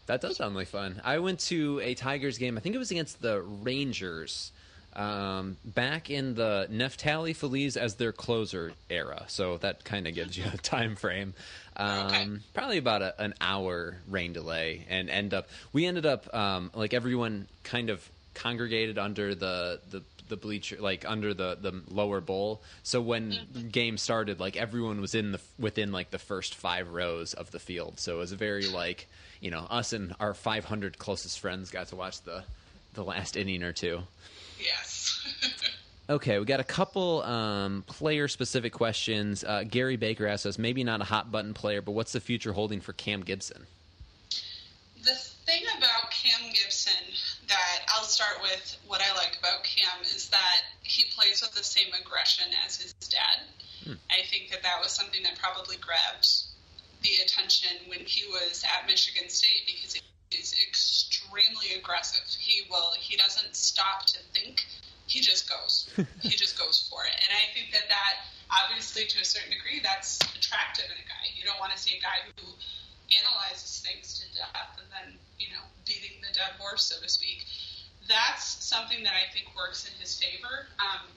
That 0.08 0.20
does 0.20 0.36
sound 0.36 0.56
like 0.56 0.68
fun. 0.68 1.00
I 1.06 1.20
went 1.20 1.40
to 1.42 1.80
a 1.82 1.94
Tigers 1.94 2.38
game. 2.38 2.58
I 2.58 2.60
think 2.60 2.76
it 2.76 2.80
was 2.80 2.92
against 2.92 3.22
the 3.22 3.42
Rangers. 3.42 4.52
Um, 4.94 5.56
back 5.64 6.10
in 6.10 6.34
the 6.36 6.68
Neftali 6.70 7.34
Feliz 7.34 7.78
as 7.78 7.96
their 7.96 8.12
closer 8.12 8.74
era, 8.90 9.24
so 9.28 9.56
that 9.60 9.86
kind 9.86 10.08
of 10.08 10.14
gives 10.14 10.38
you 10.38 10.44
a 10.54 10.58
time 10.62 10.98
frame. 10.98 11.34
Um, 11.78 12.08
Okay. 12.08 12.28
Probably 12.54 12.78
about 12.78 13.02
a, 13.02 13.22
an 13.22 13.36
hour 13.40 14.00
rain 14.10 14.34
delay, 14.34 14.86
and 14.90 15.10
end 15.10 15.34
up 15.34 15.48
we 15.72 15.86
ended 15.86 16.06
up 16.06 16.34
um, 16.36 16.72
like 16.76 16.94
everyone 16.94 17.48
kind 17.64 17.90
of 17.90 18.10
congregated 18.34 18.98
under 18.98 19.36
the 19.36 19.80
the 19.90 20.02
the 20.30 20.38
bleacher 20.38 20.78
like 20.80 21.04
under 21.08 21.34
the 21.34 21.58
the 21.60 21.82
lower 21.90 22.22
bowl 22.22 22.62
so 22.84 23.02
when 23.02 23.38
the 23.52 23.62
game 23.62 23.98
started 23.98 24.40
like 24.40 24.56
everyone 24.56 25.02
was 25.02 25.14
in 25.14 25.34
the 25.34 25.42
within 25.60 25.92
like 25.92 26.10
the 26.12 26.20
first 26.20 26.56
five 26.56 26.90
rows 26.94 27.34
of 27.34 27.52
the 27.52 27.60
field 27.60 28.00
so 28.00 28.16
it 28.16 28.20
was 28.20 28.32
a 28.32 28.38
very 28.38 28.68
like 28.68 29.08
you 29.42 29.52
know 29.52 29.68
us 29.70 29.92
and 29.92 30.16
our 30.22 30.34
500 30.34 30.98
closest 30.98 31.40
friends 31.40 31.70
got 31.70 31.88
to 31.88 31.98
watch 31.98 32.22
the 32.22 32.44
the 32.94 33.04
last 33.04 33.36
inning 33.36 33.62
or 33.64 33.74
two 33.74 34.02
Yes. 34.60 35.68
Okay, 36.10 36.40
we 36.40 36.46
got 36.46 36.60
a 36.60 36.66
couple 36.66 37.22
um, 37.22 37.86
player-specific 37.88 38.74
questions. 38.74 39.46
Uh, 39.46 39.64
Gary 39.66 39.96
Baker 39.96 40.28
asks 40.28 40.46
us, 40.46 40.58
maybe 40.58 40.84
not 40.84 41.00
a 41.00 41.06
hot 41.06 41.32
button 41.32 41.54
player, 41.54 41.82
but 41.82 41.94
what's 41.94 42.12
the 42.12 42.20
future 42.20 42.52
holding 42.52 42.82
for 42.82 42.92
Cam 42.92 43.22
Gibson? 43.22 43.66
The 45.04 45.14
thing 45.46 45.64
about 45.78 45.91
that 47.52 47.84
I'll 47.92 48.08
start 48.08 48.40
with 48.42 48.78
what 48.88 49.04
I 49.04 49.12
like 49.20 49.36
about 49.38 49.64
Cam 49.68 50.00
is 50.16 50.30
that 50.30 50.64
he 50.84 51.04
plays 51.12 51.44
with 51.44 51.52
the 51.52 51.64
same 51.64 51.92
aggression 51.92 52.48
as 52.66 52.80
his 52.80 52.94
dad. 53.12 53.44
Hmm. 53.84 54.00
I 54.10 54.24
think 54.32 54.52
that 54.52 54.64
that 54.64 54.80
was 54.82 54.92
something 54.92 55.22
that 55.24 55.36
probably 55.36 55.76
grabbed 55.76 56.28
the 57.04 57.20
attention 57.26 57.76
when 57.88 58.00
he 58.08 58.24
was 58.32 58.64
at 58.64 58.88
Michigan 58.88 59.28
State 59.28 59.68
because 59.68 60.00
he's 60.32 60.56
extremely 60.64 61.76
aggressive. 61.76 62.24
He 62.40 62.64
will 62.70 62.96
he 62.96 63.18
doesn't 63.18 63.56
stop 63.56 64.06
to 64.16 64.20
think. 64.32 64.64
He 65.08 65.20
just 65.20 65.50
goes. 65.50 65.92
he 66.22 66.30
just 66.30 66.58
goes 66.58 66.88
for 66.88 67.04
it. 67.04 67.12
And 67.12 67.36
I 67.36 67.52
think 67.52 67.74
that 67.76 67.90
that 67.92 68.32
obviously 68.48 69.06
to 69.12 69.20
a 69.20 69.26
certain 69.26 69.52
degree 69.52 69.84
that's 69.84 70.20
attractive 70.40 70.86
in 70.88 70.96
a 70.96 71.08
guy. 71.08 71.26
You 71.36 71.44
don't 71.44 71.60
want 71.60 71.76
to 71.76 71.80
see 71.80 71.98
a 71.98 72.02
guy 72.02 72.24
who 72.40 72.48
analyzes 73.12 73.84
things 73.84 74.24
to 74.24 74.26
death 74.40 74.80
and 74.80 74.88
then, 74.88 75.20
you 75.40 75.52
know, 75.52 75.64
the 76.32 76.40
dead 76.40 76.56
horse, 76.60 76.84
so 76.86 77.02
to 77.02 77.10
speak. 77.10 77.46
That's 78.08 78.64
something 78.64 79.04
that 79.04 79.14
I 79.14 79.32
think 79.34 79.56
works 79.56 79.86
in 79.86 79.94
his 80.00 80.16
favor. 80.16 80.68
Um, 80.80 81.08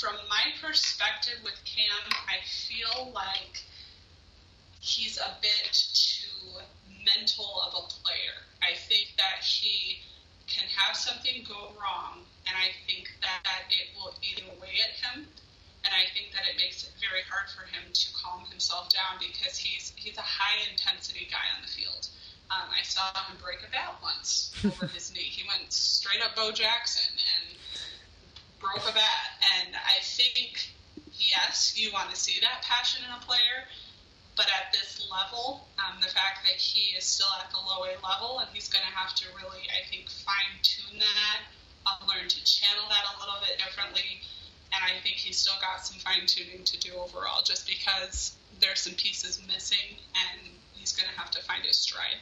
from 0.00 0.14
my 0.28 0.52
perspective 0.60 1.40
with 1.44 1.56
Cam, 1.64 2.12
I 2.28 2.40
feel 2.44 3.12
like 3.12 3.62
he's 4.80 5.18
a 5.18 5.36
bit 5.40 5.72
too 5.92 6.60
mental 7.04 7.60
of 7.66 7.74
a 7.74 7.84
player. 8.00 8.38
I 8.62 8.76
think 8.76 9.16
that 9.16 9.44
he 9.44 10.00
can 10.46 10.66
have 10.76 10.96
something 10.96 11.44
go 11.46 11.72
wrong, 11.78 12.26
and 12.46 12.56
I 12.56 12.74
think 12.86 13.10
that, 13.22 13.40
that 13.44 13.70
it 13.70 13.94
will 13.96 14.14
eat 14.20 14.42
away 14.56 14.74
at 14.82 14.98
him. 15.00 15.26
And 15.80 15.94
I 15.96 16.04
think 16.12 16.36
that 16.36 16.44
it 16.44 16.60
makes 16.60 16.84
it 16.84 16.92
very 17.00 17.24
hard 17.24 17.48
for 17.48 17.64
him 17.64 17.88
to 17.88 18.06
calm 18.12 18.44
himself 18.52 18.92
down 18.92 19.16
because 19.16 19.56
he's 19.56 19.96
he's 19.96 20.18
a 20.18 20.28
high 20.28 20.60
intensity 20.68 21.24
guy 21.32 21.40
on 21.56 21.64
the 21.64 21.72
field. 21.72 22.08
Um, 22.50 22.66
I 22.74 22.82
saw 22.82 23.06
him 23.30 23.38
break 23.38 23.62
a 23.62 23.70
bat 23.70 23.94
once 24.02 24.50
over 24.66 24.86
his 24.90 25.14
knee. 25.14 25.22
He 25.22 25.46
went 25.46 25.72
straight 25.72 26.18
up 26.20 26.34
Bo 26.34 26.50
Jackson 26.50 27.14
and 27.14 27.56
broke 28.58 28.82
a 28.90 28.92
bat. 28.92 29.26
And 29.62 29.74
I 29.78 30.02
think, 30.02 30.66
yes, 31.14 31.78
you 31.78 31.92
want 31.92 32.10
to 32.10 32.16
see 32.16 32.40
that 32.42 32.66
passion 32.66 33.06
in 33.06 33.10
a 33.14 33.22
player, 33.22 33.70
but 34.34 34.46
at 34.50 34.72
this 34.72 34.98
level, 35.06 35.68
um, 35.78 36.02
the 36.02 36.10
fact 36.10 36.42
that 36.42 36.58
he 36.58 36.96
is 36.98 37.04
still 37.04 37.30
at 37.38 37.50
the 37.50 37.58
low 37.58 37.86
A 37.86 37.94
level 38.02 38.40
and 38.40 38.50
he's 38.52 38.68
going 38.68 38.82
to 38.82 38.94
have 38.98 39.14
to 39.14 39.26
really, 39.38 39.70
I 39.70 39.86
think, 39.86 40.10
fine 40.10 40.58
tune 40.62 40.98
that, 40.98 41.38
uh, 41.86 42.02
learn 42.10 42.26
to 42.28 42.38
channel 42.42 42.84
that 42.90 43.04
a 43.14 43.18
little 43.22 43.38
bit 43.46 43.62
differently. 43.62 44.26
And 44.74 44.82
I 44.82 44.98
think 45.02 45.16
he's 45.16 45.38
still 45.38 45.58
got 45.60 45.86
some 45.86 45.98
fine 45.98 46.26
tuning 46.26 46.64
to 46.64 46.78
do 46.78 46.94
overall, 46.94 47.42
just 47.42 47.66
because 47.66 48.34
there's 48.60 48.80
some 48.80 48.94
pieces 48.94 49.40
missing, 49.46 49.98
and 50.14 50.50
he's 50.74 50.92
going 50.92 51.08
to 51.12 51.18
have 51.18 51.30
to 51.32 51.42
find 51.42 51.64
his 51.64 51.76
stride. 51.76 52.18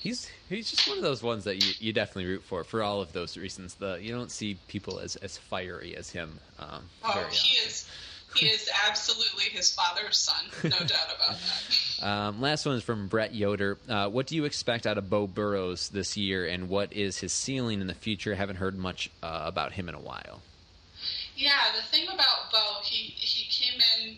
He's 0.00 0.30
he's 0.48 0.70
just 0.70 0.88
one 0.88 0.96
of 0.96 1.02
those 1.04 1.22
ones 1.22 1.44
that 1.44 1.62
you, 1.62 1.72
you 1.78 1.92
definitely 1.92 2.24
root 2.26 2.42
for 2.42 2.64
for 2.64 2.82
all 2.82 3.02
of 3.02 3.12
those 3.12 3.36
reasons. 3.36 3.74
The 3.74 3.98
you 4.00 4.14
don't 4.14 4.30
see 4.30 4.56
people 4.66 4.98
as, 4.98 5.16
as 5.16 5.36
fiery 5.36 5.94
as 5.96 6.10
him. 6.10 6.38
Um, 6.58 6.84
Oh, 7.04 7.26
he 7.30 7.58
is. 7.58 7.86
He 8.34 8.46
is 8.46 8.70
absolutely 8.86 9.46
his 9.46 9.74
father's 9.74 10.16
son, 10.16 10.44
no 10.62 10.70
doubt 10.78 10.88
about 11.16 11.36
that. 11.98 12.06
Um, 12.06 12.40
last 12.40 12.64
one 12.64 12.76
is 12.76 12.84
from 12.84 13.08
Brett 13.08 13.34
Yoder. 13.34 13.76
Uh, 13.88 14.08
what 14.08 14.28
do 14.28 14.36
you 14.36 14.44
expect 14.44 14.86
out 14.86 14.96
of 14.98 15.10
Beau 15.10 15.26
Burrows 15.26 15.88
this 15.88 16.16
year, 16.16 16.46
and 16.46 16.68
what 16.68 16.92
is 16.92 17.18
his 17.18 17.32
ceiling 17.32 17.80
in 17.80 17.88
the 17.88 17.94
future? 17.94 18.36
Haven't 18.36 18.56
heard 18.56 18.78
much 18.78 19.10
uh, 19.20 19.42
about 19.44 19.72
him 19.72 19.88
in 19.88 19.96
a 19.96 20.00
while. 20.00 20.42
Yeah, 21.36 21.50
the 21.76 21.82
thing 21.82 22.06
about 22.06 22.52
Beau, 22.52 22.76
he 22.84 23.02
he 23.16 23.48
came 23.50 23.80
in 23.98 24.16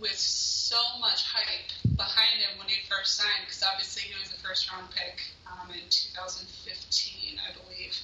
with 0.00 0.16
so 0.18 0.80
much 1.00 1.24
hype 1.24 1.70
behind 1.96 2.40
him 2.40 2.58
when 2.58 2.68
he 2.68 2.84
first 2.88 3.16
signed, 3.16 3.46
because 3.46 3.62
obviously 3.62 4.02
he 4.02 4.14
was 4.20 4.32
a 4.32 4.40
first 4.42 4.70
round 4.70 4.90
pick 4.90 5.20
um, 5.46 5.70
in 5.70 5.86
2015, 5.88 7.40
I 7.40 7.52
believe, 7.56 7.96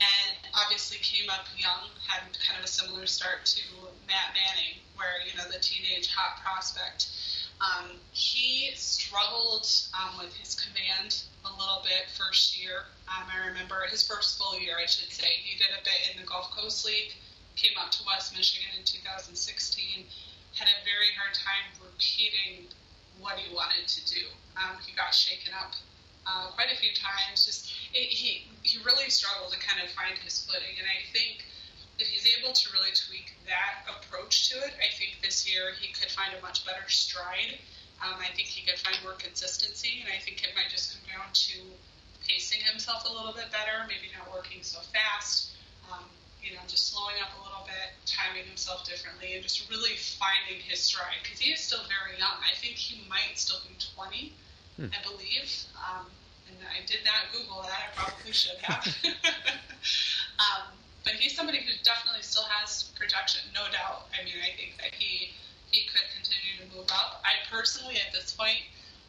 and 0.00 0.36
obviously 0.52 0.98
came 0.98 1.30
up 1.30 1.46
young, 1.56 1.88
had 2.06 2.22
kind 2.44 2.58
of 2.58 2.64
a 2.64 2.68
similar 2.68 3.06
start 3.06 3.46
to 3.56 3.62
Matt 4.06 4.36
Manning, 4.36 4.82
where 4.96 5.22
you 5.24 5.36
know 5.36 5.48
the 5.50 5.60
teenage 5.60 6.12
hot 6.12 6.42
prospect. 6.42 7.08
Um, 7.62 7.96
he 8.12 8.72
struggled 8.74 9.66
um, 9.94 10.18
with 10.18 10.34
his 10.36 10.58
command 10.58 11.22
a 11.44 11.52
little 11.52 11.80
bit 11.84 12.10
first 12.18 12.58
year. 12.58 12.84
Um, 13.08 13.24
I 13.30 13.46
remember 13.48 13.86
his 13.88 14.06
first 14.06 14.36
full 14.36 14.58
year, 14.58 14.76
I 14.76 14.86
should 14.86 15.12
say. 15.12 15.28
He 15.44 15.56
did 15.56 15.70
a 15.70 15.84
bit 15.84 16.10
in 16.12 16.20
the 16.20 16.26
Gulf 16.26 16.50
Coast 16.50 16.84
League, 16.84 17.14
came 17.56 17.78
up 17.78 17.90
to 17.92 18.02
West 18.06 18.34
Michigan 18.36 18.68
in 18.76 18.84
2016, 18.84 20.04
had 20.54 20.68
a 20.70 20.78
very 20.86 21.10
hard 21.18 21.34
time 21.34 21.66
repeating 21.82 22.70
what 23.18 23.38
he 23.38 23.50
wanted 23.54 23.86
to 23.86 24.00
do. 24.06 24.26
Um, 24.54 24.78
he 24.86 24.94
got 24.94 25.14
shaken 25.14 25.54
up 25.54 25.74
uh, 26.26 26.50
quite 26.54 26.70
a 26.70 26.78
few 26.78 26.94
times. 26.94 27.44
Just 27.44 27.70
it, 27.92 28.06
he 28.08 28.46
he 28.62 28.78
really 28.82 29.10
struggled 29.10 29.52
to 29.52 29.58
kind 29.60 29.82
of 29.82 29.90
find 29.92 30.16
his 30.18 30.46
footing, 30.46 30.78
and 30.78 30.86
I 30.86 31.02
think 31.12 31.44
if 31.98 32.08
he's 32.08 32.26
able 32.38 32.52
to 32.52 32.64
really 32.74 32.90
tweak 32.90 33.34
that 33.46 33.86
approach 33.86 34.50
to 34.50 34.58
it, 34.58 34.74
I 34.82 34.90
think 34.98 35.22
this 35.22 35.46
year 35.46 35.74
he 35.78 35.92
could 35.94 36.10
find 36.10 36.34
a 36.34 36.40
much 36.42 36.66
better 36.66 36.82
stride. 36.88 37.58
Um, 38.02 38.18
I 38.18 38.34
think 38.34 38.50
he 38.50 38.66
could 38.66 38.78
find 38.82 38.98
more 39.06 39.14
consistency, 39.14 40.02
and 40.02 40.10
I 40.10 40.18
think 40.18 40.42
it 40.42 40.50
might 40.58 40.70
just 40.70 40.90
come 40.90 41.06
down 41.06 41.30
to 41.30 41.62
pacing 42.26 42.60
himself 42.66 43.06
a 43.06 43.12
little 43.12 43.32
bit 43.32 43.52
better, 43.54 43.86
maybe 43.86 44.10
not 44.10 44.26
working 44.34 44.62
so 44.62 44.82
fast, 44.90 45.54
um, 45.86 46.02
you 46.42 46.52
know, 46.52 46.64
just 46.66 46.90
slowing 46.90 47.14
up 47.22 47.30
a 47.38 47.40
little 47.46 47.53
bit, 47.66 47.94
timing 48.06 48.44
himself 48.46 48.84
differently, 48.84 49.34
and 49.34 49.42
just 49.42 49.68
really 49.70 49.96
finding 49.96 50.60
his 50.62 50.80
stride 50.80 51.20
because 51.22 51.38
he 51.38 51.52
is 51.52 51.60
still 51.60 51.82
very 51.88 52.18
young. 52.18 52.38
I 52.40 52.54
think 52.56 52.76
he 52.76 53.06
might 53.08 53.36
still 53.36 53.60
be 53.68 53.74
20, 53.96 54.32
I 54.92 55.00
believe. 55.02 55.48
Um, 55.76 56.06
and 56.48 56.58
I 56.68 56.84
did 56.86 57.00
not 57.04 57.32
Google 57.32 57.62
that. 57.62 57.72
I 57.72 57.88
probably 57.96 58.32
should 58.32 58.58
have. 58.62 58.84
um, 60.38 60.74
but 61.04 61.14
he's 61.14 61.36
somebody 61.36 61.58
who 61.58 61.72
definitely 61.84 62.22
still 62.22 62.48
has 62.48 62.90
projection, 62.96 63.42
no 63.54 63.64
doubt. 63.70 64.08
I 64.12 64.24
mean, 64.24 64.40
I 64.40 64.56
think 64.56 64.80
that 64.80 64.94
he 64.96 65.32
he 65.70 65.86
could 65.90 66.06
continue 66.14 66.54
to 66.62 66.76
move 66.76 66.86
up. 66.90 67.22
I 67.24 67.42
personally, 67.50 67.96
at 67.96 68.12
this 68.12 68.32
point, 68.32 68.62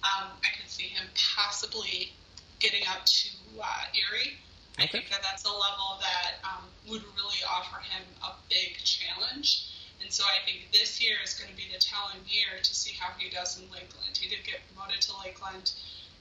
um, 0.03 0.33
I 0.43 0.49
could 0.57 0.69
see 0.69 0.87
him 0.87 1.05
possibly 1.35 2.11
getting 2.59 2.85
up 2.87 3.05
to 3.05 3.29
uh, 3.61 3.85
Erie. 3.93 4.37
I 4.77 4.87
think 4.87 5.09
that 5.09 5.23
that's 5.23 5.45
a 5.45 5.51
level 5.51 5.99
that 6.01 6.43
um, 6.43 6.63
would 6.89 7.03
really 7.15 7.41
offer 7.49 7.79
him 7.79 8.03
a 8.23 8.31
big 8.49 8.77
challenge. 8.83 9.71
And 10.01 10.11
so 10.11 10.23
I 10.25 10.43
think 10.45 10.71
this 10.71 11.01
year 11.01 11.15
is 11.23 11.33
going 11.33 11.49
to 11.49 11.55
be 11.55 11.65
the 11.73 11.79
telling 11.79 12.19
year 12.27 12.59
to 12.61 12.75
see 12.75 12.93
how 12.99 13.11
he 13.17 13.29
does 13.29 13.57
in 13.57 13.63
Lakeland. 13.71 14.17
He 14.19 14.29
did 14.29 14.43
get 14.45 14.59
promoted 14.69 15.01
to 15.03 15.17
Lakeland, 15.17 15.71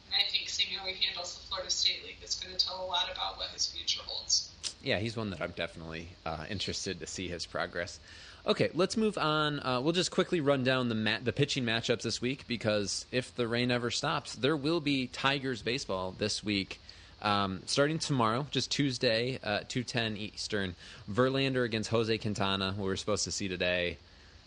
and 0.07 0.15
I 0.15 0.31
think 0.31 0.49
seeing 0.49 0.77
how 0.79 0.87
he 0.87 0.95
handles 1.05 1.35
the 1.35 1.47
Florida 1.49 1.71
State 1.71 2.05
League 2.07 2.23
is 2.23 2.37
going 2.37 2.57
to 2.57 2.65
tell 2.65 2.85
a 2.85 2.87
lot 2.87 3.11
about 3.13 3.37
what 3.37 3.51
his 3.51 3.67
future 3.67 4.01
holds. 4.07 4.51
Yeah, 4.83 4.99
he's 4.99 5.17
one 5.17 5.31
that 5.31 5.43
I'm 5.43 5.53
definitely 5.57 6.09
uh, 6.25 6.45
interested 6.49 7.01
to 7.01 7.07
see 7.07 7.29
his 7.29 7.47
progress. 7.47 7.99
Okay, 8.47 8.71
let's 8.75 8.97
move 8.97 9.17
on. 9.17 9.61
Uh, 9.61 9.81
we'll 9.81 9.93
just 9.93 10.11
quickly 10.11 10.41
run 10.41 10.65
down 10.65 10.89
the 10.91 10.95
ma- 10.95 11.19
the 11.23 11.33
pitching 11.33 11.65
matchups 11.65 12.03
this 12.03 12.21
week 12.21 12.47
because 12.47 13.07
if 13.11 13.35
the 13.35 13.49
rain 13.49 13.71
ever 13.71 13.91
stops, 13.91 14.35
there 14.35 14.57
will 14.57 14.81
be 14.81 15.07
Tigers 15.07 15.63
baseball 15.63 16.15
this 16.17 16.45
week. 16.45 16.81
Um, 17.25 17.63
starting 17.65 17.99
tomorrow, 17.99 18.47
just 18.51 18.71
Tuesday, 18.71 19.39
uh, 19.43 19.61
two 19.67 19.83
ten 19.83 20.17
Eastern, 20.17 20.75
Verlander 21.11 21.65
against 21.65 21.89
Jose 21.89 22.17
Quintana, 22.19 22.73
who 22.73 22.83
we're 22.83 22.97
supposed 22.97 23.25
to 23.25 23.33
see 23.33 23.49
today. 23.49 23.97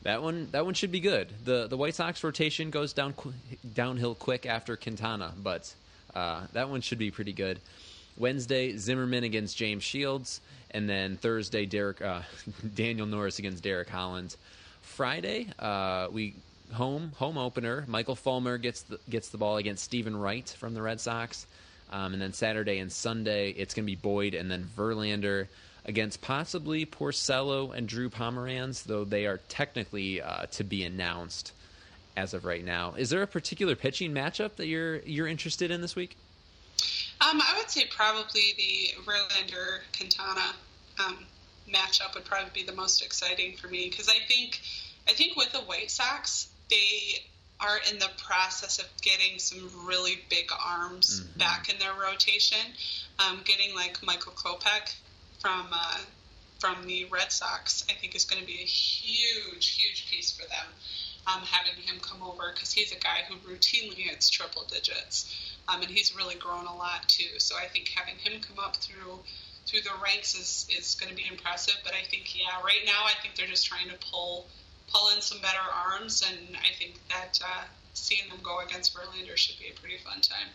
That 0.03 0.21
one, 0.21 0.47
that 0.51 0.63
one 0.63 0.75
should 0.75 0.91
be 0.91 0.99
good. 0.99 1.27
the 1.43 1.67
The 1.67 1.75
White 1.75 1.95
Sox 1.95 2.23
rotation 2.23 2.69
goes 2.69 2.93
down 2.93 3.13
qu- 3.13 3.33
downhill 3.73 4.13
quick 4.13 4.45
after 4.45 4.77
Quintana, 4.77 5.33
but 5.41 5.73
uh, 6.15 6.41
that 6.53 6.69
one 6.69 6.81
should 6.81 6.99
be 6.99 7.09
pretty 7.09 7.33
good. 7.33 7.59
Wednesday, 8.15 8.77
Zimmermann 8.77 9.23
against 9.23 9.57
James 9.57 9.83
Shields, 9.83 10.39
and 10.71 10.87
then 10.87 11.17
Thursday, 11.17 11.65
Derek 11.65 12.01
uh, 12.01 12.21
Daniel 12.75 13.07
Norris 13.07 13.39
against 13.39 13.63
Derek 13.63 13.89
Holland. 13.89 14.35
Friday, 14.81 15.47
uh, 15.59 16.09
we 16.11 16.35
home 16.73 17.11
home 17.15 17.37
opener. 17.39 17.85
Michael 17.87 18.15
Fulmer 18.15 18.57
gets 18.59 18.83
the, 18.83 18.99
gets 19.09 19.29
the 19.29 19.37
ball 19.37 19.57
against 19.57 19.83
Steven 19.83 20.15
Wright 20.15 20.47
from 20.59 20.73
the 20.73 20.81
Red 20.81 20.99
Sox, 20.99 21.47
um, 21.91 22.13
and 22.13 22.21
then 22.21 22.33
Saturday 22.33 22.79
and 22.79 22.91
Sunday 22.91 23.51
it's 23.51 23.73
going 23.73 23.85
to 23.85 23.91
be 23.91 23.95
Boyd 23.95 24.33
and 24.33 24.49
then 24.49 24.67
Verlander 24.77 25.47
against 25.85 26.21
possibly 26.21 26.85
Porcello 26.85 27.75
and 27.75 27.87
Drew 27.87 28.09
Pomeranz, 28.09 28.83
though 28.83 29.05
they 29.05 29.25
are 29.25 29.37
technically 29.49 30.21
uh, 30.21 30.45
to 30.47 30.63
be 30.63 30.83
announced 30.83 31.53
as 32.17 32.33
of 32.33 32.45
right 32.45 32.65
now. 32.65 32.93
Is 32.97 33.09
there 33.09 33.21
a 33.21 33.27
particular 33.27 33.75
pitching 33.75 34.11
matchup 34.11 34.55
that 34.55 34.67
you're 34.67 34.97
you're 34.99 35.27
interested 35.27 35.71
in 35.71 35.81
this 35.81 35.95
week? 35.95 36.17
Um, 37.21 37.41
I 37.41 37.55
would 37.57 37.69
say 37.69 37.85
probably 37.89 38.53
the 38.57 39.01
Verlander 39.03 39.79
Quintana 39.95 40.53
um, 41.03 41.25
matchup 41.71 42.15
would 42.15 42.25
probably 42.25 42.51
be 42.53 42.63
the 42.63 42.75
most 42.75 43.03
exciting 43.03 43.55
for 43.55 43.67
me 43.67 43.89
because 43.89 44.09
I 44.09 44.19
think 44.27 44.59
I 45.07 45.13
think 45.13 45.35
with 45.35 45.51
the 45.51 45.59
White 45.59 45.89
Sox 45.89 46.49
they 46.69 47.23
are 47.59 47.79
in 47.91 47.99
the 47.99 48.09
process 48.17 48.79
of 48.79 48.85
getting 49.01 49.39
some 49.39 49.69
really 49.85 50.19
big 50.29 50.49
arms 50.65 51.21
back 51.37 51.69
in 51.69 51.79
their 51.79 51.93
rotation. 51.93 52.59
Um, 53.19 53.41
getting 53.43 53.73
like 53.73 54.03
Michael 54.03 54.33
Kopech 54.33 54.95
from 55.39 55.67
uh, 55.71 55.97
from 56.59 56.85
the 56.87 57.05
Red 57.05 57.31
Sox, 57.31 57.83
I 57.89 57.93
think 57.93 58.15
is 58.15 58.25
going 58.25 58.41
to 58.41 58.47
be 58.47 58.59
a 58.61 58.65
huge, 58.65 59.75
huge 59.75 60.09
piece 60.09 60.31
for 60.31 60.47
them. 60.47 60.65
Um, 61.27 61.41
having 61.41 61.81
him 61.83 61.99
come 61.99 62.23
over 62.23 62.51
because 62.53 62.71
he's 62.71 62.93
a 62.93 62.99
guy 62.99 63.23
who 63.27 63.35
routinely 63.49 63.95
hits 63.95 64.29
triple 64.29 64.63
digits, 64.63 65.35
um, 65.67 65.81
and 65.81 65.91
he's 65.91 66.15
really 66.15 66.35
grown 66.35 66.65
a 66.65 66.75
lot 66.75 67.07
too. 67.09 67.39
So 67.39 67.55
I 67.57 67.67
think 67.67 67.89
having 67.89 68.15
him 68.15 68.41
come 68.41 68.63
up 68.63 68.77
through 68.77 69.19
through 69.65 69.81
the 69.81 69.91
ranks 70.01 70.35
is 70.35 70.67
is 70.77 70.95
going 70.95 71.09
to 71.09 71.15
be 71.15 71.27
impressive. 71.29 71.75
But 71.83 71.93
I 71.93 72.05
think 72.09 72.33
yeah, 72.37 72.61
right 72.63 72.85
now 72.85 73.03
I 73.05 73.13
think 73.21 73.35
they're 73.35 73.47
just 73.47 73.65
trying 73.65 73.89
to 73.89 73.97
pull 74.09 74.47
pull 74.91 75.09
in 75.09 75.21
some 75.21 75.39
better 75.41 75.57
arms, 75.89 76.23
and 76.27 76.57
I 76.57 76.73
think 76.77 76.99
that 77.09 77.39
uh, 77.43 77.63
seeing 77.93 78.29
them 78.29 78.39
go 78.43 78.59
against 78.59 78.95
Verlander 78.95 79.35
should 79.35 79.59
be 79.59 79.65
a 79.75 79.79
pretty 79.79 79.97
fun 79.97 80.21
time. 80.21 80.47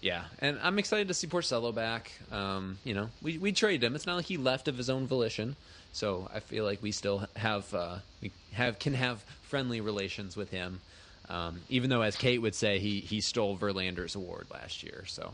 Yeah, 0.00 0.24
and 0.40 0.58
I'm 0.62 0.78
excited 0.78 1.08
to 1.08 1.14
see 1.14 1.26
Porcello 1.26 1.74
back. 1.74 2.12
Um, 2.30 2.78
you 2.84 2.92
know, 2.92 3.08
we 3.22 3.38
we 3.38 3.52
traded 3.52 3.84
him. 3.84 3.94
It's 3.94 4.06
not 4.06 4.16
like 4.16 4.26
he 4.26 4.36
left 4.36 4.68
of 4.68 4.76
his 4.76 4.90
own 4.90 5.06
volition. 5.06 5.56
So 5.92 6.28
I 6.34 6.40
feel 6.40 6.64
like 6.64 6.82
we 6.82 6.92
still 6.92 7.26
have 7.36 7.72
uh, 7.72 7.98
we 8.20 8.32
have 8.52 8.78
can 8.78 8.94
have 8.94 9.22
friendly 9.42 9.80
relations 9.80 10.36
with 10.36 10.50
him. 10.50 10.80
Um, 11.28 11.60
even 11.70 11.88
though, 11.88 12.02
as 12.02 12.16
Kate 12.16 12.42
would 12.42 12.54
say, 12.54 12.78
he 12.80 13.00
he 13.00 13.20
stole 13.20 13.56
Verlander's 13.56 14.14
award 14.14 14.48
last 14.52 14.82
year. 14.82 15.04
So 15.06 15.32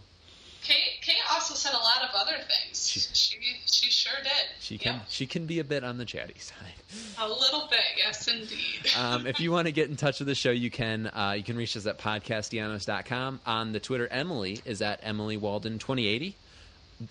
Kate, 0.62 1.00
Kate 1.00 1.16
also 1.32 1.54
said 1.54 1.72
a 1.72 1.78
lot 1.78 2.02
of 2.02 2.10
other 2.14 2.36
things. 2.36 2.88
She 2.88 3.00
she, 3.00 3.36
she 3.66 3.90
sure 3.90 4.12
did. 4.22 4.32
she 4.60 4.76
can 4.78 4.94
Yeah. 4.96 5.00
she 5.08 5.26
can 5.26 5.46
be 5.46 5.58
a 5.58 5.64
bit 5.64 5.84
on 5.84 5.96
the 5.98 6.04
chatty 6.04 6.38
side. 6.38 6.56
A 7.18 7.28
little 7.28 7.66
bit, 7.70 7.80
yes, 7.96 8.28
indeed. 8.28 8.58
um, 8.98 9.26
if 9.26 9.40
you 9.40 9.50
want 9.52 9.66
to 9.66 9.72
get 9.72 9.88
in 9.88 9.96
touch 9.96 10.18
with 10.20 10.28
the 10.28 10.34
show, 10.34 10.50
you 10.50 10.70
can. 10.70 11.06
Uh, 11.08 11.34
you 11.36 11.42
can 11.42 11.56
reach 11.56 11.76
us 11.76 11.86
at 11.86 11.98
podcastellanos.com. 11.98 13.40
On 13.46 13.72
the 13.72 13.80
Twitter, 13.80 14.08
Emily 14.08 14.60
is 14.64 14.82
at 14.82 15.00
Emily 15.02 15.36
Waldon 15.38 15.78
2080. 15.78 16.36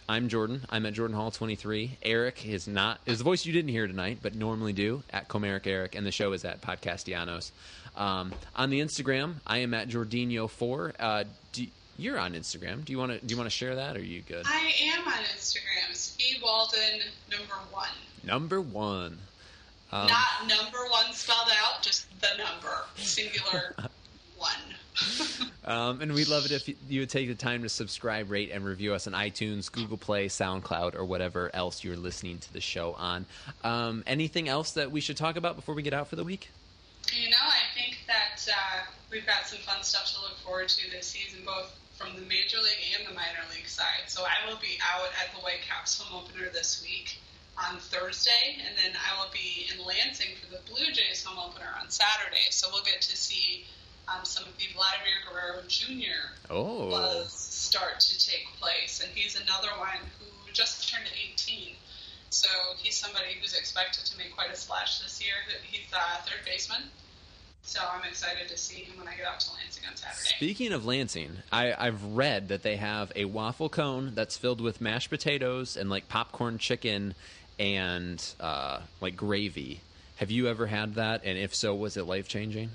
I'm 0.07 0.29
Jordan. 0.29 0.61
I'm 0.69 0.85
at 0.85 0.93
Jordan 0.93 1.15
Hall 1.15 1.31
23. 1.31 1.97
Eric 2.03 2.45
is 2.47 2.67
not 2.67 2.99
is 3.07 3.17
the 3.17 3.23
voice 3.23 3.45
you 3.45 3.53
didn't 3.53 3.71
hear 3.71 3.87
tonight, 3.87 4.19
but 4.21 4.35
normally 4.35 4.73
do 4.73 5.01
at 5.09 5.27
Comerica 5.27 5.67
Eric, 5.67 5.95
and 5.95 6.05
the 6.05 6.11
show 6.11 6.31
is 6.33 6.45
at 6.45 6.61
Podcastellanos. 6.61 7.49
Um, 7.97 8.31
on 8.55 8.69
the 8.69 8.81
Instagram, 8.81 9.35
I 9.47 9.57
am 9.59 9.73
at 9.73 9.89
Jordinho4. 9.89 10.93
Uh, 10.99 11.23
do, 11.53 11.65
you're 11.99 12.17
on 12.19 12.33
Instagram. 12.33 12.83
Do 12.85 12.91
you 12.93 12.97
want 12.99 13.11
to 13.11 13.25
do 13.25 13.31
you 13.33 13.37
want 13.37 13.49
to 13.49 13.55
share 13.55 13.75
that? 13.75 13.95
Or 13.95 13.99
are 13.99 14.03
you 14.03 14.21
good? 14.21 14.45
I 14.47 14.71
am 14.83 15.07
on 15.07 15.13
Instagram. 15.35 15.93
Speed 15.93 16.41
Walden 16.43 17.01
number 17.31 17.53
one. 17.71 17.89
Number 18.23 18.61
one. 18.61 19.17
Um, 19.91 20.07
Not 20.07 20.47
number 20.47 20.85
one 20.91 21.11
spelled 21.13 21.49
out, 21.63 21.81
just 21.81 22.05
the 22.21 22.27
number, 22.37 22.83
singular 22.97 23.75
one. 24.37 24.49
Um, 25.65 26.01
and 26.01 26.13
we'd 26.13 26.27
love 26.29 26.45
it 26.45 26.51
if 26.51 26.67
you- 26.67 26.75
you 26.87 26.99
would 27.01 27.11
take 27.11 27.27
the 27.27 27.35
time 27.35 27.61
to 27.61 27.69
subscribe, 27.69 28.31
rate, 28.31 28.49
and 28.51 28.65
review 28.65 28.95
us 28.95 29.05
on 29.05 29.13
iTunes, 29.13 29.71
Google 29.71 29.97
Play, 29.97 30.27
SoundCloud, 30.27 30.95
or 30.95 31.05
whatever 31.05 31.51
else 31.55 31.83
you're 31.83 31.95
listening 31.95 32.39
to 32.39 32.51
the 32.53 32.59
show 32.61 32.93
on. 32.93 33.27
Um, 33.63 34.03
anything 34.07 34.49
else 34.49 34.71
that 34.71 34.89
we 34.89 34.99
should 34.99 35.15
talk 35.15 35.35
about 35.35 35.55
before 35.55 35.75
we 35.75 35.83
get 35.83 35.93
out 35.93 36.07
for 36.07 36.15
the 36.15 36.23
week? 36.23 36.49
You 37.13 37.29
know, 37.29 37.37
I 37.39 37.59
think 37.79 37.99
that 38.07 38.47
uh, 38.51 38.85
we've 39.11 39.27
got 39.27 39.45
some 39.45 39.59
fun 39.59 39.83
stuff 39.83 40.11
to 40.15 40.21
look 40.21 40.37
forward 40.39 40.69
to 40.69 40.89
this 40.89 41.05
season, 41.05 41.41
both 41.45 41.71
from 41.99 42.15
the 42.15 42.23
major 42.31 42.57
league 42.63 42.95
and 42.95 43.03
the 43.05 43.13
minor 43.13 43.43
league 43.51 43.67
side. 43.67 44.07
So 44.07 44.23
I 44.23 44.47
will 44.47 44.55
be 44.63 44.79
out 44.79 45.11
at 45.19 45.35
the 45.35 45.43
Whitecaps 45.43 45.99
home 45.99 46.23
opener 46.23 46.47
this 46.47 46.81
week 46.81 47.19
on 47.59 47.75
Thursday, 47.77 48.55
and 48.63 48.71
then 48.79 48.95
I 48.95 49.19
will 49.19 49.29
be 49.35 49.67
in 49.67 49.83
Lansing 49.83 50.31
for 50.39 50.47
the 50.47 50.63
Blue 50.71 50.87
Jays 50.95 51.21
home 51.21 51.37
opener 51.37 51.67
on 51.75 51.89
Saturday. 51.89 52.47
So 52.51 52.69
we'll 52.71 52.87
get 52.87 53.01
to 53.01 53.17
see 53.17 53.65
um, 54.07 54.23
some 54.23 54.45
of 54.47 54.55
the 54.55 54.71
Vladimir 54.71 55.19
Guerrero 55.27 55.59
Jr. 55.67 56.39
Oh. 56.49 56.89
buzz 56.89 57.33
start 57.33 57.99
to 57.99 58.15
take 58.17 58.47
place, 58.61 59.03
and 59.03 59.11
he's 59.13 59.35
another 59.35 59.75
one 59.77 59.99
who 60.19 60.53
just 60.53 60.87
turned 60.87 61.11
18. 61.35 61.75
So 62.29 62.47
he's 62.77 62.95
somebody 62.95 63.35
who's 63.41 63.53
expected 63.53 64.05
to 64.05 64.17
make 64.17 64.33
quite 64.33 64.51
a 64.51 64.55
splash 64.55 64.99
this 64.99 65.21
year. 65.21 65.35
He's 65.63 65.91
uh, 65.91 66.21
third 66.23 66.45
baseman. 66.45 66.83
So 67.69 67.81
I'm 67.93 68.03
excited 68.03 68.49
to 68.49 68.57
see 68.57 68.81
him 68.81 68.97
when 68.97 69.07
I 69.07 69.15
get 69.15 69.27
out 69.27 69.39
to 69.41 69.51
Lansing 69.53 69.83
on 69.87 69.95
Saturday. 69.95 70.35
Speaking 70.35 70.73
of 70.73 70.87
Lansing, 70.87 71.37
I, 71.51 71.75
I've 71.77 72.03
read 72.03 72.47
that 72.47 72.63
they 72.63 72.77
have 72.77 73.11
a 73.15 73.25
waffle 73.25 73.69
cone 73.69 74.13
that's 74.15 74.35
filled 74.35 74.59
with 74.59 74.81
mashed 74.81 75.11
potatoes 75.11 75.77
and 75.77 75.87
like 75.87 76.09
popcorn 76.09 76.57
chicken 76.57 77.13
and 77.59 78.33
uh, 78.39 78.79
like 79.01 79.15
gravy. 79.15 79.81
Have 80.15 80.31
you 80.31 80.47
ever 80.47 80.65
had 80.65 80.95
that? 80.95 81.21
And 81.23 81.37
if 81.37 81.53
so, 81.53 81.75
was 81.75 81.95
it 81.95 82.07
life 82.07 82.27
changing? 82.27 82.71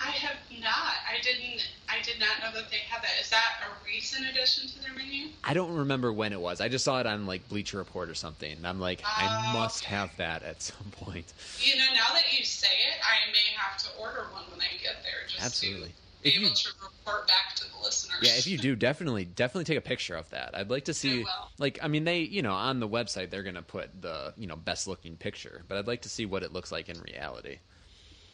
I 0.00 0.12
have 0.12 0.36
not. 0.62 0.94
I 1.06 1.20
didn't. 1.22 1.68
I 2.02 2.04
did 2.04 2.18
not 2.18 2.40
know 2.40 2.60
that 2.60 2.68
they 2.70 2.78
had 2.78 3.00
that. 3.02 3.10
Is 3.20 3.30
that 3.30 3.60
a 3.64 3.84
recent 3.86 4.26
addition 4.28 4.68
to 4.70 4.82
their 4.82 4.92
menu? 4.92 5.28
I 5.44 5.54
don't 5.54 5.72
remember 5.76 6.12
when 6.12 6.32
it 6.32 6.40
was. 6.40 6.60
I 6.60 6.68
just 6.68 6.84
saw 6.84 6.98
it 6.98 7.06
on 7.06 7.26
like 7.26 7.48
Bleacher 7.48 7.78
Report 7.78 8.10
or 8.10 8.14
something. 8.14 8.50
And 8.50 8.66
I'm 8.66 8.80
like, 8.80 9.00
I 9.04 9.50
Oh, 9.50 9.52
must 9.60 9.84
have 9.84 10.16
that 10.16 10.42
at 10.42 10.60
some 10.62 10.90
point. 10.90 11.32
You 11.60 11.76
know, 11.76 11.84
now 11.94 12.12
that 12.14 12.36
you 12.36 12.44
say 12.44 12.66
it, 12.66 12.98
I 13.04 13.30
may 13.30 13.56
have 13.56 13.78
to 13.84 13.88
order 14.00 14.26
one 14.32 14.42
when 14.50 14.60
I 14.60 14.72
get 14.82 14.96
there, 15.04 15.28
just 15.28 15.44
Absolutely. 15.44 15.88
to 15.90 15.94
be 16.22 16.28
If 16.30 16.34
you- 16.40 16.46
able 16.46 16.56
to 16.56 16.68
report 16.82 17.28
back 17.28 17.54
to 17.56 17.64
the 17.70 17.78
listeners. 17.84 18.18
Yeah, 18.20 18.32
if 18.36 18.48
you 18.48 18.58
do, 18.58 18.74
definitely, 18.90 19.24
definitely 19.24 19.64
take 19.64 19.78
a 19.78 19.82
picture 19.88 20.16
of 20.16 20.28
that. 20.30 20.56
I'd 20.56 20.70
like 20.70 20.86
to 20.86 20.94
see, 20.94 21.22
I 21.22 21.26
like, 21.58 21.78
I 21.82 21.86
mean, 21.86 22.02
they, 22.02 22.20
you 22.20 22.42
know, 22.42 22.52
on 22.54 22.80
the 22.80 22.88
website 22.88 23.30
they're 23.30 23.44
gonna 23.44 23.62
put 23.62 24.02
the, 24.02 24.34
you 24.36 24.48
know, 24.48 24.56
best 24.56 24.88
looking 24.88 25.16
picture, 25.16 25.62
but 25.68 25.78
I'd 25.78 25.86
like 25.86 26.02
to 26.02 26.08
see 26.08 26.26
what 26.26 26.42
it 26.42 26.52
looks 26.52 26.72
like 26.72 26.88
in 26.88 27.00
reality. 27.00 27.58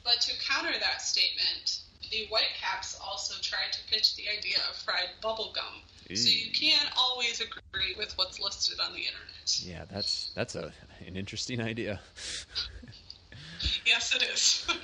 But 0.05 0.23
to 0.23 0.33
counter 0.49 0.73
that 0.81 1.03
statement, 1.03 1.81
the 2.11 2.27
Whitecaps 2.27 2.99
also 3.05 3.35
tried 3.43 3.73
to 3.73 3.79
pitch 3.91 4.17
the 4.17 4.25
idea 4.29 4.59
of 4.71 4.77
fried 4.77 5.09
bubble 5.23 5.53
gum. 5.55 5.83
So 6.17 6.31
you 6.31 6.51
can't 6.53 6.89
always 6.97 7.41
agree 7.41 7.95
with 7.99 8.17
what's 8.17 8.41
listed 8.41 8.81
on 8.81 8.93
the 8.93 9.01
internet. 9.01 9.61
Yeah, 9.61 9.85
that's 9.93 10.31
that's 10.35 10.55
a 10.55 10.73
an 11.07 11.17
interesting 11.17 11.61
idea. 11.61 12.01
Yes, 13.85 14.15
it 14.15 14.23
is. 14.23 14.67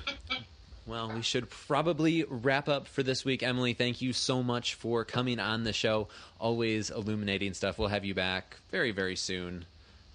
Well, 0.87 1.13
we 1.15 1.23
should 1.23 1.49
probably 1.49 2.25
wrap 2.29 2.69
up 2.69 2.87
for 2.89 3.03
this 3.03 3.25
week. 3.25 3.43
Emily, 3.43 3.73
thank 3.73 4.03
you 4.03 4.13
so 4.13 4.43
much 4.43 4.75
for 4.75 5.07
coming 5.07 5.41
on 5.41 5.65
the 5.65 5.73
show. 5.73 6.09
Always 6.39 6.91
illuminating 6.91 7.55
stuff. 7.55 7.79
We'll 7.79 7.89
have 7.89 8.05
you 8.05 8.13
back 8.15 8.57
very, 8.71 8.91
very 8.91 9.17
soon. 9.17 9.65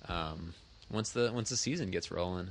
Um, 0.08 0.54
once 0.92 1.10
the 1.10 1.32
once 1.34 1.50
the 1.50 1.58
season 1.58 1.90
gets 1.90 2.12
rolling. 2.12 2.50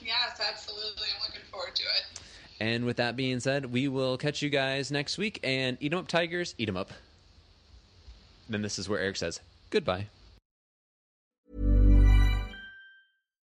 yes, 0.00 0.40
absolutely. 0.48 1.08
I'm 1.12 1.22
looking 1.26 1.42
forward 1.50 1.74
to 1.74 1.82
it. 1.82 2.19
And 2.60 2.84
with 2.84 2.98
that 2.98 3.16
being 3.16 3.40
said, 3.40 3.72
we 3.72 3.88
will 3.88 4.18
catch 4.18 4.42
you 4.42 4.50
guys 4.50 4.90
next 4.90 5.16
week. 5.16 5.40
And 5.42 5.78
eat 5.80 5.92
'em 5.92 5.98
up, 6.00 6.08
Tigers. 6.08 6.54
Eat 6.58 6.68
'em 6.68 6.76
up. 6.76 6.92
Then 8.48 8.62
this 8.62 8.78
is 8.78 8.88
where 8.88 9.00
Eric 9.00 9.16
says 9.16 9.40
goodbye. 9.70 10.06